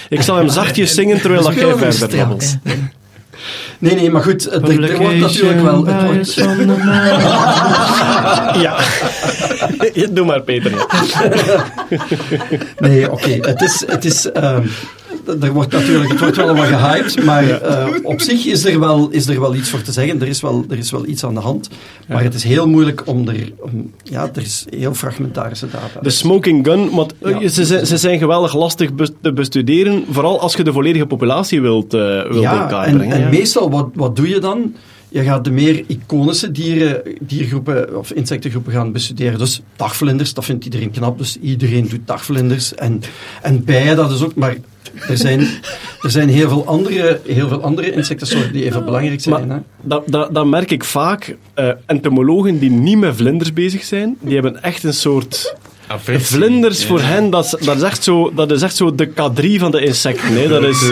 [0.09, 2.57] Ik zal hem zachtjes zingen terwijl dat jij hem verder babbelt.
[3.79, 4.61] Nee, nee, maar goed, het,
[4.97, 5.85] wordt natuurlijk wel...
[5.85, 6.33] Het wordt,
[8.63, 8.77] Ja.
[10.09, 10.71] Doe maar, Peter.
[12.77, 13.83] nee, oké, het is...
[13.87, 14.67] Het is ehm,
[15.41, 19.07] er wordt natuurlijk, het wordt wel wat gehyped, maar eh, op zich is er, wel,
[19.09, 20.21] is er wel iets voor te zeggen.
[20.21, 21.69] Er is wel, er is wel iets aan de hand.
[22.07, 23.51] Maar het is heel moeilijk om er...
[23.59, 25.99] Om, ja, er is heel fragmentarische data.
[26.01, 27.47] De smoking gun, want eh, Ja.
[27.47, 28.89] ze, zijn- ze zijn geweldig lastig
[29.21, 31.99] te bestuderen, vooral als je de volledige populatie wilt, eh
[32.29, 33.15] wilt ja, elkaar en, brengen.
[33.15, 33.29] en ja.
[33.29, 34.75] meestal, wat, wat doe je dan?
[35.17, 39.39] Je gaat de meer iconische dieren, diergroepen of insectengroepen gaan bestuderen.
[39.39, 41.17] Dus dagvlinders, dat vindt iedereen knap.
[41.17, 42.75] Dus iedereen doet dagvlinders.
[42.75, 43.01] En,
[43.41, 44.35] en bijen, dat is ook...
[44.35, 44.55] Maar
[45.07, 45.39] er zijn,
[46.01, 49.47] er zijn heel, veel andere, heel veel andere insectensoorten die even belangrijk zijn.
[49.47, 49.63] Maar hè.
[49.81, 51.37] dat, dat, dat merk ik vaak.
[51.53, 55.55] eh, entomologen die niet met vlinders bezig zijn, die hebben echt een soort...
[55.97, 56.87] Vlinders Ja.
[56.87, 59.71] voor hen, dat, is- dat, is echt zo, dat is echt zo de K3 van
[59.71, 60.33] de insecten.
[60.33, 60.47] Hè.
[60.47, 60.89] Dat is,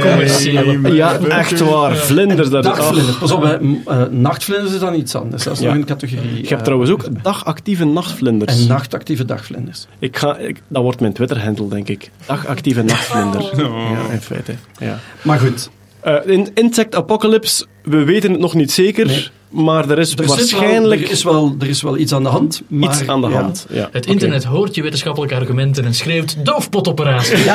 [0.00, 0.94] commerciële.
[0.94, 1.96] ja, echt waar.
[1.96, 2.48] Vlinders.
[2.50, 3.18] Dat, Dagvlinders, ach.
[3.18, 3.54] pas op, hè.
[3.86, 5.42] Eh, nachtvlinders is dan iets anders.
[5.44, 5.66] Dat is Ja.
[5.66, 6.30] nog een categorie.
[6.30, 8.60] Je hebt eh, trouwens ook dagactieve nachtvlinders.
[8.62, 9.86] En nachtactieve dagvlinders.
[9.98, 12.10] Ik ga, ik, dat wordt mijn Twitter-handle, denk ik.
[12.26, 13.42] Dagactieve nachtvlinder.
[13.56, 14.54] Ja, in feite.
[14.78, 14.98] Ja.
[15.22, 15.70] Maar goed,
[16.00, 19.28] Eh, in Insect Apocalypse, we weten het nog niet zeker, Nee.
[19.50, 22.28] Maar er is er, waarschijnlijk wel, er, is wel, er is wel iets aan de
[22.28, 22.62] hand.
[22.66, 23.40] Maar, iets aan de ja.
[23.40, 23.66] hand.
[23.70, 23.88] Ja.
[23.92, 27.36] Het internet hoort je wetenschappelijke argumenten en schreeuwt doofpotoperatie.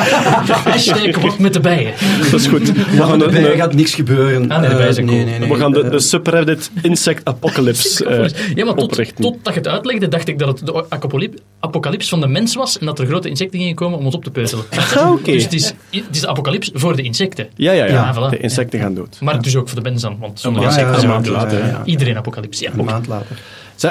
[0.64, 1.92] Hashtag wat met de bijen.
[2.30, 2.72] Dat is goed.
[2.72, 4.50] We Ja, gaan de, gaat niks gebeuren.
[4.50, 5.48] Ah, nee, de bijen Eh, zijn nee, nee, nee.
[5.48, 9.68] we gaan de, Eh, de subreddit Insect Apocalypse eh, Ja, maar tot, totdat je het
[9.68, 13.06] uitlegde, dacht ik dat het de apocalyp- apocalyps van de mens was en dat er
[13.06, 14.64] grote insecten gingen komen om ons op te peuzelen.
[14.96, 15.30] Ah, oké.
[15.34, 17.48] Dus het is, het is de apocalyps voor de insecten.
[17.56, 17.92] Ja, ja, ja.
[17.92, 18.30] Ja, voilà.
[18.30, 19.16] De insecten gaan dood.
[19.20, 21.28] Maar dus ook voor de mens dan, want zonder ja, insecten ja, zijn een we
[21.28, 21.83] dood.
[21.86, 21.92] Later.
[21.92, 22.70] Iedereen apocalyps, ja.
[22.76, 23.36] Een maand later.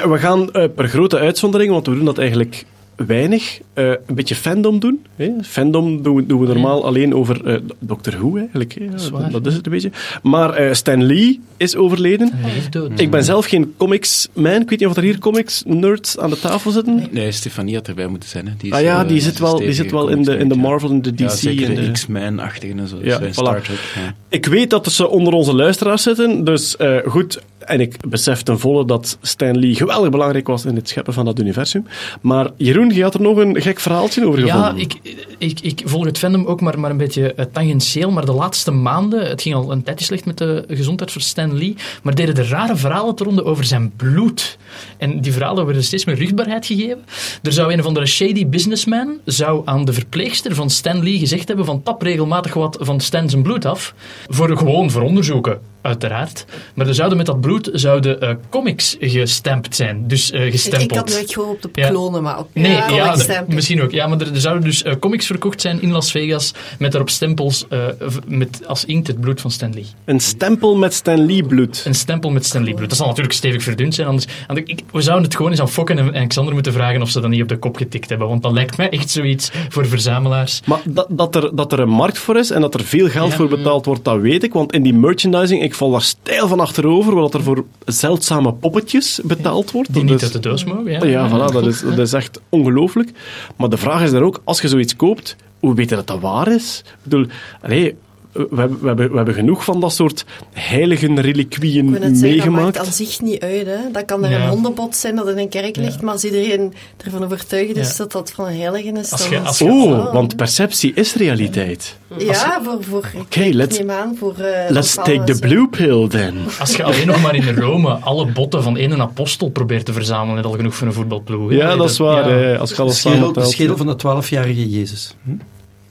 [0.09, 2.65] We gaan eh, per grote uitzondering, want we doen dat eigenlijk
[2.95, 5.05] weinig, eh, een beetje fandom doen.
[5.15, 5.29] Hè?
[5.41, 8.73] Fandom doen we, doen we normaal alleen over eh Doctor Who, eigenlijk.
[8.79, 8.95] hè.
[8.95, 9.31] is waar.
[9.31, 9.91] dat is het een beetje.
[10.23, 12.31] Maar eh, Stan Lee is overleden.
[12.69, 12.99] Dood.
[12.99, 14.61] Ik ben zelf geen comics man.
[14.61, 17.07] Ik weet niet of er hier comics nerds aan de tafel zitten.
[17.11, 18.47] Nee, Stefanie had erbij moeten zijn.
[18.47, 18.53] Hè.
[18.57, 20.55] Die is, Ah ja, die zit wel, die zit wel in de, in de.
[20.55, 21.19] Marvel en de DC.
[21.19, 22.97] Ja, zeker en de de- X-Men-achtigen en zo.
[23.01, 23.31] Ja, Ja, voilà.
[23.31, 23.77] Star Trek.
[23.95, 24.15] Ja.
[24.29, 27.41] Ik weet dat ze onder onze luisteraars zitten, dus eh, goed.
[27.65, 31.25] En ik besef ten volle dat Stan Lee geweldig belangrijk was in het scheppen van
[31.25, 31.85] dat universum.
[32.21, 34.81] Maar Jeroen, je had er nog een gek verhaaltje over Ja, gevonden.
[34.81, 38.11] ik, ik, ik volg het fandom ook maar, maar een beetje eh, tangentieel.
[38.11, 41.57] Maar de laatste maanden, het ging al een tijdje slecht met de gezondheid voor Stan
[41.57, 44.57] Lee, maar deden er rare verhalen te ronde over zijn bloed.
[44.97, 47.03] En die verhalen werden steeds meer ruchtbaarheid gegeven.
[47.43, 51.47] Er zou een of andere shady businessman zou aan de verpleegster van Stan Lee gezegd
[51.47, 53.93] hebben van tap regelmatig wat van Stan zijn bloed af.
[54.27, 56.45] Voor, gewoon voor onderzoeken, uiteraard.
[56.73, 60.07] Maar er zouden met dat bloed zouden eh, comics gestampt zijn.
[60.07, 60.91] Dus eh, Ik, gestempeld.
[60.91, 61.87] ik had echt gehoopt op Ja.
[61.89, 63.91] klonen, maar ook Nee, ja, ja, misschien ook.
[63.91, 67.09] Ja, maar er, er zouden dus eh, comics verkocht zijn in Las Vegas met daarop
[67.09, 67.79] stempels eh,
[68.27, 69.85] met als inkt het bloed van Stan Lee.
[70.05, 71.83] Een stempel met Stan Lee bloed.
[71.85, 72.89] Een stempel met Stan Lee bloed.
[72.89, 74.25] Dat zal natuurlijk stevig verdund zijn, anders...
[74.47, 77.09] anders ik, we zouden het gewoon eens aan Fokken en, en Xander moeten vragen of
[77.09, 79.85] ze dat niet op de kop getikt hebben, want dat lijkt mij echt zoiets voor
[79.87, 80.61] verzamelaars.
[80.65, 83.29] Maar dat, dat, er, dat er een markt voor is en dat er veel geld
[83.29, 83.35] Ja.
[83.35, 84.53] voor betaald wordt, dat weet ik.
[84.53, 89.19] Want in die merchandising, ik val daar stijl van achterover, wat er voor zeldzame poppetjes
[89.23, 89.93] betaald wordt.
[89.93, 90.91] Die Dat niet is- uit de doos mogen.
[90.91, 93.11] Ja, Ja, voilà, dat is, dat is echt ongelooflijk.
[93.57, 96.19] Maar de vraag is daar ook, als je zoiets koopt, hoe weet je dat dat
[96.19, 96.81] waar is?
[96.85, 97.25] Ik bedoel,
[97.61, 97.95] allee,
[98.33, 102.21] we, hebben, we, hebben, we hebben genoeg van dat soort heilige reliquieën zeggen, dat maakt
[102.21, 102.77] meegemaakt.
[102.77, 103.65] aan zich niet uit.
[103.65, 103.77] Hè.
[103.91, 104.41] Dat kan er Ja.
[104.43, 106.73] een hondenbot zijn dat in een kerk ligt, maar als iedereen
[107.03, 107.97] ervan overtuigd is Ja.
[107.97, 111.97] dat dat van een heilige is, Als dan je- als Oh, want perceptie is realiteit.
[112.17, 112.83] Ja, voor...
[112.83, 114.35] voor Oké, ik let's- neem aan voor...
[114.37, 116.33] eh, Let's take the blue pill then.
[116.59, 120.35] Als je alleen nog maar in Rome alle botten van één apostel probeert te verzamelen,
[120.35, 121.49] net al genoeg voor een voetbalploeg.
[121.49, 121.55] hè.
[121.55, 122.57] Ja, dat is waar.
[122.59, 125.15] Als je De alles schedel, de schedel van de 12-jarige Jezus.
[125.23, 125.31] Hm?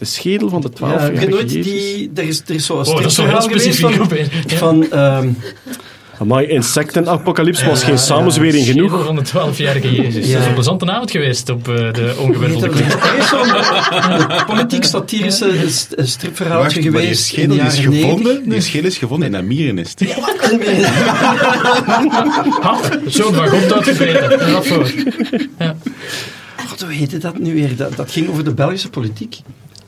[0.02, 1.72] De schedel van de Ja, heb je 12-jarige nooit Jezus.
[1.72, 2.10] die...
[2.14, 4.18] Er is, er is zo'n Oh, dat is heel geweest specifiek van...
[4.46, 4.56] Ja.
[4.56, 5.28] van ehm,
[6.18, 9.04] Amai, insectenapocalypse was geen Ja, samenzwering Schedel genoeg.
[9.06, 9.22] van de
[9.52, 10.26] 12-jarige Jezus.
[10.26, 10.32] Ja.
[10.32, 12.14] Dat is een plezante avond geweest op eh, de
[13.18, 18.52] is zo'n politiek-satirische st- stripverhaaltje maar die geweest in schedel de is gevonden, 90.
[18.52, 20.00] die schedel is gevonden in een mierennest.
[22.62, 24.40] Ha, Zo'n wagon uitgevreten.
[24.40, 24.92] En Wat voor?
[26.68, 27.76] God, hoe heette dat nu weer?
[27.76, 29.36] Dat, dat ging over de Belgische politiek.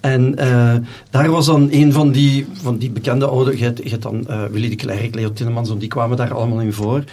[0.04, 0.74] En eh,
[1.10, 3.58] daar was dan een van die, van die bekende oude...
[3.58, 7.04] Je hebt, dan eh, Willy de Klerk, Leo Tinnemans, die kwamen daar allemaal in voor.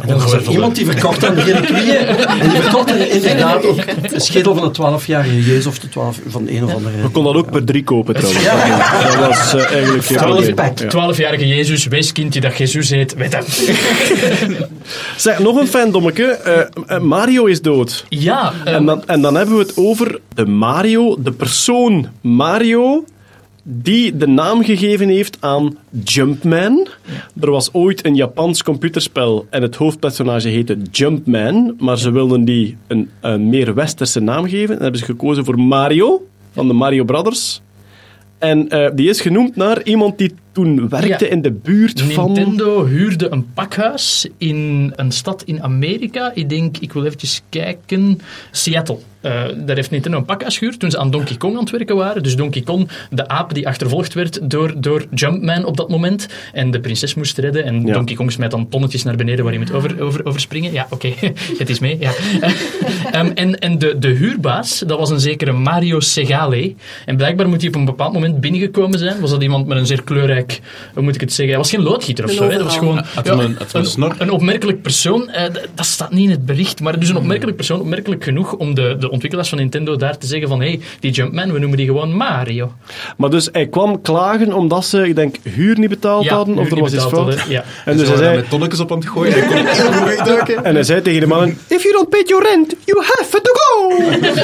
[0.00, 2.06] En dan was er iemand die verkocht aan de reliquieën.
[2.06, 6.20] en die verkocht er inderdaad ook de schedel van de 12-jarige Jezus of de 12
[6.26, 7.02] van een of andere...
[7.02, 8.44] We konden dat ook per drie kopen trouwens.
[8.44, 10.54] Dat was eh, eigenlijk geen 12 probleem.
[10.54, 10.78] pack.
[10.78, 11.12] Ja.
[11.12, 13.44] 12-jarige Jezus, wees kindje dat Jezus heet, weet hem.
[15.16, 16.24] Zeg, nog een fandommeke.
[16.24, 18.04] Eh, eh, Mario is dood.
[18.08, 23.04] Ja, En dan, en dan hebben we het over de Mario, de persoon Mario,
[23.62, 26.86] die de naam gegeven heeft aan Jumpman.
[27.40, 32.76] Er was ooit een Japans computerspel en het hoofdpersonage heette Jumpman, maar ze wilden die
[32.86, 37.04] een, een meer westerse naam geven en hebben ze gekozen voor Mario, van de Mario
[37.04, 37.62] Brothers.
[38.38, 41.30] En eh, die is genoemd naar iemand die toen werkte Ja.
[41.30, 42.32] in de buurt van...
[42.32, 46.30] Nintendo huurde een pakhuis in een stad in Amerika.
[46.34, 48.20] Ik denk, ik wil eventjes kijken,
[48.50, 48.98] Seattle.
[49.20, 51.96] Eh, daar heeft Nintendo een pakhuis gehuurd toen ze aan Donkey Kong aan het werken
[51.96, 52.22] waren.
[52.22, 56.28] Dus Donkey Kong, de aap die achtervolgd werd door, door Jumpman op dat moment.
[56.52, 57.64] En de prinses moest redden.
[57.64, 57.92] En Ja.
[57.92, 60.72] Donkey Kong smijt dan tonnetjes naar beneden waar je moet over, over, overspringen.
[60.72, 61.08] Ja, oké,
[61.58, 61.96] het is mee.
[62.00, 62.12] Ja.
[63.12, 66.74] Ehm, en en de, de huurbaas, dat was een zekere Mario Segale.
[67.06, 69.20] En blijkbaar moet hij op een bepaald moment binnengekomen zijn.
[69.20, 70.41] Was dat iemand met een zeer kleurrijk,
[70.94, 71.48] hoe moet ik het zeggen?
[71.54, 72.48] Hij was geen loodgieter of zo.
[72.48, 72.56] Hè?
[72.56, 75.28] Dat was gewoon een- een opmerkelijk persoon.
[75.28, 75.44] eh,
[75.74, 78.96] dat staat niet in het bericht, maar dus een opmerkelijk persoon, opmerkelijk genoeg om de,
[78.98, 82.16] de ontwikkelaars van Nintendo daar te zeggen van hey, die Jumpman, we noemen die gewoon
[82.16, 82.72] Mario.
[83.16, 86.58] Maar dus hij kwam klagen omdat ze, ik denk, huur niet betaald hadden.
[86.58, 87.44] Of er was iets fout.
[87.48, 87.64] Ja.
[87.84, 89.32] En dus hij zei, met tonnetjes op aan het gooien.
[89.32, 93.40] Hij en hij zei tegen de mannen, if you don't pay your rent, you have
[93.42, 93.90] to go!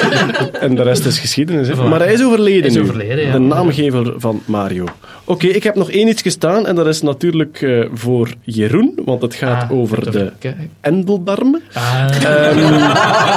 [0.66, 1.68] en de rest is geschiedenis.
[1.68, 1.74] hè.
[1.74, 2.82] Maar hij is overleden Hij is nu.
[2.82, 3.32] overleden, ja.
[3.32, 4.84] De naamgever van Mario.
[5.24, 9.22] Oké, ik heb nog één iets gestaan en dat is natuurlijk eh, voor Jeroen, want
[9.22, 11.62] het gaat Ah, over het de endeldarmen.
[11.72, 12.06] Ah,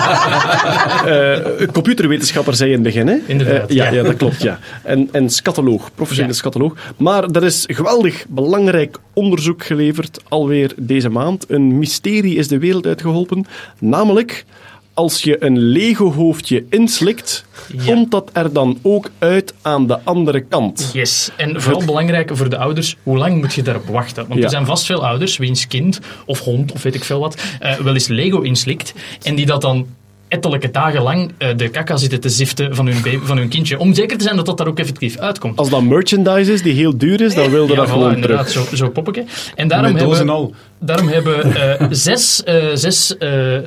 [1.05, 3.17] Eh, computerwetenschapper zei in het begin, hè?
[3.25, 3.91] Inderdaad, Eh, ja, ja.
[3.91, 4.59] ja, dat klopt, ja.
[4.83, 6.39] En, en scatoloog, professionele Ja.
[6.39, 6.73] scatoloog.
[6.97, 11.45] Maar er is geweldig belangrijk onderzoek geleverd, alweer deze maand.
[11.47, 13.45] Een mysterie is de wereld uitgeholpen.
[13.79, 14.45] Namelijk,
[14.93, 17.45] als je een Lego-hoofdje inslikt,
[17.77, 17.83] Ja.
[17.93, 20.89] komt dat er dan ook uit aan de andere kant.
[20.93, 24.25] Yes, en vooral belangrijk voor de ouders, hoe lang moet je daarop wachten?
[24.27, 24.45] Want Ja.
[24.45, 27.75] er zijn vast veel ouders, wiens kind of hond of weet ik veel wat, eh,
[27.75, 29.87] wel eens Lego inslikt en die dat dan
[30.27, 33.79] ettelijke dagen lang eh, de kaka zitten te ziften van hun, baby, van hun kindje,
[33.79, 35.57] om zeker te zijn dat dat daar ook effectief uitkomt.
[35.57, 38.13] Als dat merchandise is die heel duur is, dan wil je Ja, dat voilà, gewoon
[38.15, 38.67] inderdaad, terug.
[38.69, 39.23] Zo, zo poppetje.
[39.55, 40.53] En daarom Met hebben, al.
[40.83, 43.63] Daarom hebben eh, zes, eh, zes eh, eh,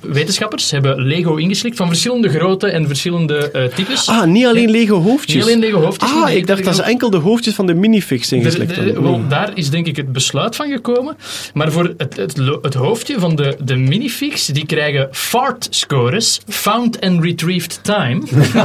[0.00, 4.08] wetenschappers hebben Lego ingeslikt van verschillende grootte en verschillende eh, types.
[4.08, 5.34] Ah, niet alleen Lego-hoofdjes.
[5.34, 6.10] Niet alleen Lego hoofdjes.
[6.10, 9.02] Ah, ik dacht dat ze enkel de hoofdjes van de minifix ingeslikt de- hadden.
[9.02, 11.16] wel, daar is denk ik het besluit van gekomen.
[11.54, 17.00] Maar voor het, het, het hoofdje van de, de minifix, die krijgen fart scores, found
[17.00, 18.22] and retrieved time.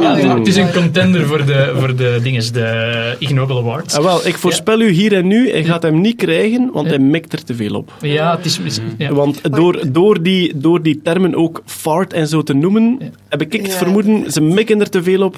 [0.00, 3.94] Ja, het, is een contender voor de, voor de, dinges, de Ig Nobel Awards.
[3.94, 6.36] Ah, wel, ik voorspel u hier en nu, hij gaat hem niet krijgen,
[6.72, 7.92] want hij mikt er te veel op.
[8.00, 8.58] Ja, het is...
[8.58, 9.12] is- ja.
[9.12, 12.98] Want door, door, die, door die termen ook fart en zo te noemen,
[13.28, 13.72] heb ik het Ja.
[13.72, 15.36] vermoeden, ze mikken er te veel op.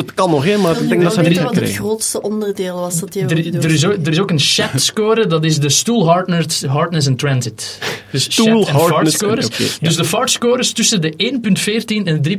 [0.00, 1.84] Het kan nog, hè, maar ik denk dat ze niet gaan wat het krijgen.
[1.84, 5.26] grootste onderdeel was dat die Er, er, is ook, er is ook een chat score,
[5.26, 7.78] dat is de stool hardness, hardness and transit.
[8.10, 9.48] Dus Stool chat en fart hardness scores.
[9.48, 9.70] en- ja.
[9.80, 12.36] Dus de fart scores tussen de 1.14 en de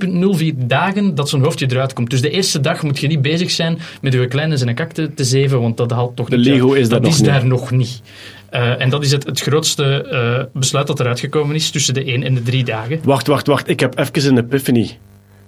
[0.54, 2.10] 3.04 dagen dat zo'n hoofdje eruit komt.
[2.10, 5.24] Dus de eerste dag moet je niet bezig zijn met je kleine zijn kakte te
[5.24, 6.82] zeven, want dat haalt toch De niet Lego uit.
[6.82, 7.30] is daar dat nog is niet.
[7.30, 8.02] daar nog niet.
[8.50, 12.04] Eh, en dat is het, het grootste eh, besluit dat eruit gekomen is tussen de
[12.04, 13.00] 1 en de 3 dagen.
[13.04, 13.70] Wacht, wacht, wacht.
[13.70, 14.98] Ik heb even een epiphany.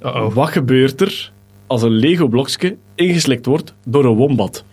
[0.04, 0.34] Uh-oh.
[0.34, 1.32] Wat gebeurt er
[1.74, 4.64] als een Lego-blokje ingeslikt wordt door een wombat?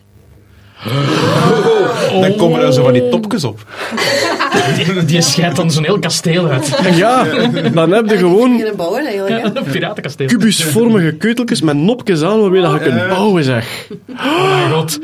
[2.20, 3.58] Dan komen er zo van die topjes op.
[4.76, 6.70] Die, die scheidt dan zo'n heel kasteel uit.
[6.94, 7.24] Ja,
[7.72, 9.42] dan heb je gewoon bouwen eigenlijk.
[9.42, 9.58] hè.
[9.60, 10.26] Een piratenkasteel.
[10.26, 13.86] kubusvormige keuteltjes met nopjes aan waarmee dat je kunt bouwen, zeg.
[14.18, 14.98] Oh mijn god.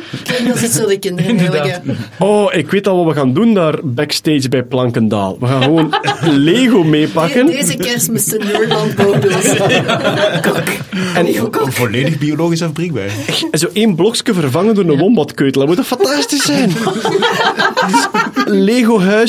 [0.49, 1.31] Dat is zo de kinderen.
[1.31, 1.81] Inderdaad.
[2.19, 5.37] Oh, ik weet al wat we gaan doen daar backstage bij Plankendaal.
[5.41, 5.95] We gaan gewoon
[6.45, 7.47] Lego meepakken.
[7.47, 9.45] De- Deze kerstmis de Nerdland bouwdoos.
[11.15, 11.27] En
[11.73, 13.11] Volledig biologisch afbreekbaar.
[13.51, 15.67] En zo één blokje vervangen door een wombatkeutel.
[15.67, 16.71] Dat moet fantastisch zijn?
[18.47, 18.65] Een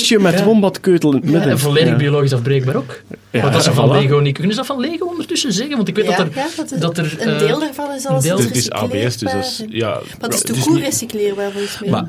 [0.09, 1.51] Lego-huisje met wombatkeutel in het midden.
[1.51, 1.95] en volledig Ja.
[1.95, 3.01] biologisch afbreekbaar ook.
[3.31, 3.91] Ja, Want dat ze van voilà.
[3.91, 4.51] Lego niet kunnen.
[4.51, 5.75] ze dat van Lego ondertussen zeggen?
[5.75, 6.33] Want ik weet Ja, dat er...
[6.69, 9.31] dat, dat er een eh, deel daarvan is al deel- zelfs Het is ABS, dus
[9.31, 9.63] dat is...
[9.69, 12.03] Ja, Maar het is is goed recycleerbaar volgens mij.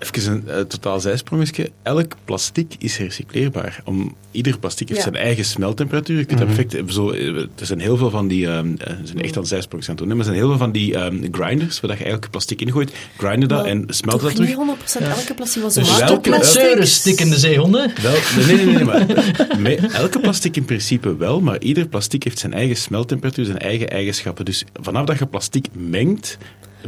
[0.00, 1.70] Even een eh, totaal zijsprongetje.
[1.82, 3.80] Elk plastic is recycleerbaar.
[3.84, 5.10] Om, ieder plastic heeft Ja.
[5.10, 6.18] zijn eigen smeltemperatuur.
[6.18, 9.06] Je kunt dat perfect, zo, eh, er zijn heel veel van die, ehm, eh, we
[9.06, 11.26] zijn echt aan zijsprongjes aan het doen, maar er zijn heel veel van die ehm,
[11.32, 14.48] grinders, waar je eigenlijk plastic ingooit, grinden dat en smelt Toch dat terug.
[14.48, 16.60] niet 100% elke plastic was zo Dus welke- met plastic.
[16.60, 17.92] zeuren, stikkende zeehonden.
[18.02, 22.38] Wel, nee, nee, nee, nee, maar elke plastic in principe wel, maar ieder plastic heeft
[22.38, 24.44] zijn eigen smeltemperatuur, zijn eigen eigenschappen.
[24.44, 26.38] Dus vanaf dat je plastic mengt,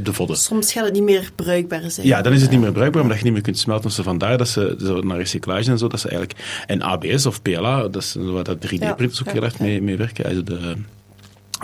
[0.02, 0.36] de vodden.
[0.36, 2.06] Soms gaat het niet meer bruikbaar zijn.
[2.06, 3.89] Ja, dan is het niet meer bruikbaar, omdat je niet meer kunt smelten.
[3.89, 6.40] Dus vandaar dat ze zo naar recyclage en zo, dat ze eigenlijk...
[6.66, 10.24] En ABS of PLA, dat is waar dat 3D-printers ook heel erg mee, mee werken.
[10.24, 10.77] Also de,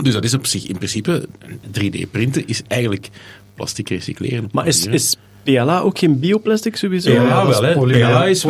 [0.03, 1.29] dus dat is op zich, in principe,
[1.81, 3.09] 3D-printen is eigenlijk
[3.55, 4.49] plastic recycleren.
[4.53, 5.17] Maar is, is
[5.53, 7.11] PLA ook geen bioplastic sowieso?
[7.11, 7.99] PLA Ja, dat is wel, hè.
[7.99, 8.43] PLA is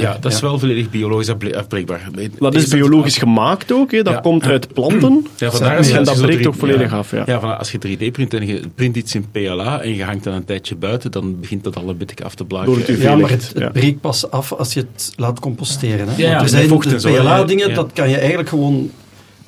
[0.00, 0.46] ja, dat is Ja.
[0.46, 2.08] wel volledig biologisch afbreekbaar.
[2.38, 4.02] Dat is biologisch gemaakt ook, hè?
[4.02, 4.20] dat Ja.
[4.20, 5.26] komt uit planten.
[5.36, 6.96] Ja, vandaar je- en dat breekt ook volledig ja.
[6.96, 7.10] af.
[7.10, 7.22] Ja.
[7.26, 10.24] Ja, van, als je 3D print en je print iets in PLA en je hangt
[10.24, 12.66] dan een tijdje buiten, dan begint dat al een beetje af te blaken.
[12.66, 13.02] Door het UV.
[13.02, 13.68] Ja, maar het, het ja.
[13.68, 15.98] breekt pas af als je het laat composteren.
[15.98, 16.04] Hè?
[16.06, 17.14] Want met er zijn.
[17.22, 17.74] PLA-dingen, Ja.
[17.74, 18.90] dat kan je eigenlijk gewoon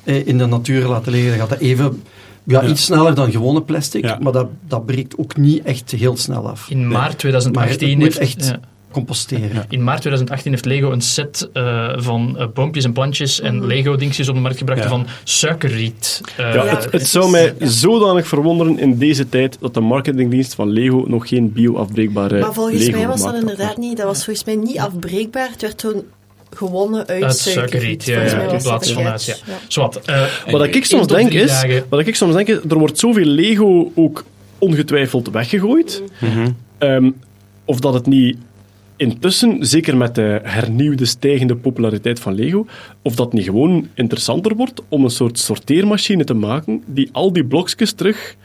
[0.03, 1.29] eh, in de natuur laten liggen.
[1.29, 2.01] Dan gaat dat even
[2.43, 4.17] Ja, iets sneller dan gewone plastic, Ja.
[4.21, 6.69] maar dat, dat breekt ook niet echt heel snel af.
[6.69, 8.17] In maart Maar het 2018 moet heeft...
[8.17, 8.59] echt ja.
[8.91, 9.65] composteren.
[9.69, 14.29] In maart 2018 heeft Lego een set eh, van eh, boompjes en plantjes en Lego-dingetjes
[14.29, 14.87] op de markt gebracht Ja.
[14.89, 16.21] van suikerriet.
[16.37, 20.69] Eh, Ja, het, het zou mij zodanig verwonderen in deze tijd dat de marketingdienst van
[20.69, 23.97] Lego nog geen bio-afbreekbare Maar volgens Lego mij was dat inderdaad niet.
[23.97, 25.49] Dat was volgens mij niet afbreekbaar.
[25.51, 26.03] Het werd toen
[26.55, 28.21] gewonnen uit, uit suikerriet, ja,
[28.51, 29.35] in plaats van uit, ja.
[29.45, 29.57] Ja.
[29.67, 31.85] Zwat, eh, Wat ik soms denk is, dagen.
[31.89, 34.23] wat ik soms denk is, er wordt zoveel Lego ook
[34.57, 36.03] ongetwijfeld weggegooid.
[36.77, 37.11] Ehm,
[37.65, 38.37] of dat het niet
[38.95, 42.65] intussen, zeker met de hernieuwde stijgende populariteit van Lego,
[43.01, 47.45] of dat niet gewoon interessanter wordt om een soort sorteermachine te maken die al die
[47.45, 48.35] blokjes terug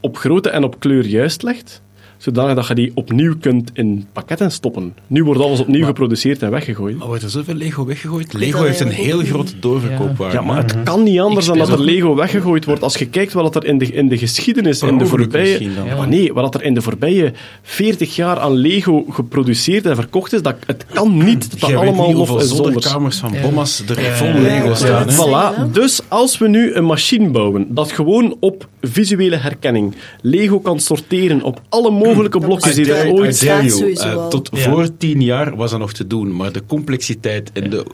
[0.00, 1.82] op grootte en op kleur juist legt,
[2.18, 4.94] zodanig dat je die opnieuw kunt in pakketten stoppen.
[5.06, 6.96] Nu wordt alles opnieuw geproduceerd en weggegooid.
[6.98, 8.32] Maar wordt er zoveel Lego weggegooid?
[8.32, 10.36] Lego heeft een heel grote doorverkoopwaarde.
[10.36, 12.82] Ja, maar het kan niet anders dan dat er Lego weggegooid wordt.
[12.82, 15.62] Als je kijkt wat er in de, in de geschiedenis, in de voorbije...
[15.62, 15.96] Ja.
[15.96, 17.32] Maar nee, wat er in de voorbije
[17.62, 21.78] 40 jaar aan Lego geproduceerd en verkocht is, dat, het kan niet dat dat Jij
[21.78, 22.46] allemaal niet nog zonder...
[22.46, 23.34] zolderkamers van.
[23.42, 24.32] Bommas er vol.
[24.32, 25.08] Lego staan.
[25.10, 25.72] Voilà.
[25.72, 31.42] Dus als we nu een machine bouwen dat gewoon op visuele herkenning Lego kan sorteren
[31.42, 33.42] op alle mogelijke blokjes die er ooit...
[33.42, 34.28] eh, wel.
[34.28, 34.58] tot Ja.
[34.70, 37.84] voor tien jaar was dat nog te doen, maar de complexiteit en de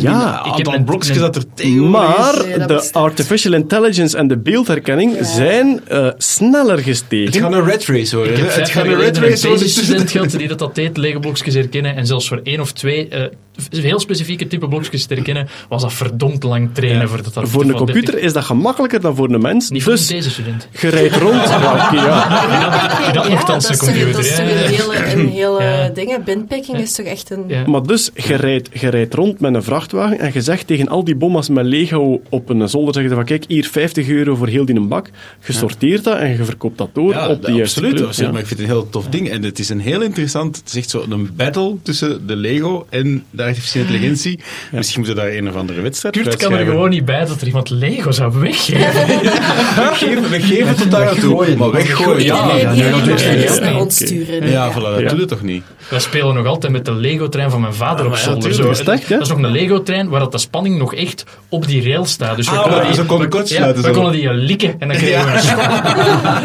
[0.00, 1.90] Ja, ik heb aantal blokjes een- dat er tegenwoordig.
[2.08, 3.02] Maar de bestaat.
[3.02, 7.26] artificial intelligence en de beeldherkenning zijn eh, sneller gestegen.
[7.26, 8.32] Het gaat een red race worden.
[8.34, 8.52] Ik heb hè.
[8.52, 9.66] vijf Het gaat een red race worden.
[9.66, 11.96] basisstudent gehad die dat, dat deed, Lego-blokjes herkennen.
[11.96, 13.24] En zelfs voor één of twee eh,
[13.70, 17.08] heel specifieke type blokjes te herkennen, was dat verdomd lang trainen.
[17.08, 19.70] Voor, dat dat Voor een computer is dat gemakkelijker dan voor een mens.
[19.70, 20.68] Niet voor dus deze student.
[20.80, 21.42] je rijdt rond.
[21.48, 21.90] ja.
[23.12, 24.12] Je had nogthans dat een is toch- computer.
[24.12, 26.24] Dat is toch een hele, een hele ding.
[26.24, 27.44] Binpicking is toch echt een...
[27.46, 27.66] Ja.
[27.66, 31.04] Maar dus, je rijdt, je rijdt rond met een vrachtwagen en je zegt tegen al
[31.04, 34.46] die bommas met Lego op een zolder, zeggen ze van kijk, hier 50 euro voor
[34.48, 35.10] heel die een bak.
[35.46, 37.92] Je sorteert dat en je verkoopt dat door Ja, op de juiste absoluut.
[37.94, 38.06] kleur.
[38.06, 38.26] absoluut.
[38.28, 38.32] Ja.
[38.32, 39.28] Maar ik vind het een heel tof ding.
[39.30, 42.86] En het is een heel interessant, het is echt zo een battle tussen de Lego
[42.90, 44.40] en de artificiële intelligentie.
[44.72, 47.40] Misschien moeten we daar een of andere wedstrijd Kurt kan er gewoon niet bij dat
[47.40, 49.06] er iemand Lego zou weggeven.
[49.06, 51.58] We geven, we geven het tot daar Weggooien.
[51.58, 52.22] maar weggooien.
[52.24, 54.50] Ja, sturen.
[54.50, 55.08] Ja, voilà, dat Ja.
[55.08, 55.62] doet het toch niet?
[55.88, 58.54] Wij spelen nog altijd met de Lego-trein van mijn vader op zolder.
[58.54, 62.04] Zo, dat is nog een Lego-trein waar dat de spanning nog echt op die rail
[62.04, 62.36] staat.
[62.36, 62.62] Dus we Ah,
[63.06, 65.30] konden die, Ja, we konden die eh, likken en dan kregen we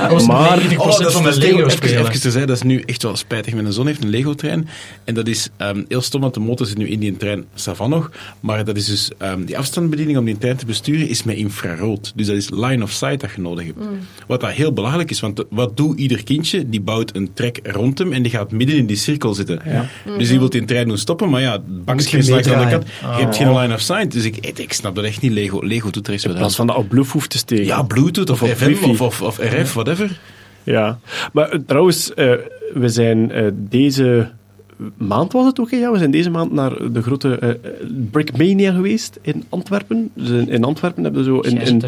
[0.04, 2.00] een was Maar- 90% Oh, dat is, van de Lego even, spelen.
[2.00, 3.54] even te zeggen, dat is nu echt wel spijtig.
[3.54, 4.68] Mijn zoon heeft een Lego-trein.
[5.04, 7.90] En dat is ehm, heel stom, want de motor zit nu in die trein, savan
[7.90, 8.12] nog.
[8.40, 12.12] Maar dat is dus, ehm, die afstandsbediening om die trein te besturen is met infrarood.
[12.16, 13.78] Dus dat is line of sight dat je nodig hebt.
[14.28, 16.70] Wat dat heel belangrijk is, want wat doet ieder kindje?
[16.70, 19.62] Die bouwt een trek rond hem en die gaat midden in die cirkel zitten.
[20.18, 22.72] Dus die wil die trein doen stoppen, maar ja, het bakje is langs de andere
[22.72, 22.88] kant.
[23.18, 24.12] Je hebt geen line of sight.
[24.12, 25.32] Dus ik, ik, ik snap dat echt niet.
[25.32, 26.52] Lego, Lego doet er In wat plaats aan.
[26.52, 27.66] van dat op bluff hoeft te steken.
[27.66, 30.20] Ja, Bluetooth of, FM of, of, of RF, whatever.
[30.64, 31.00] Ja,
[31.34, 32.32] maar eh, trouwens, eh,
[32.74, 34.32] we zijn eh, deze
[34.98, 35.78] maand was het ook, hè?
[35.78, 37.50] ja, we zijn deze maand naar de grote eh,
[38.12, 40.10] Brickmania geweest in Antwerpen.
[40.14, 41.40] Dus in, in Antwerpen hebben we zo...
[41.40, 41.82] In,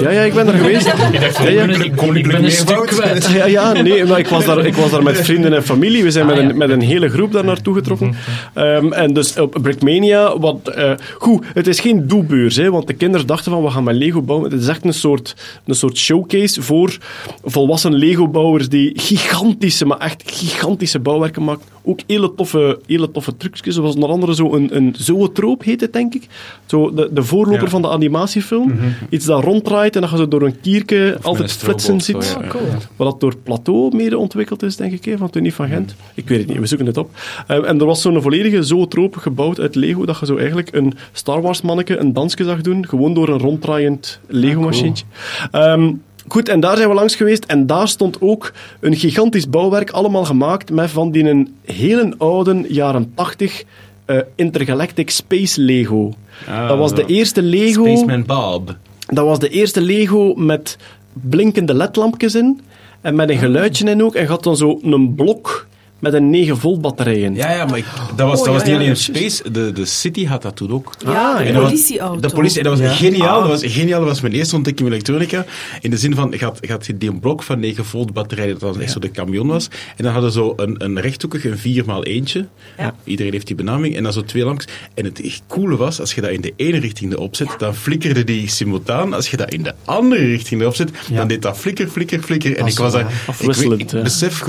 [0.00, 0.86] ja, ja, ik ben er geweest.
[0.86, 3.26] Ik dacht, Ja, ja, ik, ben- ik, ik ben een stuk kwijt.
[3.30, 6.02] Ja, ja, nee, maar ik was daar, ik was daar met vrienden en familie.
[6.02, 6.50] We zijn Ah, met, ja.
[6.50, 8.14] een, met een hele groep daar naartoe getrokken.
[8.54, 12.94] Ehm, en dus op Brickmania, wat, eh, goed, het is geen doelbeurs, hè, want de
[12.94, 14.50] kinderen dachten van, we gaan met Lego bouwen.
[14.50, 16.98] Het is echt een soort, een soort showcase voor
[17.44, 21.62] volwassen Lego-bouwers die gigantische, maar echt gigantische bouwwerken maken.
[21.84, 25.92] Ook hele toffe, hele toffe trucjes, zoals onder andere zo een, een zoetroop heet het,
[25.92, 26.26] denk ik.
[26.66, 27.68] Zo de, de voorloper Ja.
[27.68, 28.72] van de animatiefilm.
[29.08, 32.24] Iets dat ronddraait en dat je zo door een kierke Of altijd flitsen ziet.
[32.24, 32.48] zo, ja.
[32.48, 32.62] Cool.
[32.96, 35.94] Wat dat door Plateau mede ontwikkeld is, denk ik, hè, van niet van Gent.
[36.14, 37.10] Ik weet het niet, we zoeken het op.
[37.46, 40.92] Eh, en er was zo'n volledige zootroop gebouwd uit Lego, dat je zo eigenlijk een
[41.12, 45.04] Star Wars manneke een dansje zag doen, gewoon door een ronddraaiend Lego-machientje.
[45.50, 45.92] Ehm,
[46.28, 50.24] Goed, en daar zijn we langs geweest en daar stond ook een gigantisch bouwwerk, allemaal
[50.24, 53.64] gemaakt met van die een hele oude, jaren 80,
[54.04, 56.14] eh, Intergalactic Space Lego.
[56.48, 57.84] Ah, dat was de eerste Lego...
[57.84, 58.76] Spaceman Bob.
[59.06, 60.78] Dat was de eerste Lego met
[61.12, 62.60] blinkende ledlampjes in.
[63.00, 64.14] En met een geluidje in ook.
[64.14, 65.66] En had dan zo een blok
[66.02, 67.34] met een 9 volt batterij in.
[67.34, 67.84] Ja, ja, maar ik,
[68.16, 70.56] dat was, Oh, dat was niet ja, alleen ja, Space, de, de City had dat
[70.56, 70.94] toen ook.
[71.04, 72.20] Ja, Ah, de was- politieauto.
[72.20, 72.94] De politie, en dat was Ja.
[72.94, 73.36] geniaal.
[73.42, 73.48] Ah.
[73.48, 73.98] Dat was geniaal.
[74.00, 75.44] Dat was mijn eerste ontdekking met elektronica.
[75.80, 78.80] In de zin van, gaat, gaat die een blok van 9 volt batterij, dat dan
[78.80, 79.68] echt zo de camion was.
[79.96, 82.48] En dan hadden ze zo een, een rechthoekig, een 4 x 1
[82.78, 82.94] Ja.
[83.04, 83.96] Iedereen heeft die benaming.
[83.96, 84.72] En dan zo twee lampjes.
[84.94, 87.74] En het echt coole was, als je dat in de ene richting erop zet, dan
[87.74, 89.14] flikkerde die simultaan.
[89.14, 91.16] Als je dat in de andere richting erop zet, Ja.
[91.16, 92.56] dan deed dat flikker, flikker, flikker.
[92.56, 93.00] En ik was daar...
[93.00, 94.02] Ik, Afwisselend, ik ja.
[94.02, 94.46] besef,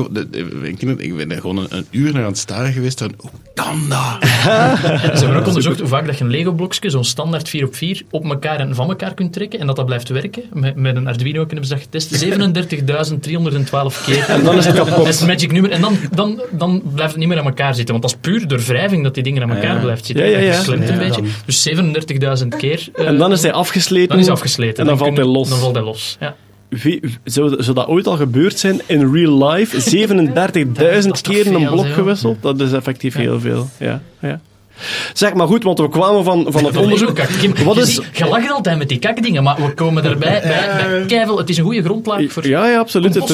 [0.64, 3.02] ik, ik ben gewoon een, een uur naar aan het staren geweest.
[3.02, 4.30] En, hoe kan dat?
[5.18, 8.02] Ze hebben ook onderzocht hoe vaak dat je een Lego-blokje, zo'n standaard 4 op 4,
[8.10, 10.44] op elkaar en van elkaar kunt trekken en dat dat blijft werken.
[10.54, 12.26] Met, met een Arduino hebben ze dat getest.
[12.26, 14.26] 37.312 keer.
[14.30, 14.96] En dan is het kapot.
[14.96, 15.72] Dat is het magic nummer.
[15.72, 18.00] En dan, dan, dan blijft het niet meer aan elkaar zitten.
[18.00, 19.82] Want dat is puur door wrijving dat die dingen aan elkaar Ja.
[19.82, 20.26] blijft zitten.
[20.30, 20.62] Ja, ja, ja.
[20.68, 21.22] Een Ja, beetje.
[21.22, 21.62] dan- Dus
[22.42, 22.90] 37.000 keer.
[22.94, 24.08] eh, En dan is hij afgesleten.
[24.10, 24.78] dan is hij afgesleten.
[24.78, 25.50] En dan, valt kun- hij los.
[25.50, 26.18] Dan valt hij los.
[26.20, 26.36] Ja.
[26.82, 29.78] Wie- zou, zou dat ooit al gebeurd zijn in real life?
[30.08, 32.42] 37.000 Dat is toch keer een blok gewisseld?
[32.42, 33.70] Dat is effectief heel veel.
[33.80, 34.40] Ja, ja.
[35.14, 37.20] Zeg maar goed, want we kwamen van, van het onderzoek.
[37.66, 38.00] Wat is.
[38.14, 41.38] Je lacht altijd met die kakdingen, maar we komen erbij bij, bij keivel.
[41.38, 42.48] Het is een goede grondlaag voor...
[42.48, 43.14] Ja, ja, absoluut.
[43.14, 43.30] Het,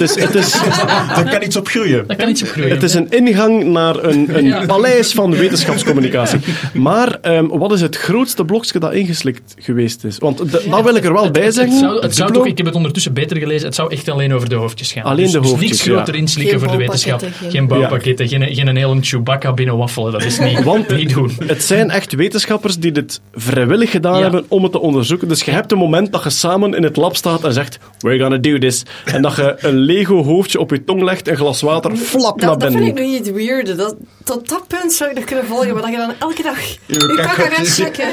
[0.00, 0.52] is, het, is,
[1.14, 2.04] Daar kan iets op groeien.
[2.06, 2.70] Dat kan iets op groeien.
[2.70, 4.66] het is een ingang naar een, een Ja.
[4.66, 6.40] paleis van wetenschapscommunicatie.
[6.72, 10.18] Maar ehm, wat is het grootste blokje dat ingeslikt geweest is?
[10.18, 11.78] Want de- dat wil ik er wel bij Het zeggen.
[11.78, 14.48] zou, het zou toch, ik heb het ondertussen beter gelezen, het zou echt alleen over
[14.48, 15.02] de hoofdjes gaan.
[15.02, 15.92] Alleen dus, de dus hoofdjes, ja.
[15.94, 17.18] groter inslikken Geen voor de wetenschap.
[17.18, 20.12] bouwpakketten, Geen, geen- bouwpakketten, geen, geen hele Chewbacca binnen waffelen.
[20.12, 21.30] Dat is niet, Want niet doen.
[21.46, 24.22] Het zijn echt wetenschappers die dit vrijwillig gedaan Ja.
[24.22, 25.28] hebben om het te onderzoeken.
[25.28, 28.18] Dus je hebt een moment dat je samen in het lab staat en zegt: We're
[28.18, 28.82] gonna do this.
[29.04, 32.60] En dat je een Lego-hoofdje op je tong legt, een glas water, flap naar Dat,
[32.60, 33.04] dat vind binnen.
[33.04, 33.76] ik nog niet weird.
[33.76, 36.60] Dat, tot dat punt zou ik nog kunnen volgen, maar dat je dan elke dag
[36.86, 37.84] je kak kaka gaat gaat zien.
[37.84, 38.08] checken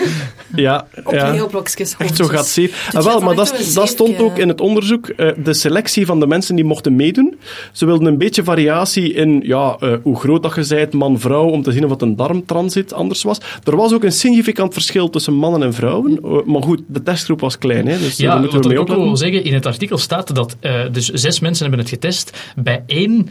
[0.55, 1.31] Ja, op ja.
[1.31, 1.95] Lego-blokjes.
[1.97, 2.55] Echt zo gaat.
[2.55, 5.07] Dus Ah, wel, dat maar echt dat, dat stond ook in het onderzoek.
[5.09, 7.39] eh, de selectie van de mensen die mochten meedoen.
[7.71, 11.61] Ze wilden een beetje variatie in ja, eh, hoe groot dat je bent, man-vrouw, om
[11.63, 12.15] te zien of het een
[12.93, 13.39] anders was.
[13.63, 16.19] Er was ook een significant verschil tussen mannen en vrouwen.
[16.23, 18.71] Eh, maar goed, de testgroep was klein, hè, dus eh, Ja, daar moeten we ik
[18.71, 21.93] mee ook wil zeggen, in het artikel staat dat eh, dus zes mensen hebben het
[21.93, 22.37] getest.
[22.55, 23.29] Bij één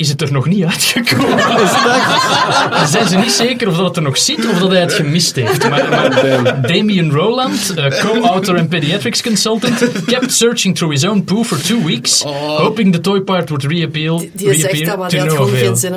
[0.00, 1.36] is het er nog niet uitgekomen.
[2.78, 4.92] Dan zijn ze niet zeker of dat het er nog zit of dat hij het
[4.92, 5.70] gemist heeft.
[5.70, 11.42] Maar, maar Damien Rowland, eh, co-author en pediatrics consultant, kept searching through his own poo
[11.44, 12.22] for two weeks,
[12.56, 15.76] hoping the toy part would reappeal, Die, die zegt dat, maar die had gewoon geen
[15.76, 15.94] zin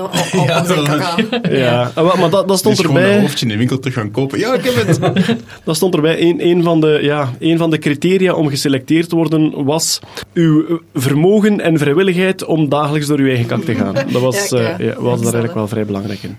[0.66, 1.16] zijn kaka.
[1.50, 3.22] Ja, Ah, maar dat, dat stond Dus gewoon een erbij.
[3.22, 4.40] hoofdje in de winkel te gaan kopen.
[4.40, 5.00] Ja, ik heb het.
[5.66, 6.22] Dat stond erbij.
[6.22, 10.00] Een, een, van de, ja, een van de criteria om geselecteerd te worden was
[10.34, 13.93] uw vermogen en vrijwilligheid om dagelijks door uw eigen kak te gaan.
[13.94, 14.86] Dat was, Ja, eh, ja.
[14.86, 16.38] ja, was daar eigenlijk wel vrij belangrijk in.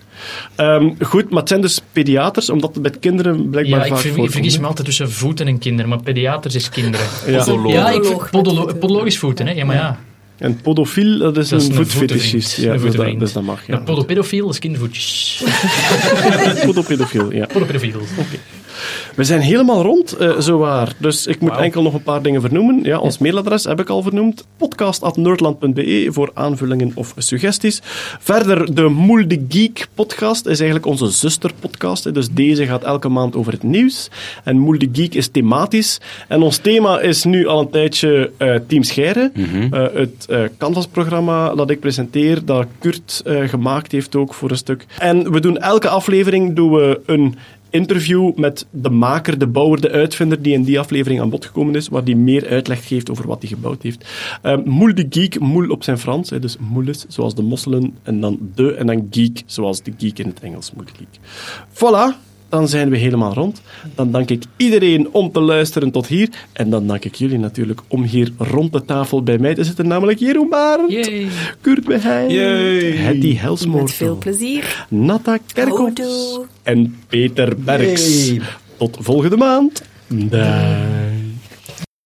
[0.55, 4.01] Ehm, goed, maar het zijn dus pediaters, omdat het bij kinderen blijkbaar Ja, ik vaak
[4.01, 7.05] ver- ik vergis me altijd tussen voeten en kinderen, maar pediaters is kinderen.
[7.27, 7.45] Ja.
[7.67, 8.29] Ja, ik, Podoloog.
[8.29, 9.53] podolo, podologisch voeten, hè?
[9.53, 9.99] Ja, maar ja.
[10.37, 12.57] En podofiel, dat is Dat is een een voetfetischist.
[12.57, 13.67] Ja, Een dus, dat, dus dat mag.
[13.67, 13.73] Ja.
[13.73, 15.43] Een podopedofiel is kindervoetjes.
[16.65, 17.45] Podopedofiel, ja.
[17.45, 18.01] Podopedofiel.
[19.15, 20.93] We zijn helemaal rond, eh zowaar.
[20.97, 22.79] Dus ik moet enkel nog een paar dingen vernoemen.
[22.83, 24.45] Ja, ons mailadres heb ik al vernoemd.
[24.57, 27.81] podcast.nerdland.be voor aanvullingen of suggesties.
[28.19, 32.13] Verder, de Moel de Geek podcast is eigenlijk onze zusterpodcast.
[32.13, 34.09] Dus deze gaat elke maand over het nieuws.
[34.43, 35.99] En Moel de Geek is thematisch.
[36.27, 39.31] En ons thema is nu al een tijdje eh, Team Scheire.
[39.71, 44.85] Eh, het Canvas-programma dat ik presenteer, dat Kurt gemaakt heeft ook voor een stuk.
[44.99, 47.35] En we doen elke aflevering doen we een
[47.75, 51.75] interview met de maker, de bouwer, de uitvinder die in die aflevering aan bod gekomen
[51.75, 54.05] is, waar die meer uitleg geeft over wat hij gebouwd heeft.
[54.43, 58.21] Uh, moel de geek, moel op zijn Frans, hè, dus moeles, zoals de mosselen, en
[58.21, 61.19] dan de, en dan geek, zoals de geek in het Engels, moel de geek.
[61.69, 62.17] Voilà,
[62.49, 63.61] dan zijn we helemaal rond.
[63.95, 66.29] Dan dank ik iedereen om te luisteren tot hier.
[66.53, 69.87] En dan dank ik jullie natuurlijk om hier rond de tafel bij mij te zitten,
[69.87, 71.27] namelijk Jeroen Barend, Yay.
[71.61, 72.33] Kurt Beheij.
[72.97, 74.85] Hetty Met Helsmoort, veel plezier.
[74.89, 78.33] Natta Kerkhoffs en Peter Berks.
[78.77, 79.83] Tot volgende maand.
[80.07, 81.14] Dag.